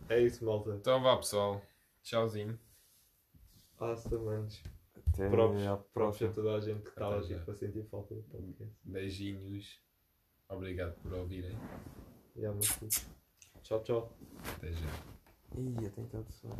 É 0.09 0.19
isso, 0.21 0.45
malta. 0.45 0.71
Então 0.75 1.01
vá 1.01 1.17
pessoal. 1.17 1.61
Tchauzinho. 2.03 2.59
Hasta, 3.79 4.17
manos. 4.17 4.61
Até 5.07 5.29
Próprios, 5.29 5.67
à 5.67 5.77
próprios 5.77 5.77
a 5.77 5.93
próxima. 5.93 6.33
toda 6.33 6.55
a 6.55 6.59
gente 6.59 6.81
que 6.81 6.89
estava 6.89 7.15
Até 7.17 7.25
aqui 7.25 7.33
já. 7.35 7.39
para 7.43 7.53
sentir 7.55 7.83
falta 7.89 8.15
do 8.15 8.23
podcast. 8.23 8.73
Beijinhos. 8.83 9.79
Obrigado 10.49 10.95
por 11.01 11.13
ouvirem. 11.13 11.57
E 12.35 12.45
há 12.45 12.51
muito. 12.51 12.67
Tchau, 13.61 13.81
tchau. 13.83 14.13
Até 14.57 14.71
já. 14.71 14.87
Ih, 15.57 15.89
tenho 15.89 16.07
tanto 16.07 16.31
sono. 16.33 16.55